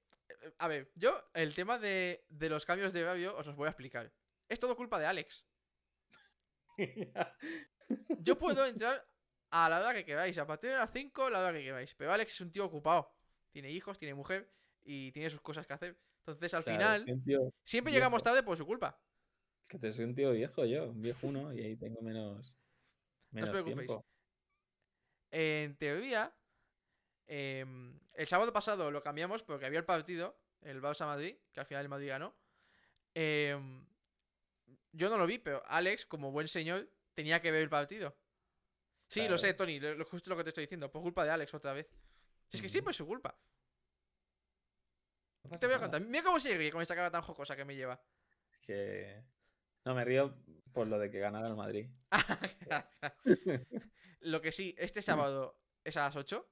a 0.59 0.69
ver, 0.69 0.91
yo, 0.97 1.31
el 1.33 1.55
tema 1.55 1.79
de, 1.79 2.25
de 2.29 2.49
los 2.49 2.65
cambios 2.67 2.93
de 2.93 3.03
horario 3.05 3.37
os 3.37 3.47
los 3.47 3.57
voy 3.57 3.67
a 3.67 3.71
explicar. 3.71 4.13
Es 4.49 4.59
todo 4.61 4.77
culpa 4.77 4.99
de 4.99 5.07
Alex. 5.07 5.47
Yo 8.19 8.39
puedo 8.39 8.65
entrar 8.67 9.07
a 9.51 9.69
la 9.69 9.79
hora 9.81 9.95
que 9.95 10.05
queráis, 10.05 10.37
a 10.39 10.47
partir 10.47 10.71
de 10.71 10.77
las 10.77 10.91
5, 10.93 11.31
la 11.31 11.41
hora 11.41 11.53
que 11.53 11.63
queráis. 11.65 11.95
Pero 11.95 12.13
Alex 12.13 12.33
es 12.33 12.41
un 12.41 12.51
tío 12.53 12.65
ocupado. 12.65 13.15
Tiene 13.53 13.71
hijos, 13.71 13.99
tiene 13.99 14.15
mujer 14.15 14.51
y 14.83 15.13
tiene 15.13 15.31
sus 15.31 15.41
cosas 15.41 15.67
que 15.67 15.75
hacer. 15.75 15.99
Entonces, 16.27 16.53
al 16.55 16.65
Claro, 16.65 17.05
final, 17.05 17.51
siempre 17.65 17.91
viejo. 17.91 17.99
llegamos 18.01 18.23
tarde 18.23 18.43
por 18.43 18.57
su 18.57 18.67
culpa. 18.67 18.99
que 19.69 19.79
te 19.79 19.93
soy 19.93 20.05
un 20.07 20.15
tío 20.15 20.33
viejo 20.33 20.65
yo, 20.65 20.91
un 20.91 21.01
viejuno, 21.01 21.53
y 21.55 21.61
ahí 21.63 21.77
tengo 21.77 22.01
menos, 22.03 22.57
menos 23.35 23.51
preocupéis. 23.51 23.87
tiempo. 23.89 24.07
En 25.31 25.77
teoría, 25.77 26.33
em, 27.27 27.99
el 28.15 28.27
sábado 28.27 28.53
pasado 28.53 28.91
lo 28.91 29.03
cambiamos 29.03 29.43
porque 29.43 29.67
había 29.67 29.79
el 29.81 29.85
partido, 29.85 30.39
el 30.63 30.81
Barça 30.81 31.07
Madrid, 31.07 31.37
que 31.53 31.61
al 31.61 31.67
final 31.67 31.83
el 31.83 31.89
Madrid 31.89 32.09
ganó. 32.09 32.35
Em, 33.15 33.85
yo 34.93 35.11
no 35.11 35.17
lo 35.19 35.27
vi, 35.27 35.39
pero 35.39 35.63
Alex, 35.67 36.07
como 36.07 36.31
buen 36.31 36.47
señor, 36.49 36.89
tenía 37.15 37.41
que 37.43 37.51
ver 37.51 37.63
el 37.63 37.69
partido. 37.71 38.17
Sí, 39.09 39.29
lo 39.29 39.39
sé, 39.39 39.55
Tony, 39.55 39.79
lo, 39.81 39.95
lo- 39.95 40.05
justo 40.05 40.31
lo 40.31 40.37
que 40.37 40.45
te 40.45 40.51
estoy 40.51 40.65
diciendo, 40.65 40.91
por 40.91 41.03
culpa 41.03 41.25
de 41.25 41.31
Alex 41.31 41.53
otra 41.55 41.73
vez. 41.73 41.87
Si 42.49 42.57
es 42.57 42.61
que 42.63 42.67
Ujú. 42.67 42.73
siempre 42.73 42.91
es 42.93 42.97
su 42.97 43.07
culpa. 43.07 43.37
No 45.51 45.59
Te 45.59 45.67
voy 45.67 45.75
a 45.75 45.79
contar. 45.79 46.01
Mira 46.01 46.25
cómo 46.25 46.39
ríe 46.39 46.71
con 46.73 46.81
esta 46.81 46.95
cara 46.95 47.11
tan 47.11 47.23
jocosa 47.23 47.55
que 47.55 47.65
me 47.65 47.77
lleva. 47.77 48.01
Que... 48.63 49.23
No, 49.85 49.95
me 49.95 50.05
río 50.05 50.35
por 50.73 50.87
lo 50.87 50.99
de 50.99 51.11
que 51.11 51.19
ganara 51.21 51.49
el 51.49 51.57
Madrid. 51.57 51.89
Lo 54.21 54.41
que 54.41 54.53
sí, 54.53 54.75
este 54.79 55.03
sábado 55.43 55.61
es 55.85 55.97
a 55.97 56.07
las 56.07 56.17
8. 56.17 56.49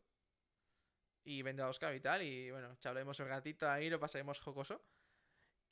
Y 1.24 1.42
vendrá 1.42 1.68
Oscar 1.68 1.94
y 1.94 2.00
tal. 2.00 2.22
Y 2.22 2.50
bueno, 2.50 2.76
charlaremos 2.78 3.18
un 3.20 3.28
ratito 3.28 3.68
ahí, 3.68 3.88
lo 3.88 4.00
pasaremos 4.00 4.40
jocoso. 4.40 4.84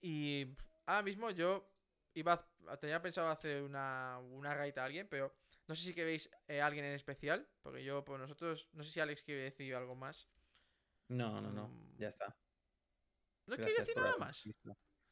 Y 0.01 0.57
ahora 0.87 1.03
mismo 1.03 1.31
yo 1.31 1.69
iba 2.15 2.49
a- 2.69 2.77
tenía 2.79 3.03
pensado 3.03 3.29
hacer 3.31 3.63
una, 3.63 4.19
una 4.19 4.55
raid 4.55 4.79
a 4.79 4.85
alguien, 4.85 5.09
pero 5.09 5.35
No 5.69 5.77
sé 5.77 5.83
si 5.85 5.95
queréis 5.95 6.29
eh, 6.49 6.61
alguien 6.61 6.85
en 6.85 6.95
especial, 6.95 7.49
porque 7.63 7.85
yo, 7.85 8.05
pues 8.05 8.19
nosotros, 8.19 8.69
no 8.73 8.83
sé 8.83 8.91
si 8.91 8.99
Alex 8.99 9.23
quiere 9.23 9.43
decir 9.43 9.73
algo 9.77 9.95
más. 9.95 10.29
No, 11.09 11.41
no, 11.41 11.53
no. 11.53 11.69
Mm. 11.69 11.97
Ya 11.97 12.09
está. 12.09 12.37
¿No 13.47 13.55
quiere 13.55 13.75
decir 13.79 13.95
por 13.95 14.03
nada 14.03 14.17
más? 14.17 14.43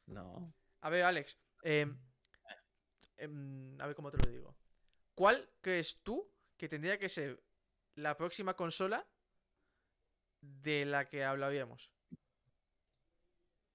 No. 0.07 0.53
A 0.81 0.91
ver, 0.91 1.05
Alex, 1.05 1.39
em, 1.63 1.97
a 3.21 3.87
ver 3.87 3.97
cómo 3.97 4.11
te 4.11 4.19
lo 4.19 4.31
digo. 4.31 4.57
¿Cuál 5.15 5.49
crees 5.61 6.01
tú 6.03 6.31
que 6.57 6.69
tendría 6.69 6.99
que 6.99 7.09
ser 7.09 7.43
la 7.95 8.17
próxima 8.17 8.55
consola 8.55 9.07
de 10.41 10.85
la 10.85 11.09
que 11.09 11.25
hablaríamos? 11.25 11.93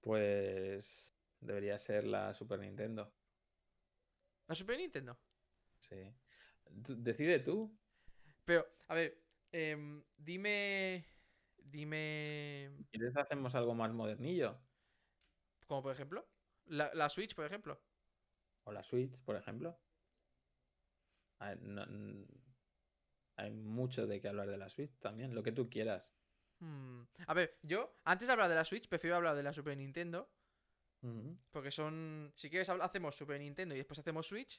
Pues 0.00 1.14
debería 1.40 1.78
ser 1.78 2.04
la 2.04 2.32
Super 2.34 2.60
Nintendo. 2.60 3.12
¿La 4.46 4.54
Super 4.54 4.78
Nintendo? 4.78 5.18
Sí. 5.80 6.14
Decide 6.66 7.40
tú. 7.40 7.74
Pero, 8.44 8.66
a 8.88 8.94
ver, 8.94 9.22
em, 9.52 10.02
dime. 10.16 11.06
Dime. 11.58 12.70
¿Quieres 12.90 13.16
hacemos 13.16 13.54
algo 13.54 13.74
más 13.74 13.92
modernillo? 13.92 14.58
Como 15.66 15.82
por 15.82 15.92
ejemplo. 15.92 16.26
La, 16.66 16.92
la 16.94 17.08
Switch, 17.08 17.34
por 17.34 17.44
ejemplo. 17.46 17.80
O 18.64 18.72
la 18.72 18.82
Switch, 18.82 19.18
por 19.20 19.36
ejemplo. 19.36 19.78
Ver, 21.40 21.60
no- 21.62 22.26
hay 23.36 23.50
mucho 23.50 24.06
de 24.06 24.20
qué 24.20 24.28
hablar 24.28 24.48
de 24.48 24.56
la 24.56 24.68
Switch 24.68 24.98
también, 25.00 25.34
lo 25.34 25.42
que 25.42 25.52
tú 25.52 25.68
quieras. 25.68 26.14
Hmm, 26.60 27.02
A 27.26 27.34
ver, 27.34 27.58
yo, 27.62 27.98
antes 28.04 28.28
de 28.28 28.32
hablar 28.32 28.48
de 28.48 28.54
la 28.54 28.64
Switch, 28.64 28.88
prefiero 28.88 29.16
hablar 29.16 29.34
de 29.36 29.42
la 29.42 29.52
Super 29.52 29.76
Nintendo. 29.76 30.30
Porque 31.50 31.70
son. 31.70 32.32
Si 32.34 32.48
quieres, 32.48 32.70
hacemos 32.70 33.14
Super 33.14 33.38
Nintendo 33.38 33.74
y 33.74 33.78
después 33.78 33.98
hacemos 33.98 34.26
Switch. 34.26 34.58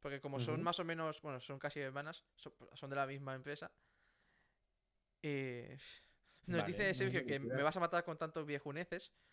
Porque 0.00 0.20
como 0.20 0.40
son 0.40 0.60
más 0.60 0.80
o 0.80 0.84
menos. 0.84 1.22
Bueno, 1.22 1.38
son 1.40 1.60
casi 1.60 1.78
hermanas. 1.78 2.24
Son, 2.34 2.52
son 2.72 2.90
de 2.90 2.96
la 2.96 3.06
misma 3.06 3.36
empresa. 3.36 3.70
Eh, 5.22 5.78
nos 6.46 6.62
Vale, 6.62 6.72
dice 6.72 6.94
Sergio 6.94 7.24
que 7.24 7.38
me 7.38 7.62
vas 7.62 7.76
a 7.76 7.80
matar 7.80 8.02
con 8.04 8.18
tantos 8.18 8.44
viejuneces. 8.44 9.12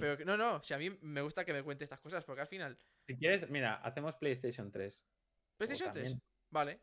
Pero 0.00 0.16
que- 0.16 0.24
no, 0.24 0.36
no. 0.36 0.60
Si 0.64 0.74
a 0.74 0.78
mí 0.78 0.90
me 1.02 1.20
gusta 1.20 1.44
que 1.44 1.52
me 1.52 1.62
cuente 1.62 1.84
estas 1.84 2.00
cosas. 2.00 2.24
Porque 2.24 2.40
al 2.40 2.48
final. 2.48 2.76
Si 3.06 3.16
quieres, 3.16 3.48
mira, 3.50 3.76
hacemos 3.76 4.16
PlayStation 4.16 4.70
3. 4.70 5.04
o 5.04 5.56
PlayStation 5.58 5.92
3. 5.92 6.04
también- 6.04 6.22
Vale. 6.50 6.80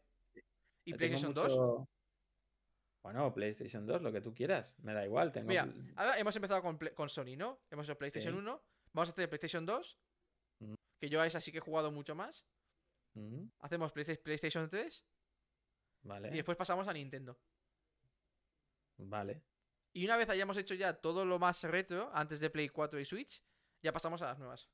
¿Y 0.85 0.91
Yo 0.91 0.97
PlayStation 0.97 1.33
2? 1.33 1.49
mucho- 1.51 1.89
Bueno, 3.03 3.33
PlayStation 3.33 3.85
2, 3.85 4.01
lo 4.01 4.11
que 4.11 4.21
tú 4.21 4.33
quieras. 4.33 4.77
Me 4.79 4.93
da 4.93 5.03
igual. 5.05 5.31
Tengo... 5.31 5.47
Mira, 5.49 5.67
ahora 5.95 6.17
hemos 6.17 6.35
empezado 6.35 6.61
con, 6.61 6.77
con 6.95 7.09
Sony, 7.09 7.35
¿no? 7.37 7.59
Hemos 7.69 7.87
hecho 7.87 7.97
PlayStation 7.97 8.33
Sí. 8.33 8.39
1. 8.39 8.63
Vamos 8.93 9.09
a 9.09 9.11
hacer 9.11 9.27
PlayStation 9.29 9.65
2. 9.65 9.99
Mm. 10.59 10.73
Que 11.01 11.09
yo 11.09 11.19
a 11.19 11.25
esa 11.27 11.41
sí 11.41 11.51
que 11.51 11.57
he 11.57 11.61
jugado 11.61 11.91
mucho 11.91 12.15
más. 12.15 12.45
Ujú, 13.15 13.49
Hacemos 13.59 13.91
Playsta- 13.91 14.17
PlayStation 14.23 14.69
3. 14.69 15.05
Vale. 16.03 16.29
Y 16.29 16.35
después 16.35 16.57
pasamos 16.57 16.87
a 16.87 16.93
Nintendo. 16.93 17.37
Vale. 18.97 19.41
Y 19.93 20.05
una 20.05 20.17
vez 20.17 20.29
hayamos 20.29 20.57
hecho 20.57 20.73
ya 20.73 20.93
todo 20.93 21.25
lo 21.25 21.37
más 21.39 21.61
retro, 21.63 22.09
antes 22.13 22.39
de 22.39 22.49
Play 22.49 22.69
4 22.69 22.99
y 22.99 23.05
Switch, 23.05 23.41
ya 23.81 23.91
pasamos 23.91 24.21
a 24.21 24.25
las 24.25 24.39
nuevas. 24.39 24.69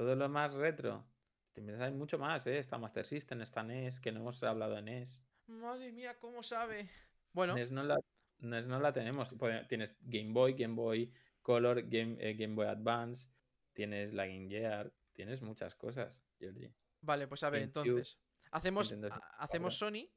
Todo 0.00 0.16
lo 0.16 0.30
más 0.30 0.54
retro. 0.54 1.04
Tienes- 1.52 1.78
Hay 1.78 1.92
mucho 1.92 2.16
más, 2.18 2.46
¿eh? 2.46 2.56
Está 2.58 2.78
Master 2.78 3.04
System, 3.04 3.42
está 3.42 3.62
NES, 3.62 4.00
que 4.00 4.10
no 4.10 4.20
hemos 4.20 4.42
hablado 4.42 4.74
de 4.76 4.80
NES. 4.80 5.20
Madre 5.46 5.92
mía, 5.92 6.16
¿cómo 6.18 6.42
sabe? 6.42 6.88
Bueno, 7.34 7.54
NES 7.54 7.70
no 7.70 7.82
la, 7.82 7.98
NES 8.38 8.66
no 8.66 8.80
la 8.80 8.94
tenemos. 8.94 9.34
Pues, 9.38 9.68
Tienes 9.68 9.94
Game 10.00 10.32
Boy, 10.32 10.54
Game 10.54 10.72
Boy 10.74 11.12
Color, 11.42 11.82
Game, 11.82 12.16
eh, 12.18 12.32
Game 12.32 12.54
Boy 12.54 12.66
Advance, 12.66 13.28
tienes 13.74 14.14
la 14.14 14.26
Game 14.26 14.48
Gear, 14.48 14.90
tienes 15.12 15.42
muchas 15.42 15.74
cosas, 15.74 16.22
Georgie. 16.38 16.72
vale, 17.02 17.28
pues 17.28 17.42
a 17.42 17.50
ver, 17.50 17.60
GameCube, 17.68 17.88
entonces. 17.90 18.18
Hacemos, 18.52 18.90
Nintendo 18.90 19.08
ha- 19.14 19.18
64. 19.18 19.44
hacemos 19.44 19.78
Sony. 19.78 20.08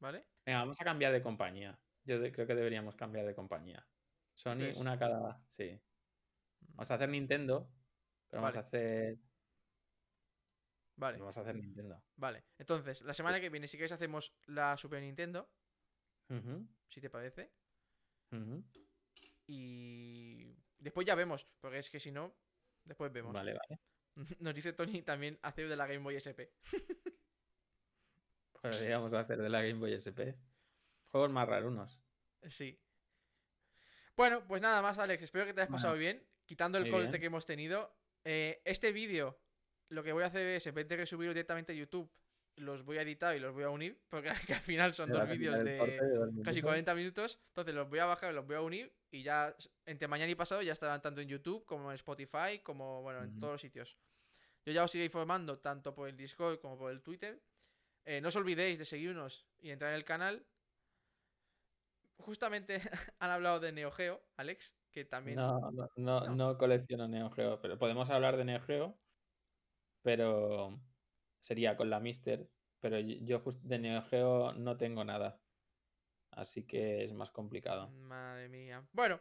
¿Vale? 0.00 0.26
Venga, 0.44 0.58
vamos 0.58 0.80
a 0.80 0.84
cambiar 0.84 1.12
de 1.12 1.22
compañía. 1.22 1.78
Yo 2.04 2.18
de- 2.18 2.32
creo 2.32 2.48
que 2.48 2.56
deberíamos 2.56 2.96
cambiar 2.96 3.26
de 3.26 3.34
compañía. 3.36 3.86
Sony, 4.34 4.72
una 4.76 4.98
cada. 4.98 5.40
Sí. 5.46 5.80
Vamos 6.74 6.90
a 6.90 6.94
hacer 6.94 7.08
Nintendo, 7.08 7.70
pero 8.28 8.42
vamos 8.42 8.56
a 8.56 8.60
hacer. 8.60 9.18
Vale, 10.98 11.18
Vamos 11.18 11.36
a 11.36 11.40
hacer 11.42 11.54
Nintendo. 11.56 12.02
vale. 12.16 12.44
Entonces, 12.58 13.02
la 13.02 13.12
semana 13.12 13.38
que 13.38 13.50
viene, 13.50 13.68
si 13.68 13.76
queréis, 13.76 13.92
hacemos 13.92 14.34
la 14.46 14.76
Super 14.78 15.02
Nintendo, 15.02 15.50
Ujú, 16.30 16.66
si 16.88 17.00
te 17.02 17.10
parece. 17.10 17.52
ujú. 18.32 18.64
Y 19.46 20.56
después 20.78 21.06
ya 21.06 21.14
vemos, 21.14 21.46
porque 21.60 21.78
es 21.80 21.90
que 21.90 22.00
si 22.00 22.10
no, 22.10 22.34
después 22.84 23.12
vemos. 23.12 23.34
Vale, 23.34 23.52
vale. 23.54 23.80
Nos 24.40 24.54
dice 24.54 24.72
Tony 24.72 25.02
también 25.02 25.38
hacer 25.42 25.68
de 25.68 25.76
la 25.76 25.86
Game 25.86 25.98
Boy 26.00 26.16
SP. 26.16 26.48
Deberíamos 28.62 29.12
hacer 29.14 29.40
de 29.40 29.48
la 29.48 29.60
Game 29.62 29.78
Boy 29.78 29.92
SP. 29.94 30.34
Juegos 31.12 31.30
más 31.30 31.46
rarunos. 31.46 32.00
Sí. 32.48 32.80
Bueno, 34.16 34.44
pues 34.48 34.60
nada 34.62 34.82
más, 34.82 34.98
Alex. 34.98 35.22
Espero 35.22 35.44
que 35.44 35.52
te 35.54 35.60
hayas 35.60 35.70
pasado 35.70 35.94
bien. 35.94 36.26
Quitando 36.46 36.78
el 36.78 36.90
corte 36.90 37.08
bien. 37.08 37.20
que 37.20 37.26
hemos 37.26 37.46
tenido. 37.46 37.94
Eh, 38.28 38.60
este 38.64 38.90
vídeo, 38.90 39.38
lo 39.88 40.02
que 40.02 40.12
voy 40.12 40.24
a 40.24 40.26
hacer 40.26 40.44
es, 40.48 40.66
en 40.66 40.74
vez 40.74 40.88
de 40.88 41.06
subirlo 41.06 41.32
directamente 41.32 41.72
a 41.72 41.76
YouTube, 41.76 42.10
los 42.56 42.84
voy 42.84 42.98
a 42.98 43.02
editar 43.02 43.36
y 43.36 43.38
los 43.38 43.54
voy 43.54 43.62
a 43.62 43.70
unir. 43.70 44.00
Porque 44.10 44.32
que 44.46 44.54
al 44.54 44.62
final 44.62 44.92
son 44.94 45.10
dos 45.10 45.28
vídeos 45.28 45.62
de 45.62 45.78
casi 46.44 46.56
minutos. 46.56 46.62
40 46.62 46.94
minutos. 46.96 47.38
Entonces 47.48 47.72
los 47.72 47.88
voy 47.88 48.00
a 48.00 48.06
bajar, 48.06 48.34
los 48.34 48.44
voy 48.44 48.56
a 48.56 48.62
unir. 48.62 48.92
Y 49.12 49.22
ya 49.22 49.54
entre 49.84 50.08
mañana 50.08 50.30
y 50.30 50.34
pasado 50.34 50.60
ya 50.60 50.72
estarán 50.72 51.00
tanto 51.00 51.20
en 51.20 51.28
YouTube 51.28 51.64
como 51.66 51.90
en 51.92 51.94
Spotify, 51.94 52.58
como 52.64 53.00
bueno, 53.02 53.22
en 53.22 53.38
todos 53.38 53.54
los 53.54 53.60
sitios. 53.60 53.96
Yo 54.64 54.72
ya 54.72 54.82
os 54.82 54.92
iré 54.96 55.04
informando 55.04 55.60
tanto 55.60 55.94
por 55.94 56.08
el 56.08 56.16
Discord 56.16 56.58
como 56.58 56.76
por 56.76 56.90
el 56.90 57.02
Twitter. 57.02 57.40
Eh, 58.04 58.20
no 58.20 58.28
os 58.28 58.36
olvidéis 58.36 58.76
de 58.76 58.84
seguirnos 58.84 59.46
y 59.60 59.70
entrar 59.70 59.92
en 59.92 59.96
el 59.96 60.04
canal. 60.04 60.44
Justamente 62.18 62.80
han 63.20 63.30
hablado 63.30 63.60
de 63.60 63.70
Neo 63.70 63.92
Geo, 63.92 64.20
Alex, 64.36 64.74
que 64.96 65.04
también. 65.04 65.36
No, 65.36 65.70
no, 65.72 65.90
no, 65.96 66.20
¿no? 66.20 66.34
no 66.34 66.56
colecciono 66.56 67.06
Neo 67.06 67.30
Geo, 67.30 67.60
pero 67.60 67.78
podemos 67.78 68.08
hablar 68.08 68.38
de 68.38 68.46
Neo 68.46 68.62
Geo, 68.62 68.98
pero 70.02 70.80
sería 71.38 71.76
con 71.76 71.90
la 71.90 72.00
Mister, 72.00 72.48
pero 72.80 72.98
yo 72.98 73.42
de 73.62 73.78
Neo 73.78 74.02
Geo 74.04 74.54
no 74.54 74.78
tengo 74.78 75.04
nada, 75.04 75.38
así 76.30 76.66
que 76.66 77.04
es 77.04 77.12
más 77.12 77.30
complicado. 77.30 77.90
Madre 77.90 78.48
mía. 78.48 78.88
Bueno, 78.92 79.20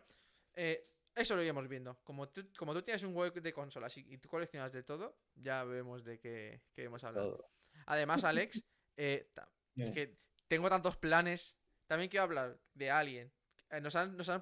eh, 0.53 0.87
eso 1.13 1.35
lo 1.35 1.43
iremos 1.43 1.67
viendo. 1.67 1.99
Como 2.05 2.29
tú, 2.29 2.47
como 2.57 2.73
tú 2.73 2.81
tienes 2.81 3.03
un 3.03 3.13
web 3.13 3.33
de 3.33 3.51
consolas 3.51 3.97
y, 3.97 4.13
y 4.13 4.17
tú 4.17 4.29
coleccionas 4.29 4.71
de 4.71 4.83
todo, 4.83 5.19
ya 5.35 5.65
vemos 5.65 6.05
de 6.05 6.19
qué 6.19 6.61
queremos 6.73 7.03
hablar. 7.03 7.25
Todo. 7.25 7.49
Además, 7.87 8.23
Alex, 8.23 8.63
eh, 8.95 9.29
que 9.93 10.17
tengo 10.47 10.69
tantos 10.69 10.95
planes. 10.95 11.57
También 11.85 12.09
quiero 12.09 12.23
hablar 12.23 12.61
de 12.73 12.89
Alien. 12.89 13.33
Eh, 13.71 13.81
nos, 13.81 13.95
han, 13.95 14.15
nos 14.17 14.29
han 14.29 14.41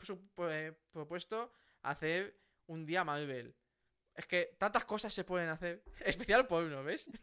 eh, 0.49 0.73
propuesto 0.91 1.51
hacer 1.81 2.39
un 2.67 2.85
día 2.85 3.03
Marvel. 3.03 3.55
Es 4.15 4.27
que 4.27 4.55
tantas 4.59 4.85
cosas 4.85 5.13
se 5.13 5.23
pueden 5.23 5.49
hacer. 5.49 5.83
Especial 6.05 6.47
por 6.47 6.63
uno, 6.63 6.83
¿ves? 6.83 7.09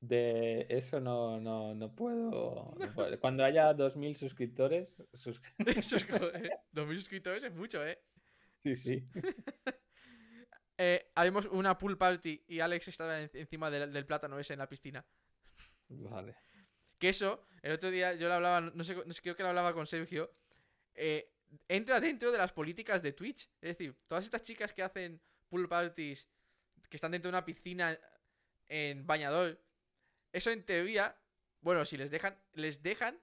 De 0.00 0.66
eso 0.68 1.00
no, 1.00 1.40
no, 1.40 1.74
no 1.74 1.94
puedo. 1.94 2.74
no 2.78 2.92
puedo. 2.94 3.18
Cuando 3.20 3.42
haya 3.42 3.72
2.000 3.74 4.14
suscriptores, 4.16 4.98
sus- 5.14 5.40
Eso 5.66 5.96
es 5.96 6.04
joder, 6.04 6.50
2.000 6.74 6.96
suscriptores 6.98 7.44
es 7.44 7.54
mucho, 7.54 7.82
¿eh? 7.86 7.98
sí, 8.58 8.76
sí. 8.76 9.06
eh 10.76 11.10
haremos 11.14 11.46
una 11.46 11.78
pool 11.78 11.96
party 11.96 12.44
y 12.48 12.60
Alex 12.60 12.88
estaba 12.88 13.20
en- 13.20 13.30
encima 13.32 13.70
del, 13.70 13.92
del 13.92 14.04
plátano 14.06 14.38
ese 14.38 14.52
en 14.52 14.58
la 14.58 14.68
piscina. 14.68 15.06
Vale. 15.88 16.36
Que 17.04 17.10
eso, 17.10 17.44
el 17.60 17.72
otro 17.72 17.90
día 17.90 18.14
yo 18.14 18.28
lo 18.28 18.34
hablaba, 18.34 18.62
no 18.62 18.82
sé, 18.82 18.94
no 18.94 19.12
sé, 19.12 19.20
creo 19.20 19.36
que 19.36 19.42
lo 19.42 19.50
hablaba 19.50 19.74
con 19.74 19.86
Sergio. 19.86 20.32
eh, 20.94 21.30
entra 21.68 22.00
dentro 22.00 22.32
de 22.32 22.38
las 22.38 22.50
políticas 22.50 23.02
de 23.02 23.12
Twitch. 23.12 23.42
Es 23.60 23.76
decir, 23.76 23.94
todas 24.08 24.24
estas 24.24 24.40
chicas 24.40 24.72
que 24.72 24.82
hacen 24.82 25.20
pool 25.50 25.68
parties, 25.68 26.26
que 26.88 26.96
están 26.96 27.10
dentro 27.10 27.30
de 27.30 27.36
una 27.36 27.44
piscina 27.44 28.00
en 28.68 29.06
bañador, 29.06 29.60
eso 30.32 30.50
en 30.50 30.64
teoría, 30.64 31.14
bueno, 31.60 31.84
si 31.84 31.98
les 31.98 32.10
dejan, 32.10 32.38
les 32.54 32.82
dejan 32.82 33.20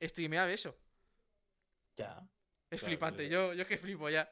streamear 0.00 0.48
eso. 0.48 0.78
Ya. 1.96 2.24
Es 2.70 2.78
Claro, 2.78 2.86
flipante, 2.86 3.28
yo, 3.28 3.52
yo 3.52 3.66
que 3.66 3.78
flipo 3.78 4.10
ya. 4.10 4.30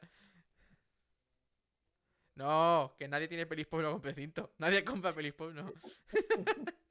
No, 2.35 2.95
que 2.97 3.09
nadie 3.09 3.27
tiene 3.27 3.47
pelis 3.47 3.67
con 3.67 3.99
precinto. 3.99 4.53
Nadie 4.59 4.85
compra 4.85 5.11
pelis. 5.11 5.33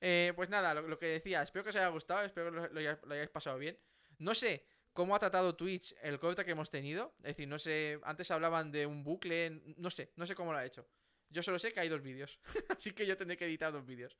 Eh, 0.00 0.32
pues 0.34 0.48
nada, 0.48 0.74
lo, 0.74 0.82
lo 0.82 0.98
que 0.98 1.06
decía, 1.06 1.42
espero 1.42 1.62
que 1.62 1.70
os 1.70 1.76
haya 1.76 1.88
gustado, 1.88 2.22
espero 2.22 2.50
que 2.50 2.56
lo, 2.56 2.68
lo 2.68 2.80
hayáis, 2.80 2.98
lo 3.02 3.14
hayáis 3.14 3.30
pasado 3.30 3.58
bien. 3.58 3.78
No 4.18 4.34
sé 4.34 4.66
cómo 4.92 5.14
ha 5.14 5.18
tratado 5.18 5.56
Twitch 5.56 5.94
el 6.02 6.18
corte 6.18 6.44
que 6.44 6.52
hemos 6.52 6.70
tenido. 6.70 7.14
Es 7.18 7.36
decir, 7.36 7.48
no 7.48 7.58
sé, 7.58 8.00
antes 8.02 8.30
hablaban 8.30 8.70
de 8.70 8.86
un 8.86 9.04
bucle, 9.04 9.50
no 9.76 9.90
sé, 9.90 10.12
no 10.16 10.26
sé 10.26 10.34
cómo 10.34 10.52
lo 10.52 10.58
ha 10.58 10.64
hecho. 10.64 10.88
Yo 11.28 11.42
solo 11.42 11.58
sé 11.58 11.72
que 11.72 11.80
hay 11.80 11.88
dos 11.88 12.02
vídeos, 12.02 12.40
así 12.68 12.92
que 12.92 13.06
yo 13.06 13.16
tendré 13.16 13.36
que 13.36 13.44
editar 13.46 13.72
dos 13.72 13.86
vídeos. 13.86 14.16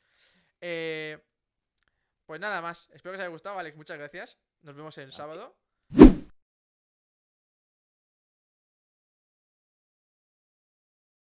Eh, 0.60 1.18
pues 2.24 2.40
nada 2.40 2.62
más, 2.62 2.88
espero 2.92 3.12
que 3.12 3.16
os 3.16 3.20
haya 3.20 3.28
gustado, 3.28 3.58
Alex, 3.58 3.76
muchas 3.76 3.98
gracias. 3.98 4.38
Nos 4.62 4.76
vemos 4.76 4.96
el 4.98 5.12
sábado. 5.12 5.58